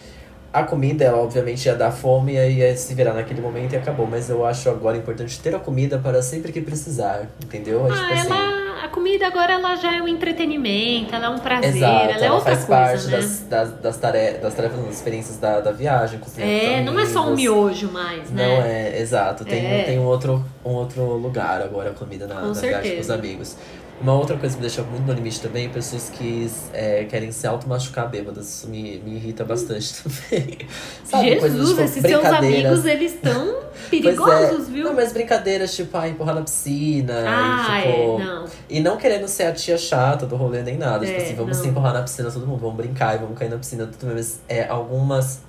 A 0.53 0.63
comida, 0.63 1.03
ela 1.03 1.17
obviamente 1.17 1.65
ia 1.65 1.75
dar 1.75 1.91
fome 1.91 2.33
e 2.33 2.37
aí 2.37 2.57
ia 2.59 2.77
se 2.77 2.93
virar 2.93 3.13
naquele 3.13 3.41
momento 3.41 3.73
e 3.73 3.75
acabou. 3.77 4.07
Mas 4.09 4.29
eu 4.29 4.45
acho 4.45 4.69
agora 4.69 4.95
importante 4.95 5.37
ter 5.41 5.53
a 5.53 5.59
comida 5.59 5.97
para 5.97 6.21
sempre 6.21 6.51
que 6.53 6.61
precisar. 6.61 7.27
Entendeu? 7.43 7.85
É 7.87 7.91
Ah, 7.91 7.93
tipo 7.95 8.13
assim. 8.13 8.27
ela, 8.31 8.85
a 8.85 8.87
comida 8.87 9.27
agora 9.27 9.53
ela 9.53 9.75
já 9.75 9.97
é 9.97 10.01
um 10.01 10.07
entretenimento, 10.07 11.13
ela 11.13 11.25
é 11.25 11.29
um 11.29 11.39
prazer, 11.39 11.75
Exato, 11.75 12.09
ela 12.11 12.25
é 12.25 12.31
outra 12.31 12.55
faz 12.55 12.65
coisa, 12.65 12.81
parte 12.81 13.05
né? 13.07 13.17
das, 13.17 13.39
das, 13.49 13.81
das, 13.81 13.97
tarefas, 13.97 14.41
das 14.41 14.53
tarefas, 14.53 14.85
das 14.85 14.95
experiências 14.95 15.37
da, 15.37 15.59
da 15.59 15.71
viagem. 15.73 16.19
com 16.19 16.27
É, 16.41 16.81
não 16.83 16.97
é 16.99 17.05
só 17.05 17.19
um 17.21 17.33
amigos. 17.33 17.41
miojo 17.41 17.91
mais, 17.91 18.29
né? 18.31 18.47
Não 18.47 18.63
é, 18.65 18.99
exato. 19.01 19.43
Tem, 19.43 19.65
É. 19.65 19.83
tem 19.83 19.99
um, 19.99 20.05
outro, 20.05 20.45
um 20.63 20.71
outro 20.71 21.03
lugar 21.17 21.61
agora 21.61 21.89
a 21.89 21.93
comida 21.93 22.27
na, 22.27 22.35
Com 22.35 22.47
na 22.47 22.53
viagem 22.53 22.95
com 22.95 23.01
os 23.01 23.09
amigos. 23.09 23.57
Uma 24.01 24.13
outra 24.13 24.35
coisa 24.37 24.55
que 24.55 24.61
me 24.61 24.67
deixa 24.67 24.83
muito 24.83 25.03
no 25.07 25.13
limite 25.13 25.39
também 25.39 25.65
é 25.67 25.69
pessoas 25.69 26.09
que 26.09 26.51
é, 26.73 27.05
querem 27.05 27.31
se 27.31 27.47
auto-machucar 27.47 28.09
bêbadas. 28.09 28.45
Isso 28.49 28.67
me, 28.67 28.97
me 28.99 29.15
irrita 29.15 29.45
bastante 29.45 29.95
também. 30.03 30.57
Sabe, 31.05 31.35
coisas, 31.37 31.51
Jesus, 31.53 31.69
tipo, 31.69 31.81
esses 31.81 32.01
seus 32.01 32.25
amigos, 32.25 32.85
eles 32.85 33.13
estão 33.13 33.55
Pois 33.89 34.01
perigosos, 34.01 34.67
é. 34.67 34.71
viu? 34.71 34.83
Não, 34.85 34.93
mas 34.93 35.13
brincadeiras 35.13 35.73
tipo, 35.75 35.95
ah, 35.97 36.07
empurrar 36.09 36.35
na 36.35 36.41
piscina. 36.41 37.13
ah, 37.25 37.79
e, 37.79 37.83
tipo, 37.83 38.21
é, 38.21 38.25
não. 38.25 38.45
e 38.69 38.79
não 38.81 38.97
querendo 38.97 39.27
ser 39.27 39.43
a 39.43 39.53
tia 39.53 39.77
chata 39.77 40.25
do 40.25 40.35
rolê 40.35 40.61
nem 40.61 40.77
nada. 40.77 41.05
tipo 41.05 41.17
É, 41.19 41.23
assim, 41.23 41.35
vamos 41.35 41.55
não. 41.57 41.63
se 41.63 41.69
empurrar 41.69 41.93
na 41.93 42.01
piscina 42.01 42.29
todo 42.31 42.45
mundo, 42.45 42.59
vamos 42.59 42.75
brincar 42.75 43.15
e 43.15 43.19
vamos 43.19 43.37
cair 43.37 43.49
na 43.49 43.57
piscina 43.57 43.85
tudo 43.87 44.07
bem. 44.07 44.15
Mas 44.15 44.39
é, 44.49 44.67
algumas. 44.67 45.39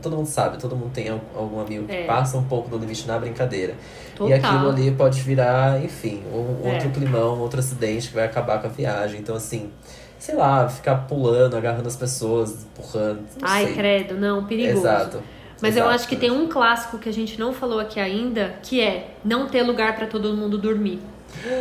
todo 0.00 0.16
mundo 0.16 0.26
sabe, 0.26 0.56
todo 0.58 0.74
mundo 0.76 0.90
tem 0.94 1.08
al- 1.10 1.20
algum 1.36 1.60
amigo 1.60 1.86
que 1.86 1.92
É. 1.94 2.04
passa 2.06 2.38
um 2.38 2.44
pouco 2.44 2.68
do 2.70 2.78
limite 2.78 3.06
na 3.06 3.18
brincadeira. 3.18 3.74
Total. 4.14 4.28
E 4.28 4.32
aquilo 4.34 4.68
ali 4.68 4.90
pode 4.92 5.20
virar, 5.20 5.82
enfim, 5.84 6.22
um 6.32 6.68
É. 6.68 6.74
outro 6.74 6.90
climão, 6.90 7.38
outro 7.40 7.60
acidente 7.60 8.08
que 8.08 8.14
vai 8.14 8.24
acabar 8.24 8.60
com 8.60 8.66
a 8.66 8.70
viagem. 8.70 9.20
Então, 9.20 9.34
assim, 9.34 9.70
sei 10.18 10.34
lá, 10.36 10.68
ficar 10.68 10.94
pulando, 11.08 11.56
agarrando 11.56 11.88
as 11.88 11.96
pessoas, 11.96 12.64
empurrando. 12.64 13.20
Ai, 13.42 13.66
sei. 13.66 13.74
credo, 13.74 14.14
não, 14.14 14.44
perigoso. 14.44 14.78
Exato. 14.78 15.22
Mas 15.62 15.76
eu 15.76 15.82
Exato. 15.84 15.94
acho 15.94 16.08
que 16.08 16.16
tem 16.16 16.30
um 16.30 16.48
clássico 16.48 16.98
que 16.98 17.08
a 17.08 17.12
gente 17.12 17.38
não 17.38 17.52
falou 17.52 17.78
aqui 17.80 17.98
ainda, 17.98 18.54
que 18.62 18.80
é 18.80 19.14
não 19.24 19.46
ter 19.46 19.62
lugar 19.62 19.94
pra 19.96 20.06
todo 20.06 20.34
mundo 20.34 20.58
dormir. 20.58 21.00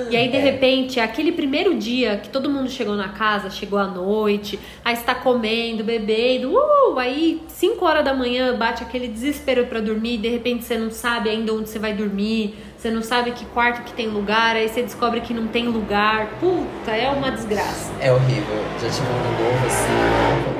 E 0.09 0.15
aí, 0.15 0.29
de 0.29 0.37
É. 0.37 0.39
repente, 0.39 0.99
aquele 0.99 1.31
primeiro 1.31 1.75
dia 1.75 2.17
que 2.17 2.29
todo 2.29 2.49
mundo 2.49 2.69
chegou 2.69 2.95
na 2.95 3.09
casa, 3.09 3.49
chegou 3.49 3.77
à 3.79 3.85
noite, 3.85 4.59
aí 4.83 4.93
está 4.93 5.13
comendo, 5.13 5.83
bebendo, 5.83 6.53
uh, 6.53 6.97
aí 6.99 7.41
5 7.47 7.83
horas 7.85 8.03
da 8.05 8.13
manhã 8.13 8.55
bate 8.57 8.81
aquele 8.83 9.07
desespero 9.07 9.65
pra 9.65 9.79
dormir, 9.79 10.17
de 10.19 10.29
repente 10.29 10.63
você 10.63 10.77
não 10.77 10.89
sabe 10.91 11.29
ainda 11.29 11.53
onde 11.53 11.69
você 11.69 11.79
vai 11.79 11.93
dormir, 11.93 12.55
você 12.77 12.89
não 12.91 13.01
sabe 13.01 13.31
que 13.31 13.45
quarto 13.45 13.83
que 13.83 13.93
tem 13.93 14.07
lugar, 14.07 14.55
aí 14.55 14.69
você 14.69 14.81
descobre 14.81 15.21
que 15.21 15.33
não 15.33 15.47
tem 15.47 15.67
lugar. 15.67 16.27
Puta, 16.39 16.91
é 16.91 17.09
uma 17.09 17.31
desgraça. 17.31 17.91
É 17.99 18.11
horrível. 18.11 18.63
Já 18.81 18.89
tive 18.89 19.07
um 19.07 19.15
ano 19.15 19.31
novo 19.43 19.65
assim. 19.65 19.93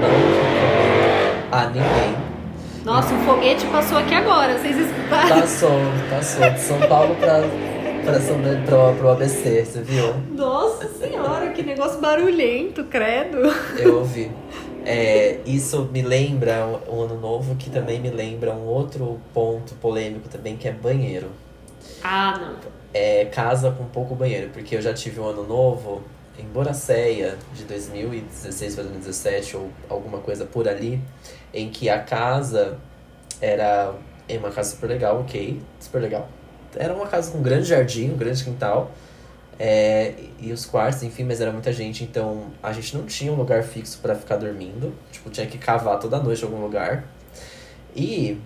Não 0.02 0.10
recomendo 0.10 1.52
a 1.52 1.66
ninguém. 1.68 2.24
Nossa, 2.84 3.14
um 3.14 3.20
foguete 3.26 3.66
passou 3.68 3.98
aqui 3.98 4.14
agora, 4.14 4.58
vocês 4.58 4.78
escutaram? 4.78 5.40
Passou, 5.42 5.80
passou. 6.10 6.50
De 6.50 6.60
São 6.60 6.80
Paulo 6.82 7.16
pra, 7.16 7.42
pra 8.04 8.20
São, 8.20 8.38
pro, 8.66 8.96
pro 8.98 9.10
ABC, 9.12 9.66
você 9.66 9.82
viu? 9.82 10.14
Nossa 10.36 10.88
senhora, 10.88 11.52
que 11.52 11.64
negócio 11.64 12.00
barulhento, 12.00 12.84
credo. 12.86 13.38
Eu 13.78 14.00
ouvi. 14.00 14.32
É, 14.86 15.40
isso 15.46 15.90
me 15.92 16.02
lembra 16.02 16.68
um 16.90 17.02
ano 17.02 17.20
novo 17.20 17.56
que 17.56 17.70
também 17.70 18.00
me 18.02 18.10
lembra 18.10 18.54
um 18.54 18.66
outro 18.66 19.20
ponto 19.34 19.74
polêmico 19.76 20.28
também, 20.28 20.58
que 20.58 20.68
é 20.68 20.72
banheiro. 20.72 21.30
Ah, 22.04 22.38
não. 22.38 22.56
É 22.94 23.26
casa 23.26 23.72
com 23.72 23.86
pouco 23.86 24.14
banheiro, 24.14 24.50
porque 24.52 24.76
eu 24.76 24.82
já 24.82 24.94
tive 24.94 25.20
um 25.20 25.26
ano 25.26 25.48
novo 25.48 26.04
em 26.38 26.44
Boracéia, 26.44 27.38
de 27.54 27.64
2016 27.64 28.76
para 28.76 28.84
2017, 28.84 29.56
ou 29.56 29.70
alguma 29.90 30.18
coisa 30.18 30.46
por 30.46 30.68
ali, 30.68 31.02
em 31.54 31.70
que 31.70 31.90
a 31.90 32.00
casa 32.00 32.78
era 33.40 33.94
em 34.28 34.38
uma 34.38 34.50
casa 34.50 34.72
super 34.72 34.88
legal, 34.88 35.22
ok, 35.22 35.62
super 35.80 36.02
legal. 36.02 36.28
Era 36.76 36.94
uma 36.94 37.08
casa 37.08 37.32
com 37.32 37.38
um 37.40 37.42
grande 37.44 37.66
jardim, 37.68 38.12
um 38.12 38.18
grande 38.18 38.44
quintal, 38.44 38.92
é, 39.60 40.14
e 40.40 40.52
os 40.52 40.66
quartos, 40.66 41.04
enfim, 41.04 41.24
mas 41.24 41.40
era 41.40 41.52
muita 41.52 41.72
gente, 41.72 42.04
então 42.04 42.46
a 42.62 42.72
gente 42.74 42.98
não 42.98 43.06
tinha 43.06 43.32
um 43.32 43.36
lugar 43.36 43.64
fixo 43.64 44.00
para 44.02 44.16
ficar 44.16 44.38
dormindo, 44.38 44.94
tipo, 45.12 45.30
tinha 45.30 45.46
que 45.46 45.58
cavar 45.58 46.00
toda 46.00 46.20
noite 46.20 46.42
em 46.42 46.46
algum 46.46 46.62
lugar. 46.62 47.06
E 47.96 48.38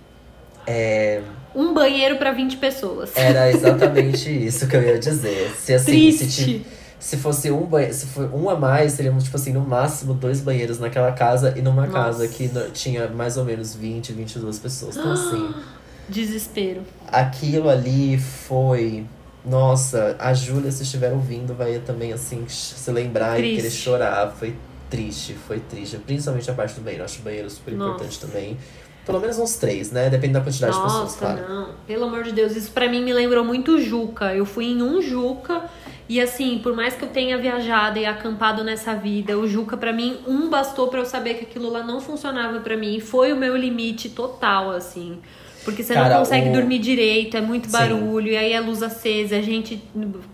é, 0.65 1.21
Um 1.55 1.73
banheiro 1.73 2.17
pra 2.17 2.31
20 2.31 2.57
pessoas. 2.57 3.11
era 3.15 3.49
exatamente 3.51 4.29
isso 4.29 4.67
que 4.67 4.75
eu 4.75 4.81
ia 4.83 4.99
dizer. 4.99 5.51
Se 5.57 5.73
assim, 5.73 6.11
se, 6.11 6.27
ti- 6.27 6.65
se 6.99 7.15
fosse 7.17 7.49
um 7.51 7.61
banheiro, 7.65 7.93
se 7.93 8.07
for 8.07 8.29
um 8.35 8.49
a 8.49 8.55
mais, 8.55 8.95
teríamos, 8.97 9.23
tipo 9.23 9.37
assim, 9.37 9.53
no 9.53 9.61
máximo 9.61 10.13
dois 10.13 10.41
banheiros 10.41 10.77
naquela 10.79 11.11
casa 11.13 11.53
e 11.57 11.61
numa 11.61 11.83
Nossa. 11.87 11.93
casa 11.93 12.27
que 12.27 12.49
tinha 12.73 13.07
mais 13.07 13.37
ou 13.37 13.45
menos 13.45 13.73
20, 13.73 14.11
22 14.11 14.59
pessoas. 14.59 14.97
Então, 14.97 15.13
assim, 15.13 15.53
Desespero. 16.09 16.81
aquilo 17.11 17.69
ali 17.69 18.17
foi. 18.17 19.05
Nossa, 19.45 20.15
a 20.19 20.33
Júlia, 20.33 20.71
se 20.71 20.83
estiver 20.83 21.11
ouvindo, 21.13 21.53
vai 21.53 21.79
também, 21.79 22.11
assim, 22.11 22.45
se 22.49 22.91
lembrar 22.91 23.39
e 23.39 23.43
Triste. 23.43 23.55
querer 23.55 23.71
chorar. 23.71 24.31
Foi 24.31 24.53
triste, 24.89 25.33
foi 25.47 25.59
triste. 25.59 25.97
Principalmente 25.97 26.49
a 26.51 26.53
parte 26.53 26.75
do 26.75 26.81
banheiro. 26.81 27.05
Acho 27.05 27.19
o 27.19 27.23
banheiro 27.23 27.49
super 27.49 27.73
Nossa. 27.73 27.91
importante 27.95 28.19
também. 28.19 28.57
Pelo 29.05 29.21
menos 29.21 29.39
uns 29.39 29.55
três, 29.55 29.89
né? 29.89 30.09
Depende 30.09 30.33
da 30.33 30.41
quantidade 30.41 30.75
de 30.75 30.81
pessoas, 30.83 31.01
Nossa, 31.03 31.17
claro. 31.19 31.47
não. 31.47 31.69
Pelo 31.87 32.03
amor 32.05 32.23
de 32.23 32.33
Deus, 32.33 32.57
isso 32.57 32.71
pra 32.71 32.89
mim 32.89 33.01
me 33.01 33.13
lembrou 33.13 33.41
muito 33.45 33.79
Juca. 33.81 34.33
Eu 34.35 34.45
fui 34.45 34.65
em 34.65 34.81
um 34.83 35.01
Juca 35.01 35.63
e 36.09 36.19
assim, 36.19 36.59
por 36.61 36.75
mais 36.75 36.93
que 36.93 37.05
eu 37.05 37.09
tenha 37.09 37.37
viajado 37.37 37.99
e 37.99 38.05
acampado 38.05 38.65
nessa 38.65 38.93
vida, 38.95 39.37
o 39.37 39.47
Juca 39.47 39.77
pra 39.77 39.93
mim 39.93 40.17
um 40.27 40.49
bastou 40.49 40.89
pra 40.89 40.99
eu 40.99 41.05
saber 41.05 41.35
que 41.35 41.45
aquilo 41.45 41.69
lá 41.69 41.83
não 41.83 42.01
funcionava 42.01 42.59
pra 42.59 42.75
mim. 42.75 42.99
Foi 42.99 43.31
o 43.31 43.37
meu 43.37 43.55
limite 43.55 44.09
total, 44.09 44.71
assim. 44.71 45.19
Porque 45.67 45.83
você 45.83 45.93
Cara, 45.93 46.13
não 46.13 46.19
consegue 46.19 46.47
o- 46.49 46.53
dormir 46.53 46.79
direito, 46.79 47.35
é 47.35 47.41
muito 47.41 47.65
Sim. 47.65 47.73
barulho, 47.73 48.29
e 48.31 48.37
aí 48.37 48.55
a 48.55 48.61
luz 48.61 48.81
acesa, 48.81 49.35
a 49.35 49.41
gente 49.41 49.83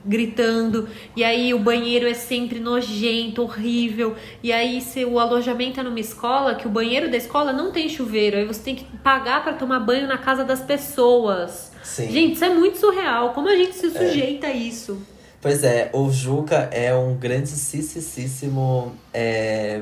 gritando, 0.06 0.88
e 1.16 1.24
aí 1.24 1.56
o 1.56 1.60
banheiro 1.60 2.08
é 2.08 2.14
sempre 2.14 2.60
nojento, 2.60 3.42
horrível. 3.42 4.16
E 4.44 4.54
aí 4.54 4.80
se 4.80 5.04
o 5.04 5.18
alojamento 5.20 5.80
é 5.80 5.84
numa 5.84 6.00
escola, 6.00 6.54
que 6.54 6.68
o 6.68 6.70
banheiro 6.70 7.10
da 7.10 7.18
escola 7.18 7.52
não 7.52 7.72
tem 7.72 7.90
chuveiro, 7.90 8.38
aí 8.38 8.46
você 8.46 8.62
tem 8.62 8.76
que 8.76 8.84
pagar 9.04 9.44
pra 9.44 9.54
tomar 9.54 9.80
banho 9.80 10.08
na 10.08 10.20
casa 10.20 10.44
das 10.44 10.62
pessoas. 10.62 11.72
Sim. 11.82 12.12
Gente, 12.12 12.36
isso 12.36 12.46
é 12.46 12.50
muito 12.50 12.78
surreal. 12.78 13.34
Como 13.34 13.50
a 13.50 13.56
gente 13.56 13.74
se 13.76 13.90
sujeita 13.90 14.46
a 14.48 14.54
isso? 14.54 15.02
Pois 15.42 15.64
é, 15.64 15.90
o 15.94 16.12
Juca 16.12 16.70
é 16.72 16.94
um 16.96 17.16
grandíssimo. 17.16 18.96
É, 19.14 19.82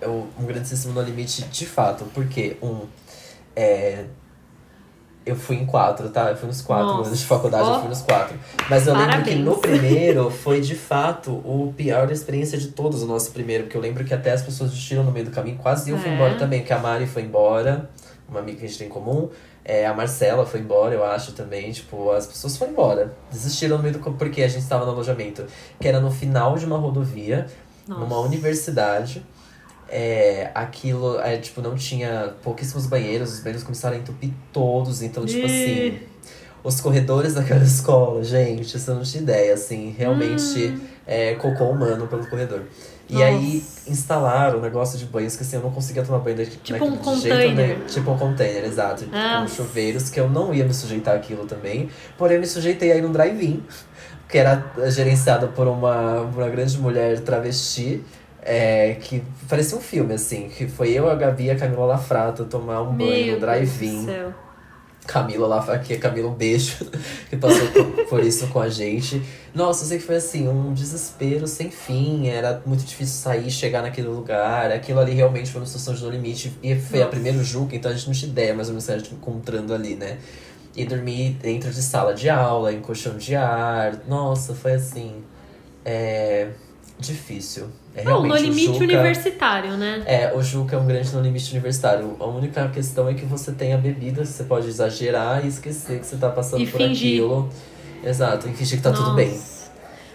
é 0.00 0.06
um 0.08 0.26
um 0.38 0.44
grandíssimo 0.44 0.92
no 0.92 1.00
limite 1.02 1.42
de 1.44 1.64
fato. 1.66 2.04
Porque, 2.14 2.56
um. 2.62 2.82
É, 3.56 4.04
eu 5.26 5.34
fui 5.36 5.56
em 5.56 5.66
quatro, 5.66 6.08
tá? 6.08 6.30
Eu 6.30 6.36
fui 6.36 6.46
nos 6.46 6.62
quatro 6.62 6.86
Nossa. 6.86 7.08
anos 7.08 7.18
de 7.18 7.26
faculdade, 7.26 7.68
Ó. 7.68 7.74
eu 7.74 7.80
fui 7.80 7.88
nos 7.88 8.00
quatro. 8.02 8.38
Mas 8.70 8.86
eu 8.86 8.94
lembro 8.94 9.08
que 9.08 9.30
Parabéns. 9.30 9.44
no 9.44 9.56
primeiro 9.58 10.30
foi 10.30 10.60
de 10.60 10.74
fato 10.76 11.32
o 11.32 11.74
pior 11.76 12.10
experiência 12.12 12.56
de 12.56 12.68
todos, 12.68 13.02
o 13.02 13.06
nosso 13.06 13.32
primeiro. 13.32 13.64
Porque 13.64 13.76
eu 13.76 13.80
lembro 13.80 14.04
que 14.04 14.14
até 14.14 14.30
as 14.32 14.40
pessoas 14.42 14.70
desistiram 14.70 15.02
no 15.02 15.10
meio 15.10 15.24
do 15.26 15.32
caminho. 15.32 15.58
Quase 15.58 15.90
eu 15.90 15.98
fui 15.98 16.08
É. 16.10 16.14
embora 16.14 16.36
também, 16.36 16.62
que 16.62 16.72
a 16.72 16.78
Mari 16.78 17.06
foi 17.06 17.22
embora, 17.22 17.90
uma 18.28 18.38
amiga 18.40 18.58
que 18.60 18.64
a 18.64 18.68
gente 18.68 18.78
tem 18.78 18.86
em 18.86 18.90
comum. 18.90 19.28
É, 19.64 19.84
a 19.84 19.92
Marcela 19.92 20.46
foi 20.46 20.60
embora, 20.60 20.94
eu 20.94 21.04
acho 21.04 21.32
também. 21.32 21.72
Tipo, 21.72 22.12
as 22.12 22.26
pessoas 22.28 22.56
foram 22.56 22.70
embora. 22.70 23.12
Desistiram 23.32 23.76
no 23.78 23.82
meio 23.82 23.94
do 23.94 23.98
caminho, 23.98 24.16
porque 24.18 24.40
a 24.42 24.48
gente 24.48 24.62
estava 24.62 24.84
no 24.86 24.92
alojamento, 24.92 25.44
que 25.80 25.88
era 25.88 25.98
no 25.98 26.10
final 26.12 26.56
de 26.56 26.64
uma 26.64 26.78
rodovia, 26.78 27.46
numa 27.88 28.06
Nossa. 28.06 28.28
universidade. 28.28 29.26
É, 29.88 30.50
aquilo, 30.54 31.20
é, 31.20 31.36
tipo, 31.36 31.62
não 31.62 31.76
tinha 31.76 32.34
pouquíssimos 32.42 32.86
banheiros, 32.86 33.34
os 33.34 33.40
banheiros 33.40 33.62
começaram 33.62 33.96
a 33.96 33.98
entupir 34.00 34.30
todos, 34.52 35.00
então, 35.02 35.24
tipo 35.24 35.46
Ih. 35.46 35.88
assim, 35.90 35.98
os 36.64 36.80
corredores 36.80 37.34
daquela 37.34 37.62
escola, 37.64 38.24
gente, 38.24 38.78
você 38.78 38.90
não 38.90 39.02
tinha 39.02 39.22
ideia, 39.22 39.54
assim, 39.54 39.94
realmente 39.96 40.66
Hum. 40.74 40.80
é, 41.06 41.34
cocô 41.36 41.64
humano 41.66 42.08
pelo 42.08 42.26
corredor. 42.28 42.62
E 43.08 43.12
Nossa. 43.12 43.26
aí 43.26 43.62
instalaram 43.86 44.58
o 44.58 44.60
negócio 44.60 44.98
de 44.98 45.04
banhos 45.04 45.36
que 45.36 45.42
assim, 45.44 45.54
eu 45.54 45.62
não 45.62 45.70
conseguia 45.70 46.02
tomar 46.02 46.18
banho 46.18 46.38
daqui, 46.38 46.56
Tipo 46.56 46.84
um 46.84 46.88
de 46.90 47.20
jeito 47.20 47.36
container. 47.36 47.54
nenhum. 47.76 47.86
Tipo 47.86 48.10
um 48.10 48.18
container, 48.18 48.64
exato. 48.64 49.08
Ah. 49.12 49.42
Com 49.42 49.48
chuveiros, 49.54 50.10
que 50.10 50.18
eu 50.18 50.28
não 50.28 50.52
ia 50.52 50.64
me 50.64 50.74
sujeitar 50.74 51.14
aquilo 51.14 51.46
também. 51.46 51.88
Porém, 52.18 52.34
eu 52.34 52.40
me 52.40 52.46
sujeitei 52.48 52.90
aí 52.90 53.00
num 53.00 53.12
drive-in, 53.12 53.62
que 54.28 54.36
era 54.36 54.60
gerenciado 54.90 55.46
por 55.54 55.68
uma, 55.68 56.22
uma 56.22 56.48
grande 56.48 56.76
mulher 56.78 57.20
travesti. 57.20 58.02
É, 58.46 58.94
que 59.00 59.24
parecia 59.48 59.76
um 59.76 59.80
filme, 59.80 60.14
assim, 60.14 60.48
que 60.48 60.68
foi 60.68 60.92
eu, 60.92 61.10
a 61.10 61.14
Gabi 61.16 61.46
e 61.46 61.50
a 61.50 61.56
Camila 61.56 61.84
Lafrata 61.84 62.44
tomar 62.44 62.80
um 62.80 62.94
banho 62.94 62.96
Meu 62.96 63.08
no 63.08 63.24
Deus 63.24 63.34
do 63.34 63.40
drive-in. 63.40 64.06
Camila 65.04 65.46
lá, 65.46 65.58
aqui, 65.72 65.96
Camila, 65.96 66.28
um 66.28 66.34
beijo, 66.34 66.84
que 67.28 67.36
passou 67.36 67.66
por, 67.68 68.06
por 68.06 68.24
isso 68.24 68.46
com 68.48 68.60
a 68.60 68.68
gente. 68.68 69.22
Nossa, 69.54 69.84
eu 69.84 69.88
sei 69.88 69.98
que 69.98 70.04
foi 70.04 70.16
assim, 70.16 70.48
um 70.48 70.72
desespero 70.72 71.46
sem 71.46 71.70
fim. 71.70 72.28
Era 72.28 72.60
muito 72.64 72.84
difícil 72.84 73.14
sair, 73.20 73.50
chegar 73.50 73.82
naquele 73.82 74.08
lugar. 74.08 74.70
Aquilo 74.70 75.00
ali 75.00 75.12
realmente 75.12 75.50
foi 75.50 75.60
uma 75.60 75.66
situação 75.66 75.94
de 75.94 76.02
no 76.04 76.10
limite. 76.10 76.52
E 76.62 76.74
foi 76.76 77.00
a 77.00 77.04
Nossa. 77.04 77.10
primeira 77.12 77.42
Juca, 77.42 77.74
então 77.74 77.90
a 77.90 77.94
gente 77.94 78.06
não 78.06 78.14
tinha 78.14 78.30
ideia 78.30 78.54
mais 78.54 78.68
ou 78.68 78.74
menos 78.74 78.90
a 78.90 78.98
gente 78.98 79.14
encontrando 79.14 79.72
ali, 79.72 79.94
né? 79.94 80.18
E 80.76 80.84
dormir 80.84 81.36
dentro 81.40 81.70
de 81.70 81.82
sala 81.82 82.12
de 82.12 82.28
aula, 82.28 82.72
em 82.72 82.80
colchão 82.80 83.16
de 83.16 83.34
ar. 83.34 84.00
Nossa, 84.08 84.54
foi 84.54 84.72
assim. 84.74 85.22
É. 85.84 86.48
Difícil. 86.98 87.68
É 87.96 88.04
Não, 88.04 88.22
no 88.26 88.36
limite 88.36 88.66
Juca- 88.66 88.84
universitário, 88.84 89.70
né? 89.76 90.02
é, 90.06 90.32
o 90.34 90.42
Juca 90.42 90.76
é 90.76 90.78
um 90.78 90.86
grande 90.86 91.14
no 91.14 91.22
limite 91.22 91.50
universitário. 91.52 92.14
A 92.20 92.26
única 92.26 92.68
questão 92.68 93.08
é 93.08 93.14
que 93.14 93.24
você 93.24 93.52
tem 93.52 93.72
a 93.72 93.78
bebida, 93.78 94.24
você 94.24 94.44
pode 94.44 94.68
exagerar 94.68 95.44
e 95.44 95.48
esquecer 95.48 95.98
que 96.00 96.06
você 96.06 96.16
tá 96.16 96.28
passando 96.28 96.62
E 96.62 96.66
por 96.66 96.76
fingir. 96.78 97.14
aquilo. 97.22 97.48
Exato, 98.04 98.48
e 98.48 98.52
fingir 98.52 98.76
que 98.78 98.84
tá 98.84 98.92
tudo 98.92 99.12
bem. 99.14 99.30
Nossa. 99.30 99.56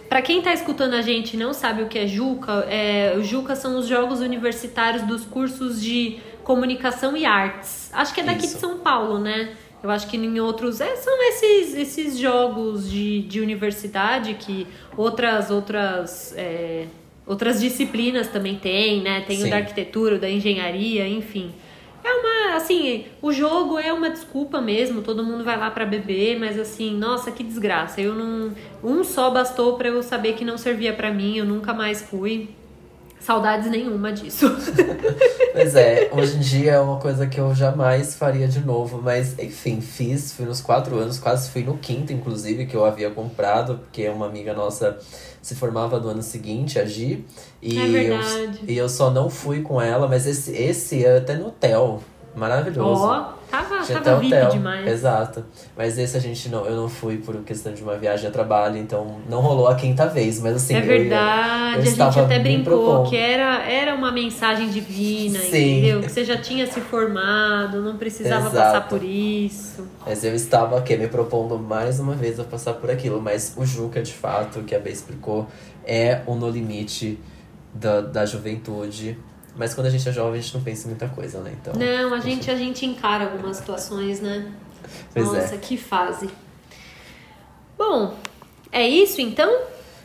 Pra 0.07 0.21
quem 0.21 0.41
tá 0.41 0.53
escutando 0.53 0.93
a 0.93 1.01
gente 1.01 1.33
e 1.35 1.37
não 1.39 1.53
sabe 1.53 1.81
o 1.83 1.87
que 1.87 1.97
é 1.97 2.05
Juca, 2.05 2.65
é, 2.69 3.15
o 3.17 3.23
Juca 3.23 3.55
são 3.55 3.79
os 3.79 3.87
jogos 3.87 4.19
universitários 4.19 5.01
dos 5.03 5.23
cursos 5.25 5.81
de 5.81 6.19
comunicação 6.43 7.15
e 7.17 7.25
artes. 7.25 7.89
Acho 7.93 8.13
que 8.13 8.19
é 8.21 8.23
daqui 8.23 8.45
Isso. 8.45 8.55
de 8.55 8.59
São 8.61 8.77
Paulo, 8.79 9.17
né? 9.17 9.53
Eu 9.81 9.89
acho 9.89 10.05
que 10.07 10.17
em 10.17 10.39
outros. 10.39 10.79
é, 10.81 10.95
são 10.97 11.13
esses, 11.29 11.73
esses 11.75 12.17
jogos 12.19 12.87
de, 12.91 13.21
de 13.23 13.39
universidade 13.41 14.35
que 14.35 14.67
outras 14.95 15.49
outras 15.49 16.33
é, 16.37 16.85
outras 17.25 17.61
disciplinas 17.61 18.27
também 18.27 18.55
tem, 18.55 19.01
né? 19.01 19.21
Tem 19.21 19.37
o 19.39 19.43
Sim. 19.43 19.49
da 19.49 19.57
arquitetura, 19.57 20.15
o 20.15 20.19
da 20.19 20.29
engenharia, 20.29 21.07
enfim. 21.07 21.51
É 22.03 22.11
uma, 22.13 22.55
assim, 22.55 23.05
o 23.21 23.31
jogo 23.31 23.77
é 23.77 23.93
uma 23.93 24.09
desculpa 24.09 24.59
mesmo, 24.59 25.01
todo 25.01 25.23
mundo 25.23 25.43
vai 25.43 25.57
lá 25.57 25.69
pra 25.69 25.85
beber, 25.85 26.39
mas 26.39 26.59
assim, 26.59 26.97
nossa, 26.97 27.31
que 27.31 27.43
desgraça. 27.43 28.01
Eu 28.01 28.15
não, 28.15 28.51
um 28.83 29.03
só 29.03 29.29
bastou 29.29 29.77
pra 29.77 29.89
eu 29.89 30.01
saber 30.01 30.33
que 30.33 30.43
não 30.43 30.57
servia 30.57 30.93
pra 30.93 31.11
mim, 31.11 31.37
eu 31.37 31.45
nunca 31.45 31.73
mais 31.73 32.01
fui. 32.01 32.49
Saudades 33.21 33.69
nenhuma 33.69 34.11
disso. 34.11 34.47
Pois 35.53 35.75
é, 35.75 36.09
hoje 36.13 36.37
em 36.37 36.39
dia 36.39 36.71
é 36.71 36.79
uma 36.79 36.97
coisa 36.97 37.27
que 37.27 37.37
eu 37.37 37.53
jamais 37.53 38.15
faria 38.15 38.47
de 38.47 38.61
novo, 38.61 39.01
mas 39.03 39.37
enfim, 39.37 39.81
fiz, 39.81 40.31
fui 40.31 40.45
nos 40.45 40.61
quatro 40.61 40.97
anos, 40.97 41.19
quase 41.19 41.49
fui 41.51 41.61
no 41.61 41.77
quinto, 41.77 42.13
inclusive, 42.13 42.65
que 42.65 42.73
eu 42.73 42.85
havia 42.85 43.11
comprado, 43.11 43.77
porque 43.79 44.07
uma 44.07 44.27
amiga 44.27 44.53
nossa 44.53 44.97
se 45.41 45.53
formava 45.53 45.99
no 45.99 46.07
ano 46.07 46.23
seguinte, 46.23 46.79
a 46.79 46.85
Gi, 46.85 47.25
e, 47.61 47.77
É 47.77 48.13
eu, 48.13 48.19
e 48.65 48.77
eu 48.77 48.87
só 48.87 49.11
não 49.11 49.29
fui 49.29 49.61
com 49.61 49.81
ela, 49.81 50.07
mas 50.07 50.25
esse, 50.25 50.55
esse 50.55 51.03
é 51.05 51.17
até 51.17 51.35
no 51.35 51.47
hotel, 51.47 52.01
maravilhoso. 52.33 53.03
Ó, 53.03 53.33
Tava, 53.51 53.81
Tinha 53.81 53.99
tava 53.99 54.25
até 54.25 54.37
hotel. 54.37 54.49
demais. 54.49 54.87
Exato. 54.87 55.43
Mas 55.75 55.97
esse 55.97 56.15
a 56.15 56.19
gente 56.21 56.47
não, 56.47 56.65
eu 56.65 56.75
não 56.75 56.87
fui 56.87 57.17
por 57.17 57.35
questão 57.43 57.73
de 57.73 57.83
uma 57.83 57.97
viagem 57.97 58.29
a 58.29 58.31
trabalho, 58.31 58.77
então 58.77 59.17
não 59.29 59.41
rolou 59.41 59.67
a 59.67 59.75
quinta 59.75 60.07
vez, 60.07 60.39
mas 60.39 60.55
assim, 60.55 60.73
é 60.73 60.79
eu 60.79 60.85
verdade, 60.85 61.75
eu 61.75 61.81
a 61.81 62.09
gente 62.09 62.19
até 62.19 62.39
brincou 62.39 63.03
que 63.03 63.17
era, 63.17 63.69
era 63.69 63.93
uma 63.93 64.09
mensagem 64.11 64.69
divina, 64.69 65.37
Sim. 65.39 65.79
entendeu? 65.79 65.99
Que 65.99 66.09
você 66.09 66.23
já 66.23 66.37
tinha 66.37 66.65
se 66.65 66.79
formado, 66.79 67.81
não 67.81 67.97
precisava 67.97 68.47
Exato. 68.47 68.55
passar 68.55 68.87
por 68.87 69.03
isso. 69.03 69.85
Mas 70.05 70.23
eu 70.23 70.33
estava 70.33 70.77
aqui 70.77 70.95
me 70.95 71.07
propondo 71.09 71.59
mais 71.59 71.99
uma 71.99 72.13
vez 72.15 72.39
a 72.39 72.45
passar 72.45 72.75
por 72.75 72.89
aquilo. 72.89 73.21
Mas 73.21 73.53
o 73.57 73.65
Juca, 73.65 74.01
de 74.01 74.13
fato, 74.13 74.63
que 74.63 74.73
a 74.73 74.79
Bê 74.79 74.91
explicou, 74.91 75.47
é 75.85 76.21
o 76.25 76.35
no 76.35 76.49
limite 76.49 77.19
da, 77.73 77.99
da 78.01 78.25
juventude. 78.25 79.17
Mas 79.55 79.73
quando 79.73 79.87
a 79.87 79.89
gente 79.89 80.07
é 80.07 80.11
jovem, 80.11 80.39
a 80.39 80.41
gente 80.41 80.53
não 80.53 80.63
pensa 80.63 80.85
em 80.85 80.91
muita 80.91 81.07
coisa, 81.09 81.39
né? 81.41 81.53
Então, 81.61 81.73
Não, 81.75 82.13
a 82.13 82.19
gente, 82.19 82.49
a 82.49 82.55
gente 82.55 82.85
encara 82.85 83.25
algumas 83.25 83.57
situações, 83.57 84.21
né? 84.21 84.49
Pois 85.13 85.25
Nossa, 85.25 85.55
é. 85.55 85.57
que 85.57 85.77
fase. 85.77 86.29
Bom, 87.77 88.15
é 88.71 88.87
isso 88.87 89.21
então? 89.21 89.51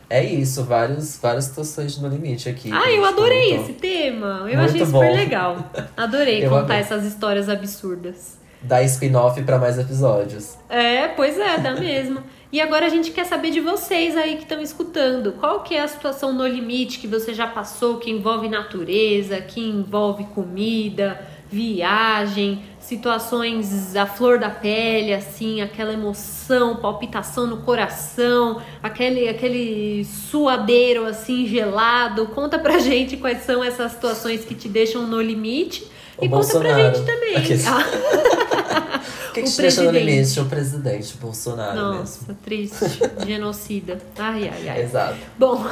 É 0.09 0.25
isso, 0.25 0.63
vários, 0.65 1.17
várias 1.19 1.45
situações 1.45 1.99
no 1.99 2.09
limite 2.09 2.49
aqui. 2.49 2.71
Ah, 2.73 2.91
eu 2.91 3.05
adorei 3.05 3.51
comentou. 3.51 3.65
esse 3.65 3.73
tema. 3.75 4.27
Eu 4.49 4.59
Muito 4.59 4.61
achei 4.61 4.87
super 4.87 4.93
bom. 4.93 5.15
legal. 5.15 5.71
Adorei 5.97 6.43
contar 6.49 6.65
amei. 6.65 6.79
essas 6.79 7.05
histórias 7.05 7.49
absurdas. 7.49 8.39
Dá 8.63 8.83
spin-off 8.83 9.41
pra 9.43 9.59
mais 9.59 9.79
episódios. 9.79 10.57
É, 10.69 11.09
pois 11.09 11.39
é, 11.39 11.59
dá 11.59 11.75
mesmo. 11.75 12.23
E 12.57 12.61
agora 12.63 12.87
a 12.87 12.89
gente 12.89 13.11
quer 13.11 13.27
saber 13.27 13.51
de 13.51 13.61
vocês 13.61 14.17
aí 14.17 14.37
que 14.37 14.45
estão 14.45 14.63
escutando. 14.63 15.33
Qual 15.33 15.63
que 15.63 15.75
é 15.75 15.83
a 15.83 15.87
situação 15.87 16.33
no 16.33 16.47
limite 16.47 16.99
que 16.99 17.07
você 17.07 17.35
já 17.35 17.47
passou, 17.47 17.99
que 17.99 18.11
envolve 18.11 18.49
natureza, 18.49 19.43
que 19.43 19.61
envolve 19.61 20.25
comida, 20.35 21.21
viagem, 21.51 22.63
situações 22.81 23.95
à 23.95 24.07
flor 24.07 24.39
da 24.39 24.49
pele, 24.49 25.13
assim, 25.13 25.61
aquela 25.61 25.93
emoção, 25.93 26.77
palpitação 26.77 27.47
no 27.47 27.59
coração, 27.59 28.63
aquele, 28.83 29.29
aquele 29.29 30.07
suadeiro 30.07 31.05
assim 31.05 31.47
gelado. 31.47 32.25
Conta 32.29 32.59
pra 32.59 32.79
gente 32.81 33.19
quais 33.19 33.43
são 33.43 33.63
essas 33.63 33.93
situações 33.93 34.47
que 34.47 34.55
te 34.55 34.67
deixam 34.67 35.07
no 35.07 35.21
limite. 35.21 35.87
O 36.19 36.25
e 36.25 36.29
conta 36.29 36.47
pra 36.59 36.61
Bolsonaro. 36.61 36.95
gente 36.97 37.07
também. 37.07 37.37
Aqueles- 37.37 37.67
Ah. 37.69 39.01
O 39.31 39.33
que, 39.37 39.43
que 39.43 39.49
O 39.49 39.53
te 39.53 39.61
deixa 39.61 39.83
no 39.83 39.91
limite? 39.91 40.41
O 40.41 40.47
presidente 40.47 41.15
Bolsonaro 41.19 41.77
Nossa, 41.77 42.21
mesmo. 42.27 42.39
triste. 42.43 42.79
Genocida. 43.27 43.99
Ai, 44.19 44.49
ai, 44.51 44.69
ai. 44.71 44.81
Exato. 44.83 45.17
Bom, 45.39 45.63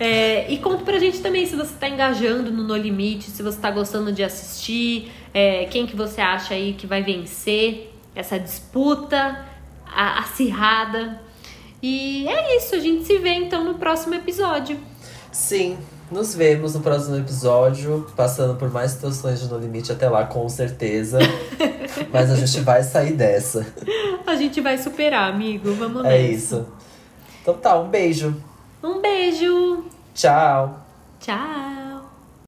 é, 0.00 0.50
e 0.50 0.58
conta 0.58 0.82
pra 0.84 0.98
gente 0.98 1.20
também 1.20 1.46
se 1.46 1.54
você 1.54 1.72
tá 1.78 1.88
engajando 1.88 2.50
no 2.50 2.64
No 2.64 2.76
Limite, 2.76 3.30
se 3.30 3.44
você 3.44 3.58
tá 3.60 3.70
gostando 3.70 4.10
de 4.10 4.24
assistir, 4.24 5.12
é, 5.32 5.66
quem 5.66 5.86
que 5.86 5.94
você 5.94 6.20
acha 6.20 6.54
aí 6.54 6.72
que 6.72 6.84
vai 6.84 7.00
vencer 7.02 7.92
essa 8.12 8.40
disputa 8.40 9.46
acirrada. 9.86 11.20
E 11.82 12.26
é 12.28 12.56
isso, 12.56 12.74
a 12.74 12.78
gente 12.80 13.04
se 13.04 13.18
vê 13.18 13.34
então 13.34 13.62
no 13.62 13.74
próximo 13.74 14.14
episódio. 14.14 14.78
Sim, 15.30 15.78
nos 16.10 16.34
vemos 16.34 16.74
no 16.74 16.80
próximo 16.80 17.16
episódio, 17.16 18.06
passando 18.16 18.54
por 18.56 18.70
mais 18.70 18.92
situações 18.92 19.40
de 19.40 19.48
No 19.48 19.58
Limite 19.58 19.92
até 19.92 20.08
lá, 20.08 20.24
com 20.24 20.48
certeza. 20.48 21.18
Mas 22.12 22.30
a 22.30 22.36
gente 22.36 22.60
vai 22.60 22.82
sair 22.82 23.12
dessa. 23.12 23.66
A 24.26 24.34
gente 24.36 24.60
vai 24.60 24.78
superar, 24.78 25.30
amigo. 25.32 25.72
Vamos 25.74 26.04
É 26.04 26.08
nessa. 26.10 26.22
isso. 26.32 26.66
Então 27.42 27.54
tá, 27.54 27.78
um 27.78 27.88
beijo. 27.88 28.34
Um 28.82 29.00
beijo. 29.00 29.84
Tchau. 30.14 30.80
Tchau. 31.20 31.85